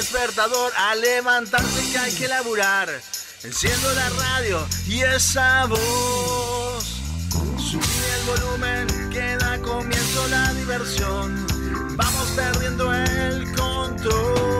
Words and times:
despertador 0.00 0.72
a 0.78 0.94
levantarse 0.94 1.92
que 1.92 1.98
hay 1.98 2.14
que 2.14 2.26
laburar. 2.26 2.88
Enciendo 3.42 3.92
la 3.92 4.08
radio 4.08 4.66
y 4.88 5.02
esa 5.02 5.66
voz. 5.66 7.02
Subí 7.58 8.00
el 8.16 8.22
volumen 8.26 9.10
que 9.10 9.36
da 9.36 9.60
comienzo 9.60 10.28
la 10.28 10.54
diversión. 10.54 11.46
Vamos 11.98 12.28
perdiendo 12.34 12.94
el 12.94 13.54
control. 13.54 14.59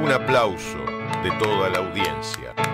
un 0.00 0.10
aplauso 0.10 0.78
de 1.22 1.30
toda 1.38 1.68
la 1.68 1.78
audiencia. 1.78 2.71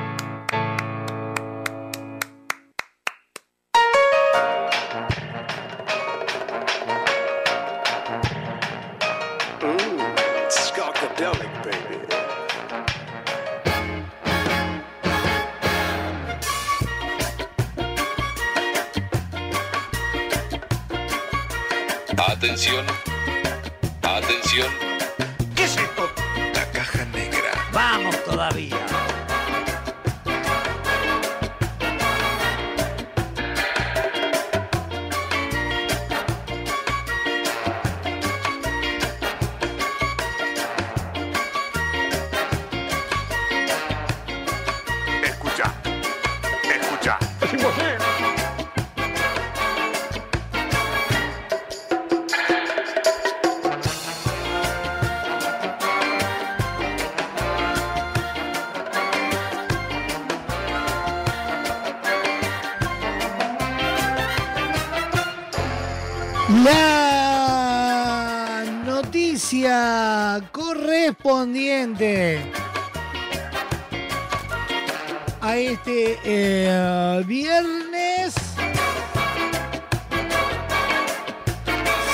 Este 75.88 76.18
eh, 76.24 77.22
viernes 77.24 78.34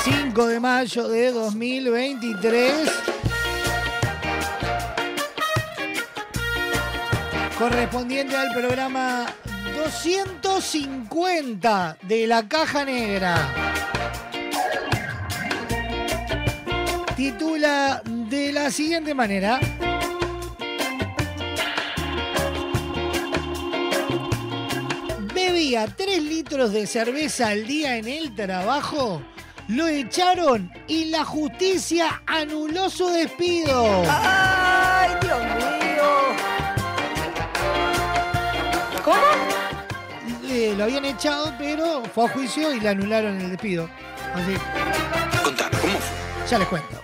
5 0.04 0.46
de 0.46 0.60
mayo 0.60 1.08
de 1.08 1.32
2023 1.32 2.72
correspondiente 7.58 8.36
al 8.36 8.54
programa 8.54 9.26
250 9.76 11.96
de 12.02 12.28
la 12.28 12.46
Caja 12.46 12.84
Negra. 12.84 13.34
titula 17.16 18.00
de 18.04 18.52
la 18.52 18.70
siguiente 18.70 19.14
manera. 19.14 19.58
Litros 26.54 26.72
de 26.72 26.86
cerveza 26.86 27.48
al 27.48 27.66
día 27.66 27.96
en 27.96 28.06
el 28.06 28.32
trabajo, 28.32 29.20
lo 29.66 29.88
echaron 29.88 30.70
y 30.86 31.06
la 31.06 31.24
justicia 31.24 32.22
anuló 32.26 32.88
su 32.88 33.08
despido. 33.08 34.04
¡Ay, 34.08 35.10
Dios 35.20 35.40
mío! 35.40 36.04
¿Cómo? 39.04 39.16
Eh, 40.48 40.74
lo 40.78 40.84
habían 40.84 41.06
echado, 41.06 41.52
pero 41.58 42.04
fue 42.14 42.26
a 42.26 42.28
juicio 42.28 42.72
y 42.72 42.78
le 42.78 42.88
anularon 42.90 43.40
el 43.40 43.50
despido. 43.50 43.90
Así, 44.32 44.54
Contame, 45.42 45.76
¿cómo 45.78 45.98
fue? 45.98 46.48
ya 46.48 46.58
les 46.60 46.68
cuento. 46.68 47.03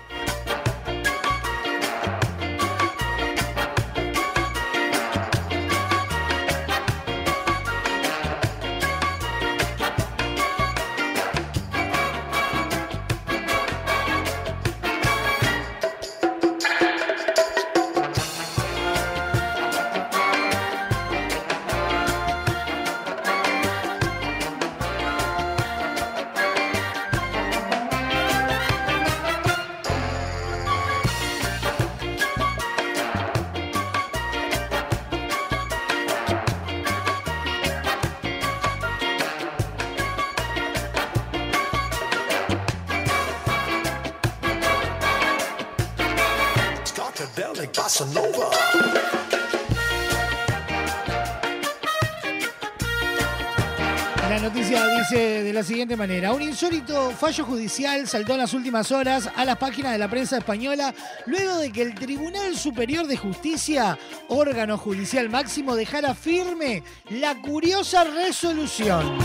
Fallo 57.20 57.44
judicial 57.44 58.08
saltó 58.08 58.32
en 58.32 58.38
las 58.38 58.54
últimas 58.54 58.90
horas 58.90 59.28
a 59.36 59.44
las 59.44 59.58
páginas 59.58 59.92
de 59.92 59.98
la 59.98 60.08
prensa 60.08 60.38
española 60.38 60.94
luego 61.26 61.58
de 61.58 61.70
que 61.70 61.82
el 61.82 61.94
Tribunal 61.94 62.56
Superior 62.56 63.06
de 63.06 63.18
Justicia, 63.18 63.98
órgano 64.28 64.78
judicial 64.78 65.28
máximo, 65.28 65.76
dejara 65.76 66.14
firme 66.14 66.82
la 67.10 67.34
curiosa 67.42 68.04
resolución. 68.04 69.18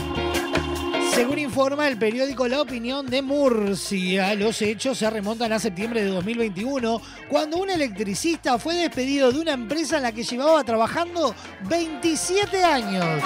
Según 1.14 1.40
informa 1.40 1.88
el 1.88 1.98
periódico 1.98 2.50
La 2.50 2.60
Opinión 2.60 3.06
de 3.06 3.22
Murcia, 3.22 4.36
los 4.36 4.62
hechos 4.62 4.98
se 4.98 5.10
remontan 5.10 5.54
a 5.54 5.60
septiembre 5.60 6.04
de 6.04 6.10
2021, 6.10 7.02
cuando 7.30 7.58
un 7.60 7.70
electricista 7.70 8.60
fue 8.60 8.76
despedido 8.76 9.32
de 9.32 9.40
una 9.40 9.54
empresa 9.54 9.96
en 9.96 10.04
la 10.04 10.12
que 10.12 10.24
llevaba 10.24 10.66
trabajando 10.66 11.34
27 11.70 12.62
años. 12.62 13.24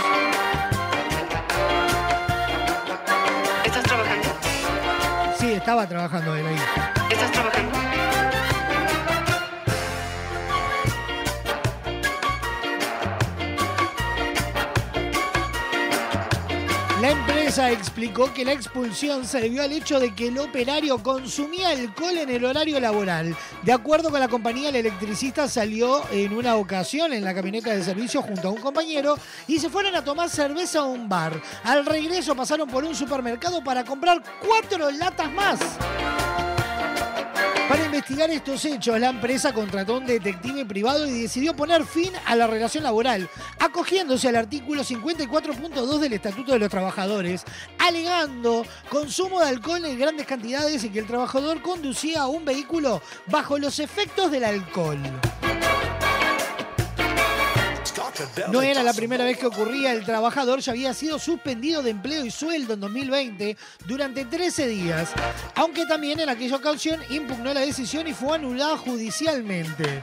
Estaba 5.59 5.85
trabajando 5.85 6.35
él 6.35 6.47
ahí. 6.47 7.98
La 17.01 17.11
empresa 17.11 17.71
explicó 17.71 18.33
que 18.33 18.43
la 18.43 18.51
expulsión 18.51 19.25
se 19.25 19.39
debió 19.39 19.63
al 19.63 19.71
hecho 19.71 20.01
de 20.01 20.13
que 20.13 20.27
el 20.27 20.37
operario 20.37 21.01
consumía 21.01 21.69
alcohol 21.69 22.17
en 22.17 22.29
el 22.29 22.43
horario 22.43 22.77
laboral. 22.77 23.37
De 23.63 23.71
acuerdo 23.71 24.09
con 24.09 24.19
la 24.19 24.27
compañía, 24.27 24.67
el 24.67 24.75
electricista 24.75 25.47
salió 25.47 26.01
en 26.11 26.33
una 26.33 26.57
ocasión 26.57 27.13
en 27.13 27.23
la 27.23 27.33
camioneta 27.33 27.73
de 27.73 27.85
servicio 27.85 28.21
junto 28.21 28.49
a 28.49 28.51
un 28.51 28.59
compañero 28.59 29.17
y 29.47 29.59
se 29.59 29.69
fueron 29.69 29.95
a 29.95 30.03
tomar 30.03 30.29
cerveza 30.29 30.79
a 30.79 30.83
un 30.83 31.07
bar. 31.07 31.41
Al 31.63 31.85
regreso 31.85 32.35
pasaron 32.35 32.67
por 32.67 32.83
un 32.83 32.93
supermercado 32.93 33.63
para 33.63 33.85
comprar 33.85 34.21
cuatro 34.45 34.91
latas 34.91 35.31
más. 35.31 35.59
Investigar 37.89 38.29
estos 38.29 38.63
hechos, 38.65 39.00
la 39.00 39.10
empresa 39.10 39.51
contrató 39.51 39.98
un 39.98 40.05
detective 40.05 40.63
privado 40.63 41.08
y 41.08 41.24
decidió 41.24 41.55
poner 41.55 41.84
fin 41.84 42.12
a 42.27 42.36
la 42.36 42.46
relación 42.46 42.84
laboral, 42.84 43.27
acogiéndose 43.58 44.27
al 44.27 44.36
artículo 44.36 44.84
54.2 44.84 45.98
del 45.98 46.13
Estatuto 46.13 46.51
de 46.51 46.60
los 46.60 46.69
Trabajadores, 46.69 47.46
alegando 47.79 48.63
consumo 48.89 49.39
de 49.39 49.48
alcohol 49.48 49.84
en 49.86 49.98
grandes 49.98 50.27
cantidades 50.27 50.84
y 50.84 50.89
que 50.89 51.00
el 51.00 51.08
trabajador 51.08 51.63
conducía 51.63 52.27
un 52.27 52.46
vehículo 52.46 53.01
bajo 53.25 53.58
los 53.58 53.79
efectos 53.79 54.29
del 54.29 54.43
alcohol. 54.43 55.00
No 58.51 58.61
era 58.61 58.83
la 58.83 58.93
primera 58.93 59.23
vez 59.23 59.38
que 59.38 59.47
ocurría, 59.47 59.91
el 59.91 60.05
trabajador 60.05 60.59
ya 60.59 60.71
había 60.71 60.93
sido 60.93 61.19
suspendido 61.19 61.81
de 61.81 61.91
empleo 61.91 62.25
y 62.25 62.31
sueldo 62.31 62.73
en 62.73 62.79
2020 62.79 63.57
durante 63.88 64.25
13 64.25 64.67
días, 64.67 65.09
aunque 65.55 65.85
también 65.85 66.19
en 66.19 66.29
aquella 66.29 66.55
ocasión 66.55 66.99
impugnó 67.09 67.53
la 67.53 67.61
decisión 67.61 68.07
y 68.07 68.13
fue 68.13 68.35
anulada 68.35 68.77
judicialmente. 68.77 69.99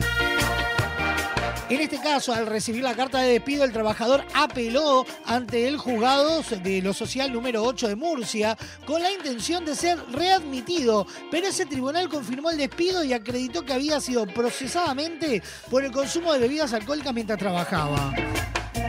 En 1.69 1.81
este 1.81 1.99
caso, 1.99 2.33
al 2.33 2.47
recibir 2.47 2.85
la 2.85 2.95
carta 2.95 3.19
de 3.19 3.33
despido, 3.33 3.65
el 3.65 3.73
trabajador 3.73 4.25
apeló 4.35 5.05
ante 5.25 5.67
el 5.67 5.79
juzgado 5.79 6.43
de 6.63 6.81
lo 6.81 6.95
social 6.95 7.33
número 7.33 7.65
8 7.65 7.89
de 7.89 7.97
Murcia 7.97 8.57
con 8.87 9.03
la 9.03 9.11
intención 9.11 9.65
de 9.65 9.75
ser 9.75 9.99
readmitido, 10.13 11.09
pero 11.29 11.49
ese 11.49 11.67
tribunal 11.67 12.09
confirmó 12.09 12.51
el 12.51 12.59
despido 12.59 13.03
y 13.03 13.13
acreditó 13.13 13.65
que 13.65 13.73
había 13.73 14.01
sido 14.01 14.27
procesadamente 14.27 15.43
por 15.69 15.85
el 15.85 15.91
consumo 15.91 16.33
de 16.33 16.39
bebidas 16.39 16.73
alcohólicas 16.73 17.13
mientras 17.13 17.39
trabajaba. 17.39 18.15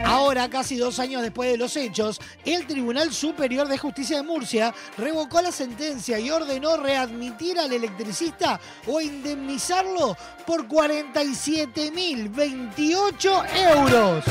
Ahora, 0.04 0.48
casi 0.48 0.76
dos 0.76 0.98
años 0.98 1.22
después 1.22 1.50
de 1.50 1.58
los 1.58 1.76
hechos, 1.76 2.20
el 2.44 2.66
Tribunal 2.66 3.12
Superior 3.12 3.68
de 3.68 3.78
Justicia 3.78 4.16
de 4.18 4.22
Murcia 4.22 4.74
revocó 4.96 5.42
la 5.42 5.52
sentencia 5.52 6.18
y 6.18 6.30
ordenó 6.30 6.76
readmitir 6.76 7.58
al 7.58 7.72
electricista 7.72 8.60
o 8.86 9.00
indemnizarlo 9.00 10.16
por 10.46 10.66
47.028 10.66 13.46
euros. 13.70 14.24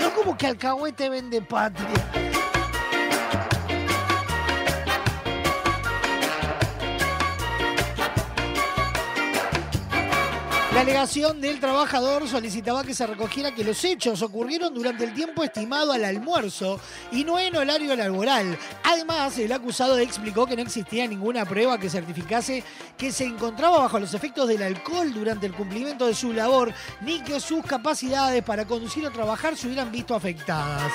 No 0.00 0.14
como 0.14 0.36
que 0.36 0.46
alcahuete 0.46 1.08
vende 1.08 1.40
patria. 1.42 2.27
La 10.88 11.02
alegación 11.02 11.42
del 11.42 11.60
trabajador 11.60 12.26
solicitaba 12.26 12.82
que 12.82 12.94
se 12.94 13.06
recogiera 13.06 13.54
que 13.54 13.62
los 13.62 13.84
hechos 13.84 14.22
ocurrieron 14.22 14.72
durante 14.72 15.04
el 15.04 15.12
tiempo 15.12 15.44
estimado 15.44 15.92
al 15.92 16.02
almuerzo 16.02 16.80
y 17.12 17.24
no 17.24 17.38
en 17.38 17.54
horario 17.54 17.94
laboral. 17.94 18.58
Además, 18.84 19.36
el 19.36 19.52
acusado 19.52 19.98
explicó 19.98 20.46
que 20.46 20.56
no 20.56 20.62
existía 20.62 21.06
ninguna 21.06 21.44
prueba 21.44 21.76
que 21.76 21.90
certificase 21.90 22.64
que 22.96 23.12
se 23.12 23.24
encontraba 23.24 23.80
bajo 23.80 24.00
los 24.00 24.14
efectos 24.14 24.48
del 24.48 24.62
alcohol 24.62 25.12
durante 25.12 25.44
el 25.44 25.52
cumplimiento 25.52 26.06
de 26.06 26.14
su 26.14 26.32
labor, 26.32 26.72
ni 27.02 27.20
que 27.20 27.38
sus 27.38 27.62
capacidades 27.66 28.42
para 28.42 28.64
conducir 28.64 29.04
o 29.04 29.10
trabajar 29.10 29.58
se 29.58 29.66
hubieran 29.66 29.92
visto 29.92 30.14
afectadas. 30.14 30.90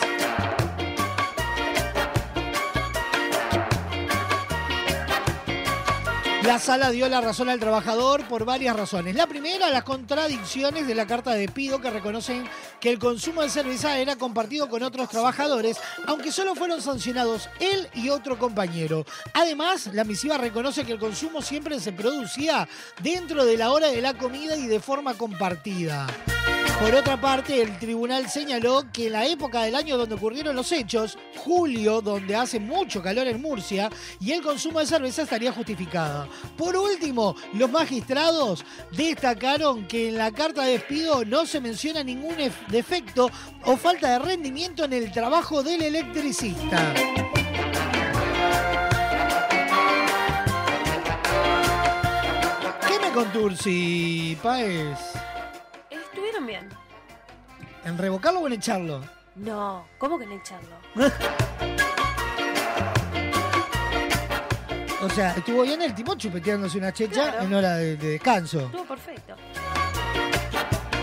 La 6.44 6.60
sala 6.60 6.92
dio 6.92 7.08
la 7.08 7.22
razón 7.22 7.48
al 7.48 7.60
trabajador 7.60 8.28
por 8.28 8.44
varias 8.44 8.76
razones. 8.76 9.16
La 9.16 9.28
primera, 9.28 9.70
las 9.70 9.84
contradicciones 9.84 10.86
de 10.86 10.94
la 10.94 11.08
carta 11.08 11.32
de 11.32 11.40
despido 11.40 11.80
que 11.80 11.90
reconocen 11.90 12.44
que 12.82 12.90
el 12.90 13.00
consumo 13.00 13.42
de 13.42 13.50
cerveza 13.50 13.98
era 13.98 14.18
compartido 14.18 14.68
con 14.68 14.84
otros 14.84 15.08
trabajadores, 15.08 15.78
aunque 16.06 16.34
solo 16.34 16.54
fueron 16.54 16.82
sancionados 16.82 17.48
él 17.62 17.88
y 17.94 18.10
otro 18.10 18.38
compañero. 18.38 19.06
Además, 19.34 19.90
la 19.94 20.04
misiva 20.04 20.38
reconoce 20.38 20.84
que 20.84 20.92
el 20.92 21.00
consumo 21.00 21.42
siempre 21.42 21.80
se 21.80 21.94
producía 21.94 22.68
dentro 23.02 23.46
de 23.46 23.56
la 23.56 23.72
hora 23.72 23.88
de 23.88 24.02
la 24.02 24.14
comida 24.16 24.58
y 24.58 24.68
de 24.68 24.82
forma 24.82 25.14
compartida. 25.14 26.08
Por 26.80 26.96
otra 26.96 27.22
parte, 27.22 27.62
el 27.62 27.78
tribunal 27.80 28.30
señaló 28.30 28.84
que 28.92 29.06
en 29.06 29.14
la 29.14 29.26
época 29.26 29.62
del 29.62 29.76
año 29.76 29.96
donde 29.96 30.16
ocurrieron 30.16 30.56
los 30.56 30.72
hechos, 30.74 31.18
julio, 31.38 32.02
donde 32.02 32.36
hace 32.36 32.60
mucho 32.60 33.02
calor 33.02 33.28
en 33.28 33.42
Murcia, 33.42 33.90
y 34.20 34.34
el 34.34 34.42
consumo 34.42 34.80
de 34.80 34.88
cerveza 34.88 35.22
estaría 35.22 35.54
justificada. 35.54 36.28
Por 36.58 36.76
último, 36.76 37.36
los 37.54 37.70
magistrados 37.70 38.64
destacaron 38.92 39.88
que 39.88 40.10
en 40.10 40.18
la 40.18 40.32
carta 40.32 40.64
de 40.64 40.74
despido 40.74 41.26
no 41.26 41.46
se 41.46 41.60
menciona 41.62 42.04
ningún 42.04 42.36
ef- 42.40 42.68
defecto 42.68 43.30
o 43.66 43.78
falta 43.78 44.12
de 44.12 44.20
rendimiento 44.20 44.86
en 44.86 44.94
el 44.94 45.12
trabajo 45.12 45.64
del 45.64 45.82
electricista. 45.82 46.94
¿Qué 52.88 53.00
me 53.00 53.12
contursi, 53.14 54.38
Paez? 54.42 54.98
Estuvieron 55.90 56.46
bien. 56.46 56.70
¿En 57.86 57.98
revocarlo 57.98 58.40
o 58.42 58.48
en 58.48 58.54
echarlo? 58.54 59.02
No, 59.36 59.86
¿cómo 59.98 60.18
que 60.20 60.26
no 60.26 60.34
echarlo? 60.36 60.76
O 65.04 65.10
sea, 65.10 65.32
estuvo 65.34 65.64
bien 65.64 65.82
el 65.82 65.94
tipo 65.94 66.16
chupeteándose 66.16 66.78
una 66.78 66.94
checha 66.94 67.32
Claro. 67.32 67.42
en 67.46 67.54
hora 67.54 67.76
de, 67.76 67.98
de 67.98 68.10
descanso. 68.12 68.62
Estuvo 68.62 68.86
perfecto. 68.86 69.36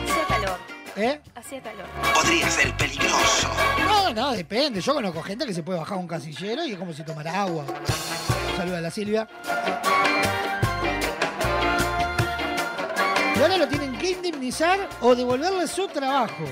Hacía 0.09 0.26
calor. 0.28 0.59
¿Eh? 0.97 1.21
Hacía 1.35 1.62
calor. 1.62 1.87
Podría 2.14 2.49
ser 2.50 2.76
peligroso. 2.76 3.49
No, 3.87 4.12
no, 4.14 4.33
depende. 4.33 4.80
Yo 4.80 4.95
conozco 4.95 5.23
gente 5.23 5.45
que 5.47 5.52
se 5.54 5.62
puede 5.62 5.78
bajar 5.78 5.99
un 5.99 6.09
casillero 6.09 6.64
y 6.64 6.73
es 6.73 6.78
como 6.78 6.92
si 6.92 7.02
tomara 7.04 7.42
agua. 7.42 7.64
Saluda 8.57 8.78
a 8.78 8.80
la 8.80 8.90
Silvia. 8.90 9.28
Y 13.37 13.42
ahora 13.42 13.57
lo 13.59 13.69
tienen 13.69 13.97
que 13.99 14.11
indemnizar 14.12 14.78
o 15.00 15.14
devolverle 15.14 15.66
su 15.66 15.87
trabajo. 15.88 16.45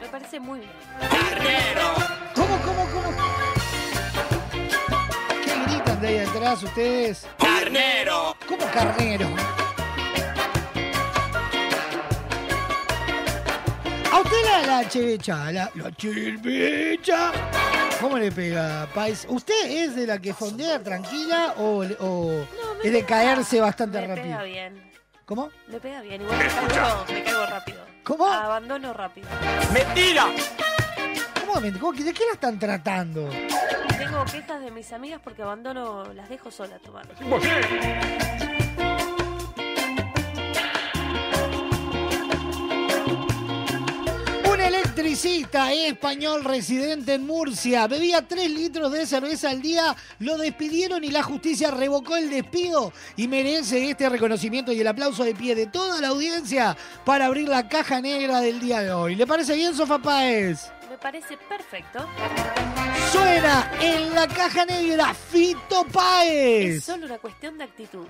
Me 0.00 0.08
parece 0.08 0.40
muy 0.40 0.60
bien. 0.60 0.72
¿Cómo, 1.00 2.19
de 6.00 6.08
ahí 6.08 6.18
atrás 6.18 6.62
ustedes? 6.62 7.26
¡Carnero! 7.38 8.36
¿Cómo 8.48 8.64
carnero? 8.72 9.28
A 14.12 14.20
usted 14.20 14.36
la, 14.44 14.66
la 14.66 14.88
chevecha, 14.88 15.52
la, 15.52 15.70
la 15.74 15.92
chevecha. 15.92 17.32
¿Cómo 18.00 18.18
le 18.18 18.32
pega, 18.32 18.88
Pais? 18.94 19.26
¿Usted 19.28 19.66
es 19.66 19.94
de 19.94 20.06
la 20.06 20.18
que 20.18 20.32
fondea 20.32 20.82
tranquila 20.82 21.54
o, 21.58 21.84
o 22.00 22.46
es 22.82 22.92
de 22.92 23.04
caerse 23.04 23.60
bastante 23.60 24.00
me 24.00 24.06
rápido? 24.06 24.24
pega 24.26 24.42
bien. 24.42 24.90
¿Cómo? 25.26 25.50
Me 25.68 25.78
pega 25.78 26.00
bien. 26.00 26.22
Igual 26.22 26.38
me 26.38 26.46
caigo, 26.48 27.04
me 27.08 27.22
caigo 27.22 27.46
rápido. 27.46 27.78
¿Cómo? 28.02 28.26
Abandono 28.26 28.92
rápido. 28.94 29.28
¡Mentira! 29.72 30.26
¿Cómo, 31.52 31.66
¿Cómo 31.80 31.92
que- 31.92 32.04
¿De 32.04 32.12
qué 32.12 32.24
la 32.26 32.34
están 32.34 32.58
tratando? 32.58 33.28
Tengo 33.98 34.24
quejas 34.24 34.60
de 34.60 34.70
mis 34.70 34.92
amigas 34.92 35.20
porque 35.22 35.42
abandono, 35.42 36.04
las 36.14 36.28
dejo 36.28 36.50
solas 36.50 36.80
tomar. 36.80 37.06
Un 44.52 44.60
electricista 44.60 45.72
español 45.72 46.44
residente 46.44 47.14
en 47.14 47.26
Murcia 47.26 47.86
bebía 47.86 48.26
3 48.26 48.50
litros 48.50 48.90
de 48.92 49.06
cerveza 49.06 49.50
al 49.50 49.62
día, 49.62 49.94
lo 50.18 50.36
despidieron 50.36 51.04
y 51.04 51.10
la 51.10 51.22
justicia 51.22 51.70
revocó 51.70 52.16
el 52.16 52.30
despido 52.30 52.92
y 53.16 53.28
merece 53.28 53.90
este 53.90 54.08
reconocimiento 54.08 54.72
y 54.72 54.80
el 54.80 54.86
aplauso 54.88 55.24
de 55.24 55.34
pie 55.34 55.54
de 55.54 55.66
toda 55.66 56.00
la 56.00 56.08
audiencia 56.08 56.76
para 57.04 57.26
abrir 57.26 57.48
la 57.48 57.68
caja 57.68 58.00
negra 58.00 58.40
del 58.40 58.60
día 58.60 58.80
de 58.80 58.92
hoy. 58.92 59.14
¿Le 59.14 59.26
parece 59.26 59.54
bien, 59.54 59.74
Sofá 59.74 59.98
Páez? 59.98 60.70
Me 60.90 60.98
parece 60.98 61.36
perfecto. 61.36 62.04
Suena 63.12 63.70
en 63.80 64.12
la 64.12 64.26
caja 64.26 64.64
negra 64.64 65.14
Fito 65.14 65.86
Es 65.86 65.92
Páez. 65.92 66.84
solo 66.84 67.06
una 67.06 67.18
cuestión 67.18 67.56
de 67.58 67.64
actitud. 67.64 68.06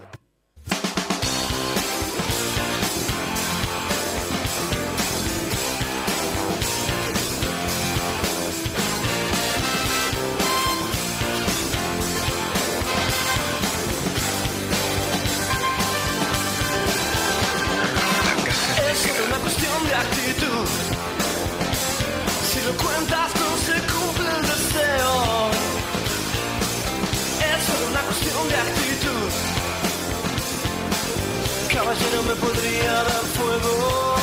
Caballero 31.90 32.22
me 32.22 32.34
podría 32.36 32.92
dar 32.92 33.24
fuego. 33.34 34.14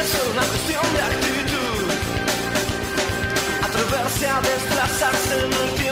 Es 0.00 0.10
una 0.32 0.42
cuestión 0.46 0.82
de 0.94 1.02
actitud. 1.02 1.84
Atreverse 3.66 4.26
a 4.28 4.40
desplazarse 4.40 5.34
en 5.44 5.52
el 5.52 5.74
tiempo. 5.74 5.87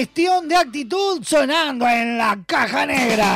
Cuestión 0.00 0.48
de 0.48 0.56
actitud 0.56 1.22
sonando 1.22 1.86
en 1.86 2.16
la 2.16 2.38
caja 2.46 2.86
negra. 2.86 3.26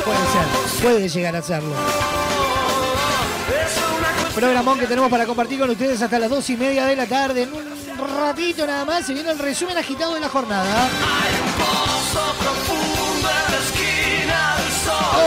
Puede 0.05 0.19
ser, 0.33 0.83
puede 0.83 1.09
llegar 1.09 1.37
a 1.37 1.43
serlo 1.43 1.75
programón 4.35 4.79
que 4.79 4.87
tenemos 4.87 5.11
para 5.11 5.27
compartir 5.27 5.61
con 5.61 5.71
ustedes 5.71 6.03
hasta 6.03 6.19
las 6.19 6.29
dos 6.29 6.49
y 6.51 6.57
media 6.57 6.87
de 6.87 6.97
la 6.97 7.07
tarde. 7.07 7.43
En 7.43 7.53
un 7.53 8.17
ratito 8.19 8.67
nada 8.67 8.85
más 8.85 9.07
se 9.07 9.15
viene 9.15 9.31
el 9.31 9.39
resumen 9.39 9.77
agitado 9.79 10.15
de 10.15 10.21
la 10.21 10.29
jornada. 10.29 10.89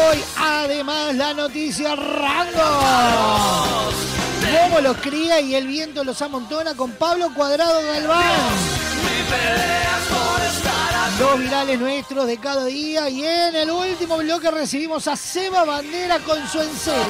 Hoy 0.09 0.23
además 0.37 1.15
la 1.15 1.33
noticia 1.33 1.95
Rango. 1.95 2.79
Como 4.63 4.81
los 4.81 4.97
cría 4.97 5.39
y 5.39 5.55
el 5.55 5.67
viento 5.67 6.03
los 6.03 6.21
amontona 6.21 6.75
con 6.75 6.91
Pablo 6.91 7.33
Cuadrado 7.33 7.81
Galván. 7.81 8.23
Los 11.19 11.39
virales 11.39 11.79
nuestros 11.79 12.27
de 12.27 12.37
cada 12.37 12.65
día 12.65 13.09
y 13.09 13.25
en 13.25 13.55
el 13.55 13.71
último 13.71 14.17
bloque 14.17 14.51
recibimos 14.51 15.07
a 15.07 15.15
Seba 15.15 15.65
Bandera 15.65 16.19
con 16.19 16.47
su 16.47 16.61
en 16.61 16.71
serie. 16.75 17.01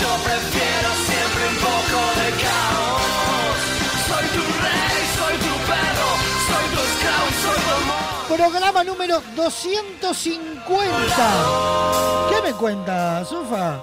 Yo 0.00 0.08
prefiero 0.22 0.94
siempre 1.04 1.48
un 1.48 1.56
poco 1.56 1.98
de 2.20 2.30
caos. 2.42 3.58
Soy 4.06 4.26
tu 4.28 4.38
rey, 4.62 5.02
soy 5.18 5.34
tu 5.38 5.52
perro, 5.66 6.10
soy 6.46 6.66
tu 6.74 6.80
esclavo, 6.80 7.26
soy 7.42 7.58
tu 7.64 7.70
amor. 7.74 8.36
Programa 8.36 8.84
número 8.84 9.20
250. 9.34 12.30
¿Qué 12.30 12.38
me 12.42 12.52
cuenta, 12.56 13.24
Sofa? 13.24 13.82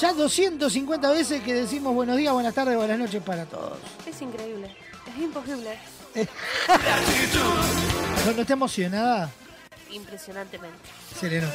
Ya 0.00 0.14
250 0.14 1.10
veces 1.10 1.42
que 1.42 1.52
decimos 1.52 1.92
buenos 1.94 2.16
días, 2.16 2.32
buenas 2.32 2.54
tardes, 2.54 2.76
buenas 2.76 2.98
noches 2.98 3.22
para 3.22 3.44
todos. 3.44 3.76
Es 4.06 4.22
increíble. 4.22 4.74
Es 5.06 5.18
imposible. 5.22 5.78
¿No, 8.26 8.32
no 8.32 8.40
está 8.40 8.54
emocionada? 8.54 9.30
Impresionantemente. 9.90 10.78
Sereno. 11.18 11.46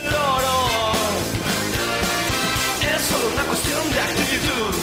Es 2.81 3.01
solo 3.01 3.27
una 3.33 3.43
cuestión 3.43 3.91
de 3.91 3.99
actitud. 3.99 4.75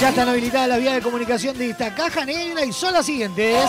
Ya 0.00 0.10
están 0.10 0.28
habilitadas 0.28 0.68
las 0.68 0.80
vías 0.80 0.94
de 0.94 1.02
comunicación 1.02 1.58
de 1.58 1.70
esta 1.70 1.92
caja 1.94 2.24
negra 2.24 2.64
y 2.64 2.72
son 2.72 2.94
las 2.94 3.06
siguientes. 3.06 3.68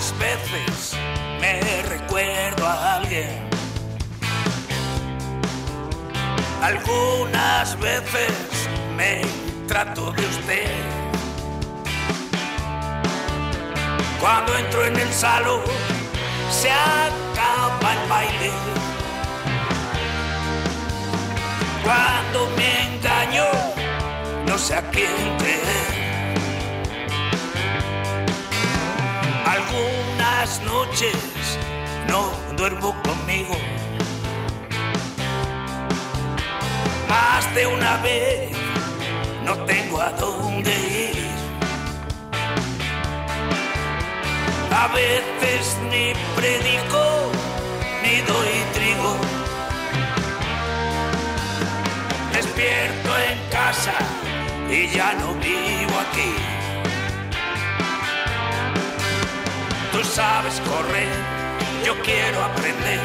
Algunas 0.00 0.18
veces 0.18 0.96
me 1.42 1.82
recuerdo 1.82 2.66
a 2.66 2.94
alguien. 2.94 3.50
Algunas 6.62 7.78
veces 7.78 8.32
me 8.96 9.20
trato 9.68 10.10
de 10.12 10.24
usted. 10.24 10.70
Cuando 14.18 14.56
entro 14.56 14.86
en 14.86 14.96
el 14.96 15.12
salón, 15.12 15.60
se 16.50 16.70
acaba 16.70 17.92
el 17.92 18.08
baile. 18.08 18.52
Cuando 21.84 22.48
me 22.56 22.94
engaño, 22.94 23.44
no 24.46 24.56
sé 24.56 24.76
a 24.76 24.90
quién 24.90 25.36
creer. 25.36 26.09
Algunas 29.46 30.60
noches 30.62 31.16
no 32.08 32.30
duermo 32.56 32.94
conmigo. 33.02 33.56
Más 37.08 37.54
de 37.54 37.66
una 37.66 37.96
vez 37.98 38.50
no 39.44 39.56
tengo 39.64 40.00
a 40.00 40.10
dónde 40.10 40.70
ir. 40.70 41.30
A 44.72 44.88
veces 44.88 45.76
ni 45.90 46.12
predico 46.36 47.30
ni 48.02 48.20
doy 48.22 48.52
trigo. 48.72 49.16
Despierto 52.32 53.10
en 53.18 53.38
casa 53.50 53.94
y 54.70 54.88
ya 54.88 55.14
no 55.14 55.34
vivo 55.34 55.98
aquí. 56.00 56.59
Tú 59.92 60.04
sabes 60.04 60.60
correr, 60.60 61.08
yo 61.84 62.00
quiero 62.02 62.44
aprender. 62.44 63.00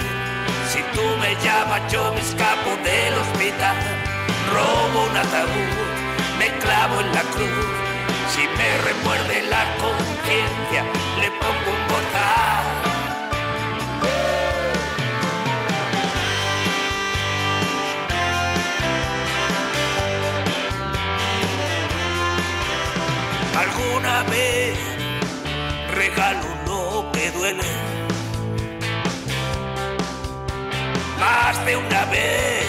Si 0.72 0.80
tú 0.94 1.02
me 1.20 1.34
llamas, 1.44 1.82
yo 1.92 2.14
me 2.14 2.22
escapo 2.22 2.78
del 2.84 3.14
hospital. 3.16 3.76
Robo 4.54 5.06
un 5.10 5.18
ataúd, 5.18 6.38
me 6.38 6.48
clavo 6.60 7.02
en 7.02 7.12
la 7.12 7.22
cruz. 7.22 7.86
Si 8.34 8.42
me 8.42 8.78
remuerde 8.84 9.50
la 9.50 9.66
conciencia, 9.82 10.84
le 11.22 11.32
pongo 11.42 11.72
un 11.74 11.88
bozal. 11.90 12.66
Alguna 23.58 24.24
vez 24.30 24.78
regalo 25.96 26.55
Más 31.20 31.64
de 31.64 31.78
una 31.78 32.06
vez 32.06 32.66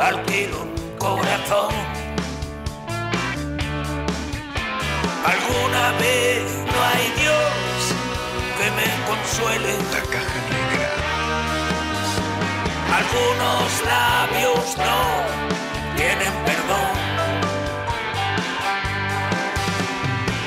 alquilo 0.00 0.62
un 0.62 0.72
corazón. 0.98 1.74
Alguna 5.26 5.92
vez 6.00 6.42
no 6.72 6.78
hay 6.90 7.06
Dios 7.20 7.52
que 8.56 8.70
me 8.78 8.88
consuele. 9.06 9.72
La 9.92 10.00
caja 10.14 10.40
negra. 10.48 10.90
Algunos 12.96 13.68
labios 13.84 14.64
no 14.78 15.00
tienen 15.96 16.34
perdón. 16.46 16.94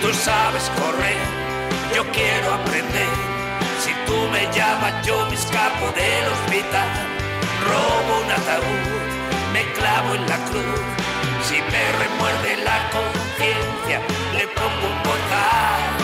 Tú 0.02 0.12
sabes 0.16 0.72
correr, 0.80 1.28
yo 1.96 2.04
quiero 2.12 2.54
aprender. 2.56 3.15
Llamas, 4.86 5.06
yo 5.06 5.26
me 5.28 5.36
escapo 5.36 5.92
del 5.96 6.28
hospital. 6.32 6.90
Robo 7.68 8.22
un 8.24 8.32
ataúd, 8.32 9.54
me 9.54 9.64
clavo 9.74 10.16
en 10.16 10.28
la 10.28 10.38
cruz. 10.46 10.80
Si 11.44 11.56
me 11.56 11.92
remuerde 12.04 12.64
la 12.64 12.90
conciencia, 12.92 14.02
le 14.38 14.48
pongo 14.48 14.88
un 14.88 15.04
bozal. 15.04 15.95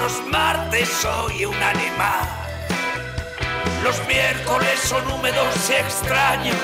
Algunos 0.00 0.26
martes 0.28 0.88
soy 0.88 1.44
un 1.44 1.62
animal. 1.62 2.26
Los 3.84 3.96
miércoles 4.06 4.80
son 4.82 5.06
húmedos 5.12 5.54
y 5.68 5.74
extraños, 5.74 6.56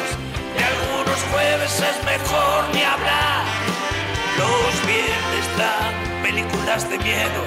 y 0.59 0.63
algunos 0.63 1.19
jueves 1.33 1.73
es 1.81 2.05
mejor 2.05 2.65
ni 2.73 2.83
hablar. 2.83 3.45
Los 4.39 4.87
viernes 4.87 5.59
dan 5.59 6.23
películas 6.23 6.89
de 6.89 6.99
miedo, 6.99 7.43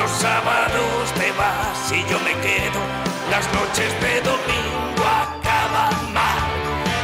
los 0.00 0.10
sábados 0.10 1.12
te 1.18 1.30
vas 1.32 1.92
y 1.92 2.00
yo 2.10 2.18
me 2.20 2.32
quedo. 2.40 2.80
Las 3.30 3.46
noches 3.52 3.92
de 4.00 4.20
domingo 4.22 5.04
acaban 5.04 6.12
mal, 6.12 6.48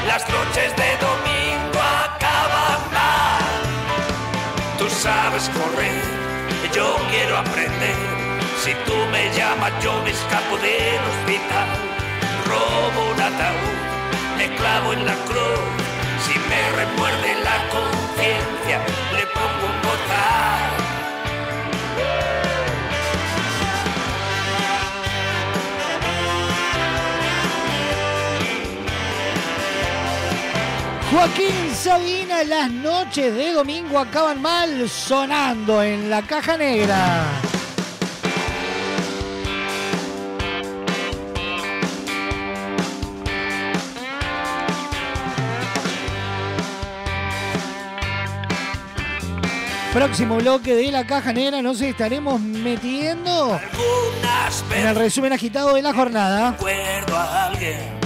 las 0.07 0.27
noches 0.31 0.75
de 0.77 0.97
domingo 0.97 1.81
acaban 2.05 2.81
mal. 2.93 4.79
Tú 4.79 4.89
sabes 4.89 5.51
correr, 5.51 6.18
yo 6.79 6.97
quiero 7.11 7.39
aprender. 7.39 7.97
Si 8.63 8.73
tú 8.87 8.97
me 9.11 9.23
llamas, 9.37 9.73
yo 9.83 9.93
me 10.05 10.11
escapo 10.11 10.55
del 10.59 11.03
hospital. 11.11 11.69
Robo 12.51 13.01
un 13.15 13.21
ataúd, 13.21 13.79
me 14.39 14.47
clavo 14.59 14.93
en 14.93 15.05
la 15.05 15.17
cruz. 15.29 15.65
Si 16.25 16.35
me 16.51 16.61
remuerde 16.81 17.31
la 17.49 17.59
conciencia, 17.77 18.77
le 19.17 19.25
pongo 19.37 19.65
un 19.73 19.79
bozal. 19.87 20.88
Joaquín 31.11 31.75
Sabina, 31.75 32.45
las 32.45 32.71
noches 32.71 33.35
de 33.35 33.53
domingo 33.53 33.99
acaban 33.99 34.43
mal 34.43 34.87
sonando 34.91 35.83
en 35.83 36.11
la 36.11 36.21
caja 36.21 36.59
negra. 36.59 37.25
Próximo 49.95 50.37
bloque 50.37 50.75
de 50.75 50.93
la 50.93 51.07
caja 51.07 51.33
negra 51.33 51.63
nos 51.63 51.81
estaremos 51.81 52.39
metiendo 52.39 53.59
en 54.77 54.87
el 54.87 54.95
resumen 54.95 55.33
agitado 55.33 55.75
de 55.75 55.81
la 55.81 55.95
jornada. 55.95 56.51
Recuerdo 56.51 57.17
a 57.17 57.47
alguien. 57.47 57.98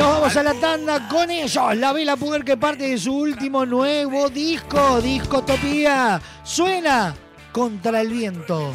Nos 0.00 0.08
vamos 0.08 0.34
a 0.34 0.42
la 0.42 0.54
tanda 0.54 1.08
con 1.08 1.30
ellos. 1.30 1.76
La 1.76 1.92
Vela 1.92 2.16
Puder 2.16 2.42
que 2.42 2.56
parte 2.56 2.84
de 2.84 2.96
su 2.96 3.14
último 3.14 3.66
nuevo 3.66 4.30
disco, 4.30 4.98
Discotopía. 5.02 6.18
Suena 6.42 7.14
contra 7.52 8.00
el 8.00 8.08
viento. 8.08 8.72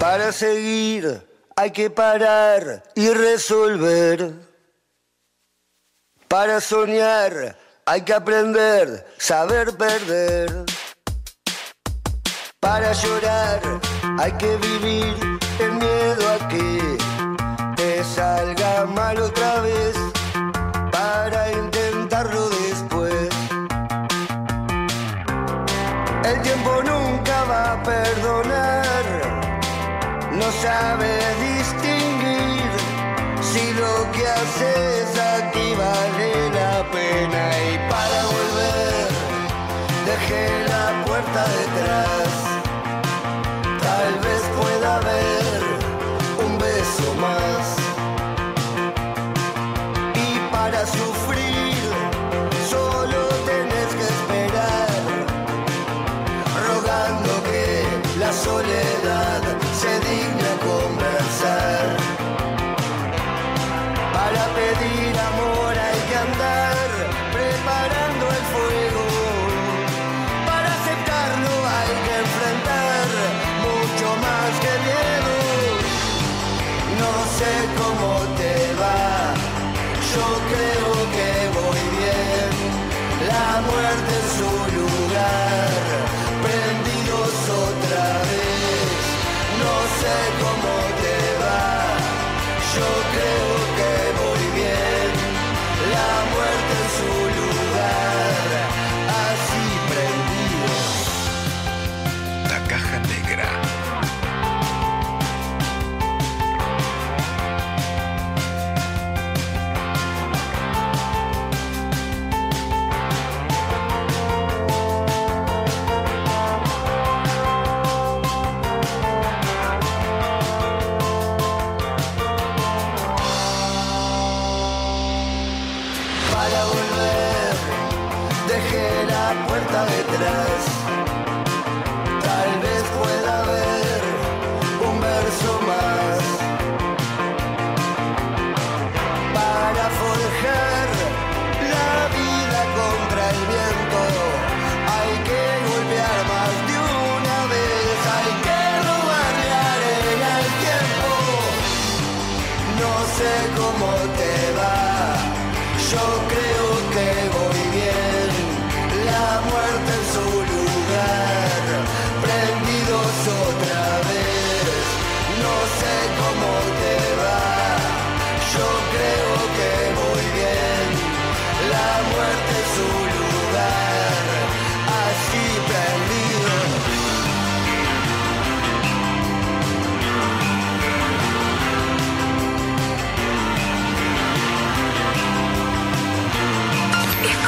Para 0.00 0.32
seguir 0.32 1.28
hay 1.56 1.70
que 1.72 1.90
parar 1.90 2.84
y 2.94 3.10
resolver. 3.10 4.32
Para 6.26 6.58
soñar 6.58 7.54
hay 7.84 8.00
que 8.00 8.14
aprender, 8.14 9.06
saber 9.18 9.76
perder. 9.76 10.64
Para 12.60 12.94
llorar 12.94 13.60
hay 14.18 14.32
que 14.32 14.56
vivir 14.56 15.38
el 15.58 15.72
miedo 15.72 16.30
a 16.30 16.48
que 16.48 16.96
te 17.76 18.02
salga 18.04 18.86
mal 18.86 19.18
otra 19.18 19.60
vez. 19.60 19.61
Perdonar. 27.92 29.04
No 30.40 30.48
sabe 30.64 31.10
distinguir 31.48 32.70
si 33.50 33.64
lo 33.82 33.94
que 34.14 34.24
haces 34.38 35.01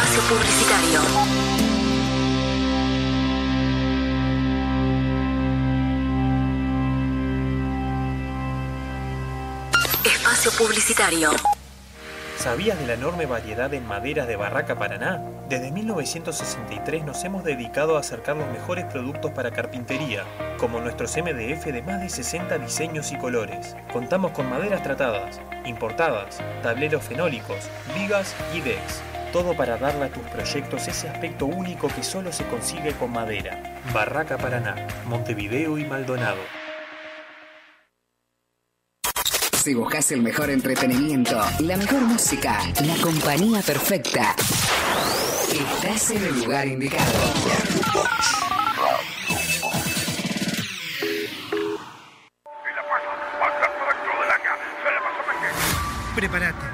Espacio 0.04 0.36
publicitario. 0.36 1.00
Espacio 10.04 10.50
publicitario. 10.58 11.30
¿Sabías 12.36 12.78
de 12.78 12.86
la 12.86 12.92
enorme 12.94 13.24
variedad 13.24 13.72
en 13.72 13.86
maderas 13.88 14.28
de 14.28 14.36
Barraca 14.36 14.78
Paraná? 14.78 15.22
Desde 15.48 15.70
1963 15.72 17.04
nos 17.04 17.24
hemos 17.24 17.42
dedicado 17.42 17.96
a 17.96 18.00
acercar 18.00 18.36
los 18.36 18.48
mejores 18.48 18.84
productos 18.84 19.30
para 19.30 19.52
carpintería, 19.52 20.24
como 20.58 20.80
nuestros 20.80 21.16
MDF 21.16 21.64
de 21.64 21.82
más 21.82 22.02
de 22.02 22.10
60 22.10 22.58
diseños 22.58 23.10
y 23.10 23.16
colores. 23.16 23.74
Contamos 23.90 24.32
con 24.32 24.50
maderas 24.50 24.82
tratadas, 24.82 25.40
importadas, 25.64 26.40
tableros 26.62 27.02
fenólicos, 27.02 27.70
vigas 27.96 28.34
y 28.54 28.60
decks. 28.60 29.02
Todo 29.34 29.52
para 29.56 29.76
darle 29.76 30.04
a 30.04 30.08
tus 30.12 30.22
proyectos 30.28 30.86
ese 30.86 31.08
aspecto 31.08 31.46
único 31.46 31.88
que 31.88 32.04
solo 32.04 32.32
se 32.32 32.46
consigue 32.46 32.92
con 32.92 33.10
madera. 33.10 33.80
Barraca 33.92 34.38
Paraná, 34.38 34.86
Montevideo 35.06 35.76
y 35.76 35.84
Maldonado. 35.84 36.38
Si 39.54 39.74
buscas 39.74 40.12
el 40.12 40.22
mejor 40.22 40.50
entretenimiento, 40.50 41.36
la 41.58 41.76
mejor 41.76 42.02
música, 42.02 42.60
la 42.86 42.94
compañía 43.02 43.60
perfecta, 43.62 44.36
estás 45.50 46.12
en 46.12 46.22
el 46.26 46.38
lugar 46.38 46.68
indicado. 46.68 47.12
Prepárate. 56.14 56.73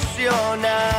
Garantía 0.00 0.89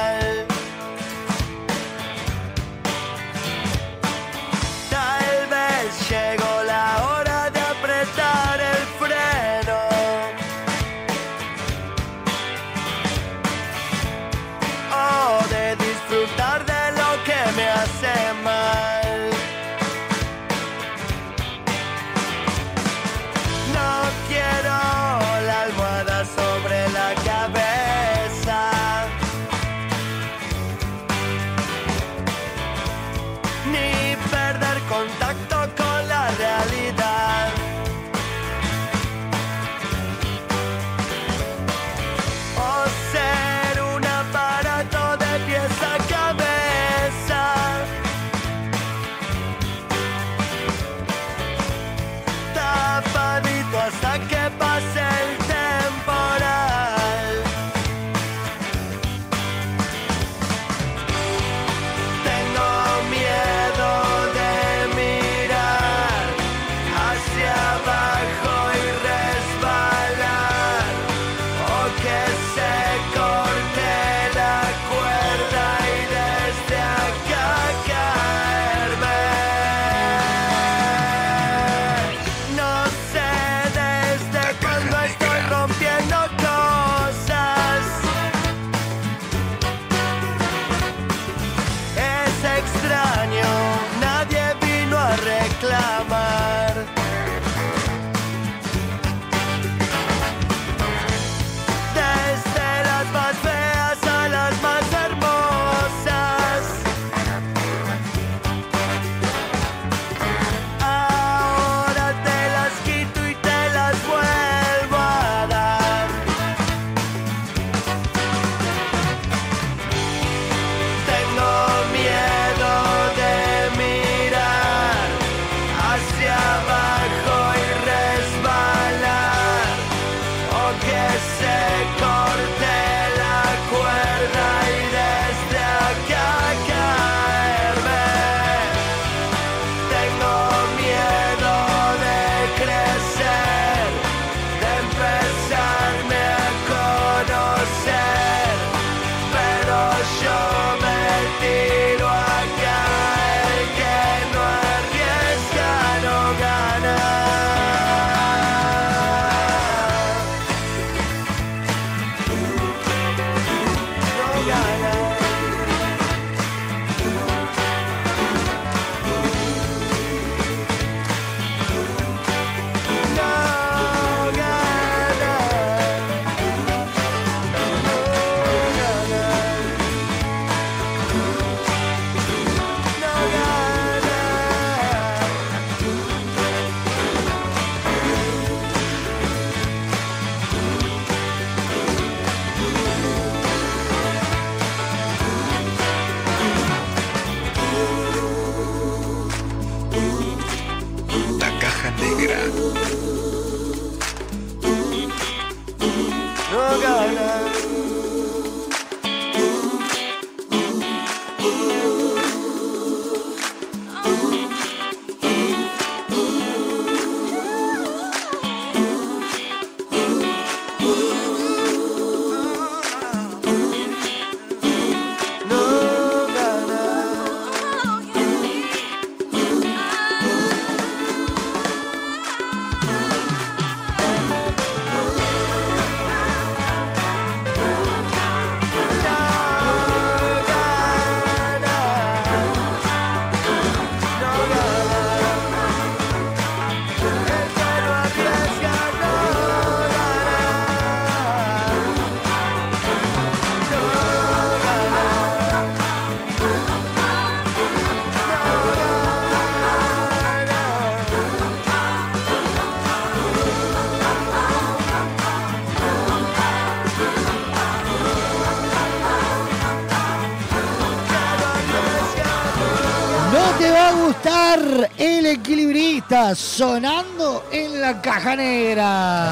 sonando 276.35 277.45
en 277.53 277.79
la 277.79 278.01
caja 278.01 278.35
negra. 278.35 279.31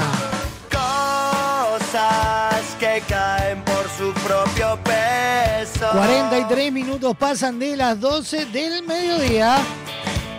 Cosas 0.72 2.64
que 2.80 3.04
caen 3.06 3.62
por 3.64 3.86
su 3.98 4.14
propio 4.26 4.80
peso. 4.84 5.90
43 5.92 6.72
minutos 6.72 7.18
pasan 7.18 7.60
de 7.60 7.76
las 7.76 8.00
12 8.00 8.46
del 8.46 8.84
mediodía. 8.84 9.58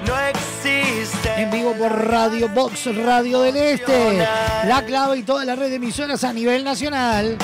No 0.06 0.14
existe. 0.18 1.42
En 1.42 1.50
vivo 1.50 1.74
por 1.74 2.08
Radio 2.08 2.48
Box 2.48 2.86
Radio 2.96 3.42
del 3.42 3.56
Este. 3.56 4.26
La 4.64 4.82
clave 4.86 5.18
y 5.18 5.22
toda 5.22 5.44
la 5.44 5.54
red 5.56 5.68
de 5.68 5.76
emisoras 5.76 6.24
a 6.24 6.32
nivel 6.32 6.64
nacional. 6.64 7.36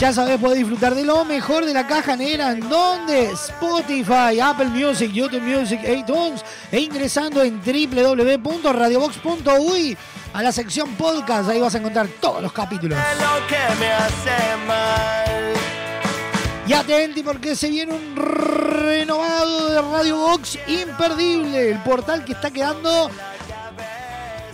Ya 0.00 0.12
sabes, 0.12 0.38
puedes 0.38 0.58
disfrutar 0.58 0.94
de 0.94 1.02
lo 1.02 1.24
mejor 1.24 1.64
de 1.64 1.74
la 1.74 1.84
caja 1.84 2.14
negra 2.14 2.52
en 2.52 2.60
donde 2.68 3.32
Spotify, 3.32 4.38
Apple 4.40 4.66
Music, 4.66 5.10
YouTube 5.10 5.42
Music, 5.42 5.80
iTunes 5.88 6.44
e 6.70 6.78
ingresando 6.78 7.42
en 7.42 7.60
www.radiobox.uy 7.60 9.98
a 10.34 10.42
la 10.42 10.52
sección 10.52 10.94
podcast. 10.94 11.48
Ahí 11.48 11.60
vas 11.60 11.74
a 11.74 11.78
encontrar 11.78 12.06
todos 12.20 12.40
los 12.40 12.52
capítulos. 12.52 12.96
Lo 12.96 13.44
que 13.48 13.58
me 13.80 13.90
hace 13.90 14.30
mal. 14.68 15.54
Y 16.68 16.72
atenti 16.72 17.24
porque 17.24 17.56
se 17.56 17.68
viene 17.68 17.92
un 17.92 18.14
renovado 18.14 19.70
de 19.70 19.82
Radio 19.82 20.16
Box 20.16 20.60
imperdible. 20.68 21.72
El 21.72 21.78
portal 21.78 22.24
que 22.24 22.34
está 22.34 22.52
quedando 22.52 23.10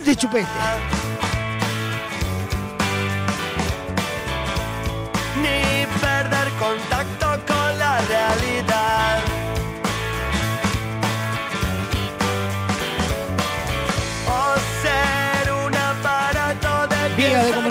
de 0.03 0.15
chupete. 0.15 0.47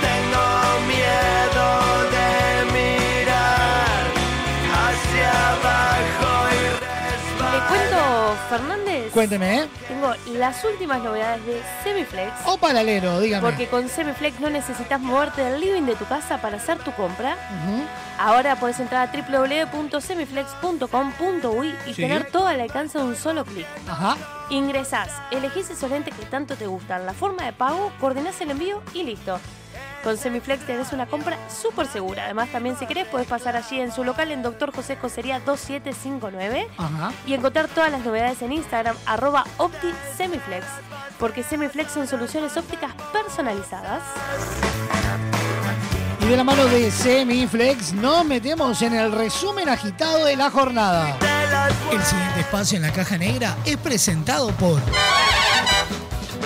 Tengo 0.00 0.62
Cuénteme, 9.12 9.58
¿eh? 9.60 9.68
Tengo 9.88 10.14
las 10.38 10.64
últimas 10.64 11.02
novedades 11.02 11.44
de 11.44 11.60
Semiflex. 11.84 12.32
O 12.46 12.56
paralelo, 12.56 13.20
dígame. 13.20 13.46
Porque 13.46 13.68
con 13.68 13.86
Semiflex 13.88 14.40
no 14.40 14.48
necesitas 14.48 14.98
moverte 15.00 15.42
del 15.44 15.60
living 15.60 15.82
de 15.82 15.94
tu 15.96 16.06
casa 16.06 16.40
para 16.40 16.56
hacer 16.56 16.78
tu 16.78 16.92
compra. 16.92 17.36
Ahora 18.18 18.56
puedes 18.56 18.80
entrar 18.80 19.08
a 19.08 19.12
www.semiflex.com.uy 19.12 21.74
y 21.86 21.94
Sí. 21.94 22.02
tener 22.02 22.30
todo 22.30 22.46
al 22.46 22.60
alcance 22.60 22.98
de 22.98 23.04
un 23.04 23.16
solo 23.16 23.44
clic. 23.44 23.66
Ajá. 23.88 24.16
Ingresás, 24.50 25.10
elegís 25.30 25.68
esos 25.70 25.90
lentes 25.90 26.14
que 26.14 26.24
tanto 26.26 26.56
te 26.56 26.66
gustan, 26.66 27.04
la 27.06 27.12
forma 27.12 27.44
de 27.44 27.52
pago, 27.52 27.92
coordinás 28.00 28.40
el 28.40 28.50
envío 28.52 28.82
y 28.94 29.02
listo. 29.02 29.38
Con 30.02 30.18
Semiflex 30.18 30.66
tenés 30.66 30.92
una 30.92 31.06
compra 31.06 31.38
súper 31.48 31.86
segura. 31.86 32.24
Además, 32.24 32.48
también 32.50 32.76
si 32.76 32.86
querés, 32.86 33.06
podés 33.06 33.28
pasar 33.28 33.54
allí 33.54 33.80
en 33.80 33.92
su 33.92 34.02
local 34.02 34.32
en 34.32 34.42
Dr. 34.42 34.74
José 34.74 34.96
Cosería 34.96 35.38
2759 35.40 36.68
Ajá. 36.76 37.12
y 37.24 37.34
encontrar 37.34 37.68
todas 37.68 37.92
las 37.92 38.04
novedades 38.04 38.42
en 38.42 38.52
Instagram, 38.52 38.96
arroba 39.06 39.44
OptiSemiflex. 39.58 40.66
Porque 41.20 41.44
Semiflex 41.44 41.92
son 41.92 42.08
soluciones 42.08 42.56
ópticas 42.56 42.92
personalizadas. 43.12 44.02
Y 46.20 46.26
de 46.26 46.36
la 46.36 46.44
mano 46.44 46.64
de 46.66 46.90
Semiflex 46.90 47.92
nos 47.92 48.24
metemos 48.24 48.82
en 48.82 48.94
el 48.94 49.12
resumen 49.12 49.68
agitado 49.68 50.24
de 50.24 50.36
la 50.36 50.50
jornada. 50.50 51.16
El 51.92 52.02
siguiente 52.02 52.40
espacio 52.40 52.76
en 52.76 52.82
la 52.82 52.92
caja 52.92 53.18
negra 53.18 53.56
es 53.64 53.76
presentado 53.76 54.50
por 54.52 54.80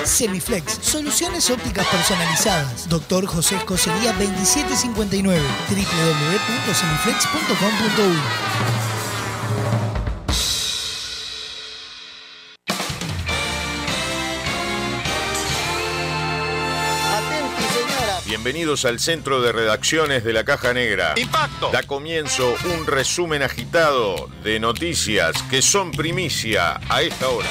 Semiflex, 0.04 0.78
soluciones 0.82 1.48
ópticas 1.50 1.86
personalizadas. 1.86 2.88
Doctor 2.88 3.26
José 3.26 3.56
Escocería 3.56 4.12
2759, 4.12 5.40
www.semiflex.com.uy. 5.68 8.16
Bienvenidos 18.26 18.84
al 18.84 19.00
centro 19.00 19.40
de 19.40 19.50
redacciones 19.50 20.22
de 20.22 20.32
la 20.32 20.44
Caja 20.44 20.72
Negra. 20.72 21.14
Impacto. 21.16 21.72
Da 21.72 21.82
comienzo 21.82 22.54
un 22.76 22.86
resumen 22.86 23.42
agitado 23.42 24.28
de 24.44 24.60
noticias 24.60 25.42
que 25.50 25.62
son 25.62 25.90
primicia 25.90 26.78
a 26.88 27.02
esta 27.02 27.28
hora. 27.28 27.48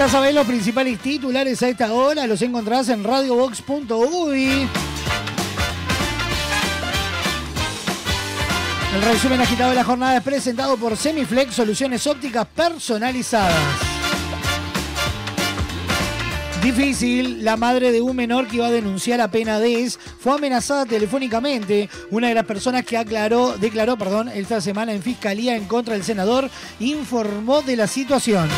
Ya 0.00 0.08
sabés, 0.08 0.34
los 0.34 0.46
principales 0.46 0.98
titulares 0.98 1.62
a 1.62 1.68
esta 1.68 1.92
hora 1.92 2.26
los 2.26 2.40
encontrás 2.40 2.88
en 2.88 3.04
radiobox.uy. 3.04 4.66
El 8.94 9.02
resumen 9.02 9.42
agitado 9.42 9.68
de 9.68 9.76
la 9.76 9.84
jornada 9.84 10.16
es 10.16 10.22
presentado 10.22 10.78
por 10.78 10.96
Semiflex, 10.96 11.54
soluciones 11.54 12.06
ópticas 12.06 12.46
personalizadas. 12.46 13.54
Difícil, 16.62 17.44
la 17.44 17.58
madre 17.58 17.92
de 17.92 18.00
un 18.00 18.16
menor 18.16 18.46
que 18.48 18.56
iba 18.56 18.68
a 18.68 18.70
denunciar 18.70 19.20
a 19.20 19.30
Penades 19.30 19.98
fue 20.18 20.32
amenazada 20.32 20.86
telefónicamente. 20.86 21.90
Una 22.10 22.28
de 22.28 22.34
las 22.36 22.46
personas 22.46 22.86
que 22.86 22.96
aclaró, 22.96 23.58
declaró 23.58 23.98
perdón, 23.98 24.30
esta 24.30 24.62
semana 24.62 24.94
en 24.94 25.02
fiscalía 25.02 25.56
en 25.56 25.66
contra 25.66 25.92
del 25.92 26.04
senador 26.04 26.48
informó 26.78 27.60
de 27.60 27.76
la 27.76 27.86
situación. 27.86 28.48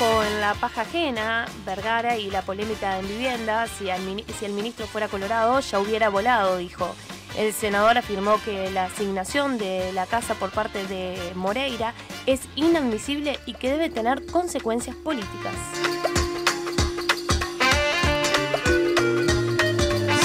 Ojo 0.00 0.22
en 0.22 0.40
la 0.40 0.54
paja 0.54 0.82
ajena, 0.82 1.46
Vergara 1.64 2.16
y 2.16 2.30
la 2.30 2.42
polémica 2.42 2.98
en 2.98 3.08
vivienda. 3.08 3.66
Si, 3.66 3.88
el 3.88 4.52
ministro 4.52 4.86
fuera 4.86 5.08
colorado, 5.08 5.60
ya 5.60 5.80
hubiera 5.80 6.08
volado, 6.08 6.58
dijo. 6.58 6.94
El 7.36 7.52
senador 7.52 7.96
afirmó 7.96 8.40
que 8.44 8.70
la 8.70 8.84
asignación 8.84 9.56
de 9.56 9.92
la 9.92 10.06
casa 10.06 10.34
por 10.34 10.50
parte 10.50 10.86
de 10.86 11.32
Moreira 11.34 11.94
es 12.26 12.40
inadmisible 12.56 13.38
y 13.46 13.54
que 13.54 13.70
debe 13.70 13.88
tener 13.88 14.26
consecuencias 14.26 14.94
políticas. 14.96 15.54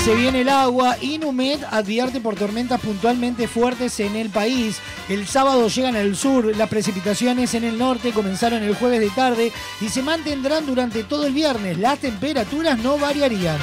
Se 0.08 0.16
viene 0.16 0.40
el 0.40 0.48
agua. 0.48 0.96
Inumet 1.02 1.62
advierte 1.70 2.22
por 2.22 2.36
tormentas 2.36 2.80
puntualmente 2.80 3.46
fuertes 3.46 4.00
en 4.00 4.16
el 4.16 4.30
país. 4.30 4.80
El 5.10 5.28
sábado 5.28 5.68
llegan 5.68 5.98
al 5.98 6.16
sur. 6.16 6.56
Las 6.56 6.70
precipitaciones 6.70 7.54
en 7.56 7.66
el 7.66 7.78
norte 7.78 8.14
comenzaron 8.14 8.64
el 8.64 8.74
jueves 8.74 9.02
de 9.02 9.10
tarde 9.10 9.52
y 9.82 9.90
se 9.90 10.02
mantendrán 10.02 10.66
durante 10.66 11.04
todo 11.04 11.28
el 11.28 11.34
viernes. 11.34 11.78
Las 11.78 12.00
temperaturas 12.00 12.80
no 12.80 12.98
variarían. 12.98 13.58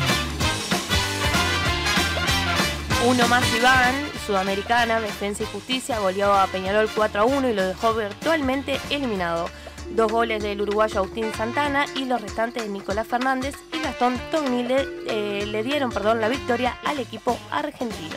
Uno 3.07 3.27
más 3.29 3.45
Iván, 3.57 3.95
Sudamericana, 4.27 5.01
Defensa 5.01 5.45
y 5.45 5.47
Justicia, 5.47 5.99
goleó 5.99 6.35
a 6.35 6.47
Peñarol 6.49 6.91
4 6.95 7.23
a 7.23 7.25
1 7.25 7.49
y 7.49 7.55
lo 7.55 7.67
dejó 7.67 7.95
virtualmente 7.95 8.79
eliminado. 8.91 9.49
Dos 9.91 10.11
goles 10.11 10.43
del 10.43 10.61
uruguayo 10.61 10.99
Agustín 10.99 11.33
Santana 11.37 11.87
y 11.95 12.05
los 12.05 12.21
restantes 12.21 12.65
de 12.65 12.69
Nicolás 12.69 13.07
Fernández 13.07 13.55
y 13.73 13.79
Gastón 13.81 14.21
Togni 14.31 14.63
le, 14.65 14.87
eh, 15.07 15.47
le 15.47 15.63
dieron 15.63 15.91
perdón, 15.91 16.21
la 16.21 16.29
victoria 16.29 16.79
al 16.85 16.99
equipo 16.99 17.39
argentino. 17.51 18.17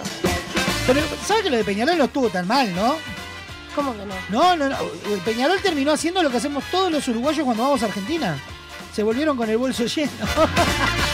Pero, 0.88 1.02
¿sabes 1.26 1.44
que 1.44 1.50
lo 1.50 1.58
de 1.58 1.64
Peñarol 1.64 1.98
no 1.98 2.06
estuvo 2.06 2.30
tan 2.30 2.48
mal, 2.48 2.74
no? 2.74 2.96
¿Cómo 3.76 3.94
que 3.94 4.06
no? 4.06 4.16
No, 4.30 4.56
no, 4.56 4.70
no. 4.70 4.78
Peñarol 5.24 5.62
terminó 5.62 5.92
haciendo 5.92 6.24
lo 6.24 6.32
que 6.32 6.38
hacemos 6.38 6.64
todos 6.72 6.92
los 6.92 7.08
uruguayos 7.10 7.46
cuando 7.46 7.64
vamos 7.64 7.84
a 7.84 7.86
Argentina. 7.86 8.40
Se 8.94 9.04
volvieron 9.04 9.38
con 9.38 9.50
el 9.50 9.58
bolso 9.58 9.86
lleno. 9.86 10.12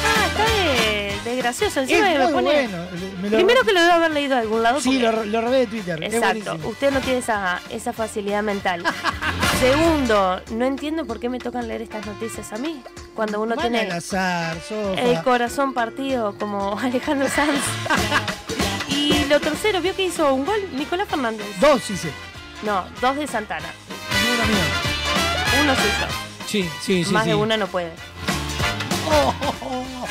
gracioso. 1.44 1.82
Encima 1.82 2.12
Es 2.12 2.18
me 2.18 2.24
muy 2.26 2.34
pone- 2.34 2.68
bueno. 2.68 2.86
Me 3.22 3.30
lo- 3.30 3.38
Primero 3.38 3.64
que 3.64 3.74
lo 3.74 3.82
debo 3.82 3.94
haber 3.94 4.12
leído 4.12 4.36
de 4.36 4.41
algún 4.41 4.64
lado. 4.64 4.82
Sí, 4.82 5.00
porque- 5.00 5.02
lo, 5.18 5.26
lo 5.26 5.41
robé 5.41 5.60
de 5.60 5.68
Twitter. 5.68 6.04
Exacto, 6.04 6.58
usted 6.68 6.91
no 6.91 7.00
tiene 7.02 7.20
esa, 7.20 7.62
esa 7.70 7.94
facilidad 7.94 8.41
mental. 8.41 8.84
Segundo, 9.60 10.41
no 10.52 10.66
entiendo 10.66 11.06
por 11.06 11.20
qué 11.20 11.30
me 11.30 11.39
tocan 11.39 11.68
leer 11.68 11.82
estas 11.84 12.06
noticias 12.06 12.52
a 12.52 12.58
mí, 12.58 12.82
cuando 13.16 13.39
uno 13.41 13.56
Van 13.56 13.64
tiene 13.72 13.82
al 13.82 13.98
azar, 13.98 14.58
el 14.98 15.22
corazón 15.24 15.74
partido 15.74 16.36
como 16.38 16.78
Alejandro 16.82 17.28
Sanz. 17.30 17.62
y 18.89 19.26
lo 19.26 19.39
tercero, 19.39 19.82
¿vio 19.82 19.96
que 19.96 20.04
hizo 20.06 20.34
un 20.34 20.46
gol? 20.46 20.60
Nicolás 20.74 21.08
Fernández. 21.08 21.46
Dos 21.62 21.89
hice. 21.89 22.10
No, 22.64 22.84
dos 23.02 23.16
de 23.16 23.28
Santana. 23.28 23.68
No 23.68 24.34
era 24.34 24.46
mío. 24.46 25.64
Uno 25.64 25.76
suyo. 25.76 26.08
Sí, 26.48 26.70
sí, 26.82 27.04
sí. 27.06 27.12
Más 27.14 27.24
sí. 27.24 27.30
de 27.30 27.36
uno 27.36 27.56
no 27.58 27.68
puede. 27.68 27.91
Oh, 29.10 29.34
oh, 29.41 29.54
oh. 29.62 30.08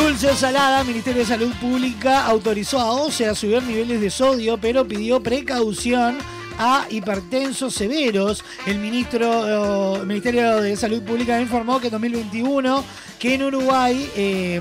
Dulce 0.00 0.28
o 0.30 0.34
salada, 0.36 0.82
Ministerio 0.84 1.20
de 1.20 1.26
Salud 1.28 1.52
Pública 1.60 2.24
autorizó 2.24 2.78
a 2.80 2.90
OCE 2.92 3.26
a 3.28 3.34
subir 3.34 3.62
niveles 3.62 4.00
de 4.00 4.10
sodio, 4.10 4.58
pero 4.58 4.86
pidió 4.86 5.22
precaución 5.22 6.18
a 6.58 6.86
hipertensos 6.88 7.74
severos. 7.74 8.42
El 8.66 8.78
ministro, 8.78 9.98
eh, 10.00 10.04
Ministerio 10.06 10.60
de 10.62 10.76
Salud 10.76 11.02
Pública 11.02 11.40
informó 11.40 11.80
que 11.80 11.88
en 11.88 11.92
2021, 11.92 12.82
que 13.18 13.34
en 13.34 13.42
Uruguay, 13.44 14.10
eh, 14.16 14.60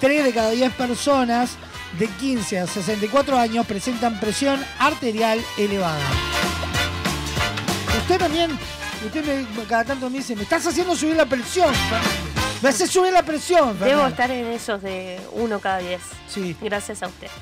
3 0.00 0.24
de 0.24 0.32
cada 0.32 0.50
10 0.50 0.72
personas 0.74 1.52
de 1.98 2.06
15 2.06 2.58
a 2.60 2.66
64 2.66 3.38
años 3.38 3.66
presentan 3.66 4.20
presión 4.20 4.60
arterial 4.78 5.40
elevada. 5.58 6.04
Usted 8.02 8.18
también, 8.18 8.50
usted 9.06 9.24
me- 9.24 9.64
cada 9.64 9.84
tanto 9.84 10.08
me 10.10 10.18
dice, 10.18 10.36
me 10.36 10.42
estás 10.42 10.66
haciendo 10.66 10.94
subir 10.94 11.16
la 11.16 11.26
presión. 11.26 11.72
Me 12.62 12.68
haces 12.68 12.90
subir 12.90 13.12
la 13.12 13.22
presión. 13.22 13.78
Debo 13.78 14.02
Fernández". 14.02 14.10
estar 14.10 14.30
en 14.30 14.46
esos 14.48 14.82
de 14.82 15.18
uno 15.32 15.60
cada 15.60 15.78
diez. 15.78 16.02
Sí. 16.28 16.54
Gracias 16.60 17.02
a 17.02 17.06
usted. 17.08 17.28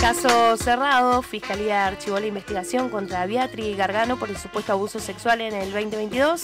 Caso 0.00 0.56
cerrado, 0.58 1.22
Fiscalía 1.22 1.86
archivó 1.86 2.20
la 2.20 2.26
investigación 2.26 2.90
contra 2.90 3.24
Beatriz 3.24 3.74
Gargano 3.76 4.18
por 4.18 4.28
el 4.28 4.36
supuesto 4.36 4.72
abuso 4.72 5.00
sexual 5.00 5.40
en 5.40 5.54
el 5.54 5.72
2022. 5.72 6.42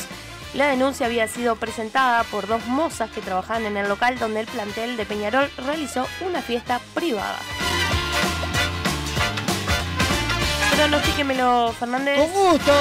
La 0.55 0.69
denuncia 0.69 1.05
había 1.07 1.29
sido 1.29 1.57
presentada 1.57 2.25
por 2.25 2.47
dos 2.47 2.67
mozas 2.67 3.11
que 3.11 3.21
trabajaban 3.21 3.67
en 3.67 3.77
el 3.77 3.87
local 3.89 4.19
donde 4.19 4.41
el 4.41 4.47
plantel 4.47 4.97
de 4.97 5.05
Peñarol 5.05 5.51
realizó 5.59 6.07
una 6.27 6.41
fiesta 6.41 6.81
privada. 6.95 7.37
Pronostíquemelo, 10.75 11.75
Fernández. 11.79 12.19
Con 12.19 12.33
gusto. 12.33 12.73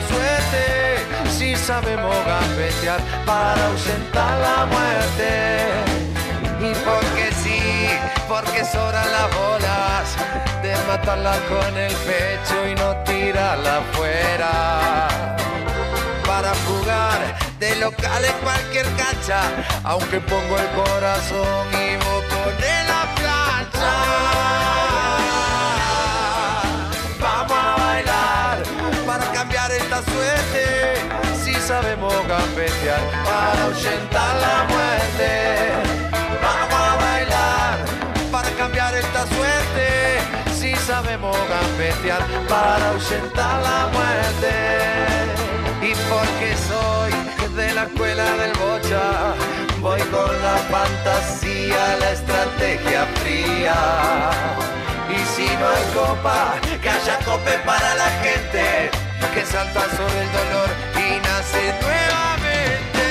suerte. 0.09 1.33
Si 1.37 1.57
sabemos 1.57 2.15
gambetear 2.27 3.01
para 3.27 3.67
ahuyentar 3.67 4.39
la 4.39 4.67
muerte. 4.67 5.33
Y 6.61 6.73
porque 6.87 7.33
sí, 7.43 7.61
porque 8.29 8.65
sobran 8.65 9.11
las 9.13 9.29
bolas 9.35 10.17
de 10.63 10.75
matarla 10.87 11.35
con 11.49 11.77
el 11.77 11.93
pecho 11.93 12.69
y 12.71 12.75
no 12.77 12.95
tirarla 13.05 13.79
afuera 13.79 15.09
para 16.25 16.53
jugar 16.67 17.19
de 17.59 17.77
local 17.77 18.25
en 18.25 18.33
cualquier 18.45 18.87
cancha, 18.97 19.41
aunque 19.85 20.21
pongo 20.21 20.57
el 20.57 20.69
corazón 20.85 21.67
y 21.73 21.97
vos 21.97 22.25
pones 22.31 22.89
la 22.89 23.03
plancha. 23.15 24.82
Esta 29.93 30.11
suerte 30.11 30.95
si 31.45 31.55
sabemos 31.55 32.15
gambetear 32.27 33.01
para 33.25 33.65
ahuyentar 33.65 34.37
la 34.41 34.65
muerte. 34.73 35.73
Vamos 36.43 36.81
a 36.81 36.97
bailar 36.97 37.79
para 38.31 38.49
cambiar 38.53 38.95
esta 38.95 39.27
suerte 39.27 40.19
si 40.55 40.75
sabemos 40.77 41.37
gambetear 41.47 42.23
para 42.49 42.89
ahuyentar 42.89 43.63
la 43.63 43.89
muerte. 43.93 44.55
Y 45.83 45.93
porque 46.09 46.57
soy 46.69 47.13
de 47.55 47.75
la 47.75 47.83
escuela 47.83 48.25
del 48.37 48.53
bocha, 48.53 49.35
voy 49.81 50.01
con 50.05 50.33
la 50.43 50.57
fantasía, 50.73 51.97
la 52.01 52.13
estrategia 52.13 53.07
fría. 53.23 54.31
Y 55.11 55.19
si 55.35 55.47
no 55.57 55.69
hay 55.69 55.85
copa, 55.93 56.55
que 56.81 56.89
haya 56.89 57.19
cope 57.27 57.59
para 57.67 57.95
la 57.95 58.11
gente 58.23 59.02
que 59.35 59.47
salta 59.47 59.81
sobre 59.97 60.23
el 60.23 60.33
dolor 60.33 60.69
y 60.97 61.21
nace 61.27 61.75
nuevamente. 61.81 63.05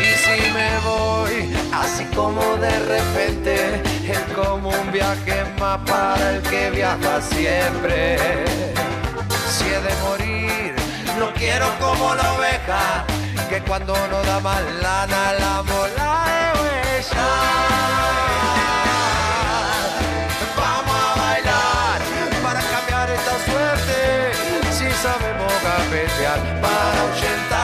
Y 0.00 0.10
si 0.22 0.36
me 0.52 0.78
voy, 0.84 1.56
así 1.72 2.04
como 2.14 2.56
de 2.58 2.78
repente, 2.80 3.82
es 4.08 4.20
como 4.34 4.68
un 4.68 4.92
viaje 4.92 5.44
más 5.58 5.80
para 6.14 6.30
el 6.30 6.42
que 6.42 6.70
viaja 6.70 7.20
siempre. 7.20 8.16
Si 9.54 9.64
he 9.74 9.80
de 9.88 9.94
morir, 10.06 10.74
no 11.18 11.32
quiero 11.34 11.66
como 11.80 12.14
la 12.14 12.32
oveja, 12.34 13.04
que 13.48 13.60
cuando 13.62 13.94
no 14.12 14.22
da 14.22 14.38
más 14.40 14.62
lana 14.82 15.22
la 15.42 15.62
mola 15.70 16.10
de 16.30 16.42
huella. 16.58 17.28
Vamos 20.62 20.96
a 21.08 21.12
bailar 21.24 21.98
para 22.44 22.60
cambiar 22.72 23.06
esta 23.18 23.34
suerte, 23.48 23.98
si 24.76 24.86
sabemos 25.04 25.52
gambetear 25.66 26.40
para 26.62 26.96
ahuyentar 27.02 27.63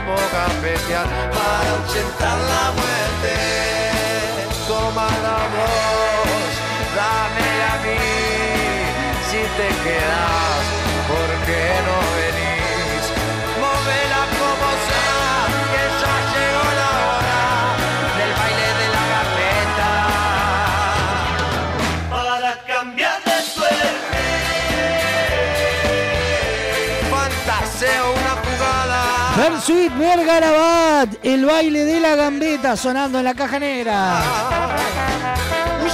si 0.00 0.06
sabemos 0.06 0.20
gambetear 0.32 1.06
para 1.30 1.70
ahuyentar 1.70 2.38
la 2.38 2.72
muerte. 2.72 3.34
Voz, 5.54 6.54
dámela 6.96 7.72
a 7.72 7.78
mí, 7.84 7.98
si 9.30 9.40
te 9.56 9.68
quedas, 9.84 10.79
jugada. 29.34 29.50
Versuit 29.50 29.92
Vergarabat, 29.96 31.08
el 31.22 31.44
baile 31.44 31.84
de 31.84 32.00
la 32.00 32.16
gambeta 32.16 32.76
sonando 32.76 33.18
en 33.18 33.24
la 33.24 33.34
caja 33.34 33.58
negra. 33.58 34.22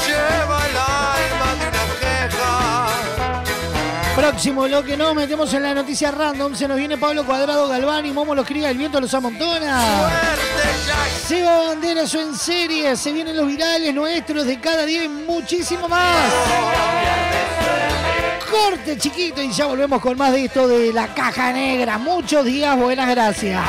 Lleva 0.07 0.67
el 0.69 0.77
alma 0.77 1.55
de 1.59 1.69
una 1.69 1.85
vieja. 2.01 2.87
Próximo 4.15 4.67
lo 4.67 4.83
que 4.85 4.97
no 4.97 5.15
metemos 5.15 5.53
en 5.55 5.63
la 5.63 5.75
noticia 5.75 6.11
random. 6.11 6.55
Se 6.55 6.67
nos 6.69 6.77
viene 6.77 6.97
Pablo 6.97 7.25
Cuadrado 7.25 7.69
Galván 7.69 8.07
y 8.07 8.13
Momo 8.13 8.35
los 8.35 8.47
cría, 8.47 8.71
el 8.71 8.79
viento 8.79 9.01
los 9.01 9.13
amontona. 9.15 9.83
Seba 11.27 11.59
Banderas 11.59 12.15
o 12.15 12.21
en 12.21 12.35
serie. 12.35 12.97
Se 12.97 13.13
vienen 13.13 13.37
los 13.37 13.47
virales 13.47 13.95
nuestros 13.95 14.47
de 14.47 14.61
cada 14.61 14.85
día 14.85 15.05
y 15.05 15.09
muchísimo 15.09 15.89
más. 15.89 16.33
Corte 18.57 18.97
chiquito 18.97 19.43
y 19.43 19.51
ya 19.51 19.67
volvemos 19.67 20.01
con 20.01 20.17
más 20.17 20.33
de 20.33 20.45
esto 20.47 20.67
de 20.67 20.93
la 20.93 21.13
caja 21.15 21.53
negra. 21.53 21.99
Muchos 21.99 22.45
días, 22.45 22.77
buenas 22.77 23.09
gracias. 23.09 23.63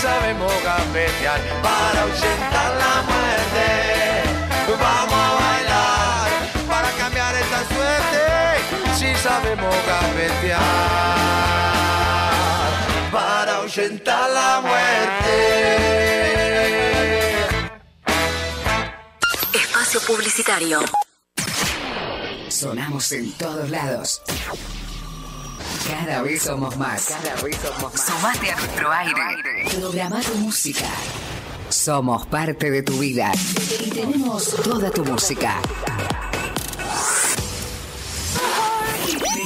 Sabemos 0.00 0.52
gambetear 0.62 1.40
para 1.60 2.02
ahuyentar 2.02 2.70
la 2.82 3.02
muerte. 3.02 3.66
Vamos 4.80 5.12
a 5.12 5.34
bailar 5.42 6.28
para 6.68 6.90
cambiar 6.92 7.34
esta 7.34 7.58
suerte. 7.74 8.94
Si 8.94 9.12
sabemos 9.16 9.74
gambetear 9.88 11.17
la 13.78 14.60
muerte. 14.60 15.76
Espacio 19.54 20.00
publicitario. 20.00 20.80
Sonamos 22.48 23.12
en 23.12 23.32
todos 23.32 23.70
lados. 23.70 24.22
Cada 25.88 26.22
vez 26.22 26.42
somos 26.42 26.76
más. 26.76 27.06
Cada 27.06 27.40
vez 27.42 27.56
somos 27.56 27.92
más. 27.92 28.04
Sumate 28.04 28.50
a 28.50 28.56
nuestro 28.56 28.90
aire. 28.90 29.78
Programa 29.78 30.20
tu 30.22 30.34
música. 30.38 30.88
Somos 31.68 32.26
parte 32.26 32.70
de 32.72 32.82
tu 32.82 32.98
vida. 32.98 33.30
Y 33.80 33.90
tenemos 33.90 34.56
toda 34.56 34.90
tu 34.90 35.04
música. 35.04 35.60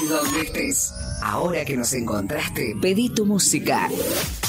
Donde 0.09 0.43
estés. 0.43 0.93
Ahora 1.23 1.65
que 1.65 1.77
nos 1.77 1.93
encontraste, 1.93 2.75
pedí 2.81 3.09
tu 3.09 3.25
música. 3.25 3.89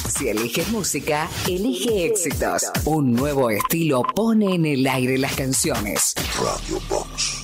Si 0.10 0.28
eliges 0.28 0.70
música, 0.70 1.30
elige 1.48 2.06
éxitos. 2.06 2.64
Un 2.86 3.14
nuevo 3.14 3.50
estilo 3.50 4.04
pone 4.16 4.56
en 4.56 4.66
el 4.66 4.88
aire 4.88 5.18
las 5.18 5.36
canciones. 5.36 6.16
Radio 6.38 6.80
Box. 6.90 7.44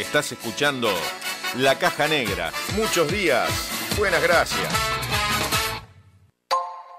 Estás 0.00 0.32
escuchando 0.32 0.88
La 1.58 1.78
Caja 1.78 2.08
Negra. 2.08 2.50
Muchos 2.74 3.12
días. 3.12 3.50
Buenas 3.98 4.22
gracias. 4.22 4.72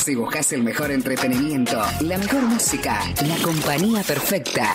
Si 0.04 0.14
buscas 0.14 0.50
el 0.52 0.62
mejor 0.64 0.90
entretenimiento, 0.90 1.80
la 2.00 2.16
mejor 2.16 2.40
música, 2.42 3.00
la 3.22 3.36
compañía 3.44 4.02
perfecta, 4.02 4.74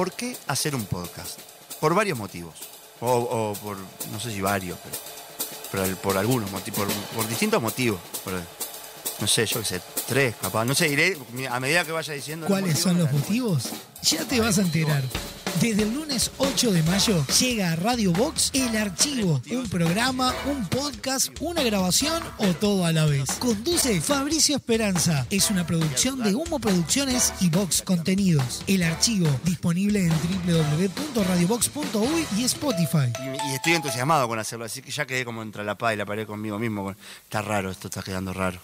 ¿Por 0.00 0.12
qué 0.12 0.34
hacer 0.46 0.74
un 0.74 0.86
podcast? 0.86 1.38
Por 1.78 1.94
varios 1.94 2.16
motivos. 2.16 2.54
O, 3.00 3.10
o 3.12 3.52
por, 3.62 3.76
no 4.10 4.18
sé 4.18 4.30
si 4.30 4.40
varios, 4.40 4.78
pero, 5.70 5.94
por 5.98 6.16
algunos 6.16 6.50
motivos, 6.50 6.78
por, 6.86 6.88
por 7.16 7.28
distintos 7.28 7.60
motivos. 7.60 8.00
Por- 8.24 8.32
no 9.20 9.26
sé, 9.26 9.44
yo 9.44 9.60
qué 9.60 9.66
sé, 9.66 9.82
tres, 10.08 10.34
capaz. 10.40 10.64
No 10.64 10.74
sé, 10.74 10.88
iré 10.88 11.18
a 11.50 11.60
medida 11.60 11.84
que 11.84 11.92
vaya 11.92 12.14
diciendo. 12.14 12.46
¿Cuáles 12.46 12.78
son 12.78 12.96
los 12.96 13.12
motivos? 13.12 13.64
Ya 14.00 14.24
te 14.24 14.40
vas 14.40 14.56
a 14.56 14.62
enterar. 14.62 15.02
Desde 15.58 15.82
el 15.82 15.94
lunes 15.94 16.30
8 16.38 16.72
de 16.72 16.82
mayo 16.84 17.26
llega 17.38 17.72
a 17.72 17.76
Radio 17.76 18.12
Box 18.12 18.50
El 18.54 18.76
Archivo, 18.76 19.42
un 19.50 19.68
programa, 19.68 20.34
un 20.46 20.66
podcast, 20.68 21.28
una 21.40 21.62
grabación 21.62 22.22
o 22.38 22.54
todo 22.54 22.86
a 22.86 22.92
la 22.92 23.04
vez. 23.06 23.30
Conduce 23.38 24.00
Fabricio 24.00 24.56
Esperanza. 24.56 25.26
Es 25.30 25.50
una 25.50 25.66
producción 25.66 26.22
de 26.22 26.34
Humo 26.34 26.60
Producciones 26.60 27.34
y 27.40 27.50
Box 27.50 27.82
Contenidos. 27.82 28.62
El 28.66 28.82
Archivo, 28.82 29.28
disponible 29.44 30.06
en 30.06 30.12
www.radiobox.uy 30.46 32.26
y 32.38 32.44
Spotify. 32.44 33.12
Y, 33.18 33.50
y 33.50 33.54
estoy 33.54 33.74
entusiasmado 33.74 34.28
con 34.28 34.38
hacerlo, 34.38 34.64
así 34.64 34.80
que 34.80 34.90
ya 34.90 35.06
quedé 35.06 35.24
como 35.24 35.42
entre 35.42 35.64
la 35.64 35.76
paz 35.76 35.94
y 35.94 35.96
la 35.96 36.06
pared 36.06 36.26
conmigo 36.26 36.58
mismo. 36.58 36.94
Está 37.24 37.42
raro, 37.42 37.70
esto 37.70 37.88
está 37.88 38.02
quedando 38.02 38.32
raro. 38.32 38.60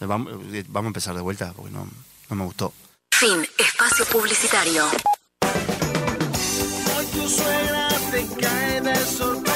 Vamos, 0.00 0.32
eh, 0.52 0.64
vamos 0.68 0.86
a 0.86 0.90
empezar 0.90 1.14
de 1.14 1.20
vuelta 1.20 1.52
porque 1.54 1.72
no, 1.72 1.88
no 2.30 2.36
me 2.36 2.44
gustó. 2.44 2.72
Fin. 3.10 3.46
Espacio 3.58 4.04
publicitario. 4.06 4.84
Suegra 7.28 7.88
te 8.10 8.26
cae 8.40 8.80
de 8.80 8.96
sorpresa 8.96 9.47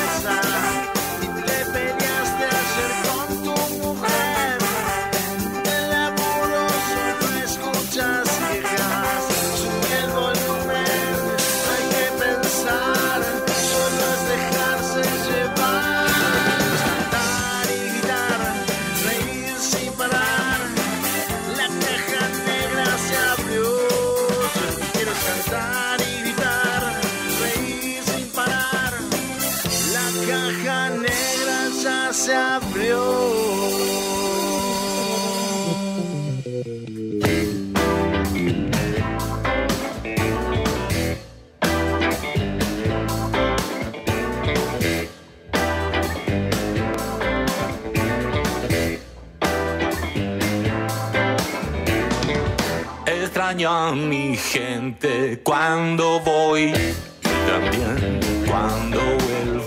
A 53.65 53.93
mi 53.93 54.37
gente 54.37 55.41
cuando 55.45 56.19
voy 56.19 56.73
y 56.73 57.49
también 57.49 58.21
cuando 58.45 58.99
vuelvo. 58.99 59.65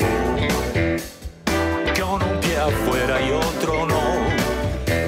Con 1.97 2.21
un 2.21 2.39
pie 2.41 2.57
afuera 2.57 3.21
y 3.21 3.31
otro 3.31 3.85
no. 3.87 4.03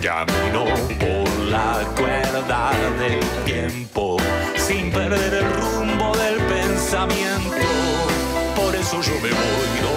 Camino 0.01 0.63
por 0.99 1.29
la 1.49 1.85
cuerda 1.97 2.71
del 2.97 3.19
tiempo 3.43 4.17
sin 4.55 4.89
perder 4.89 5.33
el 5.33 5.51
rumbo 5.51 6.15
del 6.15 6.37
pensamiento. 6.45 7.67
Por 8.55 8.73
eso 8.73 9.01
yo 9.01 9.15
me 9.15 9.29
voy 9.29 9.96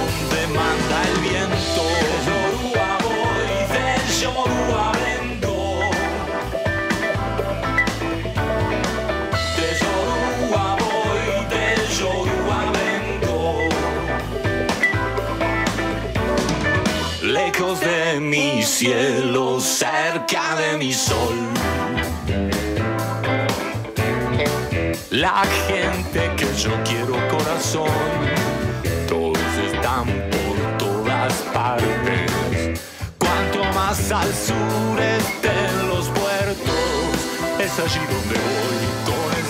mi 18.18 18.62
cielo, 18.62 19.60
cerca 19.60 20.56
de 20.56 20.78
mi 20.78 20.92
sol. 20.92 21.36
La 25.10 25.44
gente 25.68 26.30
que 26.36 26.46
yo 26.56 26.72
quiero 26.84 27.14
corazón, 27.28 27.88
todos 29.08 29.38
están 29.72 30.06
por 30.30 30.78
todas 30.78 31.32
partes. 31.52 32.80
Cuando 33.18 33.64
más 33.74 34.10
al 34.10 34.32
sureste 34.34 35.50
en 35.68 35.88
los 35.88 36.08
puertos, 36.08 37.14
es 37.60 37.78
allí 37.78 38.00
donde 38.00 38.36
voy 38.48 38.86
con 39.04 39.38
el 39.38 39.46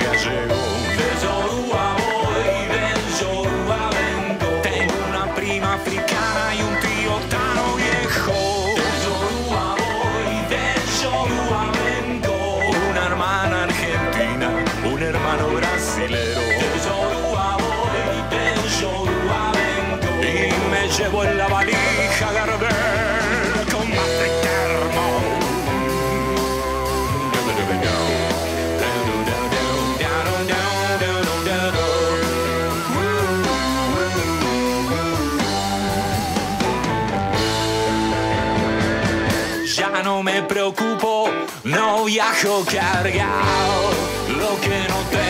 no 42.06 42.12
viajo 42.12 42.64
cargado. 42.66 43.92
Lo 44.38 44.62
que 44.62 44.88
no 44.88 45.00
tengo 45.10 45.16
lo 45.16 45.25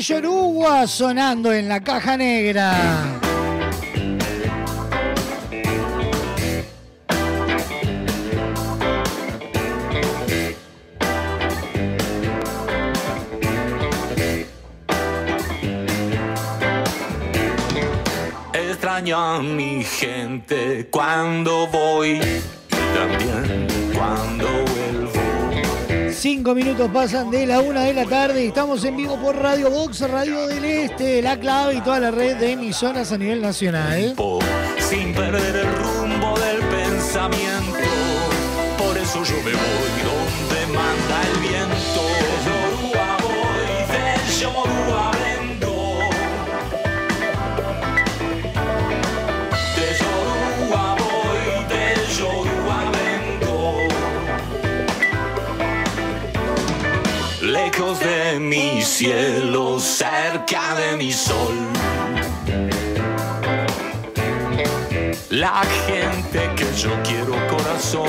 Yoruba 0.00 0.86
sonando 0.86 1.52
en 1.52 1.68
la 1.68 1.80
caja 1.80 2.16
negra. 2.16 2.74
Extraño 18.52 19.16
a 19.16 19.42
mi 19.42 19.82
gente 19.82 20.88
cuando 20.90 21.68
minutos 26.66 26.90
pasan 26.92 27.30
de 27.30 27.46
la 27.46 27.60
una 27.60 27.82
de 27.82 27.94
la 27.94 28.04
tarde 28.06 28.44
y 28.44 28.48
estamos 28.48 28.82
en 28.84 28.96
vivo 28.96 29.16
por 29.22 29.36
Radio 29.36 29.70
Box, 29.70 30.00
Radio 30.00 30.48
del 30.48 30.64
Este, 30.64 31.22
La 31.22 31.38
Clave 31.38 31.74
y 31.74 31.80
toda 31.80 32.00
la 32.00 32.10
red 32.10 32.38
de 32.38 32.52
emisoras 32.52 33.12
a 33.12 33.18
nivel 33.18 33.40
nacional. 33.40 34.16
sin 34.80 35.14
perder 35.14 35.54
el 35.54 35.72
rumbo 35.76 36.36
del 36.40 36.58
pensamiento. 36.66 37.78
Por 38.78 38.98
eso 38.98 39.22
yo 39.22 39.36
me 39.44 39.52
voy 39.52 39.85
mi 58.40 58.82
cielo, 58.82 59.78
cerca 59.78 60.74
de 60.74 60.96
mi 60.96 61.12
sol. 61.12 61.54
La 65.30 65.62
gente 65.86 66.50
que 66.56 66.66
yo 66.76 66.90
quiero 67.02 67.34
corazón, 67.48 68.08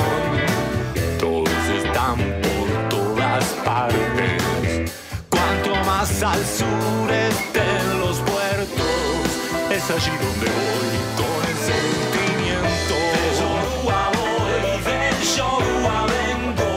todos 1.18 1.50
están 1.82 2.16
por 2.42 2.88
todas 2.88 3.44
partes. 3.64 4.92
Cuanto 5.28 5.74
más 5.84 6.22
al 6.22 6.44
sureste 6.44 7.60
en 7.60 8.00
los 8.00 8.18
puertos, 8.18 9.24
es 9.70 9.90
allí 9.90 10.12
donde 10.24 10.48
voy 10.58 10.96
con 11.20 11.38
el 11.50 11.58
sentimiento. 11.72 12.94
De 13.14 13.24
Yoruba 13.40 14.10
voy, 14.18 14.82
de 14.88 15.00
Yoruba 15.36 16.06
vengo. 16.06 16.70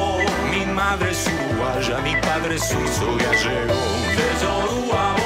Mi 0.52 0.66
madre 0.74 1.12
es 1.12 1.28
uruguaya, 1.72 2.02
mi 2.02 2.16
padre 2.22 2.56
es 2.56 2.64
suizo 2.64 3.18
gallego. 3.18 3.74
De 4.18 4.28
Yoruba 4.42 5.16
voy, 5.16 5.21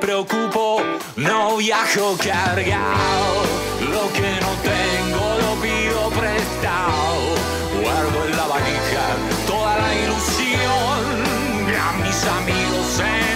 preocupo, 0.00 0.82
no 1.16 1.56
viajo 1.56 2.16
cargado. 2.22 3.42
Lo 3.80 4.12
que 4.12 4.40
no 4.40 4.52
tengo 4.62 5.24
lo 5.40 5.60
pido 5.60 6.10
prestado. 6.10 7.34
Guardo 7.82 8.24
en 8.24 8.36
la 8.36 8.46
valija 8.46 9.06
toda 9.48 9.76
la 9.78 9.94
ilusión 9.94 11.02
a 11.76 11.92
mis 12.04 12.24
amigos 12.24 13.00
en 13.00 13.33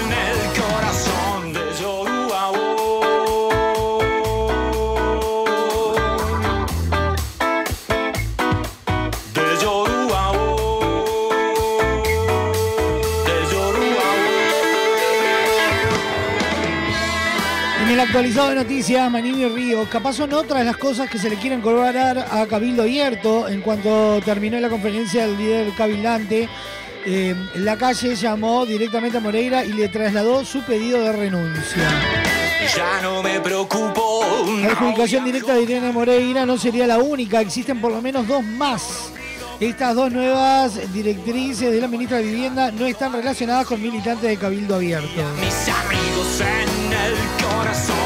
actualizado 18.08 18.48
de 18.48 18.54
noticias, 18.54 19.10
Manini 19.10 19.44
Río, 19.48 19.86
capaz 19.90 20.14
son 20.14 20.32
otras 20.32 20.64
las 20.64 20.78
cosas 20.78 21.10
que 21.10 21.18
se 21.18 21.28
le 21.28 21.36
quieren 21.36 21.60
cobrar 21.60 22.18
a 22.18 22.46
Cabildo 22.46 22.82
Abierto 22.82 23.46
en 23.48 23.60
cuanto 23.60 24.18
terminó 24.24 24.58
la 24.60 24.70
conferencia 24.70 25.26
del 25.26 25.36
líder 25.36 25.74
cabildante. 25.76 26.48
eh, 27.04 27.34
la 27.56 27.76
calle 27.76 28.16
llamó 28.16 28.64
directamente 28.64 29.18
a 29.18 29.20
Moreira 29.20 29.62
y 29.62 29.74
le 29.74 29.88
trasladó 29.88 30.42
su 30.46 30.62
pedido 30.62 31.00
de 31.00 31.12
renuncia. 31.12 31.82
Ya 32.74 33.02
no 33.02 33.22
me 33.22 33.40
preocupo. 33.40 34.22
La 34.62 34.68
adjudicación 34.68 35.26
directa 35.26 35.52
de 35.54 35.62
Irene 35.64 35.92
Moreira 35.92 36.46
no 36.46 36.56
sería 36.56 36.86
la 36.86 36.98
única, 36.98 37.42
existen 37.42 37.78
por 37.78 37.92
lo 37.92 38.00
menos 38.00 38.26
dos 38.26 38.42
más. 38.42 39.12
Estas 39.60 39.96
dos 39.96 40.12
nuevas 40.12 40.92
directrices 40.92 41.72
de 41.72 41.80
la 41.80 41.88
ministra 41.88 42.18
de 42.18 42.22
Vivienda 42.22 42.70
no 42.70 42.86
están 42.86 43.12
relacionadas 43.12 43.66
con 43.66 43.82
militantes 43.82 44.30
de 44.30 44.36
Cabildo 44.36 44.76
Abierto. 44.76 45.08
Mis 45.40 45.68
amigos 45.68 46.40
en 46.40 46.92
el 46.92 47.14
corazón 47.42 47.96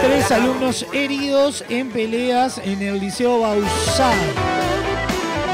de 0.00 0.08
Tres 0.08 0.30
alumnos 0.32 0.86
heridos 0.94 1.64
en 1.68 1.90
peleas 1.90 2.56
en 2.64 2.80
el 2.80 2.98
Liceo 2.98 3.40
Bausá. 3.40 4.14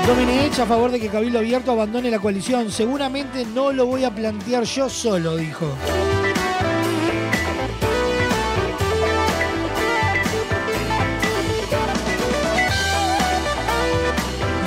Domenech 0.06 0.58
a 0.60 0.66
favor 0.66 0.90
de 0.90 1.00
que 1.00 1.08
Cabildo 1.08 1.38
Abierto 1.38 1.72
abandone 1.72 2.10
la 2.10 2.18
coalición. 2.18 2.70
Seguramente 2.70 3.46
no 3.46 3.72
lo 3.72 3.86
voy 3.86 4.04
a 4.04 4.14
plantear 4.14 4.64
yo 4.64 4.90
solo, 4.90 5.34
dijo. 5.36 5.66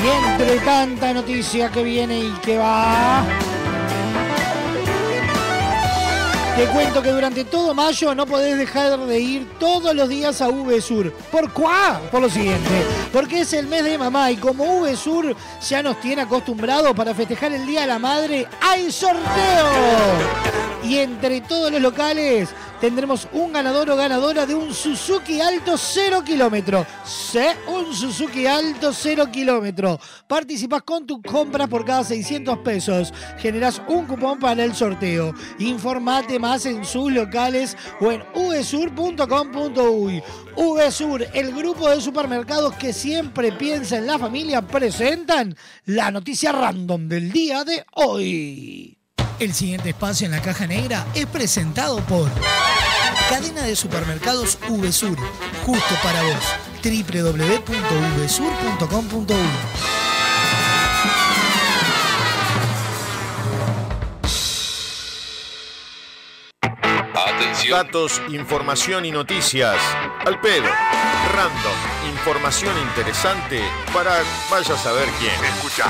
Y 0.04 0.32
entre 0.32 0.58
tanta 0.66 1.14
noticia 1.14 1.70
que 1.70 1.84
viene 1.84 2.20
y 2.20 2.32
que 2.42 2.58
va. 2.58 3.47
Te 6.58 6.66
cuento 6.70 7.04
que 7.04 7.12
durante 7.12 7.46
todo 7.46 7.76
mayo 7.76 8.16
no 8.16 8.26
podés 8.26 8.58
dejar 8.58 8.98
de 8.98 9.20
ir 9.20 9.48
todos 9.60 9.94
los 9.94 10.10
días 10.10 10.42
a 10.42 10.48
VSUR. 10.48 11.14
¿Por 11.14 11.54
cuá? 11.54 12.02
Por 12.10 12.20
lo 12.20 12.32
siguiente. 12.32 12.84
Porque 13.14 13.42
es 13.42 13.54
el 13.54 13.68
mes 13.68 13.84
de 13.84 13.96
mamá 13.96 14.32
y 14.32 14.38
como 14.38 14.82
VSUR 14.82 15.36
ya 15.70 15.84
nos 15.84 16.02
tiene 16.02 16.24
acostumbrados 16.24 16.96
para 16.96 17.14
festejar 17.14 17.54
el 17.54 17.64
Día 17.68 17.82
de 17.82 17.88
la 17.88 18.00
Madre, 18.00 18.48
hay 18.60 18.92
sorteo. 18.92 19.68
Y 20.84 20.98
entre 20.98 21.42
todos 21.42 21.72
los 21.72 21.80
locales 21.80 22.50
tendremos 22.80 23.28
un 23.32 23.54
ganador 23.54 23.90
o 23.90 23.96
ganadora 23.96 24.46
de 24.46 24.56
un 24.56 24.74
Suzuki 24.74 25.42
Alto 25.42 25.78
0 25.78 26.24
kilómetro. 26.24 26.86
Sí, 27.06 27.40
un 27.68 27.94
Suzuki 27.94 28.46
Alto 28.46 28.94
0 28.94 29.32
kilómetro. 29.32 30.00
Participás 30.28 30.84
con 30.84 31.06
tus 31.06 31.22
compras 31.22 31.68
por 31.68 31.86
cada 31.86 32.04
600 32.04 32.60
pesos. 32.60 33.14
Generás 33.40 33.82
un 33.88 34.06
cupón 34.06 34.40
para 34.40 34.64
el 34.64 34.76
sorteo. 34.76 35.34
Informate 35.60 36.40
más 36.40 36.66
en 36.66 36.86
sus 36.86 37.12
locales 37.12 37.76
o 38.00 38.12
en 38.12 38.24
vsur.com.uy. 38.34 40.24
VSUR, 40.56 41.28
el 41.34 41.54
grupo 41.54 41.90
de 41.90 42.02
supermercados 42.02 42.74
que 42.76 42.92
siempre 42.92 43.52
piensa 43.52 43.98
en 43.98 44.08
la 44.08 44.18
familia, 44.18 44.62
presentan 44.62 45.56
la 45.86 46.10
noticia 46.10 46.52
random 46.52 47.08
del 47.08 47.32
día 47.32 47.64
de 47.64 47.86
hoy. 47.94 48.97
El 49.40 49.54
siguiente 49.54 49.90
espacio 49.90 50.26
en 50.26 50.32
la 50.32 50.42
caja 50.42 50.66
negra 50.66 51.06
es 51.14 51.28
presentado 51.28 52.00
por 52.02 52.28
Cadena 53.30 53.62
de 53.62 53.76
Supermercados 53.76 54.58
VSUR, 54.68 55.16
justo 55.64 55.96
para 56.02 56.24
vos. 56.24 56.44
www.vsur.com.uy 56.84 59.36
Atención. 67.14 67.78
Datos, 67.78 68.20
información 68.30 69.06
y 69.06 69.12
noticias. 69.12 69.78
Al 70.26 70.42
pedo. 70.42 70.66
Random. 71.36 71.76
Información 72.10 72.76
interesante 72.90 73.62
para 73.94 74.24
vaya 74.50 74.74
a 74.74 74.78
saber 74.78 75.08
quién. 75.20 75.36
Escucha. 75.46 75.86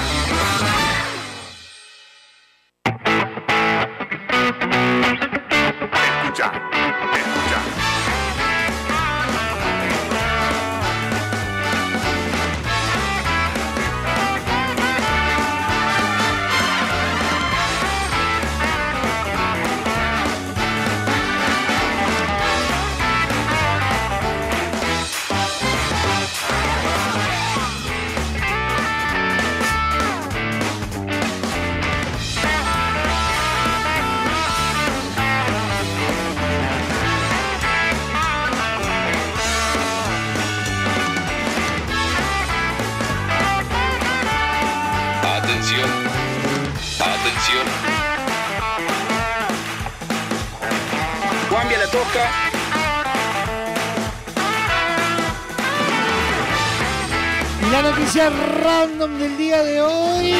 Random 58.78 59.18
del 59.18 59.38
día 59.38 59.64
de 59.64 59.82
hoy 59.82 60.34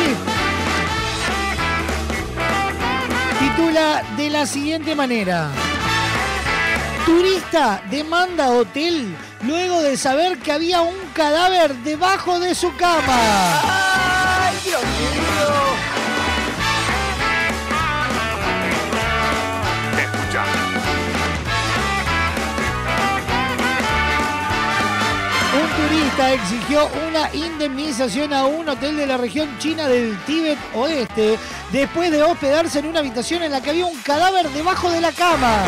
titula 3.40 4.04
de 4.16 4.30
la 4.30 4.46
siguiente 4.46 4.94
manera. 4.94 5.50
Turista 7.04 7.82
demanda 7.90 8.52
hotel 8.52 9.16
luego 9.42 9.82
de 9.82 9.98
saber 9.98 10.38
que 10.38 10.52
había 10.52 10.82
un 10.82 10.98
cadáver 11.16 11.74
debajo 11.78 12.40
de 12.40 12.54
su 12.54 12.76
cama. 12.76 13.77
Exigió 26.20 26.90
una 27.08 27.34
indemnización 27.34 28.34
a 28.34 28.46
un 28.46 28.68
hotel 28.68 28.98
de 28.98 29.06
la 29.06 29.18
región 29.18 29.48
china 29.60 29.88
del 29.88 30.18
Tíbet 30.26 30.58
Oeste 30.74 31.38
después 31.72 32.12
de 32.12 32.24
hospedarse 32.24 32.80
en 32.80 32.88
una 32.88 33.00
habitación 33.00 33.44
en 33.44 33.52
la 33.52 33.62
que 33.62 33.70
había 33.70 33.86
un 33.86 33.98
cadáver 34.02 34.50
debajo 34.50 34.90
de 34.92 35.00
la 35.00 35.12
cama. 35.12 35.64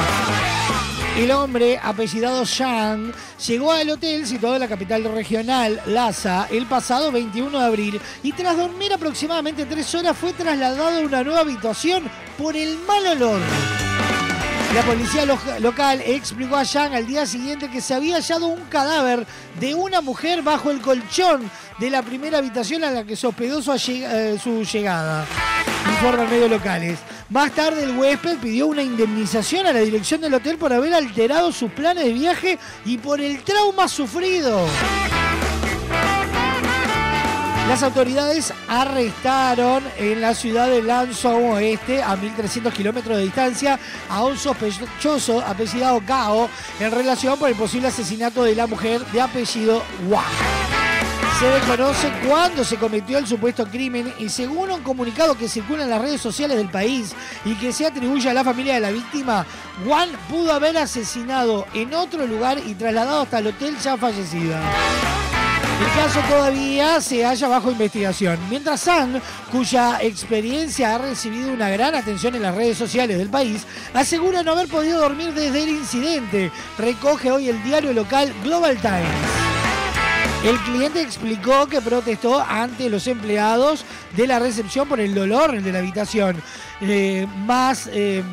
El 1.18 1.32
hombre, 1.32 1.80
apellidado 1.82 2.44
Shang, 2.46 3.14
llegó 3.48 3.72
al 3.72 3.90
hotel 3.92 4.26
situado 4.26 4.56
en 4.56 4.62
la 4.62 4.68
capital 4.68 5.04
regional, 5.04 5.82
Lhasa, 5.86 6.48
el 6.50 6.66
pasado 6.66 7.12
21 7.12 7.58
de 7.58 7.66
abril 7.66 8.02
y 8.24 8.32
tras 8.32 8.58
dormir 8.58 8.92
aproximadamente 8.92 9.66
tres 9.66 9.94
horas 9.96 10.18
fue 10.18 10.34
trasladado 10.34 11.00
a 11.00 11.06
una 11.06 11.24
nueva 11.24 11.42
habitación 11.42 12.04
por 12.38 12.56
el 12.58 12.78
mal 12.80 13.06
olor. 13.06 13.89
La 14.74 14.84
policía 14.84 15.26
lo- 15.26 15.40
local 15.60 16.02
explicó 16.06 16.56
a 16.56 16.64
Yang 16.64 16.94
al 16.96 17.08
día 17.08 17.26
siguiente 17.26 17.70
que 17.70 17.82
se 17.82 17.94
había 17.96 18.16
hallado 18.18 18.48
un 18.48 18.62
cadáver 18.66 19.26
de 19.60 19.74
una 19.74 20.00
mujer 20.00 20.42
bajo 20.44 20.70
el 20.70 20.80
colchón 20.80 21.50
de 21.80 21.90
la 21.90 22.04
primera 22.04 22.38
habitación 22.38 22.84
a 22.84 22.92
la 22.92 23.04
que 23.04 23.16
se 23.16 23.26
hospedó 23.28 23.62
su, 23.62 23.72
eh, 23.74 24.38
su 24.42 24.64
llegada. 24.64 25.26
Medios 26.30 26.50
locales. 26.50 27.00
Más 27.30 27.52
tarde 27.52 27.84
el 27.84 27.98
huésped 27.98 28.38
pidió 28.38 28.68
una 28.68 28.82
indemnización 28.84 29.66
a 29.68 29.74
la 29.74 29.80
dirección 29.80 30.22
del 30.22 30.34
hotel 30.34 30.58
por 30.58 30.72
haber 30.72 30.94
alterado 30.94 31.52
sus 31.52 31.72
planes 31.72 32.06
de 32.06 32.14
viaje 32.14 32.58
y 32.86 32.98
por 32.98 33.20
el 33.20 33.42
trauma 33.44 33.88
sufrido. 33.88 34.66
Las 37.70 37.84
autoridades 37.84 38.52
arrestaron 38.68 39.84
en 40.00 40.22
la 40.22 40.34
ciudad 40.34 40.68
de 40.68 40.82
Lanzhou 40.82 41.52
Oeste, 41.54 42.02
a 42.02 42.18
1.300 42.18 42.74
kilómetros 42.74 43.16
de 43.16 43.24
distancia, 43.24 43.80
a 44.10 44.24
un 44.24 44.36
sospechoso 44.40 45.40
apellidado 45.42 46.02
Gao 46.04 46.50
en 46.80 46.92
relación 46.92 47.38
por 47.38 47.48
el 47.48 47.56
posible 47.56 47.90
asesinato 47.90 48.44
de 48.44 48.56
la 48.56 48.66
mujer 48.66 49.06
de 49.12 49.22
apellido 49.22 49.84
Wang. 50.08 50.26
Se 51.40 51.46
desconoce 51.46 52.12
cuándo 52.28 52.64
se 52.64 52.78
cometió 52.78 53.20
el 53.20 53.28
supuesto 53.28 53.68
crimen 53.68 54.16
y 54.18 54.30
según 54.30 54.72
un 54.72 54.82
comunicado 54.82 55.38
que 55.38 55.48
circula 55.48 55.84
en 55.84 55.92
las 55.92 56.02
redes 56.02 56.22
sociales 56.22 56.58
del 56.58 56.72
país 56.72 57.14
y 57.46 57.54
que 57.54 57.72
se 57.72 57.86
atribuye 57.86 58.28
a 58.32 58.34
la 58.34 58.44
familia 58.44 58.74
de 58.74 58.80
la 58.80 58.90
víctima, 58.90 59.46
Juan 59.86 60.10
pudo 60.28 60.54
haber 60.54 60.76
asesinado 60.76 61.68
en 61.76 61.94
otro 61.94 62.26
lugar 62.26 62.58
y 62.66 62.74
trasladado 62.74 63.22
hasta 63.22 63.38
el 63.38 63.48
hotel 63.48 63.78
ya 63.78 63.96
fallecida. 63.96 64.60
El 65.80 65.96
caso 65.96 66.20
todavía 66.28 67.00
se 67.00 67.24
halla 67.24 67.48
bajo 67.48 67.72
investigación, 67.72 68.38
mientras 68.50 68.82
Sang, 68.82 69.22
cuya 69.52 70.02
experiencia 70.02 70.96
ha 70.96 70.98
recibido 70.98 71.54
una 71.54 71.70
gran 71.70 71.96
atención 71.96 72.36
en 72.36 72.42
las 72.42 72.56
redes 72.56 72.78
sociales 72.78 73.18
del 73.18 73.30
país, 73.30 73.66
asegura 73.94 74.44
no 74.44 74.52
haber 74.52 74.68
podido 74.68 75.00
dormir 75.00 75.34
desde 75.34 75.64
el 75.64 75.70
incidente, 75.70 76.52
recoge 76.78 77.32
hoy 77.32 77.50
el 77.50 77.64
diario 77.64 77.94
local 77.94 78.34
Global 78.44 78.78
Times. 78.78 79.40
El 80.44 80.58
cliente 80.60 81.02
explicó 81.02 81.68
que 81.68 81.82
protestó 81.82 82.40
ante 82.42 82.90
los 82.90 83.08
empleados 83.08 83.84
de 84.16 84.26
la 84.26 84.40
recepción 84.40 84.88
por 84.88 85.02
el 85.02 85.14
dolor 85.14 85.62
de 85.62 85.72
la 85.72 85.80
habitación, 85.80 86.42
eh, 86.80 87.28
más 87.46 87.90
eh, 87.92 88.24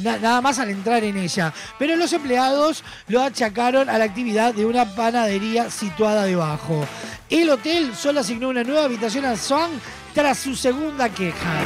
nada 0.00 0.40
más 0.40 0.58
al 0.58 0.70
entrar 0.70 1.04
en 1.04 1.16
ella. 1.16 1.52
Pero 1.78 1.96
los 1.96 2.12
empleados 2.12 2.84
lo 3.08 3.22
achacaron 3.22 3.88
a 3.88 3.98
la 3.98 4.04
actividad 4.04 4.54
de 4.54 4.64
una 4.64 4.84
panadería 4.94 5.70
situada 5.70 6.24
debajo. 6.24 6.86
El 7.28 7.50
hotel 7.50 7.94
solo 7.94 8.20
asignó 8.20 8.48
una 8.48 8.64
nueva 8.64 8.84
habitación 8.84 9.24
a 9.24 9.36
Swan 9.36 9.70
tras 10.14 10.38
su 10.38 10.54
segunda 10.54 11.08
queja. 11.08 11.62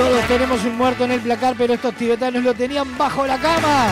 Todos 0.00 0.26
tenemos 0.28 0.64
un 0.64 0.78
muerto 0.78 1.04
en 1.04 1.10
el 1.12 1.20
placar, 1.20 1.54
pero 1.58 1.74
estos 1.74 1.94
tibetanos 1.94 2.42
lo 2.42 2.54
tenían 2.54 2.96
bajo 2.96 3.26
la 3.26 3.36
cama. 3.36 3.88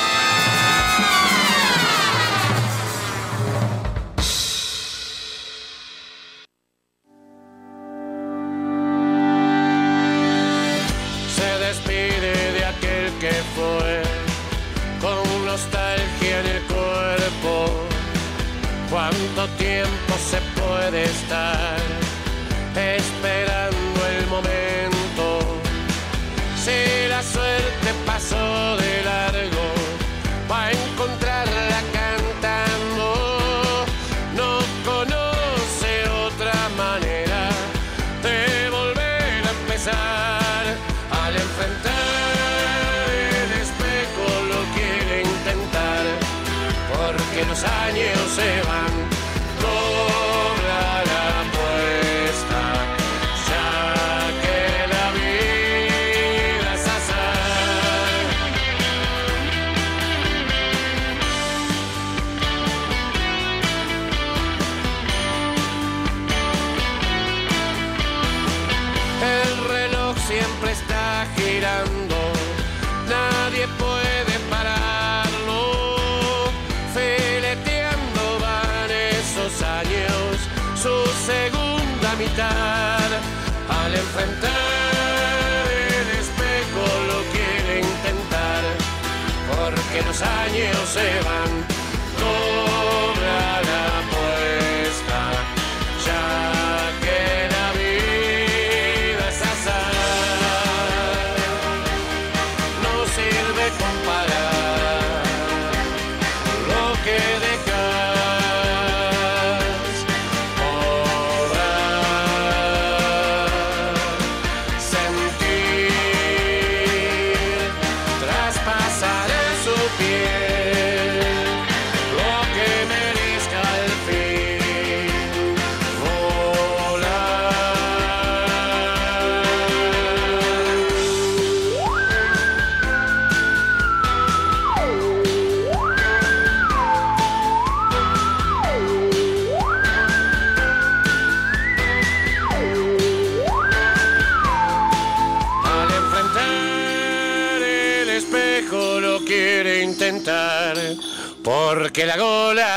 se 90.90 91.22
van. 91.24 91.49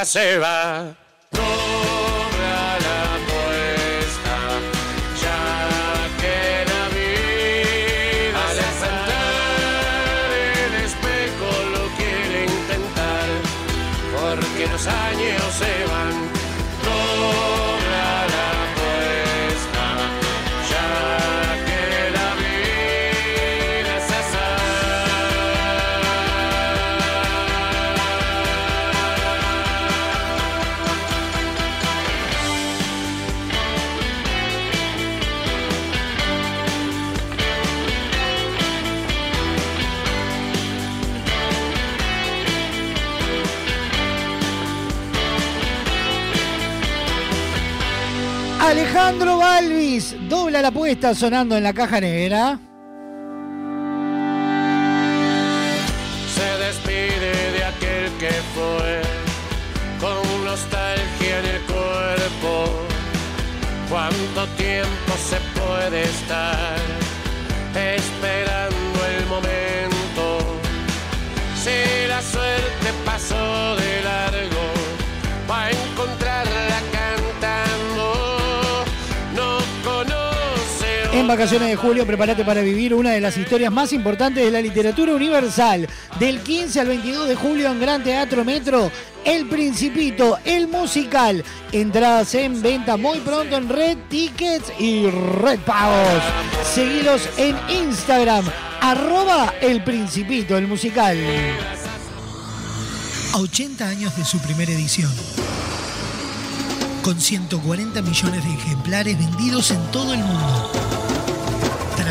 Se 0.04 0.38
va. 0.38 0.91
La 50.60 50.68
apuesta 50.68 51.14
sonando 51.14 51.56
en 51.56 51.62
la 51.62 51.72
caja 51.72 52.00
negra. 52.00 52.58
Vacaciones 81.32 81.70
de 81.70 81.76
julio, 81.76 82.06
prepárate 82.06 82.44
para 82.44 82.60
vivir 82.60 82.92
una 82.92 83.12
de 83.12 83.20
las 83.20 83.38
historias 83.38 83.72
más 83.72 83.94
importantes 83.94 84.44
de 84.44 84.50
la 84.50 84.60
literatura 84.60 85.14
universal. 85.14 85.88
Del 86.20 86.40
15 86.40 86.80
al 86.80 86.88
22 86.88 87.26
de 87.26 87.34
julio 87.36 87.70
en 87.70 87.80
Gran 87.80 88.04
Teatro 88.04 88.44
Metro, 88.44 88.90
El 89.24 89.48
Principito, 89.48 90.38
el 90.44 90.68
musical. 90.68 91.42
Entradas 91.72 92.34
en 92.34 92.60
venta 92.60 92.98
muy 92.98 93.18
pronto 93.20 93.56
en 93.56 93.70
Red 93.70 93.96
Tickets 94.10 94.74
y 94.78 95.06
Red 95.06 95.60
Pagos. 95.60 96.22
Seguilos 96.70 97.26
en 97.38 97.56
Instagram, 97.86 98.44
arroba 98.82 99.54
El 99.62 99.82
Principito, 99.82 100.58
el 100.58 100.66
musical. 100.66 101.16
A 103.32 103.38
80 103.38 103.88
años 103.88 104.14
de 104.18 104.24
su 104.26 104.38
primera 104.40 104.70
edición. 104.70 105.10
Con 107.02 107.18
140 107.18 108.02
millones 108.02 108.44
de 108.44 108.52
ejemplares 108.52 109.18
vendidos 109.18 109.70
en 109.70 109.80
todo 109.92 110.12
el 110.12 110.20
mundo. 110.20 111.01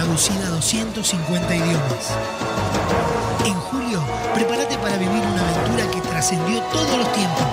Traducida 0.02 0.48
a 0.48 0.50
250 0.50 1.56
idiomas. 1.56 2.10
En 3.46 3.54
julio, 3.54 4.04
prepárate 4.34 4.76
para 4.80 4.98
vivir 4.98 5.22
una 5.22 5.48
aventura 5.48 5.92
que 5.92 6.02
trascendió 6.02 6.60
todos 6.74 6.98
los 6.98 7.14
tiempos. 7.14 7.46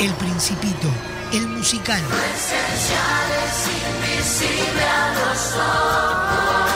El 0.00 0.10
Principito, 0.14 0.88
el 1.34 1.48
musical. 1.48 2.00
esencial 2.00 3.28
es 3.44 3.68
invisible 4.16 4.84
a 4.84 5.12
los 5.20 5.52
ojos. 5.52 6.71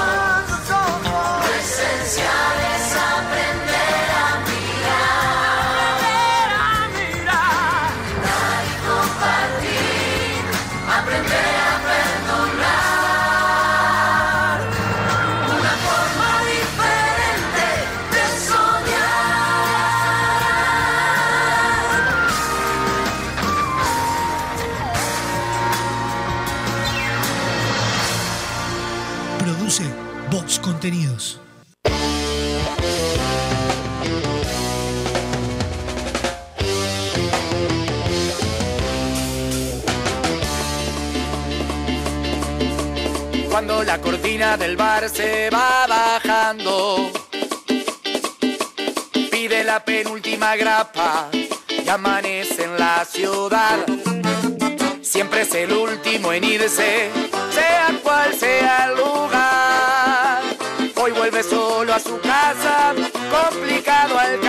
La 43.67 44.01
cortina 44.01 44.57
del 44.57 44.77
bar 44.77 45.09
se 45.09 45.51
va 45.51 45.87
bajando, 45.89 47.11
pide 49.29 49.65
la 49.65 49.85
penúltima 49.85 50.55
grapa 50.55 51.29
y 51.33 51.89
amanece 51.89 52.63
en 52.63 52.79
la 52.79 53.05
ciudad. 53.05 53.85
Siempre 55.03 55.43
es 55.43 55.55
el 55.55 55.73
último 55.73 56.33
en 56.33 56.45
irse, 56.45 57.11
sea 57.53 57.89
cual 58.05 58.35
sea 58.35 58.87
el 58.87 58.97
lugar. 58.99 60.43
Hoy 60.95 61.11
vuelve 61.11 61.43
solo 61.43 61.93
a 61.93 61.99
su 61.99 62.21
casa, 62.21 62.95
complicado 63.31 64.17
al 64.17 64.41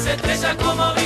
Você 0.00 0.16
deixa 0.16 0.54
como. 0.54 0.99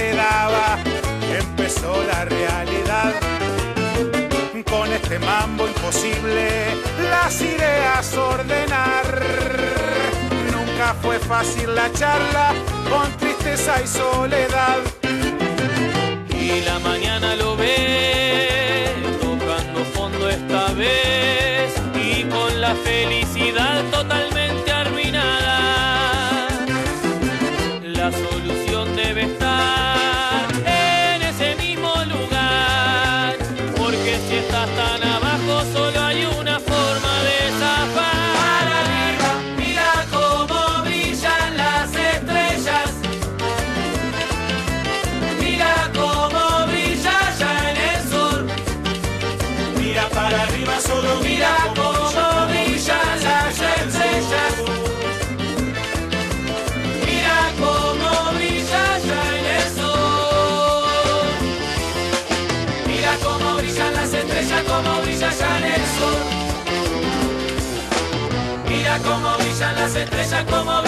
Se 0.00 0.14
daba, 0.14 0.78
empezó 1.42 1.92
la 2.10 2.24
realidad. 2.24 3.12
Con 4.70 4.90
este 4.92 5.18
mambo 5.18 5.66
imposible, 5.66 6.46
las 7.10 7.40
ideas 7.42 8.16
ordenar. 8.16 9.06
Nunca 10.54 10.94
fue 11.02 11.18
fácil 11.18 11.74
la 11.74 11.92
charla, 11.92 12.54
con 12.88 13.08
tristeza 13.18 13.72
y 13.84 13.86
soledad. 13.86 14.78
Y 16.46 16.60
la 16.62 16.78
mañana 16.78 17.36
lo 17.36 17.56
ve 17.56 18.94
tocando 19.20 19.80
fondo 19.96 20.30
esta 20.30 20.72
vez 20.72 21.74
y 22.06 22.24
con 22.24 22.60
la 22.60 22.74
felicidad 22.74 23.82
totalmente 23.90 24.29
brillan 70.10 70.46
las 70.46 70.79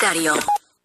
publicitario. 0.00 0.34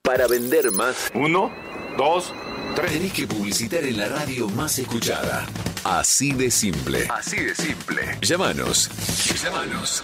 Para 0.02 0.28
vender 0.28 0.72
más. 0.72 1.10
Uno, 1.14 1.52
dos, 1.98 2.34
tres. 2.76 2.92
Tenés 2.92 3.14
que 3.14 3.28
publicitar 3.28 3.84
en 3.84 3.98
la 3.98 4.10
radio 4.10 4.50
más 4.50 4.78
escuchada. 4.78 5.46
Así 5.84 6.34
de 6.34 6.52
simple. 6.52 7.08
Así 7.10 7.38
de 7.38 7.56
simple. 7.56 8.18
Llámanos. 8.22 8.90
Llámanos. 9.42 10.04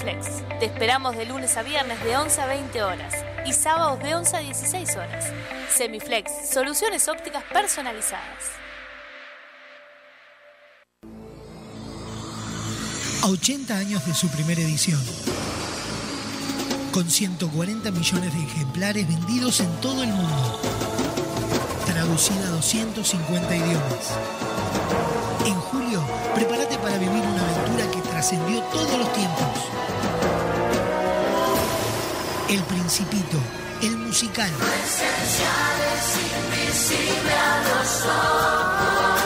Te 0.00 0.66
esperamos 0.66 1.16
de 1.16 1.26
lunes 1.26 1.56
a 1.56 1.62
viernes 1.62 2.02
de 2.04 2.16
11 2.16 2.40
a 2.40 2.46
20 2.46 2.82
horas 2.82 3.14
y 3.44 3.52
sábados 3.52 4.00
de 4.00 4.14
11 4.14 4.36
a 4.36 4.40
16 4.40 4.96
horas. 4.96 5.24
Semiflex, 5.74 6.30
soluciones 6.52 7.08
ópticas 7.08 7.42
personalizadas. 7.52 8.22
A 13.22 13.26
80 13.26 13.76
años 13.76 14.06
de 14.06 14.14
su 14.14 14.28
primera 14.28 14.60
edición. 14.60 15.00
Con 16.92 17.10
140 17.10 17.90
millones 17.90 18.32
de 18.32 18.40
ejemplares 18.40 19.08
vendidos 19.08 19.58
en 19.58 19.80
todo 19.80 20.04
el 20.04 20.10
mundo. 20.10 20.60
Traducida 21.86 22.46
a 22.46 22.50
250 22.50 23.56
idiomas. 23.56 24.12
En 25.44 25.54
julio, 25.54 26.00
prepárate 26.36 26.78
para 26.78 26.98
vivir 26.98 27.22
una 27.24 27.42
aventura 27.42 27.90
que 27.90 28.08
trascendió 28.08 28.60
todos 28.64 28.96
los 28.96 29.12
tiempos. 29.12 29.77
El 32.48 32.62
Principito, 32.62 33.36
el 33.82 33.98
musical. 33.98 34.50
invisible 36.16 37.32
a 37.32 37.62
los 37.68 38.06
ojos. 38.06 39.17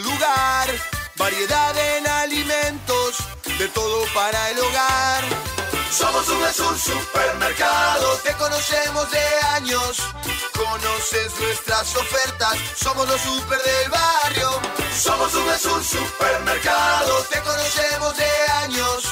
Lugar. 0.00 0.68
Variedad 1.16 1.76
en 1.76 2.06
alimentos, 2.06 3.18
de 3.58 3.68
todo 3.68 4.04
para 4.14 4.50
el 4.50 4.58
hogar. 4.58 5.24
Somos 5.90 6.26
VSUR 6.26 6.78
Supermercado, 6.78 8.16
te 8.24 8.32
conocemos 8.34 9.10
de 9.10 9.24
años. 9.50 9.98
Conoces 10.54 11.38
nuestras 11.38 11.94
ofertas, 11.96 12.56
somos 12.76 13.06
los 13.06 13.20
super 13.20 13.62
del 13.62 13.90
barrio. 13.90 14.60
Somos 14.98 15.32
VSUR 15.32 15.84
Supermercado, 15.84 17.22
te 17.30 17.40
conocemos 17.42 18.16
de 18.16 18.52
años. 18.64 19.11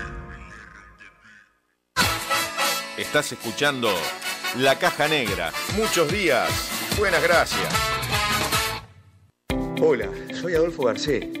Estás 3.01 3.31
escuchando 3.31 3.89
La 4.59 4.77
Caja 4.77 5.07
Negra. 5.07 5.51
Muchos 5.75 6.11
días. 6.11 6.69
Buenas 6.99 7.23
gracias. 7.23 7.73
Hola, 9.81 10.07
soy 10.39 10.53
Adolfo 10.53 10.83
Garcés 10.85 11.40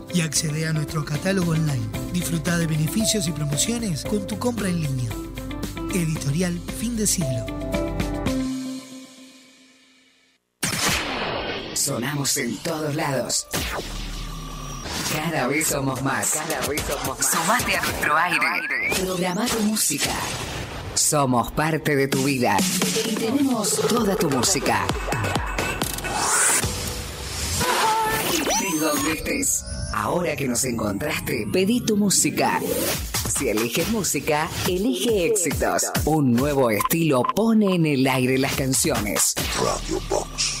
y 0.13 0.21
accede 0.21 0.67
a 0.67 0.73
nuestro 0.73 1.05
catálogo 1.05 1.51
online. 1.51 1.87
Disfruta 2.11 2.57
de 2.57 2.67
beneficios 2.67 3.27
y 3.27 3.31
promociones 3.31 4.03
con 4.03 4.25
tu 4.27 4.37
compra 4.37 4.69
en 4.69 4.81
línea. 4.81 5.09
Editorial 5.93 6.59
Fin 6.79 6.95
de 6.97 7.07
Siglo. 7.07 7.45
Sonamos 11.73 12.37
en 12.37 12.57
todos 12.57 12.95
lados. 12.95 13.47
Cada 15.13 15.47
vez 15.47 15.67
somos 15.67 16.01
más. 16.01 16.33
Cada 16.33 16.67
vez 16.67 16.81
somos 16.81 17.17
más. 17.17 17.31
Sumate 17.31 17.75
a 17.75 17.81
nuestro 17.81 18.17
aire. 18.17 18.95
Programa 19.03 19.45
tu 19.45 19.59
música. 19.61 20.11
Somos 20.93 21.51
parte 21.51 21.95
de 21.95 22.07
tu 22.07 22.23
vida 22.23 22.57
y 23.05 23.15
tenemos 23.15 23.81
toda 23.87 24.15
tu 24.15 24.29
música. 24.29 24.85
De 28.59 28.79
donde 28.79 29.11
estés. 29.13 29.63
Ahora 29.93 30.35
que 30.35 30.47
nos 30.47 30.63
encontraste, 30.63 31.47
pedí 31.51 31.81
tu 31.81 31.97
música. 31.97 32.59
Si 33.29 33.49
eliges 33.49 33.89
música, 33.89 34.49
elige 34.67 35.25
éxitos. 35.25 35.83
Un 36.05 36.33
nuevo 36.33 36.69
estilo 36.69 37.23
pone 37.23 37.75
en 37.75 37.85
el 37.85 38.07
aire 38.07 38.37
las 38.37 38.55
canciones. 38.55 39.33
Radio 39.59 39.99
Box. 40.09 40.60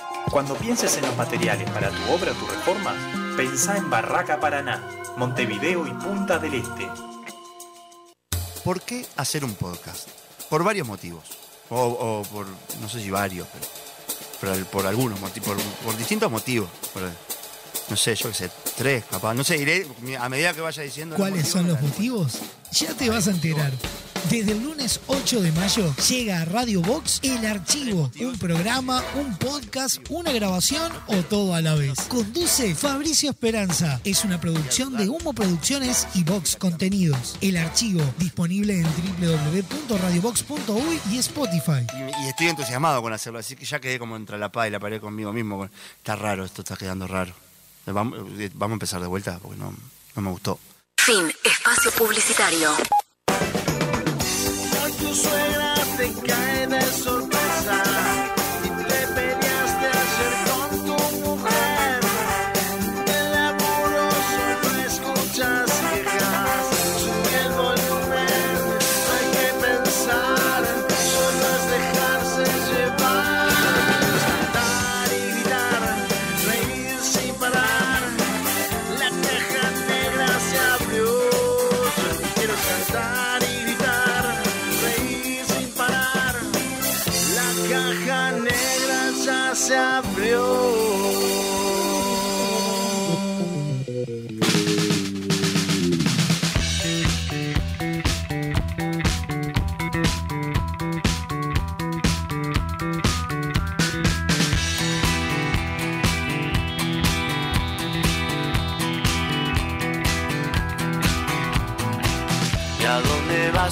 Cuando 0.29 0.55
pienses 0.55 0.95
en 0.97 1.05
los 1.05 1.17
materiales 1.17 1.69
para 1.71 1.89
tu 1.89 2.13
obra 2.13 2.31
o 2.31 2.35
tu 2.35 2.45
reforma, 2.45 2.93
pensá 3.35 3.77
en 3.77 3.89
Barraca 3.89 4.39
Paraná, 4.39 4.81
Montevideo 5.17 5.87
y 5.87 5.91
Punta 5.91 6.39
del 6.39 6.53
Este. 6.53 6.87
¿Por 8.63 8.81
qué 8.81 9.05
hacer 9.17 9.43
un 9.43 9.55
podcast? 9.55 10.07
Por 10.49 10.63
varios 10.63 10.87
motivos. 10.87 11.23
O, 11.69 12.23
por, 12.31 12.45
no 12.81 12.89
sé 12.89 13.01
si 13.01 13.09
varios, 13.09 13.47
pero, 14.41 14.53
por 14.65 14.85
algunos 14.85 15.19
motivos, 15.21 15.57
por, 15.83 15.97
distintos 15.97 16.29
motivos. 16.29 16.69
No 17.89 17.97
sé, 17.97 18.15
yo 18.15 18.29
qué 18.29 18.35
sé, 18.35 18.51
tres, 18.77 19.03
capaz. 19.09 19.33
No 19.33 19.43
sé, 19.43 19.57
iré 19.57 19.87
a 20.19 20.29
medida 20.29 20.53
que 20.53 20.61
vaya 20.61 20.83
diciendo. 20.83 21.15
¿Cuáles 21.15 21.47
son 21.47 21.67
los 21.67 21.81
motivos? 21.81 22.33
Ya 22.71 22.93
te 22.93 23.09
vas 23.09 23.27
a 23.27 23.31
enterar. 23.31 23.71
Desde 24.29 24.51
el 24.53 24.63
lunes 24.63 25.01
8 25.07 25.41
de 25.41 25.51
mayo 25.51 25.93
llega 26.07 26.41
a 26.41 26.45
Radio 26.45 26.81
Box 26.81 27.19
El 27.23 27.45
Archivo, 27.45 28.09
un 28.21 28.37
programa, 28.37 29.03
un 29.15 29.35
podcast, 29.37 29.97
una 30.09 30.31
grabación 30.31 30.89
o 31.07 31.17
todo 31.23 31.53
a 31.53 31.61
la 31.61 31.75
vez. 31.75 31.99
Conduce 32.07 32.73
Fabricio 32.75 33.31
Esperanza. 33.31 33.99
Es 34.05 34.23
una 34.23 34.39
producción 34.39 34.95
de 34.95 35.09
Humo 35.09 35.33
Producciones 35.33 36.07
y 36.13 36.23
Box 36.23 36.55
Contenidos. 36.55 37.35
El 37.41 37.57
Archivo, 37.57 38.03
disponible 38.19 38.79
en 38.79 38.85
www.radiobox.uy 38.85 40.99
y 41.11 41.17
Spotify. 41.17 41.85
Y, 41.93 41.97
y 42.25 42.29
estoy 42.29 42.47
entusiasmado 42.47 43.01
con 43.01 43.11
hacerlo, 43.11 43.39
así 43.39 43.55
que 43.55 43.65
ya 43.65 43.81
quedé 43.81 43.99
como 43.99 44.15
entre 44.15 44.37
la 44.37 44.49
paz 44.51 44.67
y 44.67 44.71
la 44.71 44.79
pared 44.79 45.01
conmigo 45.01 45.33
mismo. 45.33 45.67
Está 45.97 46.15
raro, 46.15 46.45
esto 46.45 46.61
está 46.61 46.77
quedando 46.77 47.07
raro. 47.07 47.33
Vamos, 47.85 48.19
eh, 48.37 48.49
vamos 48.53 48.73
a 48.73 48.75
empezar 48.75 49.01
de 49.01 49.07
vuelta 49.07 49.39
porque 49.41 49.57
no, 49.57 49.73
no 50.15 50.21
me 50.21 50.29
gustó. 50.29 50.59
Fin. 50.97 51.31
Espacio 51.43 51.91
publicitario. 51.91 52.71
Hoy 54.83 54.91
tu 54.99 55.15
suegra 55.15 55.73
te 55.97 56.13
cae 56.27 56.67
de 56.67 56.81
sorpresa 56.81 57.20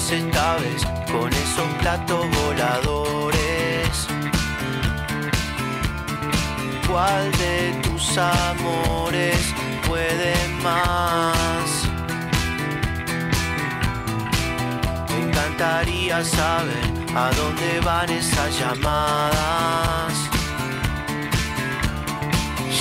vas 0.00 0.12
esta 0.12 0.56
vez 0.56 0.82
con 1.10 1.32
esos 1.32 1.68
platos 1.80 2.26
voladores? 2.42 4.06
¿Cuál 6.88 7.32
de 7.32 7.72
tus 7.82 8.18
amores 8.18 9.54
puede 9.86 10.34
más? 10.62 11.88
Me 15.08 15.18
encantaría 15.26 16.24
saber 16.24 16.90
a 17.14 17.30
dónde 17.32 17.80
van 17.80 18.10
esas 18.10 18.58
llamadas. 18.58 20.14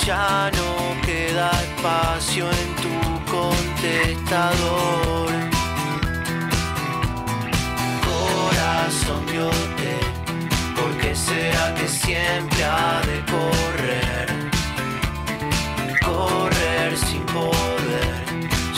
Ya 0.06 0.50
no 0.54 0.96
queda 1.06 1.52
espacio 1.52 2.50
en 2.50 2.76
tu 2.76 2.90
contestador. 3.32 5.39
Corazón 8.90 9.24
biote, 9.28 10.00
¿por 10.76 10.92
qué 10.98 11.16
será 11.16 11.76
que 11.76 11.88
siempre 11.88 12.64
ha 12.64 13.00
de 13.06 13.24
correr? 13.32 14.28
Correr 16.04 16.98
sin 16.98 17.22
poder 17.28 18.26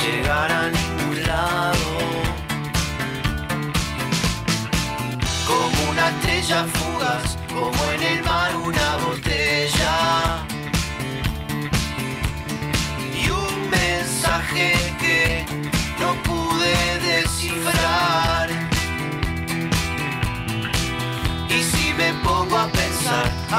llegar 0.03 0.51
a 0.51 0.69
ningún 0.69 1.23
lado. 1.23 1.91
Como 5.47 5.91
una 5.91 6.09
estrella 6.09 6.65
fugaz, 6.65 7.37
como 7.47 7.91
en 7.93 8.03
el 8.03 8.23
mar 8.25 8.53
una 8.57 8.97
botella. 9.05 9.30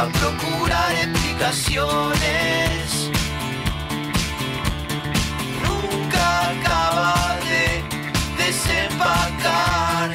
A 0.03 0.07
procurar 0.09 0.93
explicaciones, 0.95 3.11
nunca 5.62 6.24
acaba 6.51 7.39
de 7.49 7.65
desempacar. 8.43 10.09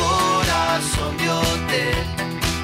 Corazón 0.00 1.12
de 1.16 1.28
hotel, 1.30 2.06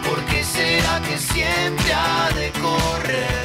¿por 0.09 0.19
qué 0.27 0.41
será 0.45 1.01
que 1.01 1.19
siempre 1.19 1.93
ha 1.93 2.31
de 2.37 2.53
correr? 2.61 3.36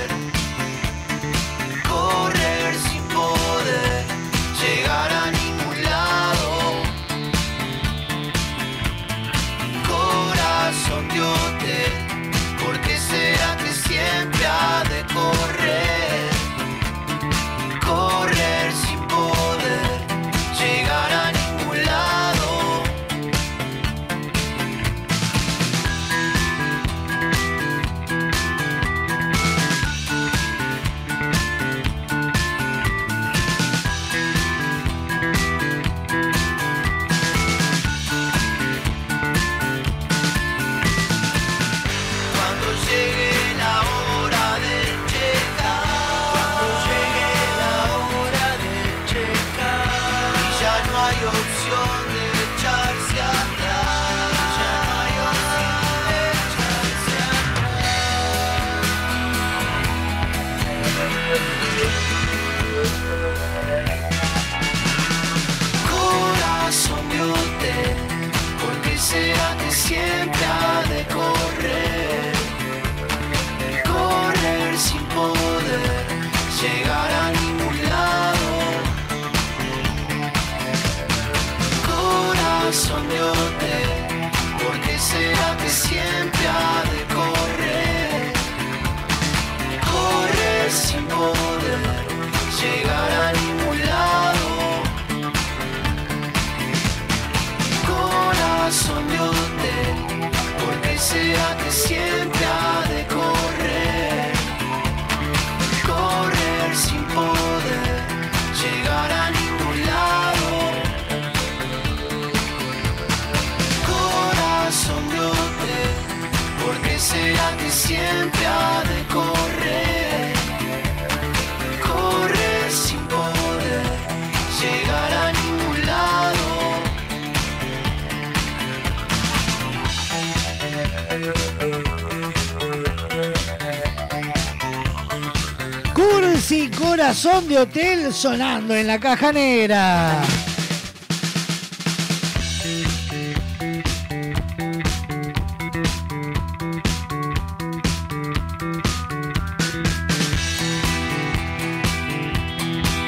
Corazón 137.12 137.44
de 137.50 137.60
Hotel 137.60 138.14
sonando 138.14 138.74
en 138.74 138.88
la 138.88 138.98
caja 138.98 139.34
negra. 139.34 140.22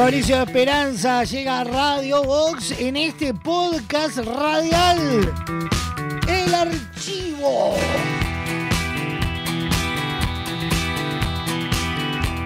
Fabricio 0.00 0.42
Esperanza 0.42 1.24
llega 1.24 1.60
a 1.60 1.64
Radio 1.64 2.24
Box 2.24 2.70
en 2.80 2.96
este 2.96 3.34
podcast 3.34 4.16
radial. 4.16 5.30
El 6.26 6.54
archivo. 6.54 7.74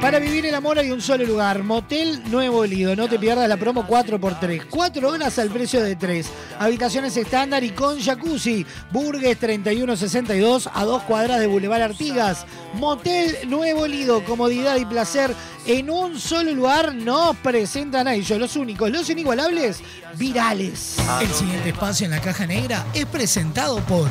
Para 0.04 0.18
vivir 0.18 0.44
el 0.44 0.54
amor 0.54 0.78
hay 0.78 0.90
un 0.90 1.00
solo 1.00 1.24
lugar, 1.24 1.62
Motel 1.62 2.30
Nuevo 2.30 2.66
Lido. 2.66 2.94
No 2.94 3.08
te 3.08 3.18
pierdas 3.18 3.48
la 3.48 3.56
promo 3.56 3.86
4x3. 3.88 4.66
4 4.68 5.08
horas 5.08 5.38
al 5.38 5.48
precio 5.48 5.82
de 5.82 5.96
3. 5.96 6.26
Habitaciones 6.58 7.16
estándar 7.16 7.64
y 7.64 7.70
con 7.70 7.98
jacuzzi. 7.98 8.66
Burgues 8.92 9.38
3162 9.38 10.68
a 10.74 10.84
2 10.84 11.04
cuadras 11.04 11.40
de 11.40 11.46
Boulevard 11.46 11.80
Artigas. 11.80 12.44
Motel 12.74 13.48
Nuevo 13.48 13.86
Lido. 13.86 14.22
Comodidad 14.26 14.76
y 14.76 14.84
placer 14.84 15.34
en 15.64 15.88
un 15.88 16.20
solo 16.20 16.52
lugar. 16.52 16.94
Nos 16.94 17.34
presentan 17.36 18.06
a 18.06 18.12
ellos 18.12 18.38
los 18.38 18.56
únicos, 18.56 18.90
los 18.90 19.08
inigualables, 19.08 19.80
virales. 20.16 20.96
El 21.22 21.32
siguiente 21.32 21.70
espacio 21.70 22.04
en 22.04 22.10
la 22.10 22.20
caja 22.20 22.46
negra 22.46 22.84
es 22.92 23.06
presentado 23.06 23.78
por 23.86 24.10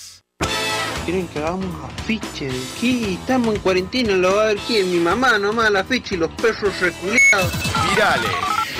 Quieren 1.05 1.27
que 1.29 1.39
hagamos 1.39 1.65
afiche 1.83 2.45
de 2.45 2.59
qué? 2.79 3.13
Estamos 3.13 3.55
en 3.55 3.61
cuarentena, 3.61 4.13
lo 4.13 4.35
va 4.35 4.43
a 4.43 4.45
ver 4.47 4.57
quién, 4.67 4.91
mi 4.91 4.99
mamá 4.99 5.39
nomás 5.39 5.69
el 5.69 5.75
afiche 5.75 6.15
y 6.15 6.17
los 6.19 6.29
perros 6.33 6.79
reculeados. 6.79 7.51
Virales. 7.89 8.31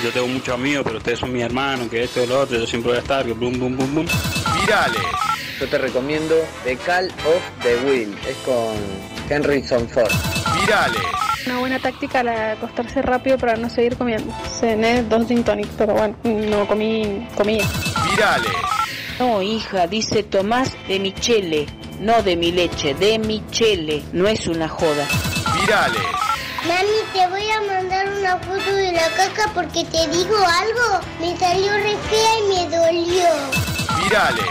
Yo 0.04 0.10
tengo 0.12 0.28
muchos 0.28 0.54
amigos, 0.54 0.84
pero 0.84 0.98
ustedes 0.98 1.18
son 1.18 1.32
mis 1.32 1.42
hermanos, 1.42 1.88
que 1.88 2.04
esto 2.04 2.22
y 2.22 2.26
lo 2.26 2.40
otro, 2.40 2.58
yo 2.58 2.66
siempre 2.66 2.90
voy 2.90 2.98
a 2.98 3.02
estar, 3.02 3.24
que 3.24 3.32
bum, 3.32 3.58
bum, 3.58 3.76
bum, 3.76 3.94
bum. 3.94 4.06
Virales. 4.60 5.02
Yo 5.60 5.68
te 5.68 5.78
recomiendo 5.78 6.34
The 6.64 6.76
Call 6.76 7.06
of 7.08 7.62
the 7.62 7.76
Will, 7.86 8.16
es 8.28 8.36
con 8.44 8.74
Henryson 9.28 9.88
Ford. 9.88 10.10
Virales. 10.60 11.02
Una 11.46 11.58
buena 11.58 11.78
táctica 11.80 12.22
la 12.22 12.32
de 12.32 12.52
acostarse 12.52 13.02
rápido 13.02 13.36
para 13.36 13.56
no 13.56 13.68
seguir 13.68 13.96
comiendo. 13.96 14.32
Cené 14.60 15.02
dos 15.02 15.26
gin 15.26 15.42
tonic, 15.42 15.68
pero 15.76 15.94
bueno, 15.94 16.16
no 16.24 16.66
comí 16.68 17.26
comida. 17.36 17.64
Virales. 18.10 18.52
No, 19.18 19.42
hija, 19.42 19.86
dice 19.86 20.22
Tomás 20.22 20.72
de 20.88 20.98
Michele, 20.98 21.66
no 22.02 22.20
de 22.22 22.36
mi 22.36 22.50
leche, 22.50 22.94
de 22.94 23.18
Michele, 23.18 24.02
no 24.12 24.26
es 24.26 24.48
una 24.48 24.68
joda. 24.68 25.06
Virales. 25.54 26.02
Mami, 26.66 26.98
te 27.12 27.28
voy 27.28 27.48
a 27.48 27.60
mandar 27.60 28.08
una 28.08 28.36
foto 28.38 28.74
de 28.74 28.92
la 28.92 29.08
caca 29.10 29.50
porque 29.54 29.84
te 29.84 30.08
digo 30.08 30.36
algo. 30.36 31.00
Me 31.20 31.36
salió 31.38 31.72
re 31.72 31.96
fea 32.10 32.38
y 32.38 32.42
me 32.48 32.76
dolió. 32.76 33.28
Virales. 34.02 34.44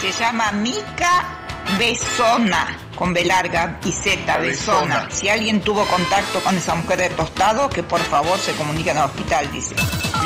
Se 0.00 0.10
llama 0.12 0.52
Mica 0.52 1.38
Besona, 1.78 2.78
con 2.96 3.12
B 3.12 3.24
larga 3.26 3.78
y 3.84 3.92
Z, 3.92 4.38
Besona. 4.38 5.06
Si 5.10 5.28
alguien 5.28 5.60
tuvo 5.60 5.84
contacto 5.84 6.40
con 6.40 6.56
esa 6.56 6.74
mujer 6.74 6.98
de 6.98 7.10
tostado, 7.10 7.68
que 7.68 7.82
por 7.82 8.00
favor 8.00 8.38
se 8.38 8.52
comunique 8.52 8.90
al 8.90 9.04
hospital, 9.04 9.52
dice. 9.52 9.74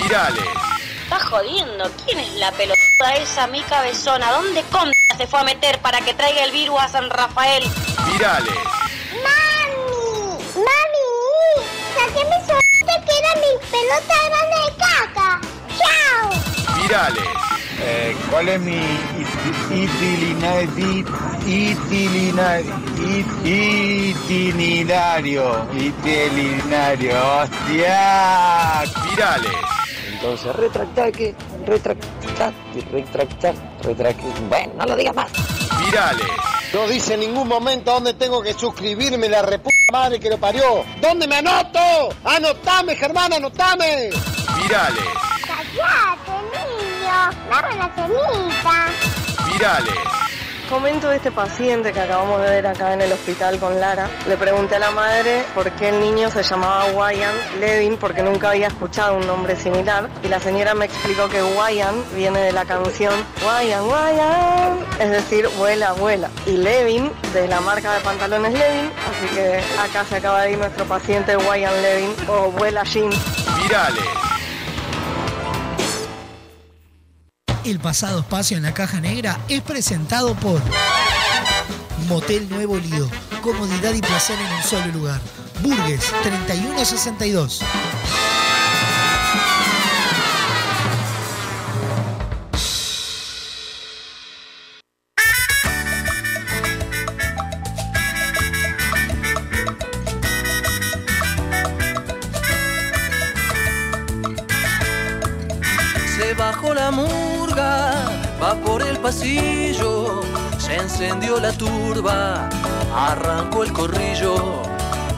Virales. 0.00 0.44
Estás 1.02 1.24
jodiendo. 1.24 1.90
¿Quién 2.04 2.20
es 2.20 2.32
la 2.34 2.52
pelotuda 2.52 3.16
esa 3.16 3.46
mi 3.48 3.60
cabezona? 3.62 4.30
¿Dónde 4.30 4.62
contra 4.70 5.03
se 5.16 5.26
fue 5.26 5.40
a 5.40 5.44
meter 5.44 5.78
para 5.80 6.00
que 6.00 6.14
traiga 6.14 6.44
el 6.44 6.52
virus 6.52 6.80
a 6.80 6.88
San 6.88 7.10
Rafael? 7.10 7.62
Virales. 8.12 8.54
¡Mami! 9.22 10.38
¡Mami! 10.54 11.08
¡Saqué 11.94 12.24
mi 12.24 12.38
suerte 12.46 12.94
que 13.06 13.14
era 13.18 13.32
mi 13.36 13.52
pelota 13.70 14.16
grande 14.28 14.56
de 14.64 14.70
caca! 14.76 15.40
¡Chao! 15.78 16.26
Virales. 16.82 17.28
Eh, 17.80 18.16
¿Cuál 18.30 18.48
es 18.48 18.60
mi 18.60 18.80
itinerario? 19.70 21.04
Itinerario. 21.46 22.74
Itinerario. 25.74 27.14
¡Hostia! 27.42 28.82
Virales. 29.10 29.52
Entonces, 30.12 30.50
retractar 30.56 31.12
que, 31.12 31.34
retractar, 31.66 32.52
retractar, 32.92 33.54
retractar. 33.82 34.40
Bueno, 34.48 34.72
no 34.78 34.86
lo 34.86 34.96
digas 34.96 35.14
más. 35.14 35.30
Virales. 35.84 36.26
No 36.72 36.88
dice 36.88 37.14
en 37.14 37.20
ningún 37.20 37.46
momento 37.46 37.92
dónde 37.92 38.14
tengo 38.14 38.42
que 38.42 38.52
suscribirme, 38.52 39.28
la 39.28 39.42
reputa 39.42 39.74
madre 39.92 40.18
que 40.18 40.28
lo 40.28 40.38
parió. 40.38 40.84
¿Dónde 41.00 41.28
me 41.28 41.36
anoto? 41.36 41.78
¡Anotame, 42.24 42.96
Germán, 42.96 43.32
anotame! 43.32 44.10
Virales. 44.60 45.04
¡Cállate, 45.46 46.32
niño! 46.52 47.30
¡Dame 47.48 47.76
la 47.76 47.90
cenita! 47.94 48.86
Virales. 49.52 50.23
Comento 50.68 51.10
de 51.10 51.16
este 51.16 51.30
paciente 51.30 51.92
que 51.92 52.00
acabamos 52.00 52.40
de 52.40 52.48
ver 52.48 52.66
acá 52.66 52.94
en 52.94 53.02
el 53.02 53.12
hospital 53.12 53.58
con 53.58 53.78
Lara. 53.78 54.08
Le 54.26 54.36
pregunté 54.36 54.76
a 54.76 54.78
la 54.78 54.90
madre 54.90 55.44
por 55.54 55.70
qué 55.72 55.90
el 55.90 56.00
niño 56.00 56.30
se 56.30 56.42
llamaba 56.42 56.86
Wyan 56.86 57.34
Levin 57.60 57.98
porque 57.98 58.22
nunca 58.22 58.50
había 58.50 58.68
escuchado 58.68 59.18
un 59.18 59.26
nombre 59.26 59.56
similar. 59.56 60.08
Y 60.22 60.28
la 60.28 60.40
señora 60.40 60.74
me 60.74 60.86
explicó 60.86 61.28
que 61.28 61.42
Wyan 61.42 61.94
viene 62.14 62.40
de 62.40 62.52
la 62.52 62.64
canción 62.64 63.12
Wyan, 63.42 63.84
Wyan, 63.84 64.78
es 64.98 65.10
decir, 65.10 65.48
vuela, 65.58 65.92
vuela. 65.92 66.30
Y 66.46 66.52
Levin 66.52 67.12
de 67.34 67.46
la 67.46 67.60
marca 67.60 67.92
de 67.92 68.00
pantalones 68.00 68.52
Levin. 68.54 68.90
Así 69.10 69.34
que 69.34 69.60
acá 69.78 70.04
se 70.08 70.16
acaba 70.16 70.42
de 70.42 70.52
ir 70.52 70.58
nuestro 70.58 70.86
paciente 70.86 71.36
Wyan 71.36 71.82
Levin 71.82 72.14
o 72.26 72.50
vuela 72.50 72.84
Jean. 72.84 73.10
Virales. 73.62 74.33
El 77.64 77.80
pasado 77.80 78.20
espacio 78.20 78.58
en 78.58 78.62
la 78.62 78.74
caja 78.74 79.00
negra 79.00 79.40
es 79.48 79.62
presentado 79.62 80.34
por 80.34 80.60
Motel 82.08 82.46
Nuevo 82.50 82.76
Lido. 82.76 83.08
Comodidad 83.40 83.94
y 83.94 84.02
placer 84.02 84.38
en 84.38 84.54
un 84.54 84.62
solo 84.62 84.92
lugar. 84.92 85.20
Burgues 85.62 86.12
3162. 86.22 87.62
Arrancó 112.94 113.62
el 113.62 113.72
corrillo. 113.72 114.62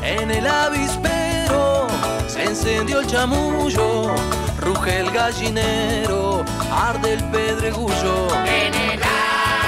En 0.03 0.31
el 0.31 0.47
avispero 0.47 1.87
se 2.29 2.45
encendió 2.45 3.01
el 3.01 3.07
chamullo, 3.07 4.15
ruge 4.61 5.01
el 5.01 5.11
gallinero, 5.11 6.45
arde 6.71 7.15
el 7.15 7.25
pedregullo. 7.25 8.29
En 8.45 8.75
el 8.75 9.01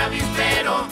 avispero 0.05 0.87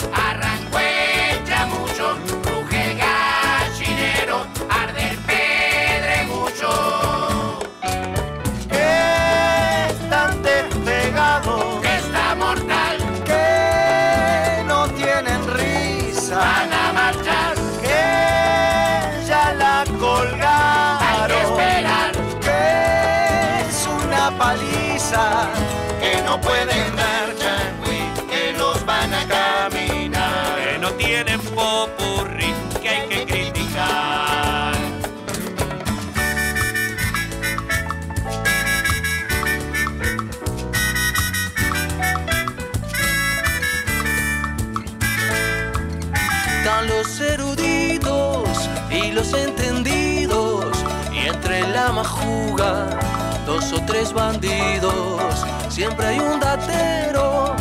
o 53.73 53.81
tres 53.87 54.13
bandidos. 54.13 55.45
Siempre 55.69 56.07
hay 56.07 56.19
un 56.21 56.39
datero, 56.39 57.55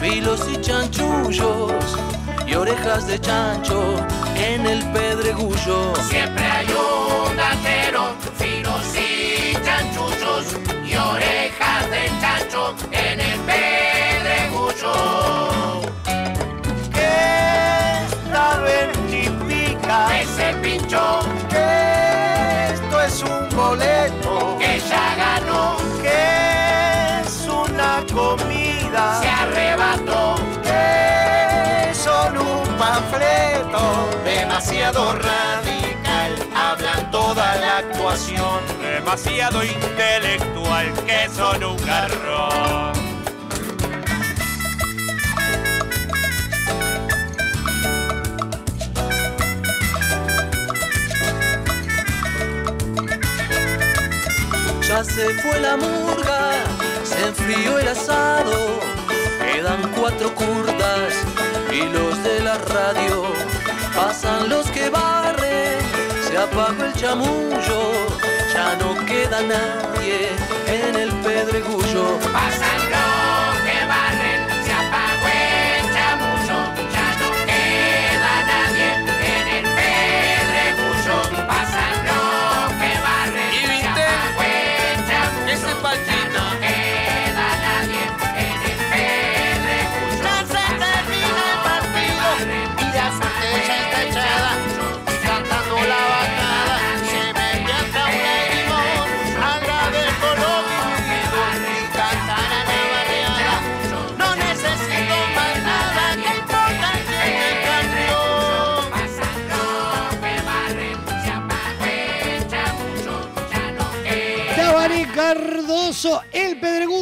filos 0.00 0.40
y 0.50 0.60
chanchullos, 0.60 1.72
y 2.46 2.54
orejas 2.54 3.06
de 3.06 3.20
chancho 3.20 3.96
en 4.36 4.66
el 4.66 4.84
pedregullo. 4.92 5.94
Siempre 6.08 6.44
hay 6.44 6.66
un 6.66 7.36
datero, 7.36 8.14
demasiado 34.90 35.12
radical, 35.14 36.48
hablan 36.54 37.10
toda 37.10 37.56
la 37.56 37.78
actuación. 37.78 38.60
demasiado 38.82 39.62
intelectual, 39.64 40.92
que 41.06 41.28
son 41.28 41.64
un 41.64 41.76
garrón. 41.86 42.92
Ya 54.88 55.04
se 55.04 55.34
fue 55.40 55.60
la 55.60 55.76
murga, 55.76 56.50
se 57.04 57.28
enfrió 57.28 57.78
el 57.78 57.88
asado, 57.88 58.80
quedan 59.40 59.92
cuatro 59.96 60.34
curdas 60.34 61.14
y 61.72 61.84
los 61.92 62.22
de 62.24 62.40
la 62.40 62.58
radio. 62.58 63.49
Pasan 63.94 64.48
los 64.48 64.70
que 64.70 64.88
barren, 64.88 65.78
se 66.26 66.38
apagó 66.38 66.84
el 66.84 66.92
chamullo, 66.94 67.92
ya 68.54 68.76
no 68.76 68.94
queda 69.04 69.42
nadie 69.42 70.30
en 70.66 70.96
el 70.96 71.10
pedregullo. 71.20 72.18
Pasan 72.32 73.09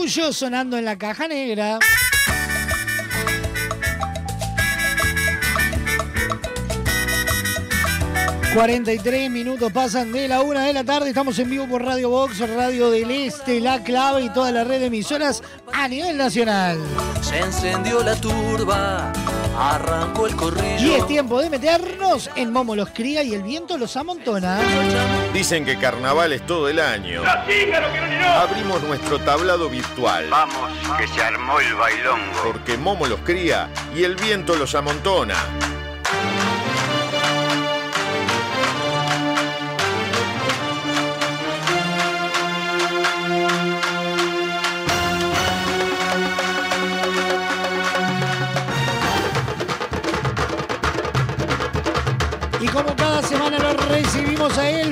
pedregullo 0.09 0.33
sonando 0.33 0.79
en 0.79 0.85
la 0.85 0.97
caja 0.97 1.29
negra. 1.29 1.79
...43 8.55 9.31
minutos 9.31 9.71
pasan 9.71 10.11
de 10.11 10.27
la 10.27 10.41
una 10.41 10.65
de 10.65 10.73
la 10.73 10.83
tarde... 10.83 11.11
...estamos 11.11 11.39
en 11.39 11.51
vivo 11.51 11.69
por 11.69 11.85
Radio 11.85 12.09
Box, 12.09 12.41
Radio 12.41 12.91
del 12.91 13.11
Este, 13.11 13.61
La 13.61 13.85
Clave... 13.85 14.23
...y 14.23 14.31
toda 14.31 14.51
la 14.51 14.65
red 14.65 14.81
de 14.81 14.87
emisoras 14.87 15.43
a 15.73 15.87
nivel 15.87 16.17
nacional. 16.17 16.79
Se 17.21 17.39
encendió 17.39 18.03
la 18.03 18.17
turba, 18.17 19.13
arrancó 19.59 20.27
el 20.27 20.37
corrillo. 20.37 20.79
Y 20.79 20.95
es 20.95 21.07
tiempo 21.07 21.41
de 21.41 21.51
meternos 21.51 22.31
en 22.37 22.53
Momo 22.53 22.77
los 22.77 22.91
cría 22.91 23.23
y 23.23 23.35
el 23.35 23.43
viento 23.43 23.77
los 23.77 23.97
amontona. 23.97 24.61
Dicen 25.33 25.65
que 25.65 25.77
carnaval 25.79 26.33
es 26.33 26.47
todo 26.47 26.69
el 26.69 26.79
año. 26.79 27.23
Abrimos 27.25 28.83
nuestro 28.83 29.19
tablado 29.19 29.69
virtual. 29.69 30.27
Vamos, 30.31 30.71
que 30.97 31.07
se 31.09 31.23
armó 31.23 31.59
el 31.61 31.75
bailongo. 31.75 32.43
Porque 32.45 32.77
Momo 32.77 33.07
los 33.07 33.21
cría 33.21 33.69
y 33.95 34.05
el 34.05 34.17
viento 34.17 34.55
los 34.57 34.75
amontona. 34.75 35.37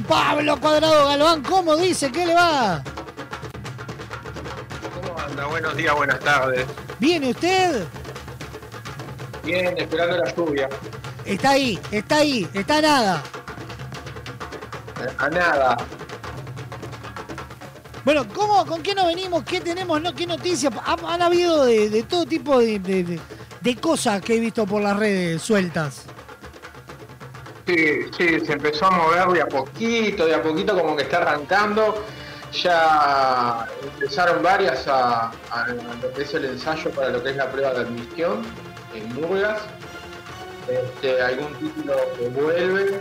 Pablo 0.08 0.60
Cuadrado 0.60 1.06
Galván. 1.08 1.42
¿Cómo 1.42 1.76
dice? 1.76 2.10
¿Qué 2.12 2.26
le 2.26 2.34
va? 2.34 2.82
¿Cómo 5.02 5.18
anda? 5.18 5.46
Buenos 5.46 5.76
días, 5.76 5.94
buenas 5.94 6.20
tardes. 6.20 6.66
¿Viene 6.98 7.30
usted? 7.30 7.84
Bien, 9.44 9.76
esperando 9.78 10.16
la 10.18 10.34
lluvia. 10.34 10.68
Está 11.24 11.50
ahí, 11.50 11.78
está 11.90 12.16
ahí, 12.18 12.48
está 12.54 12.80
nada. 12.80 13.22
A 15.18 15.28
nada. 15.28 15.76
Bueno, 18.04 18.26
¿cómo, 18.32 18.64
¿con 18.66 18.82
qué 18.82 18.94
nos 18.94 19.06
venimos? 19.06 19.42
¿Qué 19.44 19.60
tenemos? 19.60 20.00
No? 20.00 20.14
¿Qué 20.14 20.26
noticias? 20.26 20.72
Han, 20.84 21.04
han 21.04 21.22
habido 21.22 21.64
de, 21.64 21.90
de 21.90 22.02
todo 22.04 22.24
tipo 22.24 22.58
de- 22.60 23.20
de 23.60 23.76
cosas 23.80 24.22
que 24.22 24.36
he 24.36 24.40
visto 24.40 24.64
por 24.64 24.80
las 24.80 24.96
redes 24.96 25.42
sueltas. 25.42 26.02
Sí, 27.66 28.02
sí, 28.16 28.40
se 28.46 28.52
empezó 28.52 28.86
a 28.86 28.90
mover 28.92 29.26
de 29.28 29.42
a 29.42 29.46
poquito, 29.48 30.24
de 30.26 30.34
a 30.34 30.42
poquito 30.42 30.74
como 30.78 30.96
que 30.96 31.02
está 31.02 31.18
arrancando. 31.18 32.04
Ya 32.62 33.66
empezaron 33.82 34.42
varias 34.42 34.86
a, 34.86 35.30
a 35.50 35.66
lo 36.00 36.12
que 36.14 36.22
es 36.22 36.32
el 36.34 36.44
ensayo 36.44 36.90
para 36.90 37.08
lo 37.10 37.22
que 37.22 37.30
es 37.30 37.36
la 37.36 37.50
prueba 37.50 37.74
de 37.74 37.80
admisión 37.80 38.42
en 38.94 39.14
Murgas. 39.14 39.62
Este, 40.68 41.20
algún 41.22 41.52
título 41.54 41.94
que 42.18 42.28
vuelve. 42.28 43.00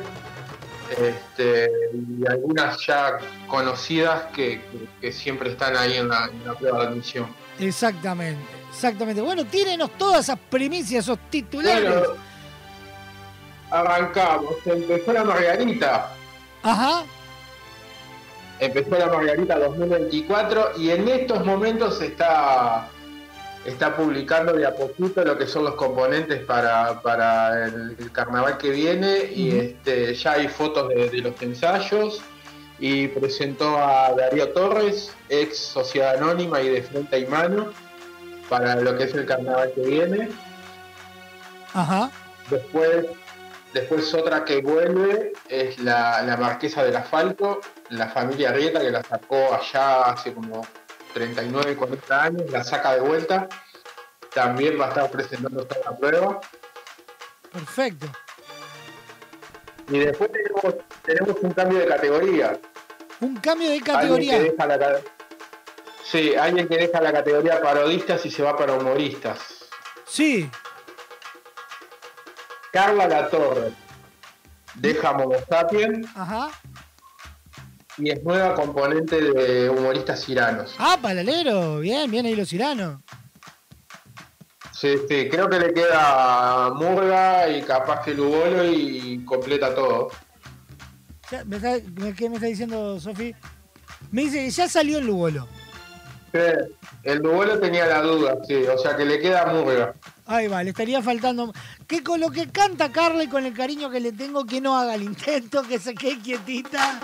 Este, 0.98 1.70
y 2.20 2.28
algunas 2.28 2.78
ya 2.86 3.18
conocidas 3.48 4.26
que, 4.36 4.62
que- 4.62 4.88
que 5.02 5.12
siempre 5.12 5.52
están 5.52 5.76
ahí 5.78 5.98
en 5.98 6.10
la, 6.10 6.26
en 6.26 6.46
la 6.46 6.54
prueba 6.54 6.82
de 6.82 6.88
admisión. 6.88 7.28
Exactamente, 7.60 8.42
exactamente. 8.70 9.22
Bueno, 9.22 9.46
tírenos 9.46 9.92
todas 9.98 10.26
esas 10.26 10.38
primicias, 10.50 11.04
esos 11.06 11.18
titulares. 11.30 11.90
Bueno, 11.90 12.14
arrancamos. 13.72 14.56
Empezó 14.66 15.14
la 15.14 15.24
Margarita. 15.24 16.12
Ajá. 16.64 17.04
Empezó 18.60 18.98
la 18.98 19.08
Margarita 19.08 19.60
2024 19.60 20.72
y 20.78 20.92
en 20.92 21.08
estos 21.10 21.46
momentos 21.46 21.98
se 21.98 22.08
está, 22.08 22.88
está 23.66 23.96
publicando 23.96 24.54
de 24.54 24.66
a 24.66 24.74
poquito 24.74 25.24
lo 25.26 25.38
que 25.38 25.46
son 25.46 25.66
los 25.66 25.76
componentes 25.76 26.44
para, 26.46 27.02
para 27.02 27.66
el, 27.66 27.96
el 28.00 28.12
carnaval 28.12 28.58
que 28.58 28.70
viene 28.70 29.30
y 29.34 29.58
este, 29.58 30.14
ya 30.16 30.34
hay 30.34 30.48
fotos 30.48 30.88
de, 30.90 31.10
de 31.10 31.18
los 31.18 31.42
ensayos 31.42 32.22
y 32.80 33.08
presentó 33.08 33.78
a 33.78 34.14
Darío 34.14 34.50
Torres, 34.50 35.12
ex 35.30 35.58
Sociedad 35.58 36.18
Anónima 36.18 36.62
y 36.62 36.70
de 36.70 36.84
Frente 36.84 37.20
y 37.20 37.26
Mano, 37.26 37.72
para 38.50 38.76
lo 38.76 38.98
que 38.98 39.06
es 39.06 39.14
el 39.14 39.26
carnaval 39.26 39.72
que 39.74 39.82
viene. 39.82 40.30
Ajá. 41.74 42.12
Después, 42.50 43.06
después 43.76 44.14
otra 44.14 44.46
que 44.46 44.62
vuelve 44.62 45.34
es 45.50 45.78
la, 45.80 46.22
la 46.22 46.38
Marquesa 46.38 46.82
del 46.82 46.96
Asfalto, 46.96 47.60
la 47.90 48.08
familia 48.08 48.54
Rieta 48.54 48.80
que 48.80 48.90
la 48.90 49.04
sacó 49.04 49.54
allá 49.54 50.04
hace 50.12 50.34
como 50.34 50.66
39, 51.14 51.76
40 51.76 52.24
años, 52.24 52.52
la 52.52 52.64
saca 52.64 52.96
de 52.96 53.02
vuelta. 53.02 53.50
También 54.34 54.80
va 54.80 54.86
a 54.86 54.90
estar 54.90 55.12
presentando 55.12 55.62
esta 55.62 55.76
la 55.84 55.98
prueba. 55.98 56.40
Perfecto. 57.52 58.08
Y 59.90 60.00
después 60.00 60.32
tenemos, 60.32 60.76
tenemos 61.04 61.38
un 61.42 61.52
cambio 61.52 61.80
de 61.80 61.88
categoría. 61.88 62.60
Un 63.20 63.36
cambio 63.38 63.68
de 63.70 63.76
Alguien 63.76 63.84
que 63.86 63.92
categoría. 63.92 64.40
deja 64.40 64.66
la 64.68 65.00
sí, 66.04 66.34
alguien 66.36 66.68
que 66.70 66.78
deja 66.78 67.02
la 67.02 67.12
categoría 67.12 67.62
parodistas 67.62 68.26
y 68.26 68.32
se 68.32 68.42
va 68.42 68.58
para 68.58 68.74
humoristas. 68.74 69.40
Sí. 70.06 70.50
Carla 72.76 73.08
Latorre 73.08 73.72
deja 74.76 75.14
Momo 75.14 75.36
Sapien 75.48 76.06
Ajá. 76.14 76.50
y 77.98 78.10
es 78.12 78.22
nueva 78.22 78.54
componente 78.54 79.22
de 79.22 79.70
humoristas 79.70 80.28
iranos. 80.28 80.76
Ah, 80.78 80.98
palalero. 81.02 81.80
Bien, 81.80 82.12
bien 82.12 82.26
ahí 82.26 82.36
los 82.36 82.52
iranos. 82.52 83.00
Sí, 84.74 84.98
sí, 85.08 85.30
creo 85.30 85.48
que 85.50 85.58
le 85.58 85.74
queda 85.74 86.72
Murga 86.74 87.48
y 87.48 87.62
capaz 87.62 88.02
que 88.04 88.14
Lugolo 88.14 88.66
y 88.66 89.24
completa 89.24 89.74
todo. 89.74 90.10
Ya, 91.32 91.46
me 91.46 91.56
está- 91.56 91.78
me- 91.94 92.14
¿Qué 92.14 92.28
me 92.30 92.36
está 92.36 92.48
diciendo 92.48 93.00
Sofi? 93.00 93.34
Me 94.12 94.24
dice 94.24 94.40
que 94.44 94.50
ya 94.50 94.68
salió 94.68 94.98
el 94.98 95.06
Lugolo. 95.08 95.48
Sí, 96.34 96.40
el 97.04 97.20
Lugolo 97.20 97.58
tenía 97.58 97.86
la 97.86 98.02
duda, 98.02 98.36
sí, 98.46 98.56
o 98.56 98.78
sea 98.78 98.98
que 98.98 99.06
le 99.06 99.22
queda 99.22 99.46
Murga. 99.46 99.96
Ahí 100.28 100.48
va, 100.48 100.64
le 100.64 100.72
estaría 100.72 101.02
faltando. 101.02 101.54
Que 101.88 102.04
con 102.04 102.20
lo 102.20 102.32
que 102.32 102.50
canta 102.50 102.92
Carla 102.92 103.24
y 103.24 103.28
con 103.28 103.46
el 103.46 103.54
cariño 103.54 103.90
que 103.90 104.00
le 104.00 104.12
tengo, 104.12 104.46
que 104.46 104.60
no 104.60 104.78
haga 104.78 104.96
el 104.96 105.04
intento, 105.04 105.62
que 105.64 105.78
se 105.80 105.94
quede 105.94 106.20
quietita. 106.20 107.00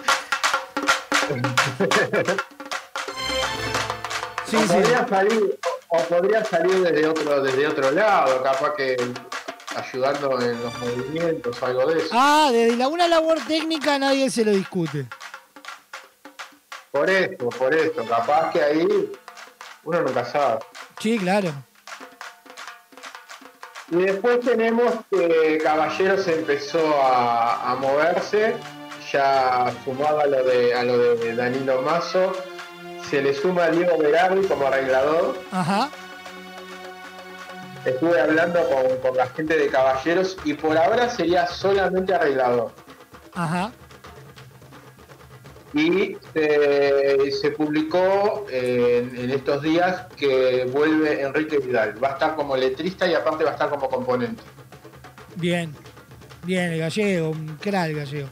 Sí, 4.47 4.55
o, 4.55 4.61
sí. 4.61 4.67
Podría 4.67 5.07
salir, 5.07 5.59
o 5.89 5.97
podría 6.03 6.45
salir 6.45 6.81
desde 6.81 7.07
otro, 7.07 7.43
desde 7.43 7.67
otro 7.67 7.91
lado, 7.91 8.43
capaz 8.43 8.73
que 8.75 8.97
ayudando 9.75 10.41
en 10.41 10.61
los 10.61 10.79
movimientos 10.79 11.61
o 11.61 11.65
algo 11.65 11.85
de 11.85 11.99
eso. 11.99 12.09
Ah, 12.11 12.49
desde 12.51 12.75
la 12.75 12.87
una 12.87 13.07
labor 13.07 13.39
técnica 13.47 13.97
nadie 13.99 14.29
se 14.29 14.43
lo 14.43 14.51
discute. 14.51 15.05
Por 16.91 17.09
eso, 17.09 17.49
por 17.49 17.73
eso, 17.73 18.03
capaz 18.05 18.51
que 18.51 18.61
ahí 18.61 19.11
uno 19.83 20.01
nunca 20.01 20.25
sabe. 20.25 20.59
Sí, 20.99 21.17
claro. 21.17 21.53
Y 23.91 23.97
después 23.97 24.39
tenemos 24.39 24.93
que 25.09 25.59
Caballeros 25.61 26.25
empezó 26.29 26.79
a, 27.03 27.71
a 27.71 27.75
moverse, 27.75 28.55
ya 29.11 29.73
sumado 29.83 30.21
a 30.21 30.27
lo 30.27 30.43
de, 30.45 30.73
a 30.73 30.83
lo 30.83 30.97
de 30.97 31.35
Danilo 31.35 31.81
Mazo, 31.81 32.31
se 33.09 33.21
le 33.21 33.33
suma 33.33 33.65
a 33.65 33.69
Diego 33.69 33.97
Berardi 33.97 34.47
como 34.47 34.67
arreglador. 34.67 35.35
Ajá. 35.51 35.89
Estuve 37.83 38.21
hablando 38.21 38.61
con, 38.69 38.97
con 38.99 39.17
la 39.17 39.27
gente 39.27 39.57
de 39.57 39.67
Caballeros 39.67 40.37
y 40.45 40.53
por 40.53 40.77
ahora 40.77 41.09
sería 41.09 41.45
solamente 41.47 42.13
arreglador. 42.13 42.71
Ajá. 43.33 43.71
Y 45.73 46.17
se, 46.33 47.31
se 47.31 47.51
publicó 47.51 48.45
eh, 48.49 49.07
en, 49.09 49.17
en 49.17 49.31
estos 49.31 49.61
días 49.61 50.07
que 50.17 50.65
vuelve 50.71 51.21
Enrique 51.21 51.59
Vidal. 51.59 52.03
Va 52.03 52.09
a 52.09 52.13
estar 52.13 52.35
como 52.35 52.57
letrista 52.57 53.07
y 53.07 53.13
aparte 53.13 53.43
va 53.43 53.51
a 53.51 53.53
estar 53.53 53.69
como 53.69 53.87
componente. 53.87 54.43
Bien. 55.35 55.73
Bien, 56.43 56.73
el 56.73 56.79
gallego, 56.79 57.29
un 57.29 57.57
crack 57.61 57.89
el 57.89 57.95
gallego. 57.95 58.29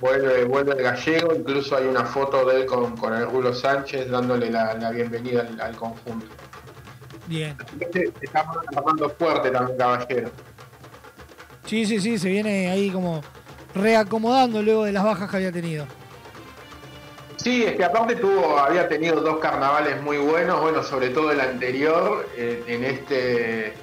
vuelve, 0.00 0.44
vuelve 0.44 0.72
el 0.72 0.82
gallego, 0.82 1.34
incluso 1.34 1.76
hay 1.76 1.86
una 1.86 2.04
foto 2.04 2.44
de 2.46 2.60
él 2.60 2.66
con, 2.66 2.96
con 2.96 3.12
el 3.14 3.26
Rulo 3.26 3.52
Sánchez 3.52 4.08
dándole 4.08 4.50
la, 4.50 4.74
la 4.74 4.90
bienvenida 4.90 5.40
al, 5.42 5.60
al 5.60 5.76
conjunto. 5.76 6.26
Bien. 7.26 7.56
Este 7.78 8.10
está 8.22 8.46
armando 8.74 9.10
fuerte 9.10 9.50
también 9.50 9.76
caballero. 9.76 10.30
Sí, 11.66 11.86
sí, 11.86 12.00
sí, 12.00 12.18
se 12.18 12.28
viene 12.28 12.70
ahí 12.70 12.90
como 12.90 13.22
reacomodando 13.74 14.62
luego 14.62 14.84
de 14.84 14.92
las 14.92 15.04
bajas 15.04 15.30
que 15.30 15.36
había 15.36 15.52
tenido. 15.52 15.86
Sí, 17.36 17.64
es 17.64 17.76
que 17.76 17.84
aparte 17.84 18.16
tuvo, 18.16 18.58
había 18.58 18.86
tenido 18.88 19.20
dos 19.20 19.38
carnavales 19.38 20.02
muy 20.02 20.18
buenos, 20.18 20.60
bueno, 20.60 20.82
sobre 20.82 21.08
todo 21.08 21.32
el 21.32 21.40
anterior, 21.40 22.28
eh, 22.36 22.62
en 22.66 22.84
este 22.84 23.74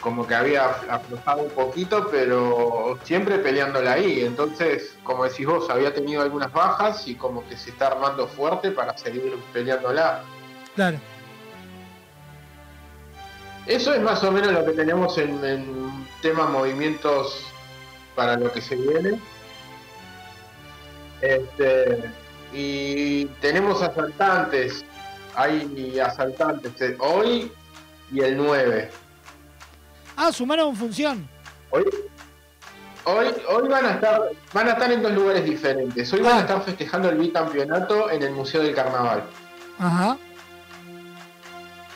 como 0.00 0.26
que 0.26 0.36
había 0.36 0.66
aflojado 0.88 1.42
un 1.42 1.50
poquito, 1.50 2.08
pero 2.12 2.96
siempre 3.02 3.38
peleándola 3.38 3.94
ahí. 3.94 4.20
Entonces, 4.24 4.94
como 5.02 5.24
decís 5.24 5.46
vos, 5.46 5.68
había 5.68 5.92
tenido 5.92 6.22
algunas 6.22 6.52
bajas 6.52 7.08
y 7.08 7.16
como 7.16 7.44
que 7.48 7.56
se 7.56 7.70
está 7.70 7.88
armando 7.88 8.28
fuerte 8.28 8.70
para 8.70 8.96
seguir 8.96 9.36
peleándola. 9.52 10.22
Claro. 10.76 10.98
Eso 13.66 13.94
es 13.94 14.00
más 14.00 14.22
o 14.22 14.30
menos 14.30 14.52
lo 14.52 14.64
que 14.64 14.72
tenemos 14.72 15.18
en, 15.18 15.44
en 15.44 16.06
tema 16.22 16.46
movimientos 16.46 17.44
para 18.16 18.36
lo 18.36 18.50
que 18.50 18.60
se 18.60 18.74
viene. 18.74 19.20
Este, 21.20 22.10
y 22.52 23.26
tenemos 23.40 23.82
asaltantes. 23.82 24.84
Hay 25.34 25.98
asaltantes 26.00 26.80
eh, 26.80 26.96
hoy 26.98 27.52
y 28.10 28.20
el 28.20 28.36
9. 28.36 28.90
Ah, 30.16 30.32
sumaron 30.32 30.74
función. 30.74 31.28
Hoy, 31.70 31.84
hoy, 33.04 33.26
hoy 33.48 33.68
van 33.68 33.84
a 33.84 33.90
estar, 33.92 34.30
van 34.54 34.68
a 34.68 34.72
estar 34.72 34.90
en 34.90 35.02
dos 35.02 35.12
lugares 35.12 35.44
diferentes. 35.44 36.10
Hoy 36.12 36.20
van 36.22 36.38
a 36.38 36.40
estar 36.40 36.62
festejando 36.64 37.10
el 37.10 37.18
bicampeonato 37.18 38.10
en 38.10 38.22
el 38.22 38.32
Museo 38.32 38.62
del 38.62 38.74
Carnaval. 38.74 39.22
Ajá. 39.78 40.16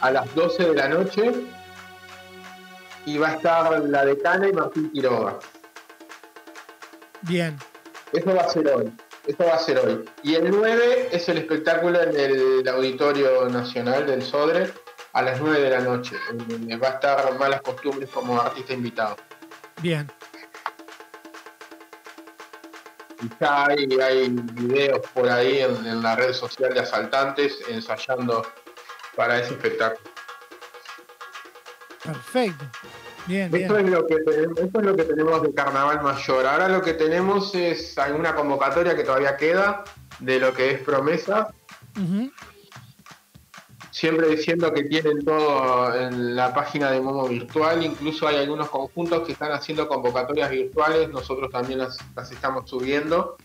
a 0.03 0.11
las 0.11 0.35
12 0.35 0.65
de 0.65 0.75
la 0.75 0.89
noche 0.89 1.33
y 3.07 3.17
va 3.19 3.29
a 3.29 3.33
estar 3.35 3.81
la 3.81 4.05
decana 4.05 4.49
y 4.49 4.53
Martín 4.53 4.91
Quiroga. 4.93 5.39
Bien. 7.23 7.57
Eso 8.13 8.35
va 8.35 8.43
a 8.43 8.49
ser 8.49 8.69
hoy. 8.69 8.93
Eso 9.27 9.45
va 9.45 9.55
a 9.55 9.59
ser 9.59 9.79
hoy. 9.79 10.05
Y 10.23 10.35
el 10.35 10.51
9 10.51 11.09
es 11.13 11.29
el 11.29 11.39
espectáculo 11.39 12.03
en 12.03 12.19
el 12.19 12.69
Auditorio 12.69 13.49
Nacional 13.49 14.07
del 14.07 14.23
Sodre 14.23 14.73
a 15.13 15.23
las 15.23 15.41
9 15.41 15.61
de 15.61 15.71
la 15.71 15.81
noche. 15.81 16.17
Va 16.83 16.89
a 16.89 16.91
estar 16.93 17.39
Malas 17.39 17.63
Costumbres 17.63 18.11
como 18.11 18.41
artista 18.41 18.73
invitado. 18.73 19.17
Bien. 19.83 20.11
Ya 23.39 23.67
hay, 23.67 23.87
hay 24.01 24.29
videos 24.29 25.01
por 25.13 25.29
ahí 25.29 25.61
en, 25.61 25.87
en 25.87 26.03
la 26.03 26.17
red 26.17 26.33
social 26.33 26.73
de 26.73 26.81
asaltantes 26.81 27.59
ensayando 27.69 28.47
para 29.15 29.39
ese 29.39 29.53
espectáculo. 29.53 30.11
Perfecto. 32.03 32.65
Bien, 33.27 33.51
bien. 33.51 33.65
Eso 33.65 33.79
es, 33.79 33.91
lo 33.91 34.07
que 34.07 34.17
tenemos, 34.17 34.59
eso 34.59 34.79
es 34.79 34.85
lo 34.85 34.97
que 34.97 35.05
tenemos 35.05 35.43
de 35.43 35.55
Carnaval 35.55 36.03
Mayor. 36.03 36.47
Ahora 36.47 36.69
lo 36.69 36.83
que 36.83 36.95
tenemos 36.95 37.55
es 37.55 37.97
alguna 37.99 38.35
convocatoria 38.35 38.97
que 38.97 39.05
todavía 39.05 39.37
queda 39.37 39.85
de 40.19 40.39
lo 40.41 40.53
que 40.53 40.71
es 40.71 40.81
promesa. 40.81 41.53
Siempre 43.91 44.29
diciendo 44.29 44.73
que 44.73 44.85
tienen 44.85 45.25
todo 45.25 45.95
en 45.95 46.35
la 46.37 46.55
página 46.55 46.91
de 46.91 47.01
Momo 47.01 47.29
Virtual, 47.29 47.85
incluso 47.85 48.27
hay 48.27 48.37
algunos 48.37 48.71
conjuntos 48.71 49.27
que 49.27 49.33
están 49.33 49.53
haciendo 49.53 49.89
convocatorias 49.89 50.51
virtuales, 50.51 51.11
nosotros 51.11 51.51
también 51.51 51.81
las, 51.81 51.99
las 52.17 52.31
estamos 52.31 52.71
subiendo. 52.71 53.37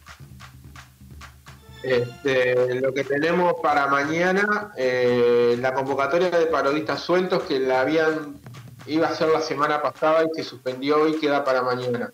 Este, 1.85 2.81
lo 2.81 2.93
que 2.93 3.03
tenemos 3.03 3.55
para 3.61 3.85
mañana, 3.87 4.71
eh, 4.75 5.55
la 5.59 5.73
convocatoria 5.73 6.31
de 6.31 6.47
parodistas 6.47 7.01
sueltos 7.01 7.43
que 7.43 7.59
la 7.59 7.81
habían 7.81 8.39
iba 8.87 9.07
a 9.07 9.15
ser 9.15 9.29
la 9.29 9.41
semana 9.41 9.81
pasada 9.81 10.23
y 10.23 10.27
se 10.35 10.43
suspendió 10.43 11.07
y 11.07 11.17
queda 11.19 11.43
para 11.43 11.61
mañana. 11.61 12.11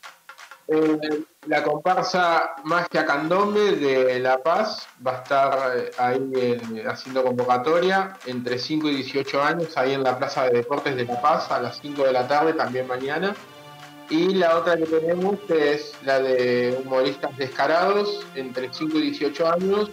Eh, 0.69 1.24
la 1.47 1.62
comparsa 1.62 2.55
Magia 2.65 3.07
Candombe 3.07 3.73
de 3.77 4.19
La 4.21 4.43
Paz 4.43 4.87
va 5.05 5.12
a 5.12 5.23
estar 5.23 5.77
eh, 5.77 5.91
ahí 5.97 6.31
eh, 6.37 6.85
haciendo 6.87 7.25
convocatoria 7.25 8.15
entre 8.27 8.59
5 8.59 8.89
y 8.91 8.97
18 8.97 9.43
años, 9.43 9.77
ahí 9.77 9.95
en 9.95 10.03
la 10.03 10.19
Plaza 10.19 10.45
de 10.45 10.59
Deportes 10.59 10.97
de 10.97 11.07
La 11.07 11.21
Paz 11.21 11.51
a 11.51 11.61
las 11.61 11.79
5 11.79 12.05
de 12.05 12.12
la 12.12 12.29
tarde, 12.29 12.53
también 12.53 12.87
mañana. 12.87 13.35
Y 14.11 14.35
la 14.35 14.59
otra 14.59 14.77
que 14.77 14.87
tenemos 14.87 15.39
es 15.49 15.95
la 16.05 16.19
de 16.19 16.79
humoristas 16.85 17.35
descarados, 17.37 18.27
entre 18.35 18.73
5 18.73 18.99
y 18.99 19.03
18 19.12 19.53
años, 19.53 19.91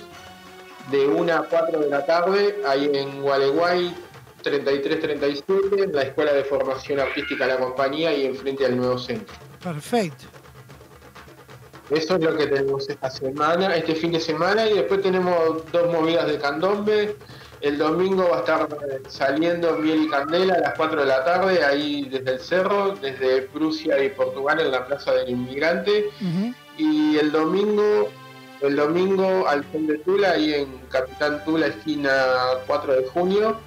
de 0.91 1.07
1 1.07 1.33
a 1.33 1.43
4 1.43 1.79
de 1.79 1.89
la 1.89 2.05
tarde, 2.05 2.61
ahí 2.67 2.89
en 2.93 3.21
Gualeguay 3.21 3.95
3337, 4.41 5.83
en 5.83 5.93
la 5.93 6.01
Escuela 6.01 6.33
de 6.33 6.43
Formación 6.43 6.99
Artística 6.99 7.45
La 7.45 7.57
Compañía 7.57 8.11
y 8.13 8.25
enfrente 8.25 8.65
al 8.65 8.75
nuevo 8.75 8.97
centro. 8.97 9.35
Perfecto. 9.61 10.36
Eso 11.89 12.15
es 12.15 12.21
lo 12.21 12.35
que 12.35 12.47
tenemos 12.47 12.89
esta 12.89 13.09
semana, 13.09 13.73
este 13.75 13.95
fin 13.95 14.11
de 14.11 14.19
semana, 14.19 14.67
y 14.67 14.73
después 14.73 15.01
tenemos 15.01 15.63
dos 15.71 15.91
movidas 15.91 16.27
de 16.27 16.37
candombe. 16.37 17.15
El 17.61 17.77
domingo 17.77 18.27
va 18.29 18.37
a 18.37 18.39
estar 18.39 18.67
saliendo 19.07 19.77
Miel 19.77 20.03
y 20.03 20.09
Candela 20.09 20.55
a 20.55 20.59
las 20.59 20.73
4 20.75 21.01
de 21.01 21.07
la 21.07 21.23
tarde, 21.23 21.63
ahí 21.63 22.07
desde 22.09 22.33
el 22.33 22.39
cerro, 22.39 22.95
desde 23.01 23.43
Prusia 23.43 24.03
y 24.03 24.09
Portugal 24.09 24.59
en 24.59 24.71
la 24.71 24.85
Plaza 24.85 25.13
del 25.13 25.29
Inmigrante. 25.29 26.09
Y 26.77 27.17
el 27.17 27.31
domingo, 27.31 28.09
el 28.61 28.75
domingo 28.75 29.47
al 29.47 29.63
fin 29.63 29.87
de 29.87 29.97
Tula, 29.99 30.31
ahí 30.31 30.53
en 30.53 30.77
Capitán 30.89 31.43
Tula, 31.45 31.67
esquina 31.67 32.11
4 32.67 32.95
de 32.95 33.07
junio, 33.07 33.57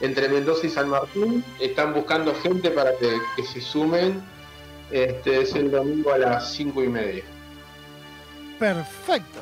entre 0.00 0.28
Mendoza 0.28 0.66
y 0.66 0.70
San 0.70 0.88
Martín, 0.88 1.44
están 1.60 1.92
buscando 1.92 2.34
gente 2.42 2.70
para 2.70 2.96
que, 2.96 3.18
que 3.36 3.42
se 3.42 3.60
sumen. 3.60 4.22
Este 4.90 5.42
es 5.42 5.54
el 5.54 5.70
domingo 5.70 6.12
a 6.12 6.18
las 6.18 6.52
5 6.54 6.82
y 6.82 6.88
media. 6.88 7.24
Perfecto. 8.58 9.40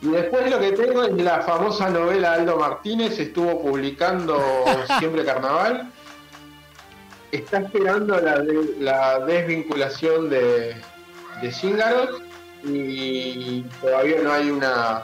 Y 0.00 0.08
después 0.08 0.50
lo 0.50 0.58
que 0.58 0.72
tengo 0.72 1.04
es 1.04 1.12
la 1.22 1.42
famosa 1.42 1.88
novela 1.88 2.32
Aldo 2.34 2.56
Martínez, 2.56 3.18
estuvo 3.20 3.62
publicando 3.62 4.42
Siempre 4.98 5.24
Carnaval. 5.24 5.90
Está 7.30 7.58
esperando 7.58 8.20
la, 8.20 8.40
de- 8.40 8.74
la 8.80 9.20
desvinculación 9.20 10.28
de, 10.28 10.74
de 11.40 11.52
y 12.64 13.62
todavía 13.80 14.20
no 14.22 14.32
hay 14.32 14.50
una 14.50 15.02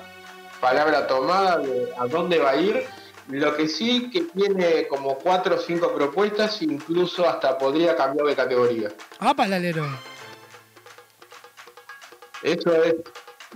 palabra 0.60 1.06
tomada 1.06 1.59
de 1.59 1.89
a 1.98 2.06
dónde 2.06 2.39
va 2.39 2.51
a 2.51 2.56
ir. 2.56 2.85
Lo 3.28 3.55
que 3.56 3.68
sí 3.68 4.10
que 4.10 4.22
tiene 4.22 4.89
como 4.89 5.16
cuatro 5.18 5.56
o 5.56 5.59
cinco 5.59 5.93
propuestas, 5.94 6.60
incluso 6.62 7.28
hasta 7.28 7.56
podría 7.59 7.94
cambiar 7.94 8.26
de 8.26 8.35
categoría. 8.35 8.89
Ah, 9.20 9.35
palalero. 9.35 9.86
Eso 12.43 12.82
es, 12.82 12.94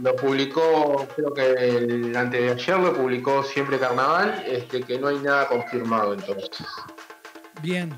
lo 0.01 0.17
publicó, 0.17 1.07
creo 1.15 1.35
que 1.35 1.53
el 1.53 2.17
antes 2.17 2.41
de 2.41 2.51
ayer 2.51 2.79
lo 2.79 2.95
publicó 2.95 3.43
Siempre 3.43 3.79
Carnaval, 3.79 4.45
este, 4.47 4.83
que 4.83 4.99
no 4.99 5.09
hay 5.09 5.19
nada 5.19 5.47
confirmado 5.49 6.15
entonces. 6.15 6.67
Bien. 7.61 7.95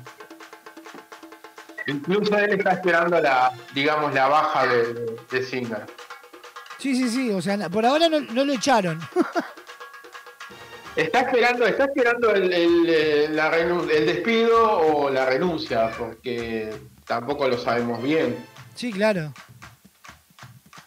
Incluso 1.87 2.37
él 2.37 2.53
está 2.53 2.73
esperando 2.73 3.19
la, 3.19 3.53
digamos, 3.73 4.13
la 4.13 4.27
baja 4.27 4.65
de, 4.67 5.17
de, 5.29 5.43
Singer. 5.43 5.85
Sí, 6.79 6.95
sí, 6.95 7.09
sí. 7.09 7.31
O 7.31 7.41
sea, 7.41 7.69
por 7.69 7.85
ahora 7.85 8.09
no, 8.09 8.19
no 8.19 8.43
lo 8.43 8.53
echaron. 8.53 8.99
Está 10.95 11.21
esperando, 11.21 11.65
está 11.65 11.85
esperando 11.85 12.31
el, 12.31 12.53
el, 12.53 12.85
eh, 12.87 13.27
la 13.29 13.53
el 13.57 14.05
despido 14.05 14.79
o 14.79 15.09
la 15.09 15.25
renuncia, 15.25 15.91
porque 15.97 16.73
tampoco 17.05 17.49
lo 17.49 17.57
sabemos 17.57 18.01
bien. 18.01 18.37
Sí, 18.75 18.93
claro. 18.93 19.33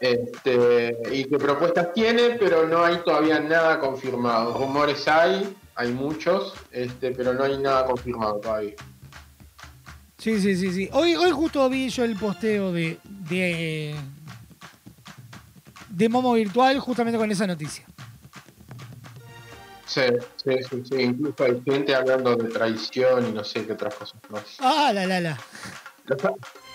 Este, 0.00 0.96
y 1.10 1.24
qué 1.24 1.38
propuestas 1.38 1.92
tiene, 1.92 2.36
pero 2.38 2.66
no 2.68 2.84
hay 2.84 2.98
todavía 2.98 3.40
nada 3.40 3.80
confirmado. 3.80 4.56
Rumores 4.56 5.08
hay, 5.08 5.56
hay 5.74 5.92
muchos, 5.92 6.54
este, 6.70 7.10
pero 7.10 7.34
no 7.34 7.44
hay 7.44 7.58
nada 7.58 7.84
confirmado 7.84 8.36
todavía. 8.36 8.74
Sí, 10.18 10.40
sí, 10.40 10.56
sí, 10.56 10.72
sí. 10.72 10.88
Hoy, 10.92 11.14
hoy 11.16 11.30
justo 11.30 11.68
vi 11.68 11.88
yo 11.88 12.04
el 12.04 12.16
posteo 12.16 12.72
de, 12.72 12.98
de, 13.04 13.94
de 15.88 16.08
Momo 16.08 16.32
Virtual 16.32 16.78
justamente 16.80 17.18
con 17.18 17.30
esa 17.30 17.46
noticia. 17.46 17.84
Sí, 19.86 20.02
sí, 20.44 20.58
sí, 20.68 20.82
sí. 20.90 21.02
Incluso 21.02 21.44
hay 21.44 21.62
gente 21.64 21.94
hablando 21.94 22.36
de 22.36 22.48
traición 22.50 23.28
y 23.28 23.32
no 23.32 23.42
sé 23.42 23.64
qué 23.64 23.72
otras 23.72 23.94
cosas 23.94 24.20
más. 24.28 24.42
Ah, 24.58 24.92
la, 24.92 25.06
la, 25.06 25.20
la. 25.20 25.38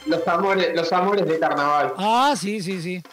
Los, 0.05 0.27
amores, 0.27 0.75
los 0.75 0.91
amores 0.91 1.25
de 1.25 1.39
carnaval. 1.39 1.93
Ah, 1.97 2.34
sí, 2.38 2.61
sí, 2.61 2.81
sí. 2.81 3.03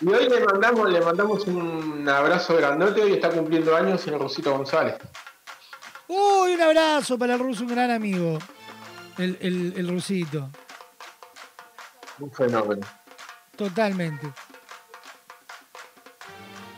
Y 0.00 0.08
hoy 0.08 0.28
le 0.28 0.44
mandamos, 0.44 0.90
le 0.90 1.00
mandamos 1.00 1.46
un 1.46 2.08
abrazo 2.08 2.56
grandote, 2.56 3.02
hoy 3.02 3.12
está 3.12 3.30
cumpliendo 3.30 3.76
años 3.76 4.06
el 4.06 4.18
Rosito 4.18 4.52
González. 4.52 4.96
Uy, 6.08 6.54
un 6.54 6.60
abrazo 6.60 7.18
para 7.18 7.34
el 7.34 7.40
ruso, 7.40 7.62
un 7.62 7.68
gran 7.68 7.90
amigo. 7.90 8.38
El, 9.18 9.38
el, 9.40 9.74
el 9.76 9.88
rusito. 9.88 10.50
Un 12.18 12.32
fenómeno. 12.32 12.86
Totalmente. 13.56 14.32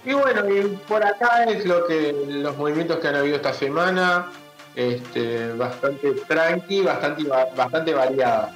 Y 0.04 0.12
bueno, 0.12 0.48
y 0.50 0.76
por 0.86 1.02
acá 1.02 1.44
es 1.44 1.64
lo 1.64 1.86
que 1.86 2.12
los 2.28 2.56
movimientos 2.58 2.98
que 2.98 3.08
han 3.08 3.14
habido 3.14 3.36
esta 3.36 3.54
semana, 3.54 4.30
este, 4.74 5.52
bastante 5.52 6.12
tranqui, 6.26 6.82
bastante, 6.82 7.24
bastante 7.56 7.94
variada. 7.94 8.54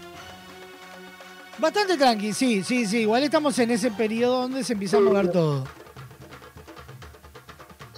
Bastante 1.59 1.97
tranqui, 1.97 2.33
sí, 2.33 2.63
sí, 2.63 2.87
sí. 2.87 2.99
Igual 2.99 3.25
estamos 3.25 3.59
en 3.59 3.71
ese 3.71 3.91
periodo 3.91 4.43
donde 4.43 4.65
se 4.65 4.75
empieza 4.75 4.99
a 4.99 5.01
mover 5.01 5.31
todo. 5.31 5.65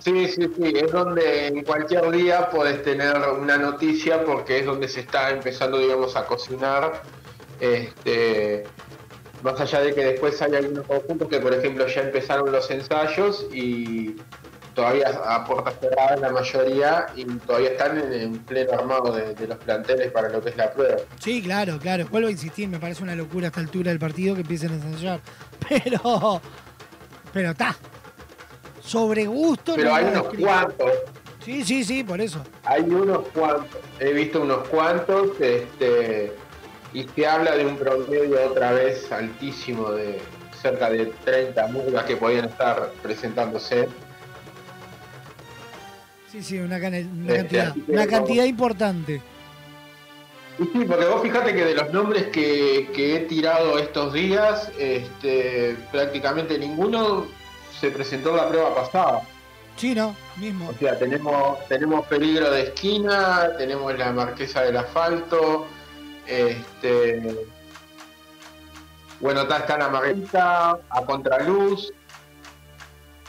Sí, 0.03 0.29
sí, 0.29 0.51
sí, 0.57 0.73
es 0.75 0.91
donde 0.91 1.49
en 1.49 1.63
cualquier 1.63 2.11
día 2.11 2.49
podés 2.49 2.83
tener 2.83 3.17
una 3.39 3.59
noticia 3.59 4.25
porque 4.25 4.61
es 4.61 4.67
donde 4.67 4.89
se 4.89 5.01
está 5.01 5.31
empezando, 5.31 5.79
digamos, 5.79 6.17
a 6.17 6.25
cocinar. 6.25 7.03
Este, 7.61 8.65
más 9.43 9.61
allá 9.61 9.81
de 9.83 9.95
que 9.95 10.05
después 10.05 10.41
hay 10.41 10.55
algunos 10.55 10.87
conjuntos 10.87 11.29
que, 11.29 11.39
por 11.39 11.53
ejemplo, 11.53 11.87
ya 11.87 12.01
empezaron 12.01 12.51
los 12.51 12.71
ensayos 12.71 13.47
y 13.53 14.17
todavía 14.75 15.09
a 15.09 15.45
puertas 15.45 15.75
cerradas 15.81 16.21
la 16.21 16.31
mayoría 16.31 17.07
y 17.17 17.25
todavía 17.25 17.71
están 17.71 17.99
en, 17.99 18.13
en 18.13 18.39
pleno 18.41 18.73
armado 18.73 19.13
de, 19.13 19.35
de 19.35 19.47
los 19.49 19.59
planteles 19.59 20.11
para 20.13 20.29
lo 20.29 20.41
que 20.41 20.51
es 20.51 20.57
la 20.57 20.73
prueba. 20.73 20.97
Sí, 21.19 21.43
claro, 21.43 21.79
claro. 21.79 22.07
Vuelvo 22.11 22.29
a 22.29 22.31
insistir, 22.31 22.69
me 22.69 22.79
parece 22.79 23.03
una 23.03 23.15
locura 23.15 23.47
a 23.47 23.49
esta 23.49 23.61
altura 23.61 23.91
del 23.91 23.99
partido 23.99 24.35
que 24.35 24.43
empiecen 24.43 24.71
a 24.73 24.75
ensayar. 24.75 25.21
Pero. 25.69 26.41
Pero 27.33 27.51
está. 27.51 27.77
Sobre 28.81 29.27
gusto 29.27 29.75
Pero 29.77 29.91
no 29.91 29.95
hay 29.95 30.05
unos 30.07 30.27
cuantos, 30.35 30.91
Sí, 31.45 31.65
sí, 31.65 31.85
sí, 31.85 32.05
por 32.05 32.21
eso. 32.21 32.43
hay 32.65 32.83
unos 32.83 33.29
cuantos, 33.29 33.81
he 33.99 34.13
visto 34.13 34.43
unos 34.43 34.69
cuantos, 34.69 35.41
este, 35.41 36.35
y 36.93 37.05
se 37.05 37.27
habla 37.27 37.57
de 37.57 37.65
un 37.67 37.77
promedio 37.77 38.39
otra 38.47 38.73
vez 38.73 39.11
altísimo 39.13 39.93
de 39.93 40.21
cerca 40.61 40.91
de 40.91 41.07
30 41.25 41.67
murgas 41.69 42.05
que 42.05 42.17
podían 42.17 42.47
estar 42.47 42.91
presentándose. 43.03 43.89
Sí, 46.31 46.43
sí, 46.43 46.59
una, 46.59 46.77
Este, 46.77 47.09
cantidad. 47.36 47.74
Una 47.89 48.07
cantidad 48.07 48.44
importante. 48.44 49.20
Y 50.59 50.65
sí, 50.65 50.85
porque 50.86 51.07
vos 51.07 51.23
fijate 51.23 51.55
que 51.55 51.65
de 51.65 51.74
los 51.74 51.93
nombres 51.93 52.27
que, 52.27 52.90
que 52.94 53.16
he 53.16 53.20
tirado 53.20 53.78
estos 53.78 54.12
días, 54.12 54.70
este, 54.78 55.77
prácticamente 55.90 56.59
ninguno 56.59 57.27
se 57.81 57.90
presentó 57.90 58.31
en 58.31 58.36
la 58.36 58.48
prueba 58.48 58.74
pasada. 58.74 59.23
Sí, 59.77 59.94
no, 59.94 60.15
mismo. 60.36 60.69
O 60.69 60.74
sea, 60.74 60.98
tenemos, 60.98 61.66
tenemos 61.66 62.07
peligro 62.07 62.51
de 62.51 62.65
esquina, 62.65 63.51
tenemos 63.57 63.97
la 63.97 64.12
marquesa 64.12 64.62
del 64.62 64.77
asfalto, 64.77 65.66
este, 66.27 67.47
Bueno, 69.20 69.43
está, 69.43 69.59
está 69.59 69.78
la 69.78 69.89
Margarita, 69.89 70.78
a 70.90 71.05
Contraluz. 71.07 71.93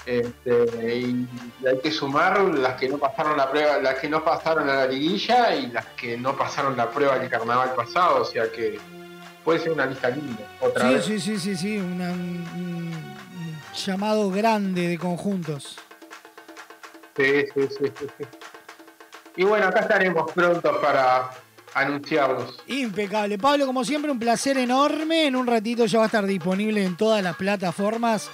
Este, 0.06 0.98
y 0.98 1.28
hay 1.68 1.80
que 1.84 1.91
sumar 1.91 2.40
las 2.41 2.73
que 2.80 2.90
no 2.90 2.98
pasaron 2.98 3.38
la 3.38 3.52
prueba, 3.52 3.78
las 3.78 3.99
que 3.99 4.10
no 4.10 4.23
pasaron 4.23 4.68
a 4.69 4.73
la 4.76 4.88
liguilla 4.88 5.56
y 5.56 5.68
las 5.68 5.86
que 5.88 6.18
no 6.18 6.36
pasaron 6.36 6.76
la 6.76 6.90
prueba 6.90 7.19
del 7.19 7.30
carnaval 7.30 7.73
pasado, 7.76 8.22
o 8.23 8.26
sea 8.26 8.52
que 8.52 8.80
puede 9.44 9.60
ser 9.60 9.72
una 9.73 9.86
lista 9.86 10.10
linda. 10.10 10.44
Otra 10.60 10.88
Sí, 10.88 10.94
vez. 10.95 11.06
sí, 11.06 11.19
sí, 11.19 11.40
sí, 11.40 11.56
sí, 11.56 11.78
una- 11.78 12.11
un, 12.11 12.91
llamado 13.86 14.30
grande 14.32 14.88
de 14.88 14.98
conjuntos. 14.98 15.78
Sí, 17.15 17.45
sí, 17.53 17.61
sí, 17.78 17.91
sí. 17.99 18.26
Y 19.38 19.44
bueno, 19.44 19.68
acá 19.68 19.82
estaremos 19.82 20.32
prontos 20.32 20.78
para 20.78 21.30
anunciarlos. 21.73 22.60
Impecable. 22.68 23.38
Pablo, 23.38 23.65
como 23.65 23.86
siempre, 23.86 24.11
un 24.11 24.19
placer 24.19 24.57
enorme. 24.57 25.28
En 25.28 25.36
un 25.36 25.48
ratito 25.48 25.86
ya 25.86 25.99
va 25.99 26.06
a 26.06 26.07
estar 26.07 26.26
disponible 26.26 26.84
en 26.84 26.98
todas 26.98 27.23
las 27.23 27.36
plataformas 27.38 28.30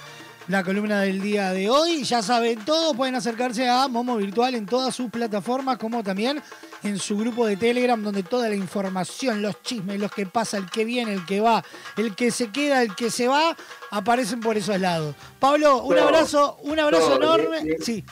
la 0.48 0.64
columna 0.64 1.00
del 1.02 1.20
día 1.20 1.50
de 1.52 1.68
hoy. 1.70 2.04
Ya 2.04 2.22
saben 2.22 2.64
todo, 2.64 2.94
pueden 2.94 3.14
acercarse 3.14 3.68
a 3.68 3.86
Momo 3.88 4.16
Virtual 4.16 4.54
en 4.54 4.66
todas 4.66 4.94
sus 4.94 5.10
plataformas, 5.10 5.78
como 5.78 6.02
también 6.02 6.42
en 6.82 6.98
su 6.98 7.16
grupo 7.18 7.46
de 7.46 7.56
Telegram, 7.56 8.00
donde 8.02 8.22
toda 8.22 8.48
la 8.48 8.54
información, 8.54 9.42
los 9.42 9.62
chismes, 9.62 9.98
los 10.00 10.10
que 10.12 10.26
pasa, 10.26 10.56
el 10.56 10.70
que 10.70 10.84
viene, 10.84 11.12
el 11.12 11.26
que 11.26 11.40
va, 11.40 11.64
el 11.96 12.14
que 12.14 12.30
se 12.30 12.50
queda, 12.50 12.82
el 12.82 12.94
que 12.94 13.10
se 13.10 13.28
va, 13.28 13.56
aparecen 13.90 14.40
por 14.40 14.56
esos 14.56 14.78
lados. 14.80 15.14
Pablo, 15.38 15.82
un 15.82 15.98
abrazo, 15.98 16.56
un 16.62 16.78
abrazo 16.78 17.16
enorme. 17.16 17.58
Y- 17.64 17.70
y- 17.70 17.84
Sí. 17.84 18.04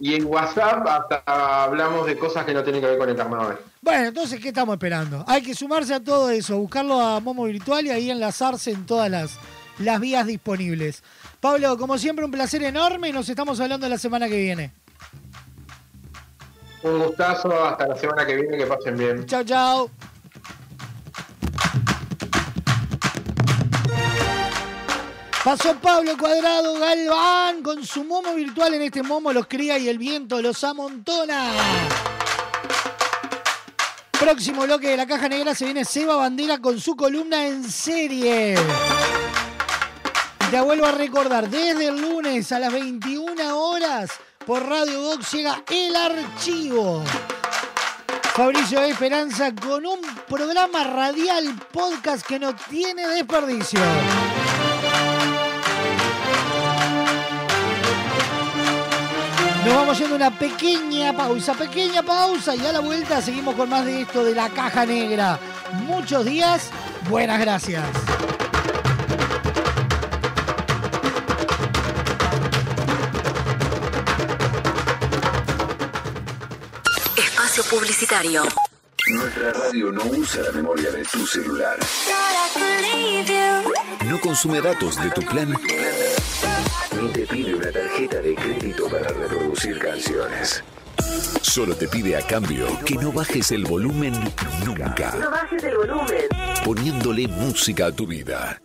Y 0.00 0.14
en 0.14 0.26
WhatsApp 0.26 0.86
hasta 0.86 1.64
hablamos 1.64 2.06
de 2.06 2.16
cosas 2.16 2.44
que 2.44 2.54
no 2.54 2.62
tienen 2.62 2.80
que 2.80 2.86
ver 2.86 2.98
con 2.98 3.08
el 3.08 3.16
carnaval. 3.16 3.58
Bueno, 3.80 4.04
entonces, 4.06 4.38
¿qué 4.40 4.48
estamos 4.48 4.74
esperando? 4.74 5.24
Hay 5.26 5.42
que 5.42 5.54
sumarse 5.56 5.92
a 5.94 5.98
todo 6.00 6.30
eso, 6.30 6.56
buscarlo 6.56 7.00
a 7.00 7.18
Momo 7.18 7.44
Virtual 7.44 7.84
y 7.84 7.90
ahí 7.90 8.10
enlazarse 8.10 8.70
en 8.70 8.86
todas 8.86 9.10
las, 9.10 9.32
las 9.78 10.00
vías 10.00 10.26
disponibles. 10.26 11.02
Pablo, 11.40 11.76
como 11.78 11.98
siempre, 11.98 12.24
un 12.24 12.30
placer 12.30 12.62
enorme 12.62 13.08
y 13.08 13.12
nos 13.12 13.28
estamos 13.28 13.60
hablando 13.60 13.88
la 13.88 13.98
semana 13.98 14.28
que 14.28 14.36
viene. 14.36 14.72
Un 16.82 16.98
gustazo, 17.04 17.64
hasta 17.64 17.88
la 17.88 17.96
semana 17.96 18.24
que 18.24 18.36
viene, 18.36 18.56
que 18.56 18.66
pasen 18.66 18.96
bien. 18.96 19.26
Chao, 19.26 19.44
chao. 19.44 19.90
Pasó 25.44 25.74
Pablo 25.76 26.16
Cuadrado 26.18 26.78
Galván 26.78 27.62
con 27.62 27.84
su 27.84 28.04
momo 28.04 28.34
virtual. 28.34 28.74
En 28.74 28.82
este 28.82 29.02
momo 29.02 29.32
los 29.32 29.46
cría 29.46 29.78
y 29.78 29.88
el 29.88 29.96
viento 29.96 30.42
los 30.42 30.62
amontona. 30.62 31.52
Próximo 34.20 34.64
bloque 34.64 34.90
de 34.90 34.96
la 34.96 35.06
caja 35.06 35.28
negra 35.28 35.54
se 35.54 35.64
viene 35.64 35.84
Seba 35.84 36.16
Bandera 36.16 36.58
con 36.58 36.78
su 36.78 36.96
columna 36.96 37.46
en 37.46 37.64
serie. 37.64 38.56
Te 40.50 40.58
vuelvo 40.62 40.86
a 40.86 40.92
recordar, 40.92 41.50
desde 41.50 41.88
el 41.88 42.00
lunes 42.00 42.50
a 42.52 42.58
las 42.58 42.72
21 42.72 43.54
horas 43.54 44.10
por 44.46 44.66
Radio 44.66 45.02
Box 45.02 45.32
llega 45.32 45.62
El 45.70 45.94
Archivo. 45.94 47.04
Fabricio 48.32 48.80
Esperanza 48.80 49.54
con 49.54 49.84
un 49.84 50.00
programa 50.26 50.84
radial 50.84 51.54
podcast 51.70 52.26
que 52.26 52.38
no 52.38 52.54
tiene 52.56 53.06
desperdicio. 53.08 53.80
Nos 59.66 59.74
vamos 59.74 59.98
yendo 59.98 60.16
una 60.16 60.30
pequeña 60.30 61.12
pausa, 61.12 61.52
pequeña 61.52 62.02
pausa 62.02 62.56
y 62.56 62.64
a 62.64 62.72
la 62.72 62.80
vuelta 62.80 63.20
seguimos 63.20 63.54
con 63.54 63.68
más 63.68 63.84
de 63.84 64.00
esto 64.00 64.24
de 64.24 64.34
la 64.34 64.48
caja 64.48 64.86
negra. 64.86 65.38
Muchos 65.84 66.24
días, 66.24 66.70
buenas 67.10 67.38
gracias. 67.38 67.84
Publicitario. 77.68 78.42
Nuestra 79.10 79.52
radio 79.52 79.92
no 79.92 80.02
usa 80.04 80.42
la 80.42 80.52
memoria 80.52 80.90
de 80.90 81.02
tu 81.04 81.26
celular. 81.26 81.78
No 84.06 84.20
consume 84.20 84.60
datos 84.60 85.02
de 85.02 85.10
tu 85.10 85.22
plan. 85.22 85.54
Ni 87.00 87.08
te 87.10 87.26
pide 87.26 87.54
una 87.54 87.70
tarjeta 87.70 88.20
de 88.20 88.34
crédito 88.34 88.88
para 88.88 89.08
reproducir 89.08 89.78
canciones. 89.78 90.62
Solo 91.42 91.74
te 91.74 91.88
pide 91.88 92.16
a 92.16 92.26
cambio 92.26 92.66
que 92.84 92.96
no 92.96 93.12
bajes 93.12 93.52
el 93.52 93.64
volumen 93.64 94.12
nunca, 94.64 95.14
bajes 95.30 95.64
el 95.64 95.76
volumen. 95.76 96.24
poniéndole 96.64 97.28
música 97.28 97.86
a 97.86 97.92
tu 97.92 98.06
vida. 98.06 98.60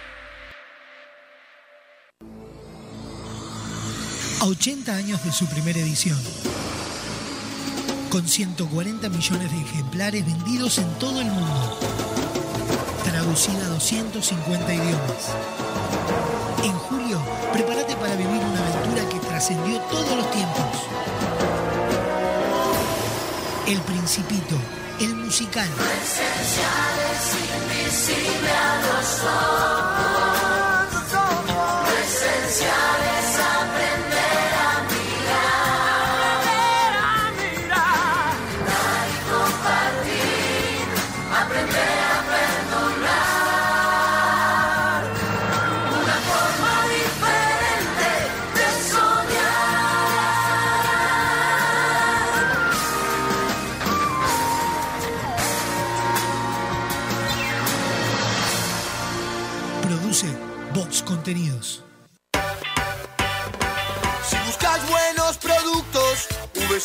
A 4.41 4.45
80 4.45 4.95
años 4.95 5.23
de 5.23 5.31
su 5.31 5.47
primera 5.47 5.79
edición. 5.79 6.17
Con 8.09 8.27
140 8.27 9.09
millones 9.09 9.51
de 9.51 9.57
ejemplares 9.57 10.25
vendidos 10.25 10.77
en 10.77 10.89
todo 10.99 11.21
el 11.21 11.27
mundo. 11.27 11.79
Traducida 13.03 13.65
a 13.65 13.69
250 13.69 14.73
idiomas. 14.73 15.35
En 16.63 16.73
julio, 16.73 17.21
prepárate 17.51 17.95
para 17.95 18.15
vivir 18.15 18.41
una 18.41 18.59
aventura 18.59 18.76
trascendió 19.37 19.79
todos 19.81 20.17
los 20.17 20.31
tiempos. 20.31 20.65
El 23.67 23.79
Principito, 23.81 24.55
el 24.99 25.15
musical. 25.15 25.67
invisible 27.69 28.49
a 28.49 28.81
los 28.81 29.23
ojos. 29.23 29.96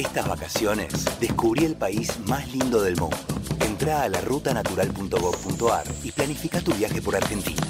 Estas 0.00 0.26
vacaciones 0.26 1.04
descubrí 1.20 1.66
el 1.66 1.76
país 1.76 2.18
más 2.26 2.50
lindo 2.50 2.80
del 2.80 2.96
mundo. 2.96 3.18
Entra 3.60 4.02
a 4.02 4.08
la 4.08 4.22
rutanatural.gov.ar 4.22 5.84
y 6.02 6.10
planifica 6.10 6.62
tu 6.62 6.72
viaje 6.72 7.02
por 7.02 7.16
Argentina. 7.16 7.60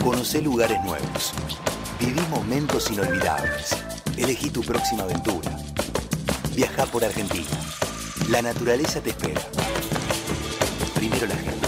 Conoce 0.00 0.40
lugares 0.40 0.80
nuevos. 0.84 1.32
Viví 1.98 2.20
momentos 2.30 2.88
inolvidables. 2.92 3.76
Elegí 4.16 4.50
tu 4.50 4.60
próxima 4.60 5.02
aventura. 5.02 5.50
Viaja 6.54 6.86
por 6.86 7.04
Argentina. 7.04 7.50
La 8.30 8.42
naturaleza 8.42 9.00
te 9.00 9.10
espera. 9.10 9.40
Primero 10.94 11.26
la 11.26 11.34
gente. 11.34 11.66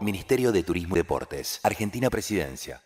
Ministerio 0.00 0.50
de 0.50 0.62
Turismo 0.62 0.96
y 0.96 1.00
Deportes. 1.00 1.60
Argentina 1.62 2.08
Presidencia. 2.08 2.85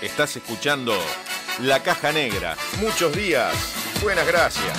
Estás 0.00 0.34
escuchando 0.34 0.94
La 1.60 1.82
Caja 1.82 2.10
Negra. 2.10 2.56
Muchos 2.80 3.14
días. 3.14 3.54
Buenas 4.02 4.26
gracias. 4.26 4.72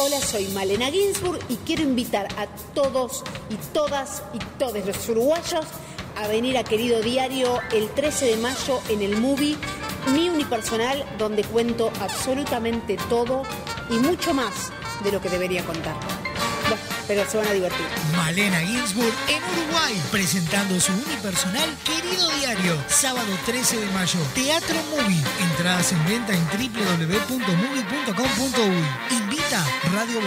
Hola, 0.00 0.20
soy 0.20 0.46
Malena 0.54 0.92
Ginsburg 0.92 1.40
y 1.48 1.56
quiero 1.56 1.82
invitar 1.82 2.28
a 2.38 2.46
todos 2.72 3.24
y 3.50 3.56
todas 3.72 4.22
y 4.32 4.38
todos 4.56 4.86
los 4.86 5.08
uruguayos 5.08 5.66
a 6.16 6.28
venir 6.28 6.56
a 6.56 6.62
Querido 6.62 7.02
Diario 7.02 7.58
el 7.72 7.90
13 7.90 8.26
de 8.26 8.36
mayo 8.36 8.80
en 8.90 9.02
el 9.02 9.16
movie 9.16 9.56
Mi 10.12 10.28
Unipersonal, 10.28 11.04
donde 11.18 11.42
cuento 11.42 11.90
absolutamente 12.00 12.96
todo 13.08 13.42
y 13.90 13.94
mucho 13.94 14.32
más 14.34 14.70
de 15.02 15.10
lo 15.10 15.20
que 15.20 15.30
debería 15.30 15.64
contar. 15.64 15.96
Bueno, 16.68 16.82
pero 17.08 17.28
se 17.28 17.38
van 17.38 17.48
a 17.48 17.52
divertir. 17.52 17.84
Malena 18.14 18.60
Ginsburg 18.60 19.12
en 19.28 19.42
Uruguay, 19.42 20.00
presentando 20.12 20.78
su 20.78 20.92
unipersonal 20.92 21.68
Querido 21.84 22.30
Diario, 22.38 22.76
sábado 22.88 23.36
13 23.46 23.80
de 23.80 23.86
mayo. 23.86 24.20
Teatro 24.34 24.76
Movie. 24.90 25.24
Entradas 25.50 25.90
en 25.90 26.06
venta 26.06 26.34
en 26.34 26.46
www.movie.com.uy. 26.46 29.17
Radio 29.50 30.20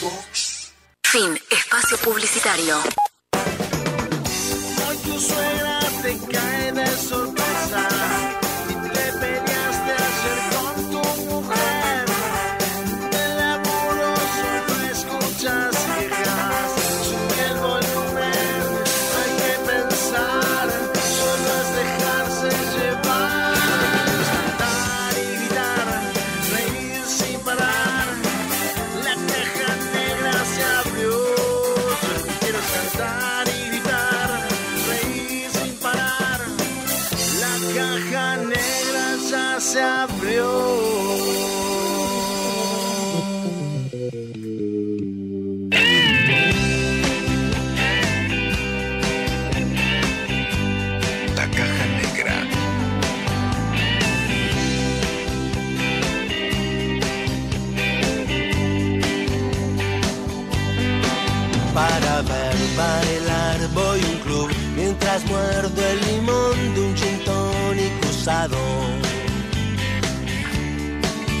Box. 0.00 0.70
Fin. 1.04 1.36
Espacio 1.50 1.98
publicitario. 1.98 2.78
Hoy 4.86 4.96
tu 5.04 5.20
suegra 5.20 5.75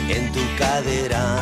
en 0.08 0.32
tu 0.32 0.40
cadera. 0.56 1.36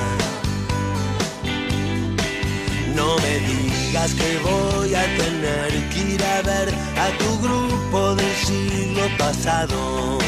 No 2.95 3.17
me 3.19 3.39
digas 3.41 4.15
que 4.15 4.39
voy 4.39 4.95
a 4.95 5.03
tener 5.03 5.71
que 5.91 6.15
ir 6.15 6.25
a 6.25 6.41
ver 6.41 6.69
a 6.99 7.09
tu 7.19 7.39
grupo 7.43 8.15
del 8.15 8.35
siglo 8.37 9.03
pasado 9.19 10.19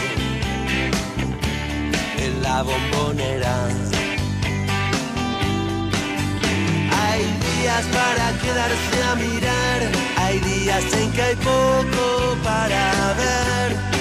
en 2.18 2.42
la 2.42 2.62
bombonera. 2.62 3.68
Hay 7.04 7.22
días 7.46 7.86
para 7.86 8.32
quedarse 8.42 9.02
a 9.10 9.14
mirar, 9.14 9.80
hay 10.18 10.40
días 10.40 10.84
en 10.92 11.10
que 11.12 11.22
hay 11.22 11.36
poco 11.36 12.36
para 12.44 13.14
ver, 13.14 13.95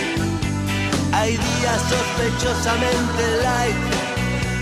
hay 1.25 1.37
días 1.37 1.81
sospechosamente 1.89 3.23
light, 3.41 3.75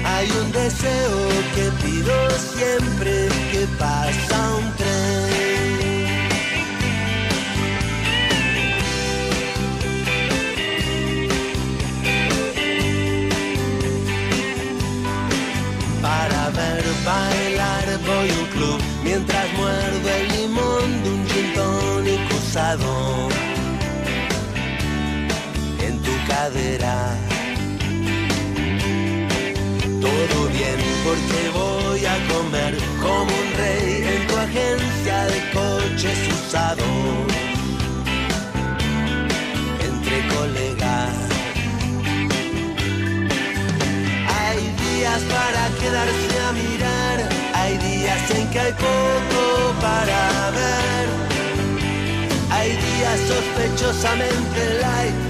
hay 0.05 0.31
un 0.41 0.51
deseo 0.53 1.17
que 1.55 1.65
pido 1.83 2.15
siempre 2.39 3.27
que 3.51 3.67
pasa 3.77 4.37
un 4.55 4.71
tren. 4.77 6.13
Para 16.01 16.49
ver 16.51 16.85
bailar 17.05 17.85
voy 18.07 18.29
a 18.29 18.39
un 18.39 18.47
club 18.55 18.81
mientras 19.03 19.53
muerdo 19.53 20.09
el 20.17 20.27
limón 20.37 21.03
de 21.03 21.09
un 21.09 21.27
gin 21.27 21.53
tonic 21.55 22.21
usado 22.31 23.52
Todo 30.01 30.49
bien 30.49 30.77
porque 31.05 31.49
voy 31.53 32.05
a 32.05 32.17
comer 32.27 32.77
como 33.01 33.31
un 33.31 33.49
rey 33.55 34.03
en 34.13 34.27
tu 34.27 34.35
agencia 34.35 35.25
de 35.27 35.39
cruzado 36.27 36.83
entre 39.79 40.27
colegas. 40.35 41.15
Hay 44.27 44.59
días 44.83 45.21
para 45.23 45.69
quedarse 45.79 46.39
a 46.45 46.51
mirar, 46.51 47.29
hay 47.53 47.77
días 47.77 48.31
en 48.31 48.49
que 48.49 48.59
hay 48.59 48.73
poco 48.73 49.73
para 49.79 50.51
ver. 50.51 51.07
Hay 52.51 52.71
días 52.71 53.19
sospechosamente 53.29 54.79
light, 54.81 55.22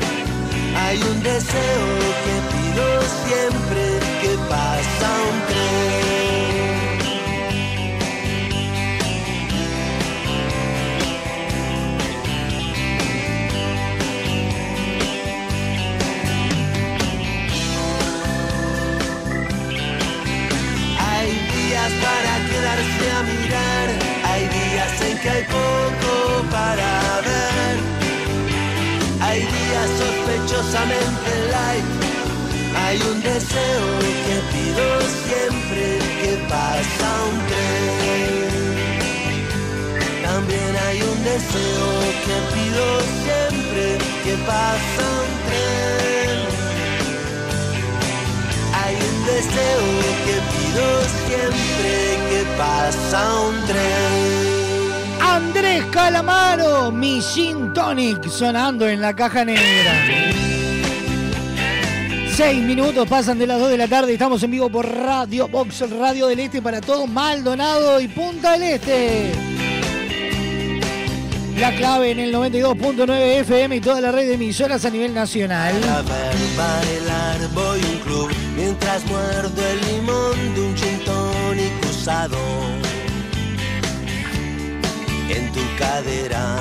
hay 0.85 1.01
un 1.01 1.23
deseo 1.23 1.85
que 2.25 2.35
pido 2.53 2.85
siempre 3.25 3.83
que 4.21 4.31
pasa 4.49 5.07
un 5.31 5.37
tren. 5.47 6.93
Hay 20.99 21.29
días 21.55 21.91
para 22.05 22.33
quedarse 22.49 23.05
a 23.17 23.23
mirar, 23.31 23.87
hay 24.29 24.43
días 24.47 25.01
en 25.01 25.17
que 25.19 25.29
hay 25.29 25.43
poco 25.43 26.11
para 26.51 27.21
ver. 27.25 27.62
Hay 29.25 29.39
días 29.39 29.89
sospechosamente 30.01 31.29
light, 31.51 31.85
hay 32.75 32.97
un 33.09 33.21
deseo 33.21 33.87
que 34.25 34.35
pido 34.51 34.85
siempre 35.25 35.83
que 36.21 36.31
pasa 36.49 37.07
un 37.31 37.37
tren. 37.47 38.53
También 40.23 40.73
hay 40.87 40.97
un 41.01 41.23
deseo 41.23 41.87
que 42.25 42.37
pido 42.53 42.85
siempre 43.23 43.83
que 44.25 44.33
pasa 44.45 45.03
un 45.23 45.31
tren. 45.47 46.37
Hay 48.83 48.95
un 49.09 49.17
deseo 49.25 49.85
que 50.25 50.35
pido 50.53 50.85
siempre 51.27 51.91
que 52.29 52.41
pasa 52.57 53.19
un 53.47 53.55
tren. 53.67 54.52
Andrés 55.23 55.85
Calamaro, 55.85 56.91
mi 56.91 57.21
Gin 57.21 57.73
Tonic 57.73 58.27
sonando 58.27 58.87
en 58.87 59.01
la 59.01 59.15
caja 59.15 59.45
negra. 59.45 59.93
Seis 62.35 62.63
minutos 62.63 63.07
pasan 63.07 63.37
de 63.39 63.47
las 63.47 63.59
2 63.59 63.69
de 63.69 63.77
la 63.77 63.87
tarde 63.87 64.13
estamos 64.13 64.41
en 64.43 64.51
vivo 64.51 64.69
por 64.69 64.85
Radio 64.87 65.47
Box, 65.47 65.89
Radio 65.89 66.27
del 66.27 66.39
Este 66.39 66.61
para 66.61 66.81
todo 66.81 67.07
Maldonado 67.07 68.01
y 68.01 68.07
Punta 68.07 68.53
del 68.53 68.63
Este. 68.63 69.31
La 71.59 71.71
clave 71.75 72.11
en 72.11 72.19
el 72.19 72.33
92.9 72.33 73.41
FM 73.41 73.75
y 73.75 73.81
toda 73.81 74.01
la 74.01 74.11
red 74.11 74.27
de 74.27 74.33
emisoras 74.33 74.83
a 74.85 74.89
nivel 74.89 75.13
nacional. 75.13 75.73
Cadera. 85.93 86.55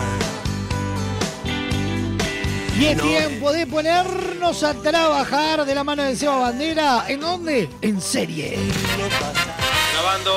Y 2.79 2.87
es 2.87 3.01
tiempo 3.01 3.53
de 3.53 3.67
ponernos 3.67 4.63
a 4.63 4.75
trabajar 4.75 5.65
de 5.65 5.75
la 5.75 5.85
mano 5.85 6.03
de 6.03 6.17
Seba 6.17 6.39
Bandera. 6.39 7.05
¿En 7.09 7.21
dónde? 7.21 7.71
En 7.81 8.01
serie. 8.01 8.59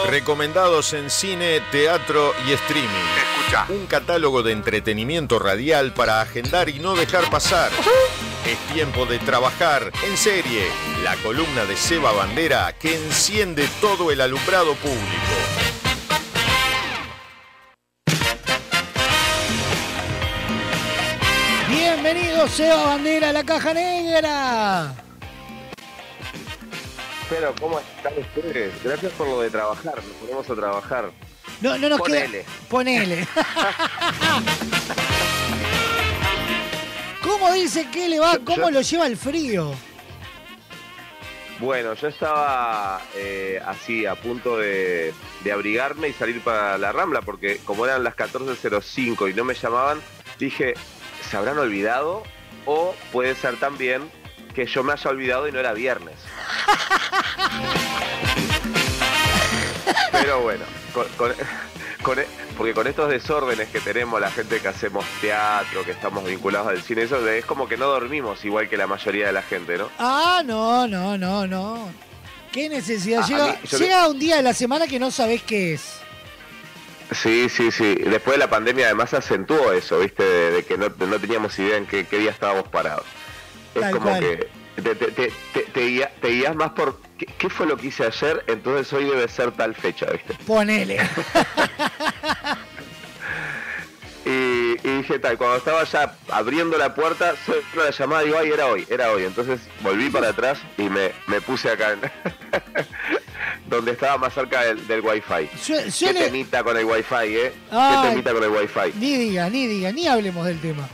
Recomendados 0.08 0.94
en 0.94 1.10
cine, 1.10 1.62
teatro 1.72 2.34
y 2.48 2.54
streaming. 2.54 2.90
Escucha. 3.18 3.66
Un 3.70 3.86
catálogo 3.88 4.44
de 4.44 4.54
entretenimiento 4.54 5.40
radial 5.40 5.94
para 5.94 6.22
agendar 6.22 6.70
y 6.70 6.80
no 6.80 6.96
dejar 6.96 7.30
pasar. 7.30 7.72
Es 8.46 8.74
tiempo 8.74 9.06
de 9.06 9.20
trabajar 9.20 9.92
en 10.08 10.16
serie. 10.16 10.68
La 11.04 11.16
columna 11.18 11.66
de 11.66 11.76
Seba 11.76 12.14
Bandera 12.14 12.74
que 12.80 12.96
enciende 12.96 13.68
todo 13.82 14.12
el 14.12 14.22
alumbrado 14.22 14.74
público. 14.76 15.75
Bienvenido 22.46 22.48
Seba 22.48 22.86
Bandera 22.86 23.30
a 23.30 23.34
la 23.34 23.44
caja 23.44 23.74
negra. 23.74 24.94
Pero, 27.28 27.56
¿cómo 27.60 27.80
están 27.80 28.14
ustedes? 28.20 28.72
Gracias 28.84 29.12
por 29.14 29.28
lo 29.28 29.42
de 29.42 29.50
trabajar, 29.50 29.96
nos 29.96 30.06
ponemos 30.06 30.48
a 30.50 30.56
trabajar. 30.56 31.12
No, 31.62 31.76
no 31.80 31.90
nos 31.90 32.00
Ponele. 32.00 32.42
queda. 32.44 32.44
Ponele. 32.70 33.28
¿Cómo 37.24 37.52
dice 37.54 37.90
que 37.90 38.10
le 38.10 38.20
va? 38.20 38.38
¿Cómo 38.46 38.70
lo 38.70 38.82
lleva 38.82 39.08
el 39.08 39.18
frío? 39.18 39.74
Bueno, 41.60 41.96
yo 41.96 42.10
estaba 42.10 43.02
eh, 43.16 43.60
así 43.66 44.06
a 44.06 44.14
punto 44.16 44.58
de, 44.58 45.14
de 45.44 45.52
abrigarme 45.52 46.10
y 46.10 46.14
salir 46.14 46.42
para 46.42 46.78
la 46.78 46.92
Rambla, 46.92 47.22
porque 47.22 47.58
como 47.66 47.86
eran 47.86 48.04
las 48.04 48.16
14.05 48.16 49.32
y 49.32 49.34
no 49.34 49.46
me 49.46 49.56
llamaban, 49.56 50.00
dije, 50.38 50.76
¿se 51.28 51.38
habrán 51.38 51.58
olvidado? 51.58 52.24
O 52.66 52.96
puede 53.12 53.36
ser 53.36 53.58
también 53.58 54.10
que 54.54 54.66
yo 54.66 54.84
me 54.84 54.94
haya 54.94 55.10
olvidado 55.10 55.48
y 55.48 55.52
no 55.52 55.60
era 55.60 55.74
viernes. 55.74 56.16
Pero 60.12 60.42
bueno, 60.42 60.66
con- 60.94 61.08
con- 61.18 61.34
con 62.02 62.18
porque 62.58 62.74
con 62.74 62.88
estos 62.88 63.10
desórdenes 63.10 63.68
que 63.70 63.82
tenemos, 63.82 64.20
la 64.22 64.32
gente 64.32 64.60
que 64.62 64.68
hacemos 64.70 65.04
teatro, 65.20 65.84
que 65.84 65.92
estamos 65.92 66.24
vinculados 66.24 66.68
al 66.70 66.82
cine, 66.82 67.02
eso 67.04 67.28
es 67.28 67.44
como 67.46 67.68
que 67.68 67.76
no 67.76 67.88
dormimos 67.88 68.46
igual 68.46 68.70
que 68.70 68.78
la 68.78 68.88
mayoría 68.88 69.28
de 69.28 69.34
la 69.34 69.42
gente, 69.42 69.78
¿no? 69.78 69.90
Ah, 70.00 70.42
no, 70.46 70.88
no, 70.88 71.18
no, 71.18 71.46
no. 71.46 71.90
¿Qué 72.54 72.70
necesidad? 72.70 73.22
Ah, 73.24 73.58
llega 73.78 74.04
mí- 74.08 74.12
un 74.12 74.20
día 74.20 74.38
de 74.38 74.44
la 74.44 74.54
semana 74.54 74.88
que 74.88 75.00
no 75.00 75.12
sabés 75.12 75.44
qué 75.44 75.74
es. 75.74 76.00
Sí, 77.12 77.50
sí, 77.50 77.72
sí. 77.72 77.96
Después 77.96 78.36
de 78.36 78.40
la 78.40 78.50
pandemia 78.50 78.86
además 78.88 79.14
acentuó 79.14 79.72
eso, 79.74 80.00
¿viste? 80.00 80.24
De, 80.24 80.52
de 80.52 80.64
que 80.64 80.78
no, 80.78 80.90
no 80.90 81.20
teníamos 81.20 81.58
idea 81.60 81.78
en 81.78 81.86
qué, 81.86 82.06
qué 82.06 82.18
día 82.20 82.32
estábamos 82.32 82.68
parados. 82.70 83.06
Es 83.76 83.82
Tal 83.82 83.92
como 83.94 84.10
cual. 84.10 84.20
que 84.22 84.50
te, 84.82 84.96
te, 84.96 85.12
te, 85.12 85.32
te- 85.54 85.62
te 85.62 85.82
guía- 85.88 86.12
te 86.22 86.30
guías 86.30 86.56
más 86.56 86.72
por 86.72 87.00
¿qué, 87.18 87.26
qué 87.38 87.50
fue 87.50 87.66
lo 87.68 87.78
que 87.78 87.88
hice 87.88 88.06
ayer, 88.06 88.44
entonces 88.48 88.92
hoy 88.92 89.06
debe 89.06 89.28
ser 89.28 89.52
tal 89.52 89.74
fecha, 89.76 90.08
¿viste? 90.08 90.34
Ponele. 90.46 91.00
Y, 94.28 94.76
y 94.84 94.98
dije 94.98 95.20
tal, 95.20 95.38
cuando 95.38 95.58
estaba 95.58 95.84
ya 95.84 96.16
abriendo 96.32 96.80
la 96.80 96.96
puerta, 96.96 97.36
suena 97.46 97.62
la 97.76 97.92
llamada 97.92 98.24
y 98.24 98.26
digo, 98.26 98.40
ay, 98.40 98.50
era 98.52 98.66
hoy, 98.66 98.88
era 98.90 99.12
hoy. 99.12 99.24
Entonces 99.24 99.60
volví 99.82 100.10
para 100.10 100.30
atrás 100.30 100.58
y 100.80 100.90
me, 100.90 101.12
me 101.28 101.42
puse 101.42 101.70
acá 101.70 101.92
en 101.92 102.00
donde 103.68 103.92
estaba 103.92 104.18
más 104.18 104.34
cerca 104.34 104.62
del, 104.64 104.86
del 104.88 105.02
wifi. 105.02 105.50
Qué 106.00 106.14
temita 106.14 106.64
con 106.64 106.78
el 106.78 106.86
wifi, 106.86 107.16
¿eh? 107.38 107.54
Ay. 107.72 107.96
Qué 108.04 108.10
temita 108.10 108.34
con 108.34 108.44
el 108.44 108.50
wifi. 108.50 108.94
Ni 109.00 109.16
diga, 109.18 109.50
ni 109.50 109.68
diga, 109.68 109.92
ni 109.92 110.08
hablemos 110.08 110.46
del 110.46 110.60
tema. 110.60 110.88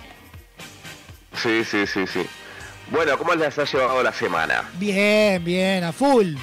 Sí, 1.41 1.63
sí, 1.63 1.85
sí, 1.87 2.05
sí. 2.07 2.25
Bueno, 2.89 3.17
¿cómo 3.17 3.33
les 3.35 3.57
ha 3.57 3.63
llevado 3.63 4.03
la 4.03 4.11
semana? 4.13 4.69
Bien, 4.73 5.43
bien, 5.43 5.83
a 5.83 5.91
full. 5.93 6.35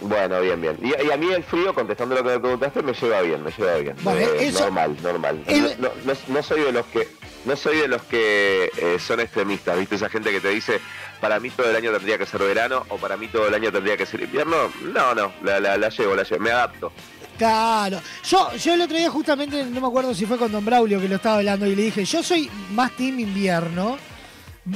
Bueno, 0.00 0.40
bien, 0.40 0.60
bien. 0.60 0.76
Y, 0.82 1.06
y 1.06 1.10
a 1.10 1.16
mí 1.16 1.32
el 1.32 1.44
frío, 1.44 1.72
contestando 1.74 2.14
lo 2.16 2.22
que 2.24 2.30
me 2.30 2.40
preguntaste, 2.40 2.82
me 2.82 2.92
lleva 2.92 3.20
bien, 3.20 3.42
me 3.44 3.50
lleva 3.52 3.74
bien. 3.76 3.96
Bueno, 4.02 4.20
Eh, 4.20 4.48
eso- 4.48 4.60
Normal, 4.64 4.96
normal. 5.02 5.44
el- 5.46 5.76
No, 5.80 5.88
no- 6.04 6.12
no 6.28 6.42
soy 6.42 6.60
de 6.62 6.72
los 6.72 6.86
que 6.86 7.06
no 7.44 7.56
soy 7.56 7.78
de 7.78 7.88
los 7.88 8.02
que 8.02 8.70
eh, 8.76 8.98
son 8.98 9.20
extremistas, 9.20 9.78
¿viste? 9.78 9.96
Esa 9.96 10.08
gente 10.08 10.30
que 10.30 10.40
te 10.40 10.48
dice, 10.48 10.80
para 11.20 11.40
mí 11.40 11.50
todo 11.50 11.68
el 11.70 11.76
año 11.76 11.92
tendría 11.92 12.18
que 12.18 12.26
ser 12.26 12.40
verano 12.42 12.84
o 12.88 12.96
para 12.98 13.16
mí 13.16 13.28
todo 13.28 13.48
el 13.48 13.54
año 13.54 13.72
tendría 13.72 13.96
que 13.96 14.06
ser 14.06 14.22
invierno. 14.22 14.70
No, 14.82 15.14
no, 15.14 15.32
la, 15.42 15.60
la, 15.60 15.76
la 15.76 15.88
llevo, 15.88 16.14
la 16.14 16.22
llevo, 16.22 16.42
me 16.42 16.50
adapto. 16.50 16.92
Claro. 17.38 18.00
Yo, 18.24 18.54
yo 18.56 18.74
el 18.74 18.82
otro 18.82 18.96
día 18.96 19.10
justamente, 19.10 19.64
no 19.64 19.80
me 19.80 19.86
acuerdo 19.86 20.14
si 20.14 20.26
fue 20.26 20.38
con 20.38 20.52
Don 20.52 20.64
Braulio 20.64 21.00
que 21.00 21.08
lo 21.08 21.16
estaba 21.16 21.36
hablando 21.38 21.66
y 21.66 21.74
le 21.74 21.82
dije, 21.82 22.04
yo 22.04 22.22
soy 22.22 22.48
más 22.72 22.92
team 22.92 23.18
invierno, 23.18 23.98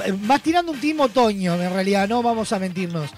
eh, 0.03 0.11
más 0.11 0.41
tirando 0.41 0.71
un 0.71 0.79
team 0.79 0.99
otoño 0.99 1.55
en 1.55 1.73
realidad, 1.73 2.07
no 2.09 2.21
vamos 2.21 2.51
a 2.51 2.59
mentirnos. 2.59 3.11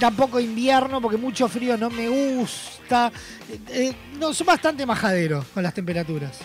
Tampoco 0.00 0.40
invierno 0.40 1.00
porque 1.00 1.16
mucho 1.16 1.48
frío 1.48 1.76
no 1.76 1.88
me 1.90 2.08
gusta. 2.08 3.12
Eh, 3.68 3.92
no, 4.18 4.34
soy 4.34 4.46
bastante 4.46 4.84
majadero 4.84 5.44
con 5.54 5.62
las 5.62 5.74
temperaturas. 5.74 6.40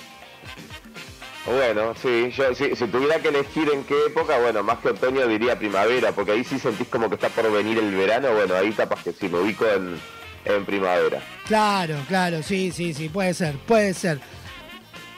Bueno, 1.47 1.93
sí, 2.01 2.29
yo 2.35 2.53
si, 2.53 2.75
si 2.75 2.87
tuviera 2.87 3.19
que 3.19 3.29
elegir 3.29 3.69
en 3.71 3.83
qué 3.85 3.95
época, 4.07 4.37
bueno, 4.37 4.63
más 4.63 4.79
que 4.79 4.89
otoño 4.89 5.25
diría 5.27 5.57
primavera, 5.57 6.11
porque 6.11 6.33
ahí 6.33 6.43
sí 6.43 6.59
sentís 6.59 6.87
como 6.89 7.07
que 7.07 7.15
está 7.15 7.29
por 7.29 7.49
venir 7.51 7.77
el 7.77 7.95
verano, 7.95 8.33
bueno, 8.33 8.53
ahí 8.55 8.71
capaz 8.73 9.01
que 9.03 9.13
sí, 9.13 9.29
me 9.29 9.39
ubico 9.39 9.65
en, 9.65 9.97
en 10.43 10.65
primavera. 10.65 11.21
Claro, 11.47 11.95
claro, 12.09 12.43
sí, 12.43 12.71
sí, 12.71 12.93
sí, 12.93 13.07
puede 13.07 13.33
ser, 13.33 13.55
puede 13.59 13.93
ser. 13.93 14.19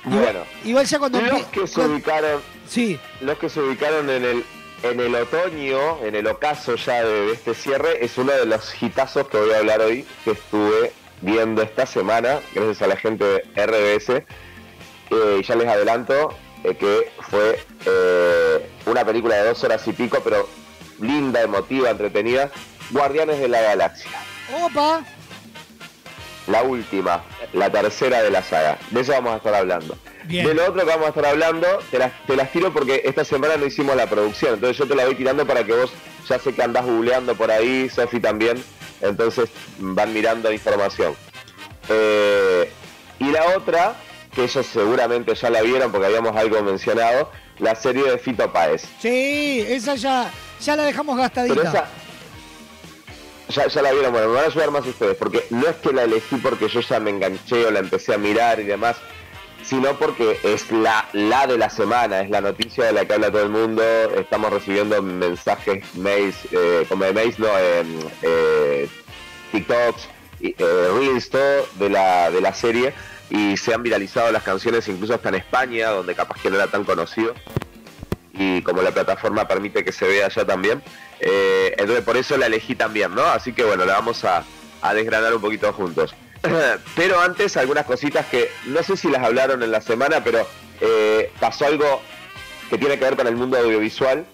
Bueno, 0.04 0.42
Igual 0.64 0.86
ya 0.86 1.00
cuando 1.00 1.20
los 1.20 1.44
que 1.48 1.66
se 1.68 1.74
cuando- 1.74 1.96
ubicaron, 1.96 2.42
sí, 2.68 3.00
los 3.22 3.38
que 3.40 3.50
se 3.50 3.60
ubicaron 3.62 4.10
en 4.10 4.24
el 4.24 4.44
en 4.82 4.98
el 5.02 5.14
otoño, 5.14 6.06
en 6.06 6.16
el 6.16 6.26
ocaso 6.28 6.76
ya 6.76 7.04
de, 7.04 7.26
de 7.26 7.32
este 7.34 7.54
cierre, 7.54 8.06
es 8.06 8.18
uno 8.18 8.32
de 8.32 8.46
los 8.46 8.82
hitazos 8.82 9.28
que 9.28 9.36
voy 9.38 9.52
a 9.52 9.58
hablar 9.58 9.82
hoy, 9.82 10.06
que 10.24 10.32
estuve 10.32 10.94
viendo 11.22 11.62
esta 11.62 11.86
semana, 11.86 12.40
gracias 12.56 12.82
a 12.84 12.88
la 12.88 12.96
gente 12.96 13.26
de 13.26 13.66
RBS, 13.66 14.24
ya 15.10 15.56
les 15.56 15.68
adelanto 15.68 16.36
eh, 16.64 16.76
que 16.76 17.12
fue 17.30 17.64
eh, 17.86 18.70
una 18.86 19.06
película 19.06 19.36
de 19.36 19.48
dos 19.48 19.64
horas 19.64 19.88
y 19.88 19.94
pico, 19.94 20.20
pero 20.24 20.48
linda, 21.00 21.42
emotiva, 21.42 21.90
entretenida. 21.90 22.52
Guardianes 22.92 23.40
de 23.40 23.48
la 23.48 23.62
Galaxia. 23.62 24.12
Opa. 24.62 25.02
La 26.48 26.64
última, 26.64 27.24
la 27.54 27.70
tercera 27.70 28.24
de 28.24 28.32
la 28.32 28.42
saga. 28.42 28.78
De 28.90 29.02
eso 29.02 29.12
vamos 29.12 29.34
a 29.34 29.38
estar 29.38 29.54
hablando. 29.54 29.98
Bien. 30.24 30.48
De 30.48 30.54
lo 30.56 30.64
otro 30.64 30.82
que 30.82 30.90
vamos 30.90 31.06
a 31.06 31.10
estar 31.10 31.26
hablando, 31.28 31.68
te 31.92 32.00
las, 32.00 32.12
te 32.26 32.36
las 32.36 32.52
tiro 32.52 32.74
porque 32.74 33.04
esta 33.06 33.24
semana 33.24 33.56
no 33.56 33.66
hicimos 33.66 33.96
la 33.96 34.08
producción. 34.08 34.56
Entonces 34.56 34.78
yo 34.78 34.88
te 34.88 34.96
la 34.96 35.06
voy 35.06 35.16
tirando 35.16 35.46
para 35.46 35.64
que 35.64 35.74
vos, 35.74 35.92
ya 36.28 36.40
sé 36.40 36.54
que 36.54 36.64
andás 36.64 36.86
googleando 36.86 37.36
por 37.36 37.52
ahí, 37.52 37.88
Sofi 37.90 38.20
también. 38.20 38.62
Entonces 39.02 39.50
van 39.78 40.12
mirando 40.12 40.52
información. 40.52 41.16
Eh, 41.88 42.72
y 43.20 43.32
la 43.32 43.56
otra, 43.56 43.96
que 44.40 44.46
ellos 44.46 44.66
seguramente 44.66 45.36
ya 45.36 45.50
la 45.50 45.62
vieron 45.62 45.92
porque 45.92 46.08
habíamos 46.08 46.36
algo 46.36 46.62
mencionado, 46.64 47.32
la 47.60 47.76
serie 47.76 48.04
de 48.04 48.18
Fito 48.18 48.52
Páez. 48.52 48.86
Sí, 49.02 49.66
esa 49.68 49.96
ya, 49.96 50.32
ya 50.62 50.76
la 50.76 50.86
dejamos 50.86 51.18
gastadita. 51.18 51.56
Pero 51.56 51.68
esa, 51.68 51.88
ya, 53.50 53.68
ya 53.68 53.82
la 53.82 53.92
vieron, 53.92 54.12
bueno, 54.14 54.30
me 54.30 54.36
van 54.36 54.46
a 54.46 54.48
ayudar 54.48 54.72
más 54.72 54.86
ustedes, 54.86 55.18
porque 55.18 55.46
no 55.50 55.68
es 55.68 55.76
que 55.78 55.92
la 55.92 56.04
elegí 56.04 56.38
porque 56.38 56.70
yo 56.70 56.80
ya 56.80 57.00
me 57.00 57.10
enganché 57.10 57.66
o 57.66 57.72
la 57.72 57.80
empecé 57.80 58.14
a 58.14 58.18
mirar 58.18 58.60
y 58.60 58.64
demás, 58.64 58.96
sino 59.64 59.98
porque 59.98 60.40
es 60.44 60.72
la, 60.72 61.08
la 61.12 61.46
de 61.46 61.58
la 61.58 61.70
semana, 61.70 62.22
es 62.22 62.30
la 62.30 62.40
noticia 62.40 62.86
de 62.86 62.94
la 62.94 63.06
que 63.06 63.14
habla 63.16 63.32
todo 63.32 63.44
el 63.44 63.50
mundo, 63.50 63.84
estamos 64.16 64.54
recibiendo 64.54 65.02
mensajes, 65.02 65.84
mails, 65.96 66.38
eh, 66.52 66.86
como 66.88 67.04
de 67.04 67.14
mails, 67.14 67.38
no, 67.40 67.48
eh, 67.48 67.84
eh, 68.22 68.90
TikToks, 69.52 70.08
y, 70.40 70.56
eh, 70.58 70.90
Reels, 70.94 71.30
todo 71.30 71.68
de 71.76 71.90
la, 71.90 72.32
de 72.32 72.40
la 72.40 72.54
serie, 72.54 72.94
y 73.30 73.58
se 73.58 73.74
han 73.74 73.84
viralizado 73.84 74.32
las 74.32 74.44
canciones 74.44 74.88
incluso 74.88 75.14
hasta 75.14 75.30
en 75.30 75.36
España, 75.36 75.90
donde 75.90 76.16
capaz 76.16 76.42
que 76.42 76.50
no 76.50 76.56
era 76.56 76.68
tan 76.68 76.84
conocido 76.84 77.34
y 78.34 78.62
como 78.62 78.82
la 78.82 78.92
plataforma 78.92 79.48
permite 79.48 79.84
que 79.84 79.92
se 79.92 80.08
vea 80.08 80.28
allá 80.28 80.46
también, 80.46 80.82
eh, 81.20 81.76
entonces 81.78 82.04
por 82.04 82.16
eso 82.16 82.38
la 82.38 82.46
elegí 82.46 82.74
también, 82.74 83.14
¿no? 83.14 83.24
Así 83.24 83.52
que 83.52 83.64
bueno, 83.66 83.86
la 83.86 83.94
vamos 83.94 84.24
a, 84.24 84.44
a 84.82 84.94
desgranar 84.94 85.34
un 85.34 85.42
poquito 85.42 85.72
juntos. 85.74 86.16
pero 86.96 87.20
antes 87.20 87.58
algunas 87.58 87.86
cositas 87.86 88.26
que 88.28 88.50
no 88.66 88.82
sé 88.82 88.96
si 88.96 89.10
las 89.10 89.24
hablaron 89.24 89.62
en 89.62 89.72
la 89.72 89.82
semana, 89.82 90.24
pero 90.24 90.48
eh, 90.80 91.32
pasó 91.40 91.66
algo 91.66 92.02
que 92.70 92.78
tiene 92.78 92.98
que 92.98 93.06
ver 93.06 93.18
con 93.18 93.28
el 93.28 93.36
mundo 93.36 93.58
audiovisual, 93.58 94.26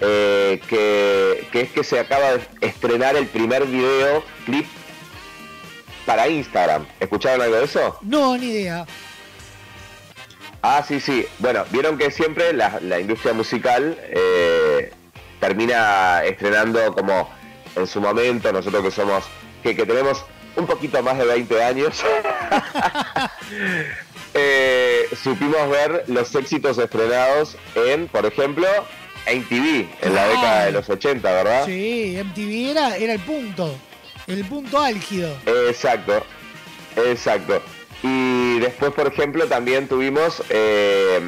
eh, 0.00 0.60
que, 0.68 1.48
que 1.50 1.60
es 1.62 1.70
que 1.70 1.84
se 1.84 1.98
acaba 1.98 2.32
de 2.32 2.40
estrenar 2.60 3.16
el 3.16 3.26
primer 3.26 3.64
video 3.64 4.22
clip 4.44 4.66
para 6.06 6.28
Instagram. 6.28 6.86
¿Escucharon 7.00 7.42
algo 7.42 7.56
de 7.56 7.64
eso? 7.64 7.98
No, 8.02 8.38
ni 8.38 8.46
idea. 8.46 8.86
Ah, 10.62 10.82
sí, 10.86 11.00
sí. 11.00 11.26
Bueno, 11.38 11.64
vieron 11.70 11.98
que 11.98 12.10
siempre 12.10 12.52
la, 12.52 12.78
la 12.80 12.98
industria 12.98 13.34
musical 13.34 13.98
eh, 14.02 14.90
termina 15.40 16.24
estrenando 16.24 16.94
como 16.94 17.28
en 17.74 17.86
su 17.86 18.00
momento, 18.00 18.52
nosotros 18.52 18.82
que 18.82 18.90
somos, 18.90 19.24
que, 19.62 19.76
que 19.76 19.84
tenemos 19.84 20.24
un 20.56 20.66
poquito 20.66 21.02
más 21.02 21.18
de 21.18 21.26
20 21.26 21.62
años, 21.62 22.02
eh, 24.34 25.06
supimos 25.22 25.68
ver 25.68 26.04
los 26.06 26.34
éxitos 26.34 26.78
estrenados 26.78 27.58
en, 27.74 28.08
por 28.08 28.24
ejemplo, 28.24 28.66
MTV, 29.26 29.86
en 30.02 30.14
la 30.14 30.28
década 30.28 30.64
de 30.66 30.72
los 30.72 30.88
80, 30.88 31.30
¿verdad? 31.30 31.66
Sí, 31.66 32.18
MTV 32.24 32.70
era, 32.70 32.96
era 32.96 33.12
el 33.12 33.20
punto. 33.20 33.76
El 34.26 34.44
punto 34.46 34.80
álgido. 34.80 35.36
Exacto, 35.68 36.24
exacto. 36.96 37.62
Y 38.02 38.58
después, 38.58 38.92
por 38.92 39.06
ejemplo, 39.06 39.46
también 39.46 39.88
tuvimos 39.88 40.42
eh, 40.50 41.20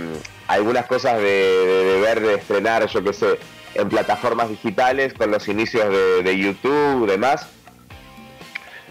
algunas 0.49 0.87
cosas 0.87 1.16
de, 1.19 1.23
de- 1.23 1.85
de 1.85 2.01
ver, 2.01 2.20
de 2.20 2.35
estrenar, 2.35 2.87
yo 2.89 3.03
qué 3.03 3.12
sé, 3.12 3.39
en 3.75 3.89
plataformas 3.89 4.49
digitales, 4.49 5.15
con 5.15 5.31
los 5.31 5.47
inicios 5.49 5.89
de, 5.91 6.23
de 6.23 6.39
YouTube, 6.39 7.07
demás. 7.09 7.47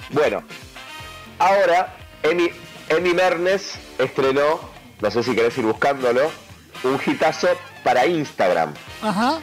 Bueno, 0.10 0.44
ahora 1.40 1.96
Emi, 2.24 2.50
Emi 2.90 3.14
Mernes 3.14 3.74
estrenó, 4.00 4.60
no 5.02 5.12
sé 5.12 5.22
si 5.24 5.36
querés 5.36 5.58
ir 5.58 5.66
buscándolo, 5.66 6.32
un 6.84 7.00
hitazo 7.06 7.50
para 7.84 8.06
Instagram 8.06 8.74
Ajá. 9.02 9.40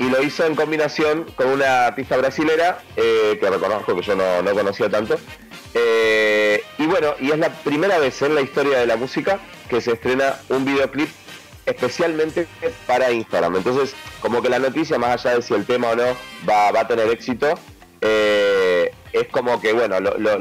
Y 0.00 0.10
lo 0.10 0.20
hizo 0.22 0.44
en 0.46 0.54
combinación 0.56 1.24
con 1.36 1.46
una 1.48 1.86
artista 1.86 2.16
brasilera 2.16 2.82
eh, 2.96 3.36
que 3.40 3.48
reconozco 3.50 3.94
que 3.94 4.02
yo 4.02 4.16
no, 4.16 4.42
no 4.42 4.52
conocía 4.52 4.88
tanto. 4.90 5.16
Eh, 5.74 6.62
y 6.78 6.86
bueno, 6.86 7.14
y 7.20 7.30
es 7.30 7.38
la 7.38 7.50
primera 7.50 7.98
vez 7.98 8.20
en 8.22 8.34
la 8.34 8.40
historia 8.40 8.78
de 8.78 8.86
la 8.86 8.96
música 8.96 9.38
que 9.68 9.80
se 9.80 9.92
estrena 9.92 10.36
un 10.48 10.64
videoclip 10.64 11.08
especialmente 11.66 12.46
para 12.86 13.12
Instagram. 13.12 13.56
Entonces, 13.56 13.94
como 14.20 14.42
que 14.42 14.48
la 14.48 14.58
noticia, 14.58 14.98
más 14.98 15.24
allá 15.24 15.36
de 15.36 15.42
si 15.42 15.54
el 15.54 15.64
tema 15.66 15.90
o 15.90 15.96
no 15.96 16.16
va, 16.48 16.72
va 16.72 16.80
a 16.80 16.88
tener 16.88 17.08
éxito, 17.10 17.54
eh, 18.00 18.90
es 19.12 19.28
como 19.28 19.60
que, 19.60 19.72
bueno, 19.72 20.00
lo, 20.00 20.16
lo- 20.18 20.38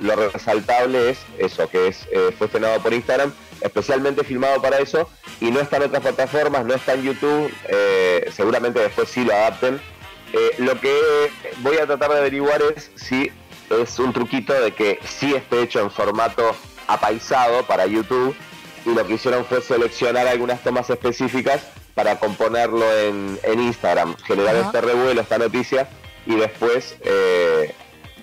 lo- 0.00 0.30
resaltable 0.32 1.10
es 1.10 1.18
eso, 1.38 1.68
que 1.68 1.88
es 1.88 2.08
fue 2.38 2.46
estrenado 2.46 2.80
por 2.80 2.92
Instagram, 2.94 3.32
especialmente 3.60 4.24
filmado 4.24 4.60
para 4.60 4.78
eso, 4.78 5.08
y 5.40 5.50
no 5.50 5.60
está 5.60 5.76
en 5.76 5.84
otras 5.84 6.02
plataformas, 6.02 6.64
no 6.64 6.74
está 6.74 6.94
en 6.94 7.02
YouTube, 7.02 7.52
eh, 7.68 8.30
seguramente 8.34 8.80
después 8.80 9.08
sí 9.08 9.24
lo 9.24 9.32
adapten. 9.32 9.80
Eh, 10.32 10.54
lo 10.58 10.80
que 10.80 10.94
voy 11.58 11.76
a 11.78 11.86
tratar 11.86 12.10
de 12.10 12.18
averiguar 12.18 12.60
es 12.74 12.90
si 12.96 13.30
es 13.70 13.98
un 13.98 14.12
truquito 14.12 14.52
de 14.52 14.72
que 14.72 14.98
sí 15.04 15.34
esté 15.34 15.62
hecho 15.62 15.80
en 15.80 15.90
formato 15.90 16.54
apaisado 16.86 17.64
para 17.64 17.86
YouTube, 17.86 18.34
y 18.84 18.94
lo 18.94 19.06
que 19.06 19.14
hicieron 19.14 19.44
fue 19.44 19.60
seleccionar 19.60 20.28
algunas 20.28 20.62
tomas 20.62 20.88
específicas 20.90 21.66
para 21.94 22.18
componerlo 22.20 22.84
en, 22.98 23.38
en 23.42 23.60
Instagram, 23.60 24.16
generar 24.18 24.54
este 24.56 24.80
revuelo, 24.80 25.20
esta 25.20 25.38
noticia, 25.38 25.88
y 26.26 26.36
después 26.36 26.96
eh, 27.02 27.74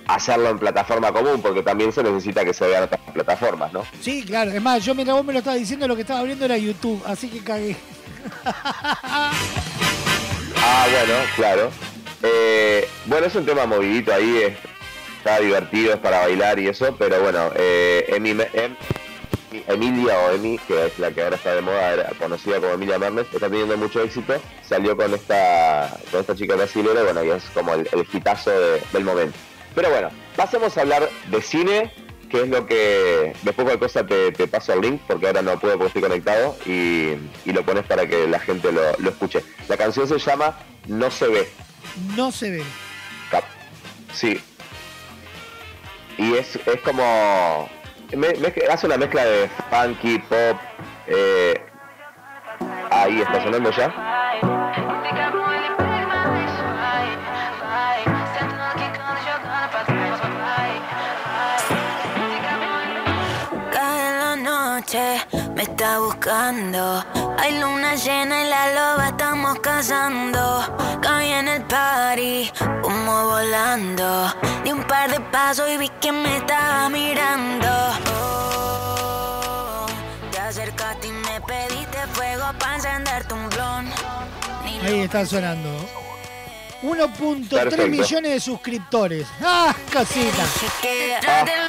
hacerlo 0.08 0.50
en 0.50 0.60
plataforma 0.60 1.12
común, 1.12 1.42
porque 1.42 1.64
también 1.64 1.92
se 1.92 2.04
necesita 2.04 2.44
que 2.46 2.54
se 2.54 2.66
vean 2.68 2.84
otras 2.84 3.02
plataformas, 3.14 3.72
¿no? 3.74 3.84
Sí, 4.02 4.24
claro. 4.24 4.52
Es 4.52 4.62
más, 4.62 4.84
yo 4.84 4.94
mientras 4.96 5.16
vos 5.18 5.26
me 5.26 5.34
lo 5.34 5.40
estabas 5.40 5.60
diciendo, 5.60 5.88
lo 5.88 5.96
que 5.96 6.02
estaba 6.02 6.20
abriendo 6.20 6.46
era 6.46 6.58
YouTube, 6.58 7.02
así 7.06 7.30
que 7.30 7.44
cagué. 7.44 7.76
Ah, 10.66 10.86
bueno, 10.90 11.14
claro. 11.36 11.72
Eh, 12.24 12.88
bueno, 13.06 13.28
es 13.28 13.36
un 13.36 13.46
tema 13.46 13.66
movidito 13.66 14.14
ahí, 14.14 14.38
es- 14.44 14.58
está 15.18 15.40
divertido, 15.40 15.94
es 15.94 16.00
para 16.00 16.20
bailar 16.20 16.58
y 16.60 16.68
eso, 16.70 16.96
pero 16.98 17.22
bueno, 17.22 17.52
eh, 17.56 18.06
Emi- 18.18 18.48
Em- 18.54 18.76
Emilia 19.68 20.18
o 20.20 20.32
Emi, 20.32 20.58
que 20.60 20.88
es 20.88 20.98
la 21.00 21.12
que 21.12 21.22
ahora 21.22 21.36
está 21.36 21.54
de 21.54 21.62
moda, 21.62 21.94
era 21.94 22.10
conocida 22.18 22.60
como 22.60 22.74
Emilia 22.74 22.98
Mernes, 22.98 23.26
está 23.34 23.50
teniendo 23.50 23.78
mucho 23.78 24.02
éxito, 24.02 24.36
salió 24.68 24.96
con 24.96 25.14
esta, 25.14 25.90
con 26.12 26.22
esta 26.22 26.34
chica 26.36 26.56
brasilera, 26.56 27.02
y 27.02 27.04
bueno, 27.04 27.24
y 27.24 27.30
es 27.32 27.44
como 27.54 27.74
el, 27.74 27.88
el 27.92 28.08
hitazo 28.12 28.50
de- 28.52 28.82
del 28.94 29.04
momento. 29.04 29.38
Pero 29.76 29.90
bueno, 29.90 30.10
pasemos 30.36 30.78
a 30.78 30.82
hablar 30.82 31.10
de 31.28 31.42
cine, 31.42 31.92
que 32.30 32.42
es 32.44 32.50
lo 32.50 32.66
que 32.66 33.34
después 33.44 33.66
cualquier 33.66 33.80
cosa 33.80 34.06
te, 34.06 34.32
te 34.32 34.48
paso 34.48 34.74
el 34.74 34.82
link, 34.82 35.02
porque 35.08 35.28
ahora 35.28 35.42
no 35.42 35.60
puedo 35.60 35.74
porque 35.78 35.88
estoy 35.88 36.02
conectado, 36.04 36.56
y, 36.66 37.14
y 37.46 37.52
lo 37.54 37.64
pones 37.64 37.84
para 37.86 38.06
que 38.08 38.28
la 38.28 38.40
gente 38.40 38.72
lo, 38.72 38.82
lo 38.98 39.10
escuche. 39.10 39.44
La 39.68 39.78
canción 39.78 40.08
se 40.08 40.18
llama 40.20 40.58
No 40.88 41.10
se 41.12 41.28
ve. 41.28 41.50
No 42.16 42.32
se 42.32 42.52
ve. 42.52 42.64
Cap- 43.32 43.44
Sí. 44.14 44.40
Y 46.18 46.36
es, 46.36 46.56
es 46.56 46.80
como... 46.84 47.68
me- 48.16 48.34
hace 48.72 48.86
una 48.86 48.98
mezcla 48.98 49.26
de 49.26 49.50
funky, 49.72 50.20
pop. 50.20 50.58
eh, 51.08 51.60
ahí 52.92 53.22
está 53.22 53.44
sonando 53.44 53.72
ya. 53.72 54.93
Noche, 64.84 65.26
me 65.56 65.64
está 65.64 66.00
buscando. 66.00 67.04
Hay 67.40 67.60
luna 67.60 67.96
llena 67.96 68.44
y 68.44 68.50
la 68.50 68.74
loba 68.74 69.08
estamos 69.10 69.60
cazando. 69.60 71.00
Caí 71.02 71.32
en 71.32 71.48
el 71.48 71.64
party, 71.64 72.52
humo 72.84 73.26
volando. 73.30 74.34
Di 74.64 74.72
un 74.72 74.84
par 74.84 75.10
de 75.12 75.20
pasos 75.20 75.70
y 75.70 75.78
vi 75.78 75.90
que 76.02 76.12
me 76.12 76.38
estaba 76.38 76.90
mirando. 76.90 77.68
Oh, 78.16 79.86
te 80.32 80.40
acercaste 80.40 81.08
y 81.08 81.12
me 81.12 81.42
pediste 81.42 82.00
fuego 82.14 82.46
para 82.60 82.76
encenderte 82.76 83.34
un 83.34 83.50
blon. 83.50 83.90
Ahí 84.84 85.02
está 85.02 85.26
sonando. 85.26 85.70
1.3 86.82 87.48
Perfecto. 87.48 87.88
millones 87.88 88.32
de 88.34 88.40
suscriptores. 88.42 89.26
¡Ah, 89.42 89.74
cosita! 89.92 90.44
Ah, 91.26 91.46
qué, 91.52 91.64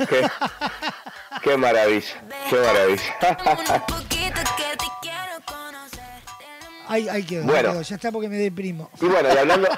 qué 1.42 1.56
maravilla, 1.56 2.22
qué 2.48 2.56
maravilla. 2.56 3.36
Ahí, 6.88 7.08
ahí 7.08 7.22
quedó, 7.24 7.44
Bueno. 7.44 7.70
quedó. 7.72 7.82
Ya 7.82 7.94
está 7.96 8.10
porque 8.10 8.28
me 8.28 8.36
deprimo. 8.36 8.90
Y 9.00 9.06
bueno, 9.06 9.28
y 9.32 9.36
hablando, 9.38 9.68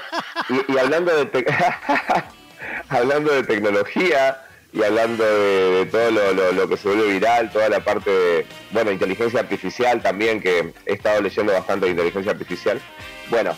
y, 0.49 0.71
y 0.73 0.77
hablando 0.79 1.15
de 1.15 1.45
hablando 2.89 3.33
de 3.33 3.43
tecnología, 3.43 4.41
y 4.71 4.81
hablando 4.81 5.23
de, 5.23 5.69
de 5.71 5.85
todo 5.85 6.09
lo, 6.09 6.33
lo- 6.33 6.51
lo 6.53 6.67
que 6.67 6.77
se 6.77 6.87
vuelve 6.87 7.13
viral, 7.13 7.51
toda 7.51 7.69
la 7.69 7.81
parte 7.81 8.09
de, 8.09 8.47
bueno, 8.71 8.89
inteligencia 8.91 9.39
artificial 9.41 10.01
también, 10.01 10.41
que 10.41 10.73
he 10.87 10.93
estado 10.93 11.21
leyendo 11.21 11.53
bastante 11.53 11.85
de 11.85 11.91
inteligencia 11.91 12.31
artificial. 12.31 12.81
Bueno, 13.29 13.53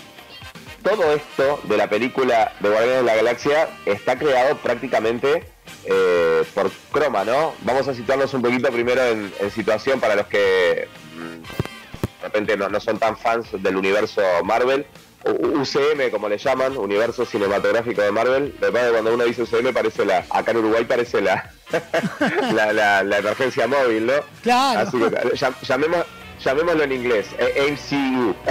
todo 0.83 1.13
esto 1.13 1.61
de 1.63 1.77
la 1.77 1.89
película 1.89 2.51
de 2.59 2.67
Guardianes 2.69 2.97
de 2.99 3.03
la 3.03 3.15
Galaxia 3.15 3.69
está 3.85 4.17
creado 4.17 4.57
prácticamente 4.57 5.47
eh, 5.85 6.43
por 6.53 6.71
Chroma, 6.91 7.23
¿no? 7.23 7.53
Vamos 7.61 7.87
a 7.87 7.93
situarnos 7.93 8.33
un 8.33 8.41
poquito 8.41 8.69
primero 8.71 9.03
en, 9.03 9.31
en 9.39 9.51
situación 9.51 9.99
para 9.99 10.15
los 10.15 10.27
que 10.27 10.87
mm, 11.15 11.41
de 11.41 12.23
repente 12.23 12.57
no, 12.57 12.69
no 12.69 12.79
son 12.79 12.97
tan 12.99 13.15
fans 13.17 13.47
del 13.51 13.75
universo 13.75 14.21
Marvel. 14.43 14.85
UCM, 15.27 16.11
como 16.11 16.29
le 16.29 16.37
llaman, 16.37 16.77
Universo 16.77 17.25
Cinematográfico 17.25 17.99
de 17.99 18.11
Marvel. 18.11 18.55
De 18.61 18.69
verdad, 18.69 18.91
cuando 18.91 19.13
uno 19.15 19.23
dice 19.23 19.41
UCM, 19.41 19.73
parece 19.73 20.05
la. 20.05 20.23
Acá 20.29 20.51
en 20.51 20.57
Uruguay 20.57 20.85
parece 20.85 21.19
la, 21.19 21.51
la, 22.53 22.71
la- 22.71 23.03
la 23.03 23.17
emergencia 23.17 23.65
móvil, 23.65 24.05
¿no? 24.05 24.13
Claro. 24.43 24.81
Así 24.81 24.99
que 24.99 25.05
llam- 25.35 25.55
llamemos, 25.63 26.05
llamémoslo 26.43 26.83
en 26.83 26.91
inglés, 26.91 27.27
eh, 27.39 27.71
MCU. 27.71 28.35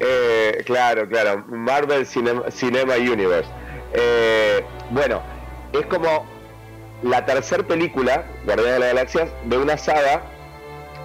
Eh, 0.00 0.62
claro, 0.66 1.06
claro, 1.08 1.44
Marvel 1.48 2.06
Cinema, 2.06 2.42
Cinema 2.50 2.94
Universe. 2.96 3.48
Eh, 3.92 4.64
bueno, 4.90 5.22
es 5.72 5.86
como 5.86 6.26
la 7.02 7.24
tercera 7.26 7.62
película, 7.66 8.24
Guardianes 8.44 8.74
de 8.74 8.78
la 8.80 8.86
Galaxia, 8.86 9.28
de 9.44 9.58
una 9.58 9.76
saga 9.76 10.22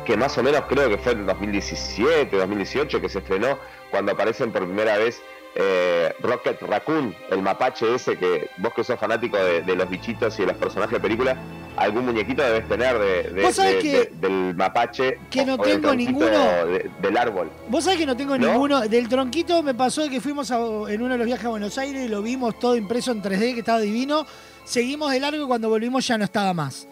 que 0.06 0.16
más 0.16 0.38
o 0.38 0.44
menos 0.44 0.62
creo 0.70 0.88
que 0.90 0.98
fue 0.98 1.14
en 1.14 1.26
2017, 1.26 2.36
2018 2.38 3.02
que 3.02 3.10
se 3.10 3.20
estrenó 3.20 3.58
cuando 3.92 4.12
aparecen 4.14 4.52
por 4.52 4.64
primera 4.66 4.98
vez 4.98 5.22
eh, 5.60 6.14
Rocket 6.22 6.62
Raccoon, 6.62 7.16
el 7.32 7.42
mapache 7.42 7.96
ese 7.96 8.16
que 8.16 8.48
vos 8.58 8.74
que 8.76 8.84
sos 8.84 9.00
fanático 9.00 9.38
de, 9.38 9.64
de 9.64 9.76
los 9.76 9.90
bichitos 9.90 10.38
y 10.38 10.44
de 10.44 10.50
los 10.50 10.58
personajes 10.58 10.94
de 10.94 11.00
película, 11.00 11.36
algún 11.78 12.06
muñequito 12.06 12.44
debes 12.44 12.68
tener 12.68 12.98
de, 13.00 13.80
que- 13.82 14.12
del 14.22 14.54
mapache 14.56 15.18
que 15.32 15.44
no 15.44 15.56
o 15.56 15.58
del 15.58 15.66
tengo 15.82 15.88
tronquito 15.88 16.12
ninguno. 16.12 16.66
de- 16.68 16.92
del 17.02 17.18
árbol. 17.18 17.50
Vos 17.70 17.84
sabés 17.86 18.00
que 18.00 18.06
no 18.06 18.16
tengo 18.16 18.38
¿No? 18.38 18.52
ninguno. 18.52 18.82
Del 18.82 19.10
tronquito 19.10 19.64
me 19.64 19.74
pasó 19.74 20.04
de 20.04 20.10
que 20.12 20.22
fuimos 20.22 20.52
a- 20.52 20.58
en 20.58 21.02
uno 21.02 21.14
de 21.14 21.18
los 21.18 21.26
viajes 21.26 21.46
a 21.46 21.50
Buenos 21.50 21.76
Aires 21.80 22.06
y 22.06 22.08
lo 22.08 22.22
vimos 22.22 22.60
todo 22.60 22.76
impreso 22.76 23.12
en 23.12 23.24
3D, 23.24 23.54
que 23.56 23.60
estaba 23.62 23.80
divino. 23.80 24.28
Seguimos 24.68 25.14
de 25.14 25.22
largo 25.22 25.42
y 25.42 25.48
cuando 25.48 25.70
volvimos 25.70 26.06
ya 26.06 26.18
no 26.18 26.26
estaba 26.26 26.54
más. 26.54 26.90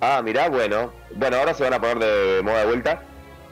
Ah, 0.00 0.22
mirá, 0.24 0.48
bueno. 0.48 0.90
Bueno, 1.14 1.36
ahora 1.36 1.52
se 1.52 1.62
van 1.62 1.74
a 1.74 1.80
poner 1.80 1.98
de 1.98 2.42
moda 2.42 2.60
de 2.60 2.66
vuelta. 2.66 3.02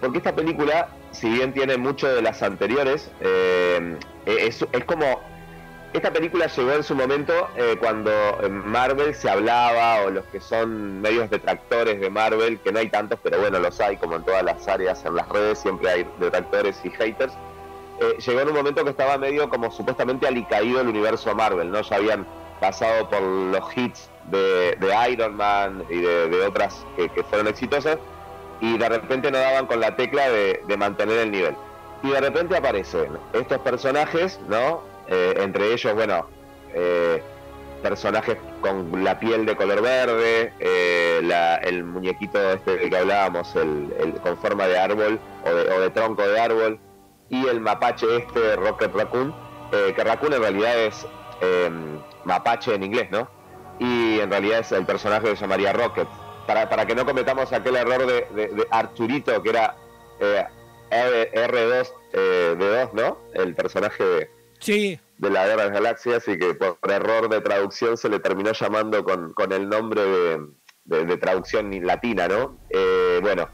Porque 0.00 0.18
esta 0.18 0.34
película, 0.34 0.88
si 1.10 1.28
bien 1.28 1.52
tiene 1.52 1.76
mucho 1.76 2.08
de 2.08 2.22
las 2.22 2.42
anteriores, 2.42 3.10
eh, 3.20 3.98
es, 4.24 4.64
es 4.72 4.84
como... 4.86 5.20
Esta 5.92 6.10
película 6.10 6.46
llegó 6.46 6.72
en 6.72 6.82
su 6.82 6.94
momento 6.94 7.48
eh, 7.54 7.76
cuando 7.78 8.10
Marvel 8.50 9.14
se 9.14 9.28
hablaba, 9.28 10.02
o 10.02 10.10
los 10.10 10.24
que 10.26 10.40
son 10.40 11.02
medios 11.02 11.28
detractores 11.28 12.00
de 12.00 12.08
Marvel, 12.08 12.58
que 12.60 12.72
no 12.72 12.78
hay 12.78 12.88
tantos, 12.88 13.18
pero 13.22 13.40
bueno, 13.40 13.58
los 13.58 13.78
hay, 13.80 13.98
como 13.98 14.16
en 14.16 14.24
todas 14.24 14.42
las 14.42 14.66
áreas, 14.68 15.04
en 15.04 15.16
las 15.16 15.28
redes 15.28 15.58
siempre 15.58 15.90
hay 15.90 16.06
detractores 16.18 16.78
y 16.82 16.90
haters. 16.90 17.34
Eh, 18.00 18.18
llegó 18.18 18.40
en 18.40 18.48
un 18.48 18.54
momento 18.54 18.84
que 18.84 18.90
estaba 18.90 19.16
medio 19.16 19.48
como 19.48 19.70
supuestamente 19.70 20.26
alicaído 20.26 20.80
el 20.80 20.88
universo 20.88 21.34
Marvel, 21.34 21.70
¿no? 21.70 21.80
Ya 21.80 21.96
habían 21.96 22.26
pasado 22.60 23.08
por 23.08 23.22
los 23.22 23.76
hits 23.76 24.10
de, 24.30 24.76
Iron 25.10 25.36
Man 25.36 25.84
y 25.88 26.00
de, 26.00 26.46
otras 26.46 26.84
que, 26.96 27.08
fueron 27.24 27.48
exitosas 27.48 27.98
y 28.60 28.76
de 28.78 28.88
repente 28.88 29.30
no 29.30 29.38
daban 29.38 29.66
con 29.66 29.80
la 29.80 29.96
tecla 29.96 30.28
de, 30.28 30.76
mantener 30.76 31.18
el 31.18 31.30
nivel. 31.30 31.56
Y 32.02 32.10
de 32.10 32.20
repente 32.20 32.56
aparecen 32.56 33.18
estos 33.32 33.58
personajes, 33.60 34.38
¿no? 34.48 34.82
Eh, 35.08 35.34
entre 35.38 35.72
ellos, 35.72 35.94
bueno, 35.94 36.26
eh, 36.74 37.22
personajes 37.82 38.36
con 38.60 39.04
la 39.04 39.18
piel 39.18 39.46
de 39.46 39.56
color 39.56 39.80
verde, 39.80 40.52
eh, 40.58 41.20
el 41.62 41.84
muñequito 41.84 42.52
este 42.52 42.76
del 42.76 42.90
que 42.90 42.96
hablábamos, 42.96 43.54
el, 43.56 43.94
el- 43.98 44.14
con 44.20 44.36
forma 44.38 44.66
de 44.66 44.78
árbol 44.78 45.18
o 45.44 45.54
de, 45.54 45.70
o 45.70 45.80
de 45.80 45.90
tronco 45.90 46.26
de 46.26 46.40
árbol, 46.40 46.78
y 47.28 47.46
el 47.46 47.60
mapache 47.60 48.16
este, 48.16 48.56
Rocket 48.56 48.92
Raccoon, 48.94 49.34
eh, 49.72 49.92
que 49.94 50.04
Raccoon 50.04 50.32
en 50.34 50.40
realidad 50.40 50.78
es 50.78 51.06
eh, 51.40 51.70
mapache 52.24 52.74
en 52.74 52.82
inglés, 52.84 53.08
¿no? 53.10 53.28
Y 53.78 54.20
en 54.20 54.30
realidad 54.30 54.60
es 54.60 54.72
el 54.72 54.86
personaje 54.86 55.28
que 55.30 55.36
se 55.36 55.42
llamaría 55.42 55.72
Rocket. 55.72 56.08
Para, 56.46 56.68
para 56.68 56.86
que 56.86 56.94
no 56.94 57.04
cometamos 57.04 57.52
aquel 57.52 57.76
error 57.76 58.06
de, 58.06 58.26
de- 58.34 58.48
de 58.54 58.66
Arturito, 58.70 59.42
que 59.42 59.50
era 59.50 59.74
eh, 60.20 60.44
R- 60.90 61.32
R2 61.32 61.92
eh, 62.12 62.54
de 62.58 62.68
2, 62.82 62.94
¿no? 62.94 63.18
El 63.34 63.54
personaje 63.54 64.04
de, 64.04 64.30
Sí. 64.60 64.98
de 65.18 65.30
la 65.30 65.44
Guerra 65.46 65.62
de 65.64 65.68
las 65.70 65.72
Galaxias 65.80 66.28
y 66.28 66.38
que 66.38 66.54
por, 66.54 66.78
error 66.90 67.28
de 67.28 67.40
traducción 67.40 67.96
se 67.96 68.08
le 68.08 68.20
terminó 68.20 68.52
llamando 68.52 69.02
con, 69.04 69.32
con 69.32 69.52
el 69.52 69.68
nombre 69.68 70.02
de, 70.04 70.40
de- 70.84 71.04
de 71.04 71.16
traducción 71.16 71.70
latina, 71.84 72.28
¿no? 72.28 72.58
Eh, 72.70 73.18
bueno, 73.20 73.48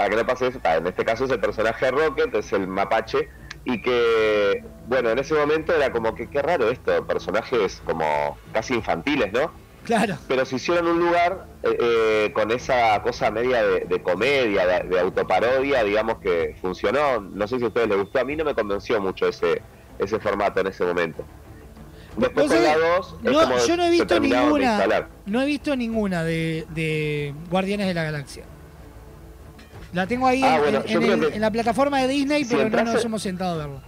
para 0.00 0.08
que 0.08 0.16
no 0.16 0.26
pase 0.26 0.46
eso, 0.46 0.58
en 0.64 0.86
este 0.86 1.04
caso 1.04 1.26
es 1.26 1.30
el 1.30 1.40
personaje 1.40 1.90
Rocket, 1.90 2.34
es 2.34 2.54
el 2.54 2.66
mapache, 2.66 3.28
y 3.66 3.82
que, 3.82 4.64
bueno, 4.86 5.10
en 5.10 5.18
ese 5.18 5.34
momento 5.34 5.74
era 5.74 5.92
como 5.92 6.14
que 6.14 6.26
qué 6.26 6.40
raro 6.40 6.70
esto, 6.70 7.06
personajes 7.06 7.82
como 7.84 8.38
casi 8.50 8.72
infantiles, 8.72 9.30
¿no? 9.30 9.52
Claro. 9.84 10.16
Pero 10.26 10.46
se 10.46 10.56
hicieron 10.56 10.86
un 10.86 11.00
lugar 11.00 11.44
eh, 11.62 11.76
eh, 11.78 12.32
con 12.32 12.50
esa 12.50 13.02
cosa 13.02 13.30
media 13.30 13.62
de, 13.62 13.80
de 13.80 14.02
comedia, 14.02 14.66
de, 14.66 14.88
de 14.88 15.00
autoparodia, 15.00 15.84
digamos 15.84 16.16
que 16.16 16.56
funcionó. 16.62 17.20
No 17.20 17.46
sé 17.46 17.58
si 17.58 17.64
a 17.64 17.66
ustedes 17.68 17.88
les 17.88 17.98
gustó, 17.98 18.20
a 18.20 18.24
mí 18.24 18.36
no 18.36 18.44
me 18.46 18.54
convenció 18.54 19.02
mucho 19.02 19.28
ese, 19.28 19.60
ese 19.98 20.18
formato 20.18 20.60
en 20.60 20.68
ese 20.68 20.82
momento. 20.82 21.26
Después 22.16 22.48
la 22.48 22.56
sabés, 22.56 22.78
2, 22.96 23.16
es 23.22 23.32
no, 23.32 23.66
yo 23.66 23.76
no 23.76 23.84
he 23.84 23.90
visto 23.90 24.18
ninguna. 24.18 25.08
No 25.26 25.42
he 25.42 25.44
visto 25.44 25.76
ninguna 25.76 26.24
de, 26.24 26.64
de 26.70 27.34
Guardianes 27.50 27.86
de 27.86 27.92
la 27.92 28.04
Galaxia. 28.04 28.44
La 29.92 30.06
tengo 30.06 30.26
ahí 30.26 30.42
Ah, 30.44 30.56
en, 30.56 30.60
bueno, 30.62 30.78
en- 30.78 30.84
yo 30.86 30.98
en 30.98 31.04
creo 31.04 31.14
el- 31.14 31.28
que- 31.30 31.34
en 31.34 31.40
la 31.40 31.50
plataforma 31.50 31.98
de 32.00 32.08
Disney, 32.08 32.44
Si 32.44 32.54
pero 32.54 32.68
no 32.70 32.92
nos 32.92 33.04
hemos 33.04 33.22
sentado 33.22 33.54
a 33.54 33.56
verlo. 33.66 33.80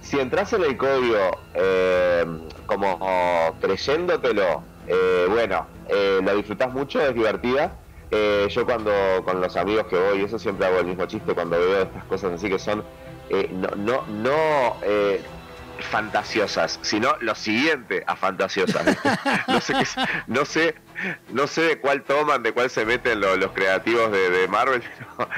si 0.00 0.18
entras 0.18 0.52
en 0.54 0.62
el 0.64 0.76
código 0.76 1.18
eh, 1.54 2.24
como 2.66 2.96
oh, 3.00 3.54
creyéndotelo, 3.60 4.62
eh, 4.86 5.26
bueno, 5.28 5.66
eh, 5.88 6.20
lo 6.22 6.34
disfrutás 6.36 6.72
mucho, 6.72 7.00
es 7.02 7.14
divertida. 7.14 7.72
Yo 8.48 8.64
cuando 8.64 8.90
con 9.22 9.38
los 9.42 9.54
amigos 9.56 9.86
que 9.88 9.96
voy, 9.98 10.22
eso 10.22 10.38
siempre 10.38 10.64
hago 10.66 10.78
el 10.78 10.86
mismo 10.86 11.04
chiste 11.04 11.34
cuando 11.34 11.58
veo 11.58 11.82
estas 11.82 12.04
cosas 12.04 12.32
así 12.32 12.48
que 12.48 12.58
son 12.58 12.82
no, 13.52 13.68
no, 13.76 14.02
no 14.06 14.74
fantasiosas, 15.78 16.78
sino 16.82 17.16
lo 17.20 17.34
siguiente 17.34 18.02
a 18.06 18.16
fantasiosas. 18.16 18.84
no 19.48 19.60
sé 19.60 19.74
qué 19.74 19.86
no 20.26 20.44
sé, 20.44 20.74
no 21.30 21.46
sé 21.46 21.62
de 21.62 21.78
cuál 21.80 22.02
toman, 22.02 22.42
de 22.42 22.52
cuál 22.52 22.70
se 22.70 22.84
meten 22.84 23.20
lo- 23.20 23.36
los 23.36 23.52
creativos 23.52 24.10
de, 24.12 24.48
Marvel, 24.48 24.82
pero 25.16 25.28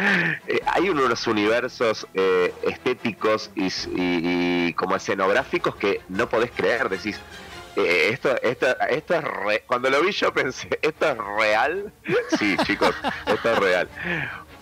eh, 0.47 0.61
hay 0.67 0.89
unos 0.91 1.27
universos 1.27 2.07
eh, 2.15 2.55
estéticos 2.63 3.51
y 3.55 4.73
como 4.75 4.97
escenográficos 4.97 5.77
que 5.77 6.01
no 6.09 6.29
podés 6.29 6.51
creer, 6.53 6.89
decís. 6.89 7.21
eh, 7.77 8.09
esto, 8.13 8.35
esto, 8.43 8.67
esto 8.89 9.15
es 9.15 9.25
re- 9.25 9.63
cuando 9.67 9.89
lo 9.91 10.01
vi 10.03 10.11
yo 10.13 10.33
pensé, 10.33 10.69
¿esto 10.83 11.09
es 11.11 11.17
real? 11.39 11.93
Sí, 12.39 12.57
chicos, 12.65 12.95
esto 13.27 13.53
es 13.53 13.59
real. 13.59 13.89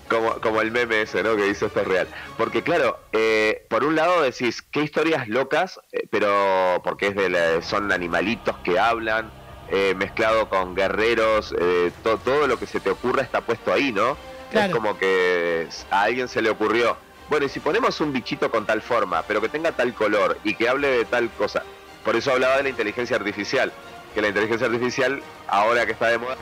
Como, 0.08 0.40
como 0.40 0.60
el 0.62 0.70
meme 0.70 1.02
ese, 1.02 1.22
¿no? 1.22 1.36
Que 1.36 1.44
dice 1.44 1.66
esto 1.66 1.80
es 1.80 1.86
real. 1.86 2.10
Porque 2.36 2.62
claro, 2.62 2.98
eh, 3.12 3.66
por 3.68 3.84
un 3.84 3.94
lado 3.94 4.22
decís, 4.22 4.62
qué 4.62 4.80
historias 4.80 5.28
locas, 5.28 5.78
eh, 5.92 6.08
pero 6.10 6.80
porque 6.82 7.08
es 7.08 7.14
de 7.14 7.28
la- 7.28 7.60
son 7.62 7.92
animalitos 7.92 8.58
que 8.60 8.78
hablan, 8.78 9.34
eh, 9.66 9.94
mezclado 9.96 10.48
con 10.48 10.74
guerreros, 10.74 11.54
eh, 11.58 11.92
to- 12.02 12.20
todo 12.20 12.46
lo 12.46 12.58
que 12.58 12.66
se 12.66 12.80
te 12.80 12.88
ocurra 12.90 13.22
está 13.22 13.42
puesto 13.42 13.70
ahí, 13.70 13.92
¿no? 13.92 14.18
Claro. 14.50 14.68
Es 14.68 14.74
como 14.74 14.96
que 14.96 15.68
a 15.90 16.02
alguien 16.04 16.26
se 16.26 16.40
le 16.40 16.48
ocurrió, 16.48 16.98
bueno, 17.28 17.44
y 17.44 17.50
si 17.50 17.60
ponemos 17.60 18.00
un 18.00 18.10
bichito 18.14 18.50
con 18.50 18.64
tal 18.64 18.80
forma, 18.80 19.26
pero 19.26 19.42
que 19.42 19.50
tenga 19.50 19.72
tal 19.72 19.92
color 19.94 20.40
y 20.42 20.54
que 20.54 20.70
hable 20.70 20.88
de 20.88 21.04
tal 21.04 21.30
cosa, 21.34 21.62
por 22.02 22.16
eso 22.16 22.32
hablaba 22.32 22.56
de 22.56 22.62
la 22.62 22.68
inteligencia 22.70 23.16
artificial, 23.16 23.74
que 24.14 24.22
la 24.22 24.28
inteligencia 24.28 24.66
artificial, 24.68 25.22
ahora 25.48 25.84
que 25.84 25.92
está 25.92 26.08
de 26.08 26.16
moda, 26.16 26.38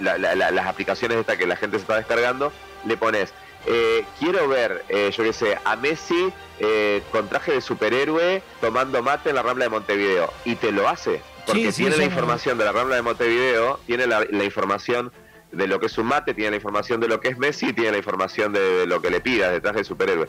la- 0.00 0.18
la- 0.18 0.34
la- 0.34 0.50
las 0.50 0.66
aplicaciones 0.66 1.18
estas 1.18 1.36
que 1.36 1.46
la 1.46 1.56
gente 1.56 1.76
se 1.78 1.82
está 1.82 1.96
descargando, 1.96 2.52
le 2.84 2.96
pones, 2.96 3.32
eh, 3.66 4.04
quiero 4.18 4.48
ver, 4.48 4.84
eh, 4.88 5.10
yo 5.16 5.22
qué 5.24 5.32
sé, 5.32 5.58
a 5.64 5.76
Messi 5.76 6.32
eh, 6.58 7.02
con 7.12 7.28
traje 7.28 7.52
de 7.52 7.60
superhéroe 7.60 8.42
tomando 8.60 9.02
mate 9.02 9.30
en 9.30 9.34
la 9.36 9.42
Rambla 9.42 9.64
de 9.64 9.70
Montevideo, 9.70 10.32
y 10.44 10.56
te 10.56 10.72
lo 10.72 10.88
hace, 10.88 11.22
porque 11.46 11.62
Sí, 11.66 11.72
sí, 11.72 11.82
tiene 11.84 11.96
la 11.96 12.04
información 12.04 12.58
de 12.58 12.64
la 12.64 12.72
Rambla 12.72 12.96
de 12.96 13.02
Montevideo, 13.02 13.80
tiene 13.86 14.06
la, 14.06 14.26
información 14.44 15.10
de 15.52 15.66
lo 15.66 15.80
que 15.80 15.86
es 15.86 15.98
un 15.98 16.06
mate, 16.06 16.34
tiene 16.34 16.50
la 16.50 16.56
información 16.56 17.00
de 17.00 17.08
lo 17.08 17.20
que 17.20 17.28
es 17.28 17.38
Messi, 17.38 17.72
tiene 17.72 17.92
la 17.92 17.98
información 17.98 18.52
de, 18.52 18.60
de 18.60 18.86
lo 18.86 19.00
que 19.00 19.10
le 19.10 19.20
pidas, 19.20 19.52
de 19.52 19.60
traje 19.60 19.78
de 19.78 19.84
superhéroe. 19.84 20.28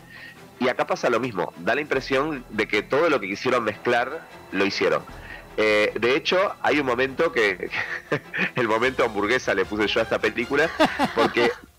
Y 0.59 0.69
acá 0.69 0.85
pasa 0.87 1.09
lo 1.09 1.19
mismo, 1.19 1.53
da 1.57 1.75
la 1.75 1.81
impresión 1.81 2.45
de 2.49 2.67
que 2.67 2.81
todo 2.81 3.09
lo 3.09 3.19
que 3.19 3.27
quisieron 3.27 3.63
mezclar 3.63 4.21
lo 4.51 4.65
hicieron. 4.65 5.03
Eh, 5.57 5.91
de 5.99 6.15
hecho, 6.15 6.55
hay 6.61 6.79
un 6.79 6.85
momento 6.85 7.31
que, 7.31 7.69
el 8.55 8.67
momento 8.67 9.03
hamburguesa 9.03 9.53
le 9.53 9.65
puse 9.65 9.87
yo 9.87 9.99
a 9.99 10.03
esta 10.03 10.19
película, 10.19 10.69
porque 11.15 11.45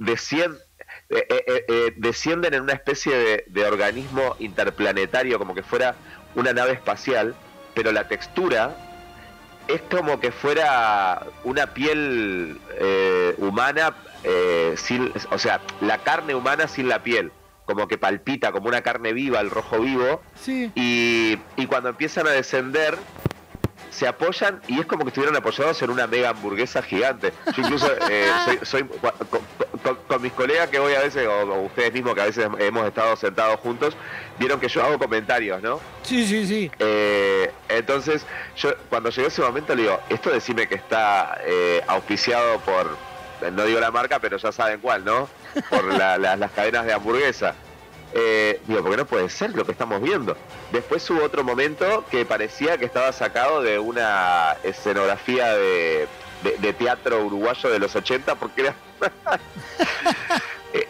eh, 1.11 1.27
eh, 1.29 1.65
eh, 1.69 1.93
descienden 1.97 2.55
en 2.55 2.63
una 2.63 2.75
especie 2.75 3.15
de, 3.15 3.45
de 3.47 3.65
organismo 3.67 4.37
interplanetario, 4.39 5.39
como 5.39 5.55
que 5.55 5.63
fuera 5.63 5.95
una 6.35 6.53
nave 6.53 6.73
espacial, 6.73 7.35
pero 7.75 7.93
la 7.93 8.09
textura 8.09 8.77
es 9.69 9.81
como 9.83 10.19
que 10.21 10.33
fuera 10.33 11.27
una 11.45 11.73
piel 11.73 12.59
humana, 13.39 13.95
eh, 14.25 14.75
sin, 14.77 15.13
o 15.31 15.39
sea, 15.39 15.61
la 15.81 15.99
carne 15.99 16.35
humana 16.35 16.67
sin 16.69 16.89
la 16.89 17.03
piel, 17.03 17.31
como 17.65 17.87
que 17.89 17.97
palpita 17.97 18.53
como 18.53 18.69
una 18.69 18.83
carne 18.83 19.13
viva, 19.13 19.41
el 19.41 19.51
rojo 19.51 19.79
vivo, 19.81 20.21
Sí. 20.35 20.71
y, 20.75 21.39
y 21.57 21.67
cuando 21.67 21.91
empiezan 21.91 22.27
a 22.27 22.31
descender 22.31 22.97
se 23.93 24.09
apoyan 24.09 24.61
y 24.69 24.81
es 24.81 24.87
como 24.87 25.05
que 25.05 25.09
estuvieran 25.11 25.37
apoyados 25.37 25.81
en 25.83 25.91
una 25.91 26.07
mega 26.07 26.31
hamburguesa 26.31 26.83
gigante. 26.83 27.33
Yo 27.55 27.63
incluso 27.63 27.89
eh, 28.11 28.27
soy, 28.45 28.59
soy- 28.63 28.85
con, 29.31 29.41
con- 29.83 29.97
con 30.09 30.23
mis 30.23 30.33
colegas 30.33 30.69
que 30.71 30.79
voy 30.79 30.95
a 30.95 31.01
veces, 31.01 31.27
o, 31.27 31.33
o 31.43 31.61
ustedes 31.67 31.93
mismos 31.93 32.15
que 32.15 32.23
a 32.23 32.25
veces 32.27 32.47
hemos 32.59 32.87
estado 32.87 33.15
sentados 33.17 33.61
juntos, 33.61 33.95
vieron 34.39 34.59
que 34.61 34.69
yo 34.69 34.83
hago 34.83 34.99
comentarios, 34.99 35.61
¿no? 35.63 35.79
Sí, 36.03 36.27
sí, 36.27 36.47
sí. 36.47 36.71
Eh, 36.79 37.51
entonces, 37.69 38.25
yo 38.57 38.71
cuando 38.89 39.11
llegó 39.11 39.29
ese 39.29 39.43
momento 39.43 39.75
le 39.75 39.83
digo, 39.83 40.01
esto 40.09 40.31
decime 40.31 40.67
que 40.67 40.77
está 40.77 41.39
eh, 41.45 41.83
auspiciado 41.87 42.61
por, 42.61 42.97
no 43.53 43.65
digo 43.65 43.79
la 43.81 43.91
marca, 43.91 44.19
pero 44.21 44.37
ya 44.39 44.53
saben 44.53 44.81
cuál, 44.81 45.05
¿no? 45.05 45.29
Por 45.69 45.85
la- 45.85 46.17
la- 46.17 46.37
las 46.37 46.51
cadenas 46.53 46.87
de 46.87 46.93
hamburguesa. 46.95 47.55
Eh, 48.15 48.61
digo, 48.67 48.83
porque 48.83 48.97
no 48.99 49.07
puede 49.07 49.29
ser 49.31 49.55
lo 49.55 49.65
que 49.65 49.73
estamos 49.73 50.01
viendo. 50.03 50.37
Después 50.71 51.09
hubo 51.11 51.23
otro 51.25 51.45
momento 51.45 52.05
que 52.11 52.25
parecía 52.27 52.77
que 52.77 52.85
estaba 52.85 53.11
sacado 53.13 53.63
de 53.63 53.79
una 53.79 54.57
escenografía 54.63 55.55
de, 55.57 56.07
de- 56.61 56.73
teatro 56.75 57.25
uruguayo 57.25 57.71
de 57.71 57.79
los 57.79 57.95
80, 57.97 58.35
porque 58.35 58.63
era, 58.63 58.75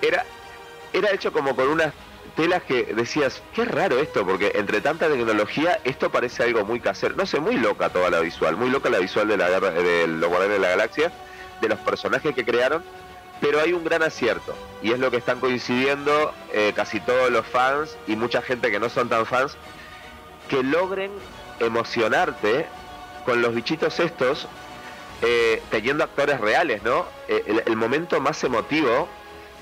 era, 0.02 0.24
era 0.92 1.10
hecho 1.12 1.32
como 1.32 1.54
con 1.54 1.68
unas 1.68 1.92
telas 2.36 2.62
que 2.62 2.84
decías, 2.94 3.42
qué 3.54 3.64
raro 3.66 3.98
esto, 3.98 4.24
porque 4.26 4.52
entre 4.54 4.80
tanta 4.80 5.08
tecnología 5.08 5.78
esto 5.84 6.10
parece 6.10 6.42
algo 6.44 6.64
muy 6.64 6.80
casero. 6.80 7.14
No 7.14 7.26
sé, 7.26 7.40
muy 7.40 7.56
loca 7.56 7.90
toda 7.90 8.10
la 8.10 8.20
visual, 8.20 8.56
muy 8.56 8.70
loca 8.70 8.88
la 8.90 8.98
visual 8.98 9.28
de 9.28 9.36
la 9.36 9.48
de 9.60 10.06
los 10.06 10.28
Guardianes 10.28 10.56
de 10.56 10.62
la 10.62 10.70
Galaxia, 10.70 11.12
de 11.60 11.68
los 11.68 11.78
personajes 11.80 12.34
que 12.34 12.44
crearon, 12.44 12.82
pero 13.42 13.60
hay 13.60 13.72
un 13.72 13.82
gran 13.84 14.02
acierto, 14.04 14.54
y 14.82 14.92
es 14.92 14.98
lo 15.00 15.10
que 15.10 15.16
están 15.18 15.40
coincidiendo 15.40 16.32
eh, 16.52 16.72
casi 16.74 17.00
todos 17.00 17.28
los 17.30 17.44
fans 17.44 17.96
y 18.06 18.14
mucha 18.14 18.40
gente 18.40 18.70
que 18.70 18.78
no 18.80 18.88
son 18.88 19.08
tan 19.08 19.26
fans, 19.26 19.56
que 20.48 20.62
logren 20.62 21.10
emocionarte 21.58 22.66
con 23.24 23.42
los 23.42 23.52
bichitos 23.54 23.98
estos, 24.00 24.46
eh, 25.22 25.60
teniendo 25.70 26.04
actores 26.04 26.40
reales, 26.40 26.82
¿no? 26.84 27.04
Eh, 27.28 27.42
el, 27.46 27.62
el 27.66 27.76
momento 27.76 28.20
más 28.20 28.42
emotivo, 28.44 29.08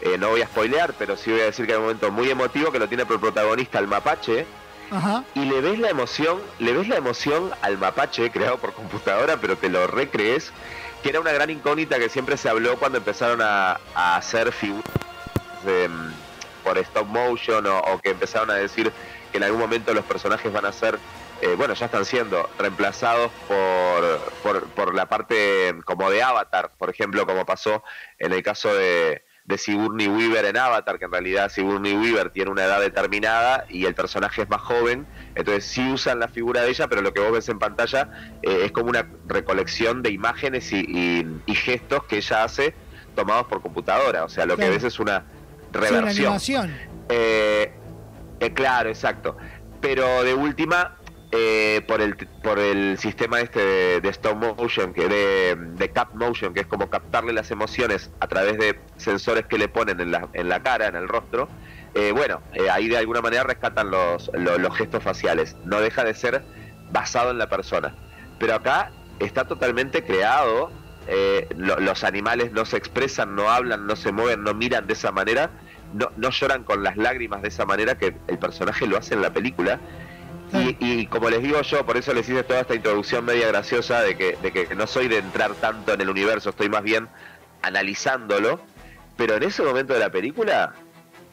eh, 0.02 0.16
no 0.18 0.28
voy 0.28 0.42
a 0.42 0.46
spoilear, 0.46 0.92
pero 0.98 1.16
sí 1.16 1.30
voy 1.30 1.40
a 1.40 1.44
decir 1.44 1.66
que 1.66 1.72
hay 1.72 1.78
un 1.78 1.84
momento 1.84 2.10
muy 2.10 2.30
emotivo 2.30 2.70
que 2.72 2.78
lo 2.78 2.88
tiene 2.88 3.06
por 3.06 3.18
protagonista 3.18 3.78
el 3.78 3.86
mapache, 3.86 4.46
Ajá. 4.90 5.24
y 5.34 5.44
le 5.46 5.60
ves 5.62 5.78
la 5.78 5.88
emoción, 5.88 6.38
le 6.58 6.72
ves 6.74 6.88
la 6.88 6.96
emoción 6.96 7.50
al 7.62 7.78
mapache 7.78 8.30
creado 8.32 8.58
por 8.58 8.74
computadora, 8.74 9.38
pero 9.38 9.56
te 9.56 9.70
lo 9.70 9.86
recrees, 9.86 10.52
que 11.02 11.08
era 11.08 11.20
una 11.20 11.32
gran 11.32 11.50
incógnita 11.50 11.98
que 11.98 12.08
siempre 12.08 12.36
se 12.36 12.48
habló 12.48 12.78
cuando 12.78 12.98
empezaron 12.98 13.40
a, 13.42 13.80
hacer 13.94 14.52
figuras 14.52 14.84
mm, 15.64 16.64
por 16.64 16.78
stop 16.78 17.06
motion 17.06 17.66
o, 17.66 17.98
que 18.02 18.10
empezaron 18.10 18.50
a 18.50 18.54
decir 18.54 18.92
que 19.32 19.38
en 19.38 19.44
algún 19.44 19.60
momento 19.60 19.94
los 19.94 20.04
personajes 20.04 20.52
van 20.52 20.66
a 20.66 20.72
ser, 20.72 20.98
eh, 21.40 21.54
bueno, 21.56 21.74
ya 21.74 21.86
están 21.86 22.04
siendo 22.04 22.50
reemplazados 22.58 23.30
por, 23.48 24.20
por, 24.42 24.68
por 24.70 24.94
la 24.94 25.06
parte 25.06 25.74
como 25.84 26.10
de 26.10 26.22
Avatar, 26.22 26.72
por 26.76 26.90
ejemplo, 26.90 27.26
como 27.26 27.46
pasó 27.46 27.82
en 28.18 28.32
el 28.32 28.42
caso 28.42 28.74
de, 28.74 29.22
de 29.50 29.58
Sigourney 29.58 30.08
Weaver 30.08 30.44
en 30.46 30.56
Avatar, 30.56 30.98
que 30.98 31.04
en 31.04 31.12
realidad 31.12 31.50
Sigourney 31.50 31.94
Weaver 31.94 32.30
tiene 32.30 32.50
una 32.50 32.64
edad 32.64 32.80
determinada 32.80 33.64
y 33.68 33.84
el 33.84 33.94
personaje 33.94 34.42
es 34.42 34.48
más 34.48 34.60
joven, 34.62 35.06
entonces 35.34 35.64
sí 35.66 35.86
usan 35.92 36.18
la 36.20 36.28
figura 36.28 36.62
de 36.62 36.70
ella, 36.70 36.88
pero 36.88 37.02
lo 37.02 37.12
que 37.12 37.20
vos 37.20 37.32
ves 37.32 37.48
en 37.48 37.58
pantalla 37.58 38.08
eh, 38.42 38.62
es 38.64 38.72
como 38.72 38.88
una 38.90 39.06
recolección 39.26 40.02
de 40.02 40.10
imágenes 40.10 40.72
y, 40.72 40.80
y- 40.88 41.26
y 41.46 41.54
gestos 41.54 42.04
que 42.04 42.16
ella 42.18 42.44
hace 42.44 42.74
tomados 43.14 43.46
por 43.46 43.60
computadora, 43.60 44.24
o 44.24 44.28
sea, 44.28 44.46
lo 44.46 44.56
Claro. 44.56 44.70
que 44.70 44.76
ves 44.76 44.84
es 44.84 44.98
una 45.00 45.24
Sí, 45.72 45.78
una 45.78 46.00
reversión. 46.00 46.70
Eh, 47.08 47.72
eh, 48.40 48.52
claro, 48.54 48.88
exacto. 48.88 49.36
Pero 49.80 50.22
de 50.24 50.34
última, 50.34 50.96
eh, 51.32 51.82
por 51.86 52.00
el 52.00 52.16
por 52.42 52.58
el 52.58 52.98
sistema 52.98 53.40
este 53.40 53.60
de, 53.60 54.00
de 54.00 54.08
stop 54.08 54.36
motion, 54.36 54.92
que 54.92 55.08
de, 55.08 55.88
cap 55.92 56.12
motion, 56.14 56.52
que 56.52 56.60
es 56.60 56.66
como 56.66 56.90
captarle 56.90 57.32
las 57.32 57.50
emociones 57.50 58.10
a 58.20 58.26
través 58.26 58.58
de 58.58 58.80
sensores 58.96 59.46
que 59.46 59.56
le 59.58 59.68
ponen 59.68 60.00
en 60.00 60.10
la, 60.10 60.28
en 60.32 60.48
la 60.48 60.62
cara, 60.62 60.86
en 60.88 60.96
el 60.96 61.08
rostro, 61.08 61.48
eh, 61.94 62.12
bueno, 62.12 62.42
eh, 62.54 62.68
ahí 62.70 62.88
de 62.88 62.98
alguna 62.98 63.20
manera 63.20 63.44
rescatan 63.44 63.90
los, 63.90 64.30
los, 64.34 64.76
gestos 64.76 65.02
faciales. 65.02 65.56
No 65.64 65.80
deja 65.80 66.02
de 66.04 66.14
ser 66.14 66.42
basado 66.90 67.30
en 67.30 67.38
la 67.38 67.48
persona. 67.48 67.94
Pero 68.38 68.54
acá 68.54 68.90
está 69.20 69.46
totalmente 69.46 70.02
creado. 70.04 70.70
lo- 71.56 71.80
los 71.80 72.04
animales 72.04 72.52
no 72.52 72.64
se 72.64 72.76
expresan, 72.76 73.34
no 73.34 73.50
hablan, 73.50 73.86
no 73.86 73.96
se 73.96 74.12
mueven, 74.12 74.42
no 74.44 74.54
miran 74.54 74.86
de 74.86 74.92
esa 74.92 75.10
manera, 75.10 75.50
no, 75.92 76.10
no 76.16 76.30
lloran 76.30 76.62
con 76.64 76.82
las 76.84 76.96
lágrimas 76.96 77.42
de 77.42 77.48
esa 77.48 77.64
manera 77.66 77.96
que 77.98 78.14
el 78.28 78.38
personaje 78.38 78.86
lo 78.86 78.96
hace 78.96 79.14
en 79.14 79.22
la 79.22 79.32
película. 79.32 79.80
Y, 80.52 80.76
y 80.80 81.06
como 81.06 81.30
les 81.30 81.42
digo 81.42 81.60
yo, 81.62 81.86
por 81.86 81.96
eso 81.96 82.12
les 82.12 82.28
hice 82.28 82.42
toda 82.42 82.60
esta 82.60 82.74
introducción 82.74 83.24
media 83.24 83.46
graciosa 83.48 84.02
de 84.02 84.16
que, 84.16 84.36
de 84.42 84.50
que 84.52 84.74
no 84.74 84.86
soy 84.86 85.08
de 85.08 85.18
entrar 85.18 85.54
tanto 85.54 85.92
en 85.92 86.00
el 86.00 86.10
universo, 86.10 86.50
estoy 86.50 86.68
más 86.68 86.82
bien 86.82 87.08
analizándolo. 87.62 88.60
Pero 89.16 89.34
en 89.36 89.42
ese 89.42 89.62
momento 89.62 89.92
de 89.94 90.00
la 90.00 90.10
película 90.10 90.74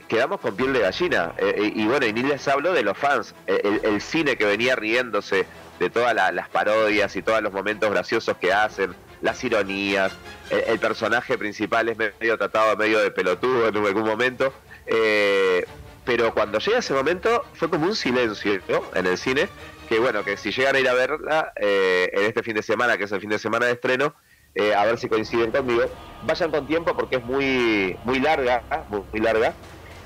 quedamos 0.07 0.39
con 0.39 0.55
piel 0.55 0.73
de 0.73 0.79
gallina. 0.81 1.33
Eh, 1.37 1.55
eh, 1.57 1.71
y 1.75 1.85
bueno, 1.87 2.05
y 2.05 2.13
ni 2.13 2.23
les 2.23 2.47
hablo 2.47 2.73
de 2.73 2.83
los 2.83 2.97
fans. 2.97 3.33
Eh, 3.47 3.61
El, 3.63 3.93
el 3.93 4.01
cine 4.01 4.35
que 4.37 4.45
venía 4.45 4.75
riéndose 4.75 5.45
de 5.79 5.89
todas 5.89 6.13
la- 6.13 6.31
las 6.31 6.49
parodias 6.49 7.15
y 7.15 7.21
todos 7.21 7.41
los 7.41 7.53
momentos 7.53 7.89
graciosos 7.91 8.37
que 8.37 8.51
hacen, 8.53 8.93
las 9.21 9.43
ironías. 9.43 10.11
El, 10.49 10.59
el 10.67 10.79
personaje 10.79 11.37
principal 11.37 11.89
es 11.89 11.97
medio 11.97 12.37
tratado 12.37 12.75
medio 12.77 12.99
de 12.99 13.11
pelotudo 13.11 13.67
en 13.69 13.77
algún 13.77 14.03
momento. 14.05 14.53
Eh, 14.85 15.65
pero 16.07 16.33
cuando 16.33 16.57
llega 16.57 16.79
ese 16.79 16.93
momento 16.93 17.43
fue 17.53 17.69
como 17.69 17.85
un 17.85 17.95
silencio 17.95 18.61
¿no? 18.69 18.81
en 18.95 19.05
el 19.05 19.17
cine. 19.17 19.49
Que 19.89 19.99
bueno, 19.99 20.23
que 20.23 20.37
si 20.37 20.51
llegan 20.51 20.75
a 20.75 20.79
ir 20.79 20.89
a 20.89 20.93
verla 20.93 21.53
eh, 21.57 22.09
en 22.13 22.23
este 22.23 22.43
fin 22.43 22.55
de 22.55 22.63
semana, 22.63 22.97
que 22.97 23.03
es 23.03 23.11
el 23.11 23.19
fin 23.21 23.29
de 23.29 23.39
semana 23.39 23.65
de 23.67 23.73
estreno, 23.73 24.13
eh, 24.55 24.73
a 24.73 24.85
ver 24.85 24.97
si 24.97 25.07
coinciden 25.09 25.51
conmigo, 25.51 25.83
vayan 26.23 26.49
con 26.49 26.65
tiempo 26.65 26.95
porque 26.95 27.17
es 27.17 27.23
muy, 27.23 27.97
muy 28.05 28.19
larga, 28.19 28.63
muy, 28.89 29.03
muy 29.11 29.21
larga. 29.21 29.53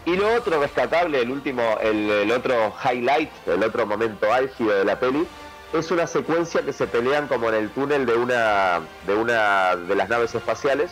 Y 0.05 0.15
lo 0.15 0.33
otro 0.33 0.59
rescatable, 0.59 1.21
el 1.21 1.29
último, 1.29 1.77
el, 1.81 2.09
el 2.09 2.31
otro 2.31 2.73
highlight, 2.83 3.29
el 3.47 3.63
otro 3.63 3.85
momento 3.85 4.31
álgido 4.33 4.71
de 4.71 4.85
la 4.85 4.99
peli, 4.99 5.27
es 5.73 5.91
una 5.91 6.07
secuencia 6.07 6.63
que 6.63 6.73
se 6.73 6.87
pelean 6.87 7.27
como 7.27 7.49
en 7.49 7.55
el 7.55 7.69
túnel 7.69 8.07
de 8.07 8.15
una 8.15 8.81
de 9.05 9.15
una 9.15 9.75
de 9.75 9.95
las 9.95 10.09
naves 10.09 10.33
espaciales, 10.33 10.91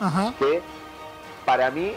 Ajá. 0.00 0.34
que 0.38 0.60
para 1.44 1.70
mí 1.70 1.94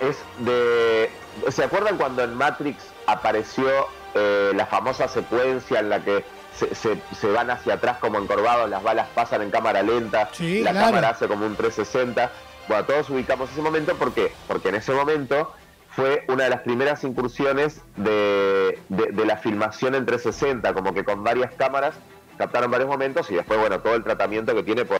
es 0.00 0.16
de... 0.38 1.10
¿Se 1.50 1.64
acuerdan 1.64 1.96
cuando 1.96 2.22
en 2.24 2.34
Matrix 2.34 2.82
apareció 3.06 3.68
eh, 4.14 4.52
la 4.54 4.66
famosa 4.66 5.08
secuencia 5.08 5.80
en 5.80 5.88
la 5.90 6.00
que 6.00 6.24
se, 6.54 6.74
se- 6.74 7.00
se 7.18 7.26
van 7.28 7.50
hacia 7.50 7.74
atrás 7.74 7.98
como 7.98 8.18
encorvados, 8.18 8.68
las 8.68 8.82
balas 8.82 9.06
pasan 9.14 9.42
en 9.42 9.50
cámara 9.50 9.82
lenta, 9.82 10.28
Sí, 10.32 10.60
la 10.62 10.72
claro. 10.72 10.86
cámara 10.86 11.08
hace 11.10 11.28
como 11.28 11.46
un 11.46 11.54
360? 11.56 12.30
Bueno, 12.66 12.84
todos 12.84 13.08
ubicamos 13.10 13.50
ese 13.50 13.62
momento, 13.62 13.94
¿por 13.96 14.12
qué? 14.12 14.32
Porque 14.46 14.68
en 14.70 14.74
ese 14.74 14.92
momento 14.92 15.54
fue 15.90 16.24
una 16.28 16.44
de 16.44 16.50
las 16.50 16.60
primeras 16.62 17.04
incursiones 17.04 17.80
de, 17.96 18.78
de- 18.88 19.12
de 19.12 19.24
la 19.24 19.36
filmación 19.36 19.94
en 19.94 20.04
360, 20.06 20.72
como 20.74 20.92
que 20.92 21.04
con 21.04 21.22
varias 21.22 21.52
cámaras 21.54 21.94
captaron 22.36 22.70
varios 22.70 22.88
momentos 22.88 23.30
y 23.30 23.34
después, 23.34 23.58
bueno, 23.60 23.80
todo 23.80 23.94
el 23.94 24.02
tratamiento 24.04 24.54
que 24.54 24.62
tiene 24.62 24.84
por 24.84 24.98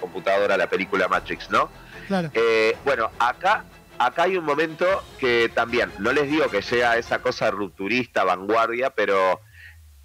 computadora 0.00 0.56
la 0.56 0.66
película 0.68 1.08
Matrix, 1.08 1.50
¿no? 1.50 1.68
Claro. 2.08 2.30
Eh, 2.34 2.76
bueno, 2.84 3.10
acá, 3.18 3.64
acá 4.00 4.22
hay 4.24 4.36
un 4.36 4.44
momento 4.44 4.86
que 5.18 5.50
también, 5.54 5.92
no 5.98 6.12
les 6.12 6.28
digo 6.30 6.48
que 6.48 6.62
llega 6.62 6.92
a 6.92 6.96
esa 6.96 7.20
cosa 7.20 7.50
rupturista, 7.50 8.24
vanguardia, 8.24 8.90
pero 8.90 9.40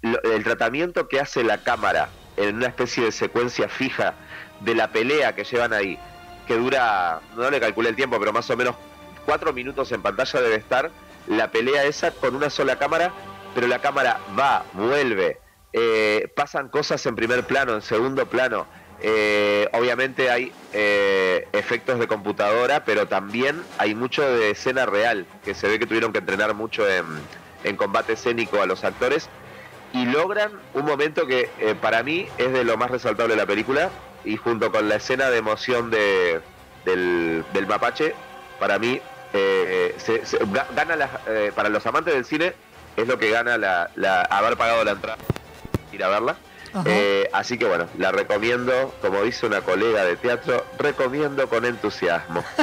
lo- 0.02 0.22
el 0.22 0.44
tratamiento 0.44 1.08
que 1.08 1.18
hace 1.18 1.42
la 1.42 1.62
cámara 1.62 2.10
en 2.36 2.56
una 2.56 2.66
especie 2.66 3.04
de 3.04 3.12
secuencia 3.12 3.68
fija 3.70 4.14
de 4.60 4.74
la 4.74 4.92
pelea 4.92 5.34
que 5.34 5.44
llevan 5.44 5.72
ahí, 5.72 5.98
que 6.46 6.56
dura, 6.56 7.20
no 7.36 7.50
le 7.50 7.58
calculé 7.58 7.88
el 7.88 7.96
tiempo, 7.96 8.18
pero 8.18 8.32
más 8.34 8.48
o 8.50 8.56
menos 8.56 8.76
cuatro 9.24 9.52
minutos 9.54 9.90
en 9.92 10.02
pantalla 10.02 10.40
debe 10.42 10.56
estar, 10.56 10.90
la 11.26 11.50
pelea 11.50 11.84
esa 11.84 12.10
con 12.10 12.36
una 12.36 12.50
sola 12.50 12.78
cámara, 12.78 13.12
pero 13.54 13.66
la 13.66 13.80
cámara 13.80 14.20
va, 14.38 14.62
vuelve, 14.74 15.40
eh, 15.72 16.30
pasan 16.36 16.68
cosas 16.68 17.04
en 17.06 17.16
primer 17.16 17.46
plano, 17.46 17.72
en 17.74 17.82
segundo 17.82 18.26
plano, 18.26 18.66
eh, 19.00 19.68
obviamente 19.72 20.30
hay 20.30 20.52
eh, 20.72 21.46
efectos 21.52 21.98
de 21.98 22.06
computadora, 22.08 22.84
pero 22.84 23.06
también 23.06 23.62
hay 23.78 23.94
mucho 23.94 24.22
de 24.22 24.50
escena 24.50 24.86
real, 24.86 25.26
que 25.44 25.54
se 25.54 25.68
ve 25.68 25.78
que 25.78 25.86
tuvieron 25.86 26.12
que 26.12 26.18
entrenar 26.18 26.54
mucho 26.54 26.84
en, 26.88 27.76
combate 27.76 28.12
escénico 28.14 28.62
a 28.62 28.66
los 28.66 28.84
actores, 28.84 29.28
y 29.92 30.04
logran 30.06 30.52
un 30.74 30.84
momento 30.84 31.26
que 31.26 31.48
eh, 31.58 31.74
para 31.80 32.02
mí 32.02 32.28
es 32.38 32.52
de 32.52 32.64
lo 32.64 32.76
más 32.76 32.90
resaltable 32.90 33.34
de 33.34 33.40
la 33.40 33.46
película, 33.46 33.90
y 34.24 34.36
junto 34.36 34.70
con 34.72 34.88
la 34.88 34.96
escena 34.96 35.30
de 35.30 35.38
emoción 35.38 35.90
de, 35.90 36.40
del, 36.84 37.44
del 37.52 37.66
mapache, 37.66 38.14
para 38.58 38.78
mí 38.78 39.00
eh, 39.32 39.94
se- 39.98 40.24
se- 40.24 40.38
ga- 40.40 40.66
gana 40.74 40.96
la- 40.96 41.20
para 41.54 41.68
los 41.68 41.84
amantes 41.86 42.14
del 42.14 42.24
cine 42.24 42.54
es 42.96 43.06
lo 43.06 43.18
que 43.18 43.30
gana 43.30 43.58
la, 43.58 43.90
la- 43.96 44.22
haber 44.22 44.56
pagado 44.56 44.82
la 44.84 44.92
entrada 44.92 45.18
ir 45.92 46.02
a 46.02 46.08
verla. 46.08 46.36
Eh, 46.84 47.28
así 47.32 47.56
que 47.58 47.64
bueno, 47.64 47.86
la 47.98 48.12
recomiendo, 48.12 48.94
como 49.00 49.22
dice 49.22 49.46
una 49.46 49.60
colega 49.62 50.04
de 50.04 50.16
teatro, 50.16 50.64
recomiendo 50.78 51.48
con 51.48 51.64
entusiasmo. 51.64 52.44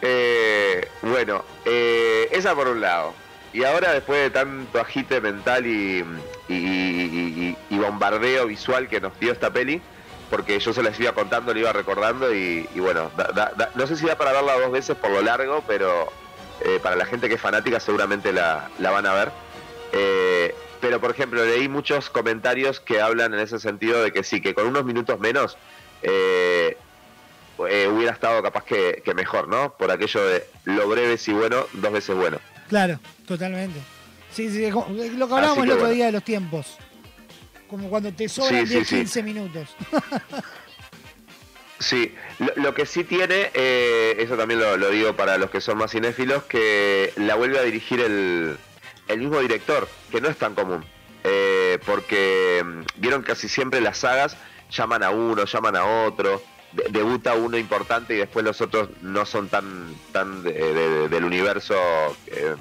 Eh, 0.00 0.88
bueno, 1.02 1.44
eh, 1.64 2.28
esa 2.30 2.54
por 2.54 2.68
un 2.68 2.80
lado. 2.80 3.14
Y 3.52 3.64
ahora 3.64 3.92
después 3.92 4.20
de 4.22 4.30
tanto 4.30 4.80
agite 4.80 5.20
mental 5.20 5.66
y, 5.66 6.04
bombardeo 7.68 8.46
visual 8.46 8.88
que 8.88 9.00
nos 9.00 9.18
dio 9.18 9.32
esta 9.32 9.50
peli, 9.50 9.80
porque 10.30 10.60
yo 10.60 10.72
se 10.72 10.82
las 10.82 10.98
iba 11.00 11.12
contando, 11.12 11.52
le 11.54 11.60
iba 11.60 11.72
recordando 11.72 12.32
y, 12.34 12.68
bueno, 12.76 13.10
da- 13.16 13.32
da- 13.34 13.52
da- 13.56 13.70
no 13.74 13.86
sé 13.86 13.96
si 13.96 14.06
da 14.06 14.16
para 14.16 14.32
verla 14.32 14.58
dos 14.58 14.70
veces 14.70 14.96
por 14.96 15.10
lo 15.10 15.20
largo, 15.22 15.64
pero 15.66 16.12
eh, 16.60 16.78
para 16.82 16.94
la 16.96 17.04
gente 17.06 17.28
que 17.28 17.34
es 17.34 17.40
fanática 17.40 17.80
seguramente 17.80 18.32
la 18.32 18.68
van 18.78 19.06
a 19.06 19.14
ver. 19.14 19.30
Eh, 19.92 20.54
pero 20.80 21.00
por 21.00 21.10
ejemplo, 21.10 21.44
leí 21.44 21.68
muchos 21.68 22.10
comentarios 22.10 22.80
que 22.80 23.00
hablan 23.00 23.34
en 23.34 23.40
ese 23.40 23.58
sentido 23.58 24.02
de 24.02 24.12
que 24.12 24.22
sí, 24.22 24.40
que 24.40 24.54
con 24.54 24.66
unos 24.66 24.84
minutos 24.84 25.18
menos 25.18 25.56
eh, 26.02 26.76
eh, 27.68 27.88
hubiera 27.92 28.12
estado 28.12 28.42
capaz 28.42 28.64
que, 28.64 29.02
que 29.04 29.14
mejor, 29.14 29.48
¿no? 29.48 29.74
Por 29.76 29.90
aquello 29.90 30.24
de 30.24 30.46
lo 30.64 30.88
breve 30.88 31.18
si 31.18 31.32
bueno, 31.32 31.66
dos 31.72 31.92
veces 31.92 32.14
bueno. 32.16 32.38
Claro, 32.68 33.00
totalmente. 33.26 33.80
Sí, 34.32 34.50
sí, 34.50 34.70
lo 34.70 35.26
que 35.28 35.34
hablábamos 35.34 35.64
el 35.64 35.70
otro 35.70 35.80
bueno. 35.80 35.94
día 35.94 36.06
de 36.06 36.12
los 36.12 36.22
tiempos. 36.22 36.76
Como 37.68 37.90
cuando 37.90 38.12
te 38.12 38.28
sobran 38.28 38.66
Sí, 38.66 38.66
sí, 38.66 38.74
10, 38.74 38.88
sí. 38.88 38.96
15 38.96 39.22
minutos. 39.22 39.68
Sí, 41.80 42.12
lo, 42.40 42.52
lo 42.56 42.74
que 42.74 42.86
sí 42.86 43.04
tiene, 43.04 43.50
eh, 43.54 44.16
eso 44.18 44.36
también 44.36 44.58
lo, 44.58 44.76
lo 44.76 44.90
digo 44.90 45.14
para 45.14 45.38
los 45.38 45.48
que 45.48 45.60
son 45.60 45.78
más 45.78 45.92
cinéfilos, 45.92 46.42
que 46.42 47.12
la 47.16 47.36
vuelve 47.36 47.58
a 47.58 47.62
dirigir 47.62 48.00
el, 48.00 48.56
el 49.08 49.18
mismo 49.20 49.40
director, 49.40 49.88
que 50.10 50.20
no 50.20 50.28
es 50.28 50.36
tan 50.36 50.54
común. 50.54 50.84
Eh, 51.24 51.78
porque 51.84 52.62
mm, 52.64 53.00
vieron 53.00 53.22
casi 53.22 53.48
siempre 53.48 53.80
las 53.80 53.98
sagas 53.98 54.36
llaman 54.70 55.02
a 55.02 55.10
uno, 55.10 55.44
llaman 55.44 55.76
a 55.76 55.84
otro, 56.06 56.42
de- 56.72 56.84
debuta 56.90 57.34
uno 57.34 57.56
importante 57.58 58.14
y 58.14 58.18
después 58.18 58.44
los 58.44 58.60
otros 58.60 58.90
no 59.02 59.24
son 59.26 59.48
tan, 59.48 59.94
tan 60.12 60.42
de- 60.42 60.52
de- 60.52 61.08
del 61.08 61.24
universo 61.24 61.74
eh, 62.28 62.54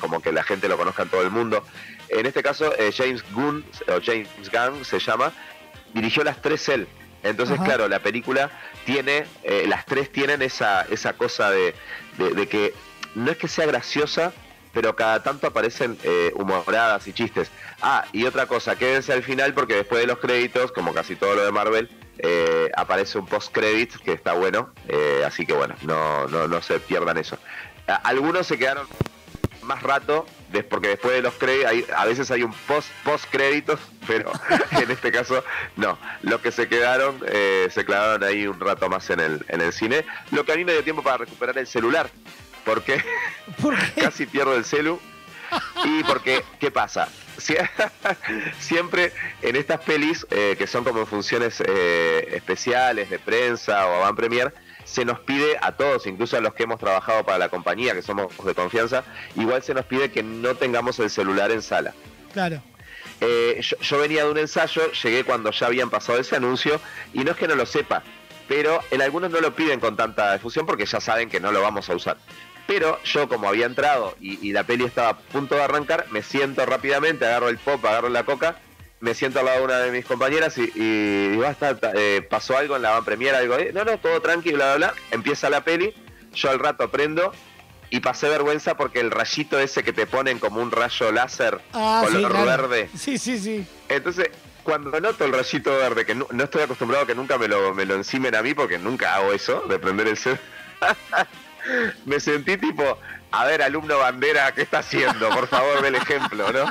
como 0.00 0.20
que 0.20 0.32
la 0.32 0.42
gente 0.42 0.68
lo 0.68 0.76
conozca 0.76 1.02
en 1.04 1.08
todo 1.10 1.22
el 1.22 1.30
mundo. 1.30 1.64
En 2.08 2.26
este 2.26 2.42
caso, 2.42 2.74
eh, 2.76 2.90
James 2.96 3.22
Gunn, 3.32 3.64
o 3.88 4.00
James 4.04 4.28
Gunn 4.50 4.84
se 4.84 4.98
llama, 4.98 5.32
dirigió 5.94 6.24
las 6.24 6.40
tres 6.42 6.68
él. 6.68 6.88
Entonces, 7.22 7.56
Ajá. 7.56 7.64
claro, 7.66 7.88
la 7.88 8.00
película 8.00 8.50
tiene, 8.86 9.26
eh, 9.44 9.66
las 9.68 9.84
tres 9.86 10.10
tienen 10.10 10.40
esa, 10.42 10.82
esa 10.90 11.12
cosa 11.12 11.50
de, 11.50 11.74
de- 12.18 12.30
de 12.34 12.48
que 12.48 12.74
no 13.14 13.30
es 13.30 13.36
que 13.36 13.46
sea 13.46 13.66
graciosa, 13.66 14.32
pero 14.72 14.94
cada 14.96 15.22
tanto 15.22 15.46
aparecen 15.46 15.98
eh, 16.02 16.32
humoradas 16.34 17.06
y 17.08 17.12
chistes. 17.12 17.50
Ah, 17.82 18.04
y 18.12 18.24
otra 18.24 18.46
cosa, 18.46 18.76
quédense 18.76 19.12
al 19.12 19.22
final 19.22 19.54
porque 19.54 19.74
después 19.74 20.00
de 20.00 20.06
los 20.06 20.18
créditos, 20.18 20.72
como 20.72 20.92
casi 20.94 21.16
todo 21.16 21.34
lo 21.34 21.44
de 21.44 21.52
Marvel, 21.52 21.90
eh, 22.18 22.70
aparece 22.76 23.18
un 23.18 23.26
post-credit 23.26 23.96
que 24.02 24.12
está 24.12 24.34
bueno, 24.34 24.72
eh, 24.88 25.22
así 25.26 25.46
que 25.46 25.54
bueno, 25.54 25.74
no, 25.82 26.26
no, 26.28 26.46
no 26.46 26.62
se 26.62 26.78
pierdan 26.80 27.16
eso. 27.18 27.38
Algunos 28.04 28.46
se 28.46 28.56
quedaron 28.58 28.86
más 29.62 29.82
rato, 29.82 30.26
porque 30.68 30.88
después 30.88 31.14
de 31.14 31.22
los 31.22 31.34
créditos, 31.34 31.90
a 31.96 32.04
veces 32.04 32.30
hay 32.30 32.42
un 32.42 32.52
post 32.66 32.88
post 33.04 33.24
créditos, 33.30 33.78
pero 34.06 34.32
en 34.72 34.90
este 34.90 35.12
caso 35.12 35.44
no. 35.76 35.98
Los 36.22 36.40
que 36.40 36.50
se 36.50 36.68
quedaron 36.68 37.22
eh, 37.26 37.68
se 37.70 37.84
clavaron 37.84 38.24
ahí 38.24 38.46
un 38.46 38.58
rato 38.58 38.88
más 38.88 39.08
en 39.10 39.20
el, 39.20 39.44
en 39.48 39.60
el 39.60 39.72
cine, 39.72 40.04
lo 40.30 40.44
que 40.44 40.52
a 40.52 40.56
mí 40.56 40.64
me 40.64 40.72
dio 40.72 40.82
tiempo 40.82 41.02
para 41.02 41.18
recuperar 41.18 41.56
el 41.58 41.66
celular, 41.66 42.10
porque 42.64 43.02
casi 43.96 44.26
pierdo 44.26 44.54
el 44.56 44.64
celu. 44.64 45.00
Y 45.84 46.04
porque, 46.04 46.44
¿qué 46.60 46.70
pasa? 46.70 47.08
Sie- 47.36 47.58
Siempre 48.60 49.12
en 49.42 49.56
estas 49.56 49.80
pelis, 49.80 50.26
eh, 50.30 50.54
que 50.56 50.66
son 50.66 50.84
como 50.84 51.06
funciones 51.06 51.60
eh, 51.66 52.28
especiales 52.34 53.10
de 53.10 53.18
prensa 53.18 53.88
o 53.88 54.00
van 54.00 54.14
premier, 54.14 54.54
se 54.84 55.04
nos 55.04 55.18
pide 55.20 55.56
a 55.60 55.72
todos, 55.72 56.06
incluso 56.06 56.36
a 56.36 56.40
los 56.40 56.54
que 56.54 56.64
hemos 56.64 56.78
trabajado 56.78 57.24
para 57.24 57.38
la 57.38 57.48
compañía, 57.48 57.94
que 57.94 58.02
somos 58.02 58.32
de 58.44 58.54
confianza, 58.54 59.02
igual 59.36 59.62
se 59.62 59.74
nos 59.74 59.84
pide 59.86 60.10
que 60.12 60.22
no 60.22 60.54
tengamos 60.54 60.98
el 61.00 61.10
celular 61.10 61.50
en 61.50 61.62
sala. 61.62 61.94
Claro. 62.32 62.62
Eh, 63.20 63.58
yo, 63.60 63.76
yo 63.78 63.98
venía 63.98 64.24
de 64.24 64.30
un 64.30 64.38
ensayo, 64.38 64.90
llegué 65.02 65.24
cuando 65.24 65.50
ya 65.50 65.66
habían 65.66 65.90
pasado 65.90 66.18
ese 66.18 66.36
anuncio, 66.36 66.80
y 67.12 67.24
no 67.24 67.32
es 67.32 67.36
que 67.36 67.48
no 67.48 67.54
lo 67.56 67.66
sepa, 67.66 68.02
pero 68.48 68.80
en 68.90 69.02
algunos 69.02 69.30
no 69.30 69.40
lo 69.40 69.54
piden 69.54 69.78
con 69.80 69.96
tanta 69.96 70.32
difusión 70.32 70.64
porque 70.66 70.86
ya 70.86 71.00
saben 71.00 71.28
que 71.28 71.38
no 71.40 71.52
lo 71.52 71.60
vamos 71.62 71.88
a 71.90 71.94
usar. 71.94 72.16
Pero 72.66 73.00
yo 73.04 73.28
como 73.28 73.48
había 73.48 73.66
entrado 73.66 74.14
y, 74.20 74.46
y 74.48 74.52
la 74.52 74.64
peli 74.64 74.84
estaba 74.84 75.08
a 75.10 75.18
punto 75.18 75.54
de 75.56 75.62
arrancar, 75.62 76.06
me 76.10 76.22
siento 76.22 76.64
rápidamente, 76.66 77.24
agarro 77.26 77.48
el 77.48 77.58
pop, 77.58 77.84
agarro 77.84 78.08
la 78.08 78.24
coca, 78.24 78.56
me 79.00 79.14
siento 79.14 79.40
al 79.40 79.46
lado 79.46 79.58
de 79.60 79.64
una 79.64 79.78
de 79.78 79.90
mis 79.92 80.04
compañeras 80.04 80.56
y, 80.58 80.70
y 80.74 81.28
digo, 81.30 81.42
"Basta, 81.42 81.78
ta- 81.78 81.92
eh, 81.94 82.22
pasó 82.28 82.56
algo 82.56 82.76
en 82.76 82.82
la 82.82 82.90
van 82.90 83.04
premier, 83.04 83.34
algo, 83.34 83.56
eh, 83.56 83.70
no, 83.72 83.84
no, 83.84 83.98
todo 83.98 84.20
tranquilo, 84.20 84.56
bla, 84.58 84.76
bla, 84.76 84.86
bla. 84.92 84.94
Empieza 85.10 85.48
la 85.50 85.62
peli, 85.64 85.92
yo 86.34 86.50
al 86.50 86.58
rato 86.58 86.90
prendo 86.90 87.32
y 87.88 88.00
pasé 88.00 88.28
vergüenza 88.28 88.76
porque 88.76 89.00
el 89.00 89.10
rayito 89.10 89.58
ese 89.58 89.82
que 89.82 89.92
te 89.92 90.06
ponen 90.06 90.38
como 90.38 90.60
un 90.60 90.70
rayo 90.70 91.10
láser 91.10 91.60
Ah, 91.72 92.04
sí, 92.06 92.12
color 92.12 92.30
claro. 92.30 92.46
verde, 92.46 92.88
Sí, 92.96 93.18
sí, 93.18 93.38
sí. 93.38 93.66
entonces, 93.88 94.28
cuando 94.62 95.00
noto 95.00 95.24
el 95.24 95.32
rayito 95.32 95.70
verde, 95.76 96.04
que 96.06 96.14
no, 96.14 96.28
no 96.30 96.44
estoy 96.44 96.62
acostumbrado 96.62 97.02
a 97.04 97.06
que 97.06 97.14
nunca 97.16 97.36
me 97.38 97.48
lo, 97.48 97.74
me 97.74 97.84
lo 97.86 97.94
encimen 97.96 98.34
a 98.36 98.42
mí, 98.42 98.54
porque 98.54 98.78
nunca 98.78 99.16
hago 99.16 99.32
eso, 99.32 99.62
de 99.62 99.78
prender 99.80 100.06
el 100.06 100.16
cel, 100.18 100.38
me 102.04 102.20
sentí 102.20 102.56
tipo, 102.56 102.98
a 103.32 103.44
ver, 103.44 103.62
alumno 103.62 103.98
bandera, 103.98 104.52
¿qué 104.52 104.62
está 104.62 104.80
haciendo? 104.80 105.28
Por 105.30 105.46
favor, 105.46 105.80
ve 105.82 105.88
el 105.88 105.94
ejemplo, 105.94 106.52
¿no? 106.52 106.64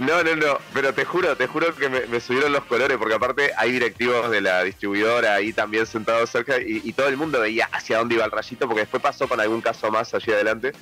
No, 0.00 0.22
no, 0.22 0.36
no, 0.36 0.58
pero 0.72 0.94
te 0.94 1.04
juro, 1.04 1.36
te 1.36 1.46
juro 1.46 1.74
que 1.74 1.88
me, 1.88 2.20
subieron 2.20 2.52
los 2.52 2.64
colores, 2.64 2.96
porque 2.96 3.14
aparte 3.14 3.52
hay 3.56 3.72
directivos 3.72 4.30
de 4.30 4.40
la 4.40 4.62
distribuidora 4.62 5.34
ahí 5.34 5.52
también 5.52 5.86
sentados 5.86 6.30
cerca, 6.30 6.56
y, 6.58 6.92
todo 6.92 7.08
el 7.08 7.16
mundo 7.16 7.40
veía 7.40 7.68
hacia 7.72 7.98
dónde 7.98 8.14
iba 8.14 8.24
el 8.24 8.30
rayito, 8.30 8.66
porque 8.66 8.82
después 8.82 9.02
pasó 9.02 9.28
con 9.28 9.40
algún 9.40 9.60
caso 9.60 9.90
más 9.90 10.14
allí 10.14 10.32
adelante, 10.32 10.72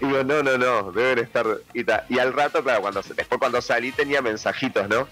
y 0.00 0.06
digo, 0.06 0.22
no, 0.22 0.42
no, 0.42 0.58
no, 0.58 0.92
deben 0.92 1.18
estar... 1.18 1.46
Y, 1.74 1.84
y 2.08 2.18
al 2.18 2.32
rato, 2.32 2.62
claro, 2.62 2.82
cuando, 2.82 3.02
después 3.02 3.38
cuando 3.38 3.60
salí 3.60 3.90
tenía 3.92 4.22
mensajitos, 4.22 4.88
¿no? 4.88 5.08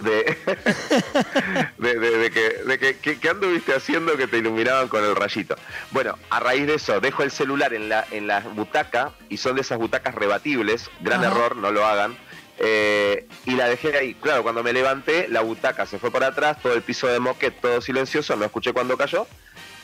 De, 0.00 0.36
de, 1.78 1.94
de- 1.98 2.18
de 2.18 2.30
que, 2.30 2.40
de 2.64 2.78
que, 2.78 2.96
que- 2.98 3.18
¿qué 3.18 3.28
anduviste 3.28 3.74
haciendo 3.74 4.16
que 4.16 4.26
te 4.26 4.38
iluminaban 4.38 4.88
con 4.88 5.04
el 5.04 5.14
rayito. 5.16 5.56
Bueno, 5.90 6.18
a 6.30 6.40
raíz 6.40 6.66
de 6.66 6.74
eso, 6.74 7.00
dejo 7.00 7.22
el 7.22 7.30
celular 7.30 7.74
en 7.74 7.88
la, 7.88 8.06
en 8.10 8.26
la 8.26 8.40
butaca 8.40 9.12
y 9.28 9.36
son 9.38 9.54
de 9.56 9.62
esas 9.62 9.78
butacas 9.78 10.14
rebatibles, 10.14 10.90
gran 11.00 11.24
Ajá. 11.24 11.32
error, 11.34 11.56
no 11.56 11.70
lo 11.70 11.86
hagan. 11.86 12.16
eh, 12.58 13.26
y 13.44 13.52
la 13.52 13.68
dejé 13.68 13.96
ahí. 13.96 14.14
Claro, 14.14 14.42
cuando 14.42 14.62
me 14.62 14.72
levanté, 14.72 15.28
la 15.28 15.40
butaca 15.42 15.86
se 15.86 15.98
fue 15.98 16.10
para 16.10 16.28
atrás, 16.28 16.58
todo 16.62 16.72
el 16.74 16.82
piso 16.82 17.06
de 17.06 17.18
moquet, 17.20 17.60
todo 17.60 17.80
silencioso, 17.80 18.34
no 18.36 18.44
escuché 18.44 18.72
cuando 18.72 18.96
cayó. 18.96 19.26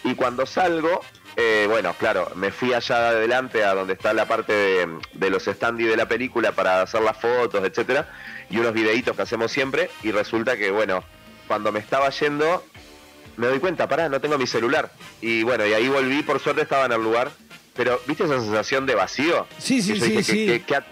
Y 0.04 0.14
cuando 0.16 0.46
salgo, 0.46 1.00
eh, 1.36 1.66
bueno, 1.68 1.94
claro, 1.98 2.30
me 2.34 2.50
fui 2.50 2.72
allá 2.74 3.08
adelante 3.10 3.64
a 3.64 3.74
donde 3.74 3.94
está 3.94 4.12
la 4.12 4.26
parte 4.26 4.52
de, 4.52 4.88
de 5.14 5.30
los 5.30 5.44
standy 5.44 5.84
de 5.84 5.96
la 5.96 6.06
película 6.06 6.52
para 6.52 6.82
hacer 6.82 7.00
las 7.02 7.16
fotos, 7.16 7.64
etcétera, 7.64 8.10
y 8.50 8.58
unos 8.58 8.72
videitos 8.74 9.16
que 9.16 9.22
hacemos 9.22 9.50
siempre, 9.50 9.90
y 10.02 10.10
resulta 10.12 10.56
que, 10.56 10.70
bueno, 10.70 11.02
cuando 11.48 11.72
me 11.72 11.78
estaba 11.80 12.10
yendo, 12.10 12.64
me 13.36 13.46
doy 13.46 13.60
cuenta, 13.60 13.88
pará, 13.88 14.08
no 14.08 14.20
tengo 14.20 14.36
mi 14.38 14.46
celular. 14.46 14.92
Y 15.20 15.42
bueno, 15.42 15.66
y 15.66 15.72
ahí 15.72 15.88
volví, 15.88 16.22
por 16.22 16.38
suerte 16.38 16.62
estaba 16.62 16.84
en 16.86 16.92
el 16.92 17.02
lugar, 17.02 17.30
pero 17.74 17.98
¿viste 18.06 18.24
esa 18.24 18.38
sensación 18.40 18.84
de 18.84 18.94
vacío? 18.94 19.46
Sí, 19.58 19.80
sí, 19.80 19.98
sí, 19.98 20.08
dije, 20.10 20.22
sí. 20.22 20.46
¿qué- 20.46 20.60
qué- 20.60 20.64
qué 20.66 20.76
at- 20.76 20.86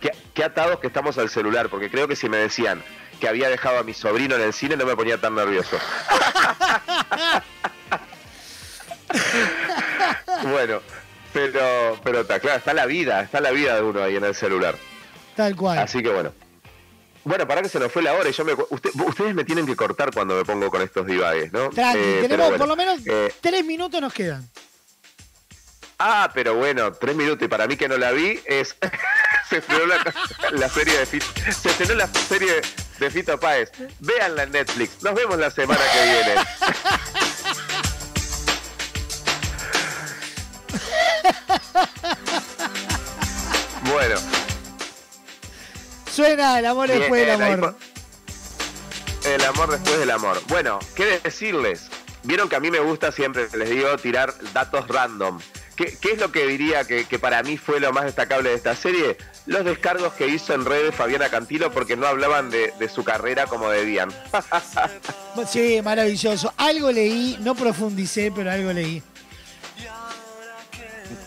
qué- 0.00 0.12
qué 0.34 0.44
atados 0.44 0.80
que 0.80 0.88
estamos 0.88 1.16
al 1.18 1.30
celular, 1.30 1.68
porque 1.68 1.88
creo 1.90 2.08
que 2.08 2.16
si 2.16 2.28
me 2.28 2.36
decían 2.38 2.82
que 3.20 3.28
había 3.28 3.48
dejado 3.48 3.78
a 3.78 3.84
mi 3.84 3.94
sobrino 3.94 4.34
en 4.34 4.42
el 4.42 4.52
cine 4.52 4.76
no 4.76 4.84
me 4.84 4.96
ponía 4.96 5.20
tan 5.20 5.36
nervioso. 5.36 5.78
Bueno, 10.42 10.80
pero, 11.32 11.98
pero 12.04 12.20
está 12.20 12.38
claro, 12.40 12.58
está 12.58 12.74
la 12.74 12.86
vida, 12.86 13.22
está 13.22 13.40
la 13.40 13.50
vida 13.50 13.76
de 13.76 13.82
uno 13.82 14.02
ahí 14.02 14.16
en 14.16 14.24
el 14.24 14.34
celular. 14.34 14.76
Tal 15.36 15.56
cual. 15.56 15.78
Así 15.78 16.02
que 16.02 16.08
bueno. 16.10 16.32
Bueno, 17.24 17.48
para 17.48 17.62
que 17.62 17.68
se 17.70 17.78
nos 17.80 17.90
fue 17.90 18.02
la 18.02 18.12
hora 18.12 18.28
y 18.28 18.32
yo 18.32 18.44
me... 18.44 18.52
usted- 18.52 18.90
ustedes 19.06 19.34
me 19.34 19.44
tienen 19.44 19.64
que 19.66 19.74
cortar 19.74 20.10
cuando 20.12 20.36
me 20.36 20.44
pongo 20.44 20.70
con 20.70 20.82
estos 20.82 21.06
divagues, 21.06 21.52
¿no? 21.52 21.70
Tranqui, 21.70 21.98
Eh, 21.98 22.18
tenemos 22.22 22.48
bueno, 22.50 22.58
por 22.58 22.68
lo 22.68 22.76
menos 22.76 23.00
eh, 23.06 23.34
tres 23.40 23.64
minutos 23.64 23.98
nos 24.00 24.12
quedan. 24.12 24.46
ah, 25.98 26.30
pero 26.34 26.54
bueno, 26.54 26.92
tres 26.92 27.16
minutos 27.16 27.42
y 27.46 27.48
para 27.48 27.66
mí 27.66 27.76
que 27.76 27.88
no 27.88 27.96
la 27.96 28.12
vi 28.12 28.38
es... 28.44 28.76
se 29.48 29.58
estrenó 29.58 29.86
la, 29.86 30.14
la 30.52 30.68
serie 30.68 30.98
de 30.98 31.06
Fito... 31.06 31.26
Se 31.50 31.70
estrenó 31.70 31.94
la 31.94 32.08
serie 32.08 32.60
de 32.98 33.10
Fito 33.10 33.40
Páez. 33.40 33.70
Véanla 34.00 34.42
en 34.42 34.52
Netflix. 34.52 35.02
Nos 35.02 35.14
vemos 35.14 35.38
la 35.38 35.50
semana 35.50 35.80
que 35.94 36.04
viene. 36.04 36.40
Suena 46.14 46.58
el 46.58 46.66
amor 46.66 46.88
después 46.88 47.26
del 47.26 47.42
amor. 47.42 47.76
El 49.24 49.44
amor 49.44 49.70
después 49.70 49.98
del 49.98 50.10
amor. 50.10 50.40
Bueno, 50.48 50.78
¿qué 50.94 51.18
decirles? 51.24 51.88
Vieron 52.22 52.48
que 52.48 52.56
a 52.56 52.60
mí 52.60 52.70
me 52.70 52.78
gusta 52.78 53.10
siempre, 53.10 53.48
les 53.56 53.70
digo, 53.70 53.96
tirar 53.98 54.32
datos 54.52 54.86
random. 54.86 55.40
¿qué, 55.76 55.96
qué 56.00 56.12
es 56.12 56.20
lo 56.20 56.30
que 56.30 56.46
diría 56.46 56.84
que, 56.84 57.04
que 57.04 57.18
para 57.18 57.42
mí 57.42 57.56
fue 57.56 57.80
lo 57.80 57.92
más 57.92 58.04
destacable 58.04 58.50
de 58.50 58.56
esta 58.56 58.76
serie? 58.76 59.16
Los 59.46 59.64
descargos 59.64 60.12
que 60.14 60.28
hizo 60.28 60.54
en 60.54 60.64
redes 60.64 60.94
Fabiana 60.94 61.28
Cantilo 61.28 61.72
porque 61.72 61.96
no 61.96 62.06
hablaban 62.06 62.50
de, 62.50 62.72
de 62.78 62.88
su 62.88 63.04
carrera 63.04 63.46
como 63.46 63.70
debían. 63.70 64.10
Sí, 65.50 65.80
maravilloso. 65.82 66.54
Algo 66.56 66.92
leí, 66.92 67.36
no 67.40 67.56
profundicé, 67.56 68.30
pero 68.30 68.52
algo 68.52 68.72
leí. 68.72 69.02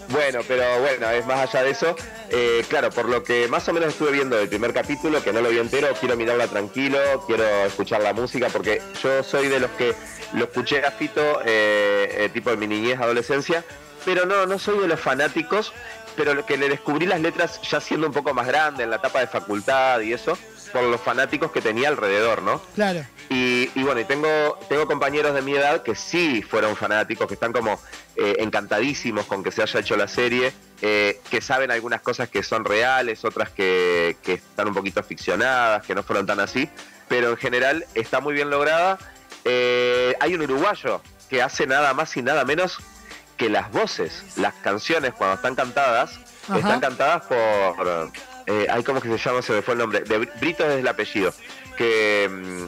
Bueno, 0.10 0.40
pero 0.48 0.64
bueno, 0.80 1.10
es 1.10 1.26
más 1.26 1.50
allá 1.50 1.64
de 1.64 1.72
eso. 1.72 1.96
eh, 2.30 2.64
claro, 2.70 2.90
por 2.92 3.10
lo 3.10 3.24
que 3.24 3.48
más 3.48 3.68
o 3.68 3.74
menos 3.74 3.90
estuve 3.90 4.12
viendo 4.12 4.38
del 4.38 4.48
primer 4.48 4.74
capítulo, 4.74 5.24
que 5.24 5.34
no 5.34 5.42
lo 5.42 5.50
vi 5.50 5.60
entero, 5.60 5.90
quiero 6.00 6.16
mirarla 6.16 6.48
tranquilo, 6.48 7.00
quiero 7.26 7.44
escuchar 7.66 8.02
la 8.02 8.14
música, 8.14 8.48
porque 8.52 8.82
yo 9.02 9.24
soy 9.24 9.48
de 9.48 9.60
los 9.60 9.72
que 9.72 9.96
lo 10.34 10.46
escuché 10.46 10.86
a 10.86 10.94
eh, 11.00 11.46
eh, 11.46 12.30
tipo 12.34 12.52
en 12.52 12.60
mi 12.60 12.68
niñez, 12.68 13.00
adolescencia, 13.00 13.64
pero 14.06 14.26
no, 14.26 14.46
no 14.46 14.60
soy 14.60 14.80
de 14.80 14.88
los 14.88 15.00
fanáticos, 15.00 15.74
pero 16.16 16.34
lo 16.34 16.46
que 16.46 16.58
le 16.58 16.70
descubrí 16.70 17.06
las 17.06 17.22
letras 17.22 17.62
ya 17.62 17.80
siendo 17.80 18.08
un 18.08 18.14
poco 18.14 18.34
más 18.34 18.48
grande, 18.48 18.84
en 18.84 18.90
la 18.90 18.98
etapa 18.98 19.20
de 19.20 19.28
facultad 19.28 20.00
y 20.02 20.14
eso, 20.14 20.38
por 20.72 20.84
los 20.84 21.02
fanáticos 21.02 21.52
que 21.52 21.62
tenía 21.62 21.90
alrededor, 21.90 22.42
¿no? 22.42 22.62
Claro. 22.76 23.06
Y, 23.30 23.70
y 23.76 23.84
bueno, 23.84 24.00
y 24.00 24.06
tengo, 24.06 24.58
tengo 24.70 24.88
compañeros 24.88 25.34
de 25.34 25.42
mi 25.42 25.54
edad 25.54 25.84
que 25.84 25.96
sí 25.96 26.42
fueron 26.42 26.76
fanáticos, 26.76 27.28
que 27.28 27.34
están 27.34 27.52
como 27.52 27.80
eh, 28.16 28.36
encantadísimos 28.40 29.26
con 29.26 29.44
que 29.44 29.52
se 29.52 29.62
haya 29.62 29.80
hecho 29.80 29.98
la 29.98 30.08
serie, 30.08 30.54
eh, 30.82 31.20
que 31.30 31.42
saben 31.42 31.72
algunas 31.72 32.02
cosas 32.02 32.30
que 32.30 32.44
son 32.44 32.64
reales, 32.64 33.26
otras 33.26 33.50
que, 33.50 34.18
que 34.24 34.34
están 34.34 34.68
un 34.70 34.74
poquito 34.74 35.04
ficcionadas, 35.04 35.86
que 35.86 35.94
no 35.94 36.04
fueron 36.04 36.26
tan 36.26 36.40
así, 36.40 36.70
pero 37.08 37.32
en 37.32 37.38
general 37.38 37.86
está 37.96 38.20
muy 38.20 38.34
bien 38.34 38.50
lograda. 38.50 38.98
Eh, 39.44 40.16
hay 40.20 40.36
un 40.36 40.42
uruguayo 40.42 41.02
que 41.30 41.42
hace 41.42 41.68
nada 41.68 41.94
más 41.94 42.16
y 42.16 42.22
nada 42.22 42.46
menos 42.46 42.78
que 43.36 43.50
las 43.50 43.72
voces, 43.72 44.24
las 44.38 44.54
canciones 44.56 45.14
cuando 45.14 45.36
están 45.36 45.56
cantadas, 45.56 46.20
Ajá. 46.48 46.60
están 46.60 46.80
cantadas 46.80 47.24
por... 47.26 48.12
Eh, 48.48 48.66
ay, 48.70 48.84
¿cómo 48.84 49.02
que 49.02 49.10
se 49.10 49.18
llama? 49.18 49.42
Se 49.42 49.52
me 49.54 49.62
fue 49.62 49.74
el 49.74 49.80
nombre. 49.80 50.00
De 50.02 50.18
Brito 50.18 50.66
es 50.66 50.80
el 50.80 50.88
apellido. 50.88 51.34
Que 51.78 52.30
mm, 52.32 52.66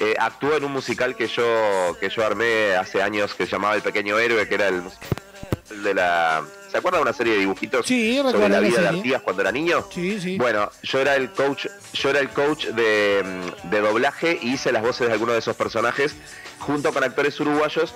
eh, 0.00 0.14
actuó 0.18 0.56
en 0.56 0.64
un 0.64 0.72
musical 0.72 1.14
que 1.16 1.28
yo 1.28 1.96
que 2.00 2.08
yo 2.10 2.26
armé 2.26 2.74
hace 2.74 3.00
años 3.00 3.34
que 3.34 3.46
se 3.46 3.52
llamaba 3.52 3.76
El 3.76 3.82
Pequeño 3.82 4.18
Héroe, 4.18 4.48
que 4.48 4.54
era 4.56 4.68
el 4.68 4.82
de 5.82 5.94
la... 5.94 6.42
¿Se 6.70 6.78
acuerda 6.78 6.98
de 6.98 7.02
una 7.02 7.12
serie 7.12 7.34
de 7.34 7.40
dibujitos 7.40 7.86
Sí, 7.86 8.16
sobre 8.18 8.48
la 8.48 8.48
la 8.48 8.60
vida 8.60 8.80
de. 8.80 8.88
Artigas 8.88 9.22
cuando 9.22 9.42
era 9.42 9.52
niño? 9.52 9.84
Sí, 9.92 10.20
sí. 10.20 10.38
Bueno, 10.38 10.70
yo 10.82 11.00
era 11.00 11.16
el 11.16 11.30
coach, 11.30 11.66
yo 11.92 12.10
era 12.10 12.20
el 12.20 12.30
coach 12.30 12.66
de, 12.66 13.22
mm, 13.24 13.70
de 13.70 13.80
doblaje 13.80 14.38
y 14.40 14.54
hice 14.54 14.72
las 14.72 14.82
voces 14.82 15.06
de 15.06 15.12
algunos 15.12 15.34
de 15.34 15.38
esos 15.38 15.56
personajes 15.56 16.14
junto 16.58 16.92
con 16.92 17.04
actores 17.04 17.38
uruguayos. 17.40 17.94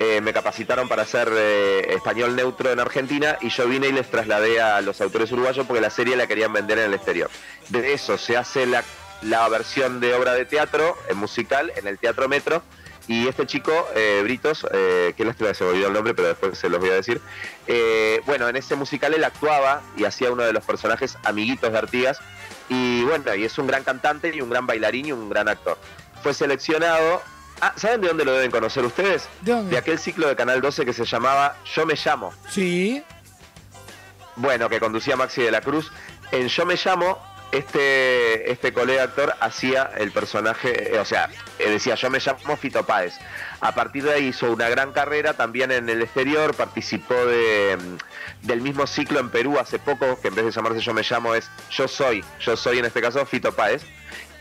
Eh, 0.00 0.20
me 0.20 0.32
capacitaron 0.32 0.88
para 0.88 1.02
hacer 1.02 1.28
eh, 1.32 1.94
español 1.94 2.36
neutro 2.36 2.70
en 2.70 2.78
Argentina 2.78 3.36
y 3.40 3.48
yo 3.48 3.66
vine 3.66 3.88
y 3.88 3.92
les 3.92 4.08
trasladé 4.08 4.60
a 4.60 4.80
los 4.80 5.00
autores 5.00 5.32
uruguayos 5.32 5.66
porque 5.66 5.80
la 5.80 5.90
serie 5.90 6.16
la 6.16 6.28
querían 6.28 6.52
vender 6.52 6.78
en 6.78 6.84
el 6.84 6.94
exterior. 6.94 7.28
De 7.68 7.92
eso 7.92 8.16
se 8.16 8.36
hace 8.36 8.66
la, 8.66 9.48
versión 9.48 9.98
de 9.98 10.14
obra 10.14 10.34
de 10.34 10.44
teatro, 10.44 10.96
en 11.08 11.16
musical, 11.16 11.72
en 11.76 11.88
el 11.88 11.98
Teatro 11.98 12.28
Metro. 12.28 12.62
Y 13.08 13.26
este 13.26 13.46
chico, 13.46 13.72
eh, 13.96 14.20
Britos, 14.22 14.66
eh, 14.70 15.14
que 15.16 15.24
lástima 15.24 15.48
que 15.48 15.54
se 15.54 15.64
me 15.64 15.82
el 15.82 15.92
nombre, 15.92 16.14
pero 16.14 16.28
después 16.28 16.58
se 16.58 16.68
los 16.68 16.78
voy 16.78 16.90
a 16.90 16.94
decir. 16.94 17.20
eh, 17.66 18.20
bueno, 18.26 18.48
en 18.48 18.56
ese 18.56 18.76
musical 18.76 19.14
él 19.14 19.24
actuaba 19.24 19.80
y 19.96 20.04
hacía 20.04 20.30
uno 20.30 20.42
de 20.42 20.52
los 20.52 20.62
personajes 20.62 21.16
amiguitos 21.24 21.72
de 21.72 21.78
Artigas. 21.78 22.20
Y 22.68 23.02
bueno, 23.04 23.34
y 23.34 23.44
es 23.44 23.58
un 23.58 23.66
gran 23.66 23.82
cantante 23.82 24.30
y 24.32 24.42
un 24.42 24.50
gran 24.50 24.66
bailarín 24.66 25.06
y 25.06 25.12
un 25.12 25.28
gran 25.28 25.48
actor. 25.48 25.78
Fue 26.22 26.34
seleccionado. 26.34 27.22
Ah, 27.60 27.72
¿saben 27.76 28.00
de 28.00 28.08
dónde 28.08 28.24
lo 28.24 28.32
deben 28.32 28.50
conocer 28.50 28.84
ustedes? 28.84 29.28
¿De 29.40 29.52
dónde? 29.52 29.76
aquel 29.76 29.98
ciclo 29.98 30.28
de 30.28 30.36
Canal 30.36 30.60
12 30.60 30.84
que 30.84 30.92
se 30.92 31.04
llamaba 31.04 31.56
Yo 31.74 31.86
me 31.86 31.94
llamo. 31.94 32.32
Sí. 32.50 33.02
Bueno, 34.36 34.68
que 34.68 34.78
conducía 34.78 35.16
Maxi 35.16 35.42
de 35.42 35.50
la 35.50 35.60
Cruz. 35.60 35.90
En 36.30 36.46
Yo 36.46 36.64
me 36.64 36.76
llamo, 36.76 37.18
este, 37.50 38.52
este 38.52 38.72
colega 38.72 39.02
actor 39.02 39.34
hacía 39.40 39.90
el 39.96 40.12
personaje, 40.12 40.94
eh, 40.94 40.98
o 41.00 41.04
sea, 41.04 41.30
eh, 41.58 41.70
decía 41.70 41.96
Yo 41.96 42.10
me 42.10 42.20
llamo 42.20 42.56
Fito 42.56 42.86
Páez. 42.86 43.14
A 43.60 43.74
partir 43.74 44.04
de 44.04 44.12
ahí 44.12 44.26
hizo 44.28 44.52
una 44.52 44.68
gran 44.68 44.92
carrera 44.92 45.34
también 45.34 45.72
en 45.72 45.88
el 45.88 46.02
exterior, 46.02 46.54
participó 46.54 47.14
de, 47.26 47.76
del 48.42 48.60
mismo 48.60 48.86
ciclo 48.86 49.18
en 49.18 49.30
Perú 49.30 49.58
hace 49.58 49.80
poco, 49.80 50.20
que 50.20 50.28
en 50.28 50.36
vez 50.36 50.44
de 50.44 50.52
llamarse 50.52 50.80
Yo 50.80 50.94
me 50.94 51.02
llamo 51.02 51.34
es 51.34 51.50
Yo 51.70 51.88
soy, 51.88 52.24
yo 52.38 52.56
soy 52.56 52.78
en 52.78 52.84
este 52.84 53.00
caso 53.00 53.26
Fito 53.26 53.50
Páez. 53.52 53.82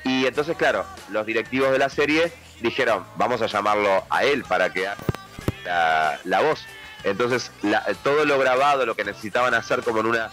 Y 0.04 0.26
entonces, 0.28 0.56
claro, 0.56 0.86
los 1.10 1.26
directivos 1.26 1.72
de 1.72 1.80
la 1.80 1.90
serie 1.90 2.32
dijeron, 2.62 3.06
vamos 3.16 3.42
a 3.42 3.48
llamarlo 3.48 4.04
a 4.10 4.24
él 4.24 4.44
para 4.44 4.72
que 4.72 4.88
haga 4.88 4.98
la, 5.66 6.20
la 6.24 6.42
voz. 6.42 6.60
Entonces, 7.04 7.52
la- 7.62 7.84
todo 8.04 8.26
lo 8.26 8.40
grabado, 8.40 8.86
lo 8.86 8.96
que 8.96 9.04
necesitaban 9.04 9.54
hacer 9.54 9.84
como 9.84 10.00
en 10.00 10.08
una 10.08 10.32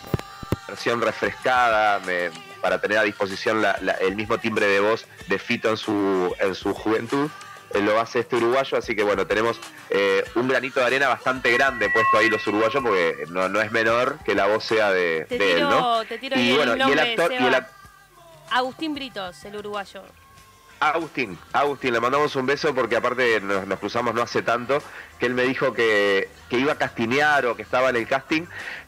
versión 0.68 1.00
refrescada, 1.00 1.98
me- 2.00 2.30
para 2.60 2.80
tener 2.80 2.96
a 2.98 3.02
disposición 3.02 3.60
la- 3.60 3.76
la- 3.82 3.92
el 3.94 4.16
mismo 4.16 4.38
timbre 4.38 4.66
de 4.66 4.80
voz 4.80 5.04
de 5.28 5.38
Fito 5.38 5.68
en 5.68 5.76
su, 5.76 6.34
en 6.40 6.54
su 6.54 6.72
juventud, 6.72 7.28
eh, 7.74 7.80
lo 7.80 8.00
hace 8.00 8.20
este 8.20 8.36
uruguayo, 8.36 8.78
así 8.78 8.94
que 8.96 9.02
bueno, 9.02 9.26
tenemos 9.26 9.58
eh, 9.90 10.24
un 10.34 10.48
granito 10.48 10.80
de 10.80 10.86
arena 10.86 11.08
bastante 11.08 11.52
grande 11.52 11.90
puesto 11.90 12.16
ahí 12.18 12.30
los 12.30 12.46
uruguayos, 12.46 12.82
porque 12.82 13.26
no, 13.28 13.48
no 13.48 13.60
es 13.60 13.70
menor 13.72 14.18
que 14.24 14.34
la 14.34 14.46
voz 14.46 14.64
sea 14.64 14.90
de, 14.90 15.26
de 15.28 15.52
él, 15.52 15.56
tiro, 15.58 15.70
¿no? 15.70 16.04
te 16.04 16.18
tiro 16.18 16.38
y 16.38 16.50
el 16.50 16.56
bueno, 16.56 16.70
y 16.72 16.74
el 16.74 16.78
nombre, 16.78 17.00
actor, 17.10 17.32
y 17.32 17.36
el 17.46 17.56
Agustín 18.50 18.94
Britos, 18.94 19.44
el 19.44 19.56
uruguayo. 19.56 20.02
Agustín, 20.92 21.38
Agustín, 21.52 21.92
le 21.92 22.00
mandamos 22.00 22.36
un 22.36 22.46
beso 22.46 22.74
porque 22.74 22.96
aparte 22.96 23.40
nos, 23.40 23.66
nos 23.66 23.78
cruzamos 23.78 24.14
no 24.14 24.22
hace 24.22 24.42
tanto, 24.42 24.82
que 25.18 25.26
él 25.26 25.34
me 25.34 25.44
dijo 25.44 25.72
que, 25.72 26.28
que 26.48 26.58
iba 26.58 26.72
a 26.72 26.78
castinear 26.78 27.46
o 27.46 27.56
que 27.56 27.62
estaba 27.62 27.90
en 27.90 27.96
el 27.96 28.06
casting, 28.06 28.42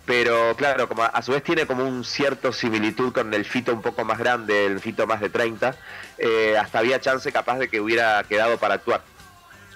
pero 0.05 0.55
claro, 0.57 0.89
como 0.89 1.03
a, 1.03 1.07
a 1.07 1.23
su 1.23 1.33
vez 1.33 1.43
tiene 1.43 1.67
como 1.67 1.85
un 1.85 2.05
cierto 2.05 2.53
similitud 2.53 3.13
con 3.13 3.33
el 3.33 3.45
Fito 3.45 3.73
un 3.73 3.83
poco 3.83 4.05
más 4.05 4.19
grande, 4.19 4.67
el 4.67 4.81
Fito 4.81 5.07
más 5.07 5.21
de 5.21 5.31
30, 5.31 5.75
eh, 6.19 6.57
hasta 6.59 6.79
había 6.79 7.01
chance 7.01 7.31
capaz 7.33 7.59
de 7.59 7.69
que 7.69 7.81
hubiera 7.81 8.23
quedado 8.25 8.59
para 8.59 8.75
actuar. 8.75 9.03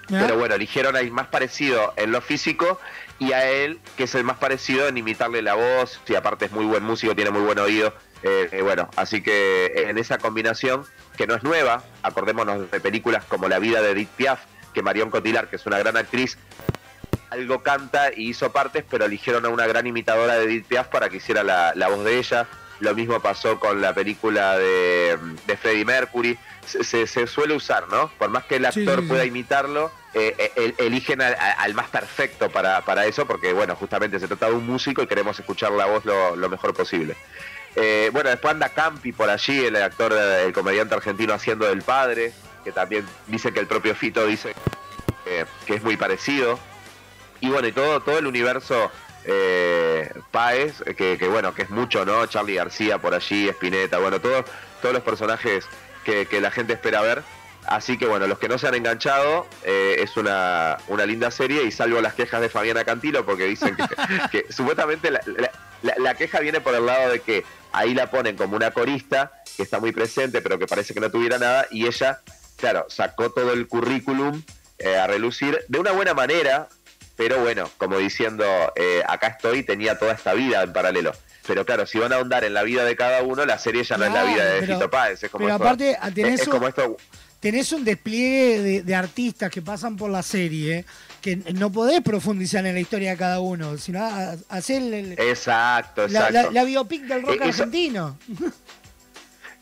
Pero 0.07 0.37
bueno, 0.37 0.55
eligieron 0.55 0.97
al 0.97 1.09
más 1.11 1.27
parecido 1.27 1.93
en 1.95 2.11
lo 2.11 2.19
físico 2.19 2.79
y 3.17 3.31
a 3.31 3.49
él, 3.49 3.79
que 3.95 4.03
es 4.03 4.15
el 4.15 4.25
más 4.25 4.37
parecido 4.37 4.87
en 4.87 4.97
imitarle 4.97 5.41
la 5.41 5.53
voz, 5.53 6.01
y 6.05 6.15
aparte 6.15 6.45
es 6.45 6.51
muy 6.51 6.65
buen 6.65 6.83
músico, 6.83 7.15
tiene 7.15 7.31
muy 7.31 7.41
buen 7.41 7.59
oído. 7.59 7.93
Eh, 8.23 8.49
eh, 8.51 8.61
bueno, 8.61 8.89
así 8.95 9.21
que 9.21 9.71
en 9.87 9.97
esa 9.97 10.17
combinación, 10.17 10.85
que 11.17 11.27
no 11.27 11.35
es 11.35 11.43
nueva, 11.43 11.83
acordémonos 12.03 12.69
de 12.71 12.79
películas 12.79 13.23
como 13.25 13.47
La 13.47 13.59
vida 13.59 13.81
de 13.81 13.91
Edith 13.91 14.09
Piaf, 14.09 14.39
que 14.73 14.81
Marion 14.81 15.09
Cotillard, 15.09 15.49
que 15.49 15.55
es 15.57 15.65
una 15.65 15.77
gran 15.79 15.97
actriz, 15.97 16.37
algo 17.29 17.63
canta 17.63 18.11
y 18.15 18.29
hizo 18.29 18.51
partes, 18.51 18.83
pero 18.89 19.05
eligieron 19.05 19.45
a 19.45 19.49
una 19.49 19.65
gran 19.67 19.87
imitadora 19.87 20.35
de 20.35 20.45
Edith 20.45 20.65
Piaf 20.67 20.87
para 20.87 21.09
que 21.09 21.17
hiciera 21.17 21.43
la, 21.43 21.73
la 21.75 21.87
voz 21.87 22.03
de 22.03 22.17
ella. 22.17 22.47
Lo 22.81 22.95
mismo 22.95 23.19
pasó 23.19 23.59
con 23.59 23.79
la 23.79 23.93
película 23.93 24.57
de, 24.57 25.17
de 25.45 25.57
Freddie 25.57 25.85
Mercury. 25.85 26.37
Se, 26.65 26.83
se- 26.83 27.05
se 27.07 27.27
suele 27.27 27.53
usar, 27.53 27.87
¿no? 27.89 28.11
Por 28.17 28.29
más 28.29 28.45
que 28.45 28.55
el 28.55 28.65
actor 28.65 28.95
sí, 28.97 29.01
sí. 29.03 29.07
pueda 29.07 29.23
imitarlo, 29.23 29.91
eh, 30.13 30.35
eh, 30.37 30.51
el- 30.55 30.75
eligen 30.77 31.21
al, 31.21 31.73
más 31.75 31.89
perfecto 31.89 32.49
para, 32.49 32.81
para 32.81 33.05
eso, 33.05 33.25
porque, 33.27 33.53
bueno, 33.53 33.75
justamente 33.75 34.19
se 34.19 34.27
trata 34.27 34.47
de 34.47 34.53
un 34.55 34.65
músico 34.65 35.01
y 35.03 35.07
queremos 35.07 35.39
escuchar 35.39 35.71
la 35.73 35.85
voz 35.85 36.05
lo, 36.05 36.35
lo 36.35 36.49
mejor 36.49 36.73
posible. 36.73 37.15
Eh, 37.75 38.09
bueno, 38.11 38.29
después 38.29 38.51
anda 38.53 38.69
Campi 38.69 39.11
por 39.13 39.29
allí, 39.29 39.65
el 39.65 39.75
actor, 39.77 40.11
el 40.13 40.51
comediante 40.53 40.95
argentino 40.95 41.33
haciendo 41.33 41.65
del 41.65 41.81
padre, 41.81 42.33
que 42.63 42.71
también 42.71 43.05
dice 43.27 43.51
que 43.53 43.59
el 43.59 43.67
propio 43.67 43.95
Fito 43.95 44.25
dice 44.25 44.53
que 45.65 45.75
es 45.75 45.83
muy 45.83 45.95
parecido. 45.97 46.59
Y 47.39 47.49
bueno, 47.49 47.67
y 47.67 47.71
todo, 47.71 48.01
todo 48.01 48.19
el 48.19 48.27
universo 48.27 48.91
eh, 49.25 50.11
Páez, 50.31 50.81
eh, 50.85 50.93
que, 50.95 51.27
bueno, 51.27 51.53
que 51.53 51.63
es 51.63 51.69
mucho, 51.69 52.05
¿no? 52.05 52.25
Charlie 52.25 52.55
García 52.55 52.97
por 52.99 53.13
allí, 53.13 53.47
Spinetta, 53.49 53.97
bueno, 53.99 54.19
todos, 54.19 54.45
todos 54.81 54.93
los 54.93 55.03
personajes 55.03 55.65
que, 56.03 56.27
la 56.41 56.51
gente 56.51 56.73
espera 56.73 57.01
ver. 57.01 57.23
Así 57.65 57.97
que 57.97 58.07
bueno, 58.07 58.25
los 58.27 58.39
que 58.39 58.49
no 58.49 58.57
se 58.57 58.67
han 58.67 58.73
enganchado, 58.75 59.47
eh, 59.63 59.97
es 59.99 60.17
una, 60.17 60.77
una 60.87 61.05
linda 61.05 61.29
serie 61.31 61.63
y 61.63 61.71
salvo 61.71 62.01
las 62.01 62.15
quejas 62.15 62.41
de 62.41 62.49
Fabiana 62.49 62.83
Cantilo, 62.83 63.23
porque 63.25 63.45
dicen 63.45 63.77
que, 64.31 64.45
supuestamente 64.51 65.11
la- 65.11 65.21
la 65.97 66.13
queja 66.15 66.39
viene 66.39 66.59
por 66.61 66.75
el 66.75 66.85
lado 66.85 67.11
de 67.11 67.21
que 67.21 67.43
ahí 67.71 67.93
la 67.93 68.09
ponen 68.11 68.35
como 68.35 68.55
una 68.55 68.71
corista, 68.71 69.31
que 69.57 69.63
está 69.63 69.79
muy 69.79 69.91
presente, 69.91 70.41
pero 70.41 70.57
que 70.59 70.67
parece 70.67 70.93
que 70.93 70.99
no 70.99 71.09
tuviera 71.11 71.37
nada, 71.37 71.67
y 71.71 71.85
ella, 71.87 72.21
claro, 72.57 72.85
sacó 72.89 73.31
todo 73.31 73.53
el 73.53 73.67
currículum 73.67 74.41
eh, 74.79 74.97
a 74.97 75.07
relucir 75.07 75.59
de 75.67 75.79
una 75.79 75.91
buena 75.91 76.13
manera, 76.13 76.67
pero 77.15 77.39
bueno, 77.41 77.69
como 77.77 77.97
diciendo, 77.97 78.45
eh, 78.75 79.03
acá 79.07 79.27
estoy, 79.27 79.63
tenía 79.63 79.97
toda 79.99 80.13
esta 80.13 80.33
vida 80.33 80.63
en 80.63 80.73
paralelo. 80.73 81.11
Pero 81.47 81.65
claro, 81.65 81.85
si 81.85 81.97
van 81.99 82.13
a 82.13 82.17
ahondar 82.17 82.43
en 82.43 82.53
la 82.53 82.63
vida 82.63 82.83
de 82.85 82.95
cada 82.95 83.23
uno, 83.23 83.45
la 83.45 83.57
serie 83.57 83.83
ya 83.83 83.97
no 83.97 84.05
es 84.05 84.13
la 84.13 84.23
vida 84.23 84.45
de 84.45 84.59
pero- 84.61 84.73
Fito 84.75 84.89
Páez. 84.89 85.23
Es 85.23 85.29
como 85.31 85.45
pero 85.45 85.55
esto- 85.55 85.63
aparte, 85.67 85.97
tenés 86.15 86.41
es, 86.41 86.47
como 86.47 86.67
esto. 86.67 86.97
Tenés 87.39 87.71
un 87.71 87.83
despliegue 87.83 88.61
de, 88.61 88.81
de 88.83 88.95
artistas 88.95 89.49
que 89.51 89.61
pasan 89.63 89.97
por 89.97 90.11
la 90.11 90.21
serie 90.21 90.85
que 91.21 91.35
no 91.53 91.71
podés 91.71 92.01
profundizar 92.01 92.65
en 92.65 92.73
la 92.73 92.79
historia 92.79 93.11
de 93.11 93.17
cada 93.17 93.39
uno, 93.39 93.77
sino 93.77 94.03
hacer 94.49 94.81
el- 94.81 95.13
Exacto, 95.19 96.07
la, 96.07 96.27
exacto. 96.29 96.33
la- 96.33 96.51
la 96.51 96.63
biopic 96.63 97.03
del 97.03 97.21
rock 97.21 97.31
Eh, 97.33 97.35
eso- 97.49 97.63
argentino. 97.63 98.17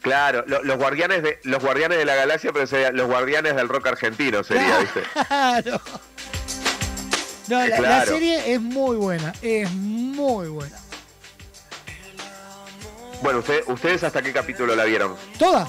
Claro, 0.01 0.45
lo- 0.47 0.63
los 0.63 0.77
guardianes 0.77 1.21
de 1.21 1.39
los 1.43 1.61
guardianes 1.61 1.97
de 1.97 2.05
la 2.05 2.15
galaxia, 2.15 2.51
pero 2.53 2.65
sería 2.65 2.91
los 2.91 3.07
guardianes 3.07 3.53
del 3.55 3.67
rock 3.67 3.87
argentino 3.87 4.43
sería, 4.43 4.77
¿viste? 4.79 5.03
Claro. 5.27 5.81
No, 7.49 7.65
la, 7.67 8.05
serie 8.05 8.53
es 8.53 8.61
muy 8.61 8.95
buena, 8.95 9.33
es 9.41 9.69
muy 9.71 10.47
buena. 10.49 10.77
Bueno, 13.21 13.39
usted- 13.39 13.63
¿ustedes 13.67 14.03
hasta 14.03 14.21
qué 14.21 14.31
capítulo 14.31 14.75
la 14.75 14.85
vieron? 14.85 15.15
¿Toda? 15.37 15.67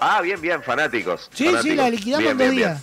Ah, 0.00 0.20
bien, 0.22 0.40
bien, 0.40 0.62
fanáticos. 0.62 1.28
Sí, 1.34 1.46
fanáticos. 1.46 1.70
sí, 1.70 1.76
la 1.76 1.90
liquidamos 1.90 2.30
en 2.30 2.38
dos 2.38 2.50
bien. 2.50 2.78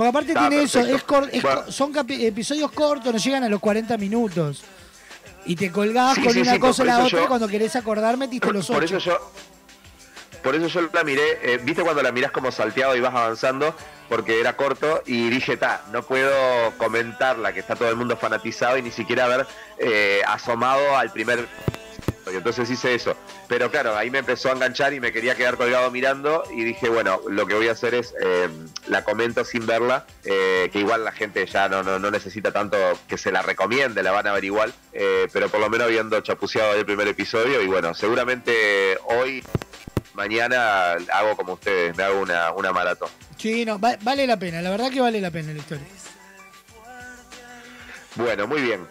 Porque 0.00 0.08
aparte 0.08 0.28
Está 0.32 0.48
tiene 0.48 0.62
eso, 0.62 0.78
perfecto. 0.78 0.96
es 0.96 1.02
cor- 1.02 1.28
es 1.30 1.42
Bueno. 1.42 1.64
co- 1.66 1.70
son 1.72 1.92
episodios 2.08 2.72
cortos, 2.72 3.12
no 3.12 3.18
llegan 3.18 3.44
a 3.44 3.50
los 3.50 3.60
40 3.60 3.98
minutos. 3.98 4.62
Y 5.44 5.56
te 5.56 5.70
colgás 5.70 6.14
Sí, 6.14 6.22
con 6.22 6.32
sí, 6.32 6.40
una 6.40 6.52
sí, 6.54 6.58
por- 6.58 6.68
cosa 6.70 6.82
o 6.82 6.86
por 6.86 6.94
la 6.94 6.98
otra 7.04 7.18
yo- 7.18 7.24
y 7.24 7.26
cuando 7.28 7.48
querés 7.48 7.76
acordar 7.76 8.16
metiste 8.16 8.50
los 8.50 8.66
Por 8.66 8.82
ocho. 8.82 8.96
eso 8.96 9.10
yo, 9.10 9.32
por 10.42 10.54
eso 10.54 10.68
yo 10.68 10.88
la 10.90 11.04
miré, 11.04 11.38
eh, 11.42 11.60
viste 11.62 11.82
cuando 11.82 12.02
la 12.02 12.12
mirás 12.12 12.30
como 12.30 12.50
salteado 12.50 12.96
y 12.96 13.00
vas 13.00 13.14
avanzando, 13.14 13.74
porque 14.08 14.40
era 14.40 14.56
corto 14.56 15.02
y 15.04 15.28
dije, 15.28 15.58
ta, 15.58 15.82
no 15.92 16.02
puedo 16.02 16.32
comentarla, 16.78 17.52
que 17.52 17.60
está 17.60 17.76
todo 17.76 17.90
el 17.90 17.96
mundo 17.96 18.16
fanatizado 18.16 18.78
y 18.78 18.82
ni 18.82 18.90
siquiera 18.92 19.26
haber 19.26 19.46
eh, 19.76 20.22
asomado 20.26 20.96
al 20.96 21.12
primer 21.12 21.46
entonces 22.36 22.68
hice 22.70 22.94
eso. 22.94 23.16
Pero 23.48 23.70
claro, 23.70 23.96
ahí 23.96 24.10
me 24.10 24.18
empezó 24.18 24.48
a 24.48 24.52
enganchar 24.52 24.92
y 24.94 25.00
me 25.00 25.12
quería 25.12 25.34
quedar 25.34 25.56
colgado 25.56 25.90
mirando 25.90 26.42
y 26.54 26.64
dije, 26.64 26.88
bueno, 26.88 27.20
lo 27.28 27.46
que 27.46 27.54
voy 27.54 27.68
a 27.68 27.72
hacer 27.72 27.94
es, 27.94 28.14
eh, 28.22 28.48
la 28.86 29.04
comento 29.04 29.44
sin 29.44 29.66
verla, 29.66 30.06
eh, 30.24 30.68
que 30.72 30.78
igual 30.80 31.04
la 31.04 31.12
gente 31.12 31.44
ya 31.46 31.68
no, 31.68 31.82
no, 31.82 31.98
no 31.98 32.10
necesita 32.10 32.52
tanto 32.52 32.76
que 33.08 33.18
se 33.18 33.30
la 33.32 33.42
recomiende, 33.42 34.02
la 34.02 34.12
van 34.12 34.26
a 34.26 34.32
ver 34.32 34.44
igual, 34.44 34.72
eh, 34.92 35.28
pero 35.32 35.48
por 35.48 35.60
lo 35.60 35.68
menos 35.70 35.86
habiendo 35.86 36.20
chapuceado 36.20 36.74
el 36.74 36.84
primer 36.86 37.08
episodio 37.08 37.60
y 37.62 37.66
bueno, 37.66 37.94
seguramente 37.94 38.98
hoy, 39.04 39.42
mañana 40.14 40.92
hago 41.12 41.36
como 41.36 41.54
ustedes, 41.54 41.96
me 41.96 42.02
hago 42.02 42.20
una, 42.20 42.52
una 42.52 42.72
maratón. 42.72 43.08
Sí, 43.36 43.64
no, 43.64 43.78
va- 43.80 43.96
vale 44.02 44.26
la 44.26 44.38
pena, 44.38 44.60
la 44.60 44.70
verdad 44.70 44.90
que 44.90 45.00
vale 45.00 45.20
la 45.20 45.30
pena 45.30 45.52
la 45.52 45.58
historia. 45.58 45.86
Bueno, 48.16 48.46
muy 48.46 48.60
bien. 48.60 48.86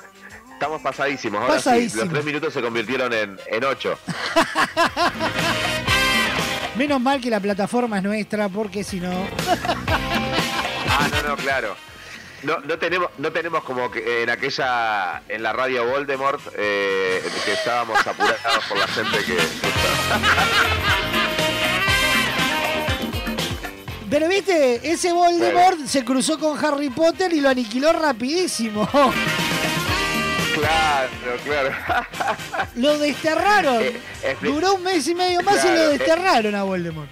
Estamos 0.60 0.82
pasadísimos. 0.82 1.42
Ahora 1.42 1.58
sí, 1.58 1.90
los 1.96 2.10
tres 2.10 2.26
minutos 2.26 2.54
se 2.54 2.62
convirtieron 2.62 3.14
en, 3.14 3.40
en 3.48 3.64
ocho. 3.64 3.98
Menos 6.76 7.00
mal 7.00 7.22
que 7.22 7.30
la 7.30 7.40
plataforma 7.40 8.00
es 8.00 8.04
nuestra, 8.04 8.50
porque 8.50 8.84
si 8.84 9.00
no. 9.00 9.10
Ah, 10.92 11.08
no, 11.12 11.30
no, 11.30 11.38
claro. 11.38 11.78
No, 12.44 12.60
no 12.60 12.78
tenemos, 12.78 13.10
no 13.20 13.32
tenemos 13.32 13.64
como 13.64 13.90
que 13.90 14.24
en 14.24 14.30
aquella, 14.30 15.22
en 15.30 15.44
la 15.44 15.54
radio 15.54 15.86
Voldemort, 15.86 16.42
eh, 16.58 17.24
que 17.46 17.54
estábamos 17.54 18.06
apurados 18.06 18.66
por 18.68 18.80
la 18.80 18.88
gente 18.88 19.18
que. 19.24 19.38
Pero 24.10 24.28
viste, 24.28 24.92
ese 24.92 25.14
Voldemort 25.14 25.86
se 25.86 26.04
cruzó 26.04 26.38
con 26.38 26.58
Harry 26.66 26.90
Potter 26.90 27.32
y 27.32 27.40
lo 27.40 27.48
aniquiló 27.48 27.94
rapidísimo. 27.94 28.90
Claro, 30.54 31.10
claro. 31.44 31.72
Lo 32.76 32.98
desterraron. 32.98 33.84
Eh, 33.84 34.00
expli- 34.24 34.52
Duró 34.54 34.76
un 34.76 34.84
mes 34.84 35.08
y 35.08 35.16
medio 35.16 35.42
más 35.44 35.64
y 35.64 35.68
lo 35.68 35.92
eh. 35.92 35.98
desterraron 35.98 36.56
a 36.56 36.64
Voldemort. 36.64 37.10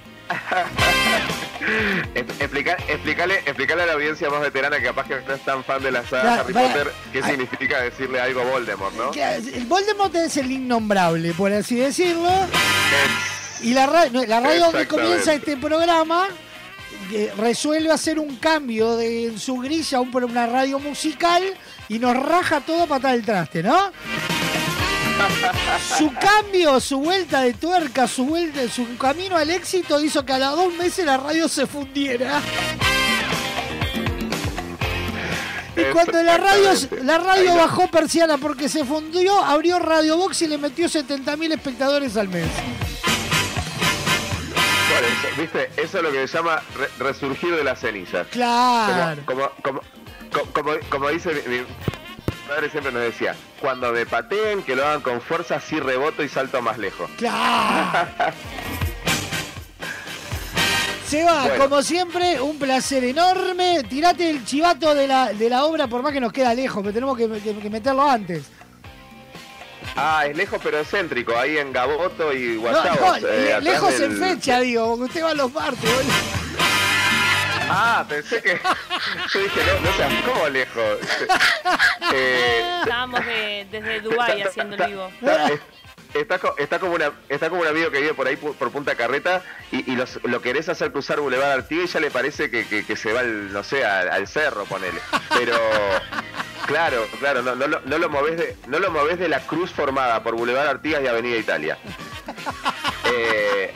Expli- 2.15 2.35
explica- 2.41 2.77
explicarle, 2.87 3.35
explicarle 3.45 3.83
a 3.83 3.85
la 3.87 3.93
audiencia 3.93 4.29
más 4.29 4.41
veterana 4.41 4.77
que 4.77 4.83
capaz 4.85 5.07
que 5.07 5.15
no 5.27 5.33
es 5.33 5.41
tan 5.45 5.63
fan 5.63 5.81
de 5.83 5.91
la 5.91 6.03
saga 6.03 6.21
Claro, 6.21 6.41
Harry 6.43 6.53
para- 6.53 6.67
Potter, 6.67 6.91
qué 7.13 7.23
significa 7.23 7.81
decirle 7.81 8.19
algo 8.19 8.41
a 8.41 8.45
Voldemort, 8.45 8.93
¿no? 8.95 9.11
El 9.13 9.65
Voldemort 9.65 10.15
es 10.15 10.37
el 10.37 10.51
innombrable, 10.51 11.33
por 11.33 11.51
así 11.53 11.75
decirlo. 11.75 12.29
Y 13.61 13.73
la, 13.73 13.87
ra- 13.87 14.09
no, 14.09 14.23
la 14.25 14.39
radio 14.39 14.65
donde 14.65 14.87
comienza 14.87 15.33
este 15.33 15.57
programa 15.57 16.27
resuelve 17.37 17.91
hacer 17.91 18.19
un 18.19 18.35
cambio 18.35 18.97
de 18.97 19.27
en 19.27 19.39
su 19.39 19.57
grilla 19.57 19.99
a 19.99 20.01
un- 20.01 20.23
una 20.23 20.45
radio 20.47 20.77
musical 20.79 21.43
y 21.89 21.99
nos 21.99 22.15
raja 22.15 22.61
todo 22.61 22.87
para 22.87 23.11
del 23.11 23.23
traste, 23.23 23.63
¿no? 23.63 23.91
Su 25.97 26.13
cambio, 26.13 26.79
su 26.79 26.99
vuelta 26.99 27.41
de 27.41 27.53
tuerca, 27.53 28.07
su 28.07 28.25
vuelta, 28.25 28.67
su 28.69 28.97
camino 28.97 29.35
al 29.35 29.49
éxito 29.49 29.99
hizo 30.01 30.23
que 30.25 30.33
a 30.33 30.39
los 30.39 30.55
dos 30.55 30.73
meses 30.75 31.05
la 31.05 31.17
radio 31.17 31.47
se 31.47 31.65
fundiera. 31.65 32.41
Y 35.75 35.91
cuando 35.91 36.23
la 36.23 36.37
radio, 36.37 36.69
la 37.03 37.17
radio 37.19 37.55
bajó 37.55 37.87
persiana 37.87 38.37
porque 38.37 38.67
se 38.67 38.83
fundió, 38.83 39.43
abrió 39.43 39.79
Radio 39.79 40.17
Box 40.17 40.41
y 40.43 40.47
le 40.47 40.57
metió 40.57 40.87
70.000 40.87 41.53
espectadores 41.53 42.17
al 42.17 42.29
mes. 42.29 42.47
Por 44.97 45.05
eso, 45.05 45.41
¿Viste? 45.41 45.69
Eso 45.81 45.97
es 45.97 46.03
lo 46.03 46.11
que 46.11 46.27
se 46.27 46.37
llama 46.37 46.61
re- 46.75 46.89
resurgir 46.99 47.55
de 47.55 47.63
las 47.63 47.79
cenizas. 47.79 48.27
Claro. 48.27 49.21
Como, 49.25 49.49
como, 49.61 49.81
como, 50.31 50.51
como, 50.51 50.71
como 50.89 51.09
dice 51.09 51.33
mi, 51.47 51.57
mi 51.59 51.65
padre 52.47 52.69
siempre 52.69 52.91
nos 52.91 53.01
decía, 53.03 53.35
cuando 53.59 53.91
me 53.91 54.05
pateen, 54.05 54.63
que 54.63 54.75
lo 54.75 54.85
hagan 54.85 55.01
con 55.01 55.21
fuerza, 55.21 55.59
sí 55.59 55.79
reboto 55.79 56.23
y 56.23 56.29
salto 56.29 56.61
más 56.61 56.77
lejos. 56.77 57.09
¡Claro! 57.17 58.09
Seba, 61.07 61.43
Bueno. 61.47 61.63
como 61.63 61.81
siempre, 61.83 62.41
un 62.41 62.59
placer 62.59 63.01
enorme. 63.05 63.81
Tirate 63.89 64.29
el 64.29 64.43
chivato 64.43 64.93
de 64.93 65.07
la, 65.07 65.31
de 65.31 65.49
la 65.49 65.63
obra, 65.63 65.87
por 65.87 66.01
más 66.03 66.11
que 66.11 66.19
nos 66.19 66.33
queda 66.33 66.53
lejos, 66.53 66.81
pero 66.81 66.93
tenemos 66.93 67.17
que, 67.17 67.29
que- 67.39 67.57
que 67.59 67.69
meterlo 67.69 68.09
antes. 68.09 68.43
Ah, 69.99 70.25
es 70.27 70.37
lejos 70.37 70.59
pero 70.63 70.79
excéntrico, 70.79 71.35
ahí 71.37 71.57
en 71.57 71.73
Gaboto 71.73 72.31
y 72.31 72.55
No, 72.55 72.61
Guayabos. 72.61 73.21
no, 73.21 73.27
eh, 73.27 73.59
lejos 73.61 73.97
del- 73.99 74.11
en 74.11 74.19
fecha, 74.35 74.59
digo, 74.59 74.89
porque 74.89 75.05
usted 75.05 75.23
va 75.23 75.31
a 75.31 75.33
los 75.33 75.51
martes, 75.51 75.81
boludo. 75.91 76.13
Ah, 77.69 78.05
pensé 78.07 78.41
que... 78.41 78.59
Yo 79.33 79.39
dije, 79.39 79.59
no, 79.65 79.89
no 79.89 79.97
seas, 79.97 80.13
¿cómo 80.25 80.49
lejos? 80.49 80.97
Eh, 82.13 82.79
Estábamos 82.83 83.25
de- 83.25 83.67
desde 83.69 83.99
Dubái 83.99 84.41
haciendo 84.41 84.77
el 84.81 84.89
vivo. 84.91 85.11
Está, 85.19 85.47
es- 85.49 85.59
está 86.13 86.39
co- 86.39 86.55
está 86.57 86.79
como 86.79 86.93
una, 86.93 87.11
está 87.27 87.49
como 87.49 87.61
un 87.63 87.67
amigo 87.67 87.91
que 87.91 87.99
vive 87.99 88.13
por 88.13 88.27
ahí 88.27 88.37
por, 88.37 88.55
por 88.55 88.71
Punta 88.71 88.95
Carreta 88.95 89.41
y, 89.73 89.91
y 89.91 89.95
los- 89.97 90.19
lo 90.23 90.41
querés 90.41 90.69
hacer 90.69 90.93
cruzar 90.93 91.19
Boulevard 91.19 91.51
Artigas 91.51 91.89
y 91.89 91.93
ya 91.93 91.99
le 91.99 92.09
parece 92.11 92.49
que, 92.49 92.65
que- 92.65 92.85
que 92.85 92.95
se 92.95 93.11
va, 93.11 93.19
al, 93.21 93.51
no 93.51 93.61
sé, 93.63 93.83
al, 93.83 94.07
al 94.09 94.27
cerro, 94.27 94.63
ponele. 94.65 95.01
Pero, 95.37 95.57
claro, 96.67 97.07
claro, 97.19 97.41
no, 97.41 97.55
no, 97.55 97.65
lo- 97.67 97.81
no 97.81 97.97
lo 97.97 98.09
movés 98.09 98.37
de, 98.37 98.55
no 98.67 98.77
lo 98.79 98.91
movés 98.91 99.17
de 99.17 99.27
la 99.29 99.39
cruz 99.39 99.71
formada 99.71 100.21
por 100.21 100.35
Boulevard 100.35 100.67
Artigas 100.67 101.01
y 101.03 101.07
Avenida 101.07 101.37
Italia. 101.37 101.77
Eh, 103.09 103.71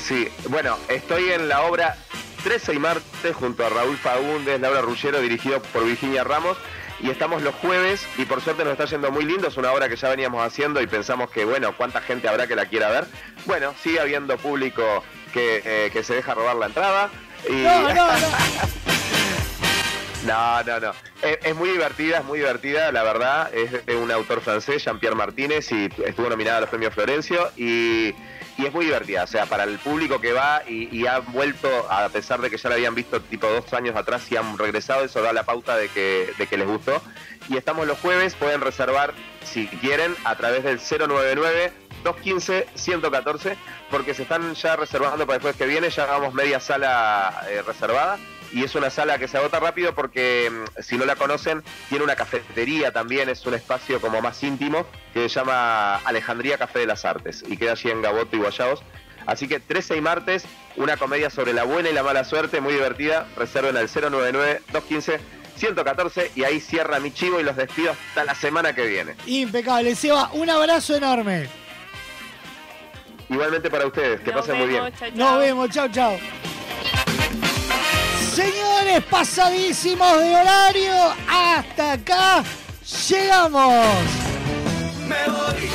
sí, 0.00 0.28
bueno, 0.48 0.78
estoy 0.88 1.30
en 1.30 1.46
la 1.48 1.62
obra 1.62 1.94
13 2.42 2.72
y 2.74 2.78
martes 2.78 3.36
junto 3.36 3.66
a 3.66 3.68
Raúl 3.68 3.98
Faúndez, 3.98 4.58
Laura 4.60 4.80
Ruggero, 4.80 5.20
dirigido 5.20 5.60
por 5.62 5.84
Virginia 5.84 6.24
Ramos. 6.24 6.56
Y 7.00 7.10
estamos 7.10 7.42
los 7.42 7.54
jueves 7.56 8.04
y 8.16 8.24
por 8.24 8.40
suerte 8.40 8.64
nos 8.64 8.72
está 8.72 8.86
yendo 8.86 9.10
muy 9.12 9.24
lindo. 9.24 9.46
Es 9.48 9.56
una 9.58 9.72
obra 9.72 9.88
que 9.90 9.96
ya 9.96 10.08
veníamos 10.08 10.44
haciendo 10.44 10.80
y 10.80 10.86
pensamos 10.86 11.30
que, 11.30 11.44
bueno, 11.44 11.76
¿cuánta 11.76 12.00
gente 12.00 12.28
habrá 12.28 12.46
que 12.46 12.56
la 12.56 12.64
quiera 12.66 12.88
ver? 12.88 13.04
Bueno, 13.44 13.74
sigue 13.82 14.00
habiendo 14.00 14.36
público 14.38 15.04
que, 15.34 15.62
eh, 15.64 15.90
que 15.92 16.02
se 16.02 16.14
deja 16.14 16.32
robar 16.34 16.56
la 16.56 16.66
entrada. 16.66 17.10
Y... 17.48 17.52
No, 17.52 17.82
no, 17.82 17.94
no. 17.94 18.28
No, 20.28 20.62
no, 20.62 20.78
no. 20.78 20.92
Es, 21.22 21.56
muy 21.56 21.70
divertida, 21.70 22.18
es 22.18 22.24
muy 22.24 22.40
divertida, 22.40 22.92
la 22.92 23.02
verdad. 23.02 23.50
Es 23.54 23.86
de 23.86 23.96
un 23.96 24.10
autor 24.10 24.42
francés, 24.42 24.84
Jean-Pierre 24.84 25.16
Martínez, 25.16 25.72
y 25.72 25.88
estuvo 26.04 26.28
nominada 26.28 26.58
a 26.58 26.60
los 26.60 26.70
premios 26.70 26.92
Florencio. 26.92 27.50
Y, 27.56 28.14
es 28.58 28.74
muy 28.74 28.86
divertida, 28.86 29.22
o 29.22 29.26
sea, 29.28 29.46
para 29.46 29.62
el 29.62 29.78
público 29.78 30.20
que 30.20 30.32
va 30.32 30.62
y, 30.68 31.06
ha 31.06 31.20
vuelto, 31.20 31.68
a 31.88 32.08
pesar 32.08 32.40
de 32.40 32.50
que 32.50 32.56
ya 32.56 32.68
la 32.68 32.74
habían 32.74 32.92
visto 32.92 33.20
tipo 33.20 33.46
dos 33.46 33.72
años 33.72 33.94
atrás 33.94 34.30
y 34.32 34.36
han 34.36 34.58
regresado, 34.58 35.04
eso 35.04 35.22
da 35.22 35.32
la 35.32 35.44
pauta 35.44 35.76
de 35.76 35.88
que, 35.88 36.32
de 36.36 36.46
que 36.48 36.56
les 36.56 36.66
gustó. 36.66 37.00
Y 37.48 37.56
estamos 37.56 37.86
los 37.86 37.98
jueves, 38.00 38.34
pueden 38.34 38.60
reservar 38.60 39.14
si 39.44 39.68
quieren 39.68 40.14
a 40.24 40.34
través 40.34 40.64
del 40.64 40.78
099 40.80 41.72
215 42.02 42.66
114 42.74 43.56
porque 43.90 44.12
se 44.12 44.22
están 44.22 44.54
ya 44.54 44.74
reservando 44.74 45.24
para 45.24 45.38
después 45.38 45.56
que 45.56 45.66
viene, 45.66 45.88
ya 45.90 46.06
vamos 46.06 46.34
media 46.34 46.58
sala 46.58 47.44
eh, 47.48 47.62
reservada 47.64 48.18
y 48.52 48.64
es 48.64 48.74
una 48.74 48.90
sala 48.90 49.18
que 49.18 49.28
se 49.28 49.36
agota 49.36 49.60
rápido 49.60 49.94
porque 49.94 50.50
mm, 50.50 50.82
si 50.82 50.96
no 50.96 51.04
la 51.04 51.16
conocen 51.16 51.62
tiene 51.88 52.04
una 52.04 52.16
cafetería 52.16 52.92
también, 52.92 53.28
es 53.28 53.44
un 53.46 53.54
espacio 53.54 54.00
como 54.00 54.20
más 54.20 54.42
íntimo 54.42 54.86
que 55.12 55.28
se 55.28 55.28
llama 55.28 55.96
Alejandría 55.96 56.58
Café 56.58 56.80
de 56.80 56.86
las 56.86 57.04
Artes 57.04 57.44
y 57.46 57.56
queda 57.56 57.72
allí 57.72 57.90
en 57.90 58.02
Gaboto 58.02 58.36
y 58.36 58.40
Guayados. 58.40 58.82
Así 59.26 59.46
que 59.46 59.60
13 59.60 59.98
y 59.98 60.00
martes, 60.00 60.44
una 60.76 60.96
comedia 60.96 61.28
sobre 61.28 61.52
la 61.52 61.64
buena 61.64 61.90
y 61.90 61.92
la 61.92 62.02
mala 62.02 62.24
suerte, 62.24 62.62
muy 62.62 62.72
divertida. 62.72 63.26
Reserven 63.36 63.76
al 63.76 63.88
099-215-114 63.88 66.30
y 66.34 66.44
ahí 66.44 66.60
cierra 66.60 66.98
mi 66.98 67.12
chivo 67.12 67.38
y 67.38 67.42
los 67.42 67.54
despido 67.54 67.92
hasta 67.92 68.24
la 68.24 68.34
semana 68.34 68.74
que 68.74 68.86
viene. 68.86 69.16
Impecable. 69.26 69.94
Seba, 69.94 70.30
un 70.32 70.48
abrazo 70.48 70.96
enorme. 70.96 71.46
Igualmente 73.28 73.68
para 73.68 73.86
ustedes, 73.86 74.22
que 74.22 74.32
pasen 74.32 74.56
muy 74.56 74.68
bien. 74.68 74.90
Nos 75.14 75.38
vemos, 75.38 75.68
chao, 75.68 75.88
chao. 75.88 76.18
Señores, 78.38 79.02
pasadísimos 79.10 80.20
de 80.20 80.36
horario. 80.36 80.94
Hasta 81.28 81.94
acá 81.94 82.44
llegamos. 83.08 83.84
Me 85.08 85.24
voy, 85.26 85.68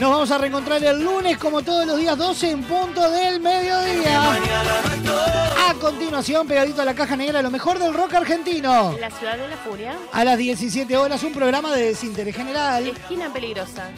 Nos 0.00 0.10
vamos 0.10 0.30
a 0.30 0.38
reencontrar 0.38 0.82
el 0.82 1.02
lunes, 1.02 1.36
como 1.36 1.60
todos 1.60 1.86
los 1.86 1.98
días, 1.98 2.16
12 2.16 2.50
en 2.52 2.62
punto 2.62 3.10
del 3.10 3.38
mediodía. 3.38 4.32
A 5.68 5.74
continuación, 5.74 6.48
pegadito 6.48 6.80
a 6.80 6.86
la 6.86 6.94
caja 6.94 7.16
negra, 7.16 7.42
lo 7.42 7.50
mejor 7.50 7.78
del 7.78 7.92
rock 7.92 8.14
argentino. 8.14 8.96
La 8.98 9.10
ciudad 9.10 9.36
de 9.36 9.46
la 9.46 9.56
furia. 9.58 9.94
A 10.10 10.24
las 10.24 10.38
17 10.38 10.96
horas, 10.96 11.22
un 11.22 11.34
programa 11.34 11.74
de 11.76 11.84
desinterés 11.84 12.34
general. 12.34 12.88
Esquina 12.88 13.30
peligrosa. 13.30 13.90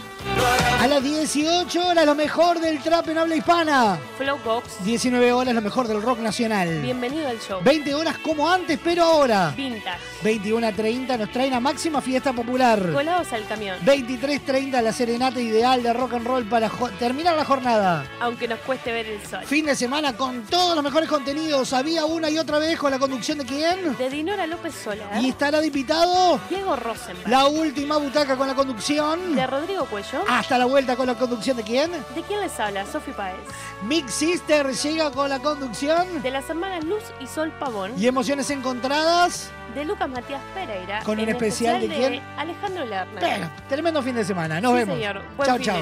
A 0.80 0.88
las 0.88 1.02
18 1.04 1.86
horas, 1.86 2.04
lo 2.04 2.16
mejor 2.16 2.58
del 2.58 2.80
trap 2.80 3.08
en 3.08 3.18
habla 3.18 3.36
hispana. 3.36 3.98
Flowbox. 4.18 4.84
19 4.84 5.32
horas, 5.32 5.54
lo 5.54 5.62
mejor 5.62 5.86
del 5.86 6.02
rock 6.02 6.18
nacional. 6.18 6.80
Bienvenido 6.80 7.28
al 7.28 7.38
show. 7.38 7.60
20 7.62 7.94
horas 7.94 8.18
como 8.18 8.50
antes, 8.50 8.78
pero 8.82 9.04
ahora. 9.04 9.54
Vintage. 9.56 9.98
21 10.22 10.66
a 10.66 10.72
30 10.72 11.16
nos 11.16 11.30
trae 11.30 11.48
la 11.48 11.60
máxima 11.60 12.00
fiesta 12.00 12.32
popular. 12.32 12.92
Colados 12.92 13.32
al 13.32 13.46
camión. 13.46 13.78
23.30 13.84 14.82
la 14.82 14.92
serenata 14.92 15.40
ideal 15.40 15.82
de 15.82 15.91
rock 15.92 16.14
and 16.14 16.26
roll 16.26 16.44
para 16.48 16.68
terminar 16.98 17.36
la 17.36 17.44
jornada. 17.44 18.04
Aunque 18.20 18.46
nos 18.48 18.58
cueste 18.60 18.92
ver 18.92 19.06
el 19.06 19.24
sol. 19.26 19.40
Fin 19.44 19.66
de 19.66 19.74
semana 19.74 20.16
con 20.16 20.42
todos 20.44 20.74
los 20.74 20.84
mejores 20.84 21.08
contenidos. 21.08 21.72
Había 21.72 22.04
una 22.04 22.30
y 22.30 22.38
otra 22.38 22.58
vez 22.58 22.78
con 22.78 22.90
la 22.90 22.98
conducción 22.98 23.38
de 23.38 23.44
quién. 23.44 23.96
De 23.96 24.10
Dinora 24.10 24.46
López 24.46 24.74
Sola. 24.74 25.20
Y 25.20 25.28
estará 25.30 25.60
de 25.60 25.66
invitado 25.68 26.40
Diego 26.48 26.76
Rosenberg. 26.76 27.28
la 27.28 27.46
última 27.46 27.96
butaca 27.96 28.36
con 28.36 28.46
la 28.48 28.54
conducción. 28.54 29.34
De 29.34 29.46
Rodrigo 29.46 29.84
Cuello. 29.86 30.24
Hasta 30.28 30.58
la 30.58 30.66
vuelta 30.66 30.96
con 30.96 31.06
la 31.06 31.14
conducción 31.14 31.56
de 31.56 31.62
quién. 31.62 31.90
¿De 32.14 32.22
quién 32.26 32.40
les 32.40 32.58
habla? 32.60 32.84
Sofi 32.86 33.12
Paez. 33.12 33.36
Mix 33.84 34.12
Sister 34.14 34.72
llega 34.72 35.10
con 35.10 35.28
la 35.30 35.38
conducción. 35.38 36.22
De 36.22 36.30
las 36.30 36.48
hermanas 36.48 36.84
Luz 36.84 37.02
y 37.20 37.26
Sol 37.26 37.52
Pavón. 37.58 37.92
Y 37.98 38.06
emociones 38.06 38.50
encontradas. 38.50 39.50
De 39.74 39.84
Lucas 39.86 40.08
Matías 40.08 40.40
Pereira. 40.54 41.02
Con 41.02 41.18
un 41.18 41.24
en 41.24 41.30
especial 41.30 41.80
de 41.80 41.88
quién? 41.88 42.22
Alejandro 42.36 42.84
Lerner. 42.84 43.18
Pero, 43.20 43.48
tremendo 43.70 44.02
fin 44.02 44.14
de 44.14 44.24
semana. 44.24 44.60
Nos 44.60 44.72
Sí, 44.72 44.78
vemos. 44.78 44.96
señor. 44.96 45.22
Buen 45.36 45.46
Chau, 45.48 45.56
fin 45.56 45.64
chau. 45.66 45.81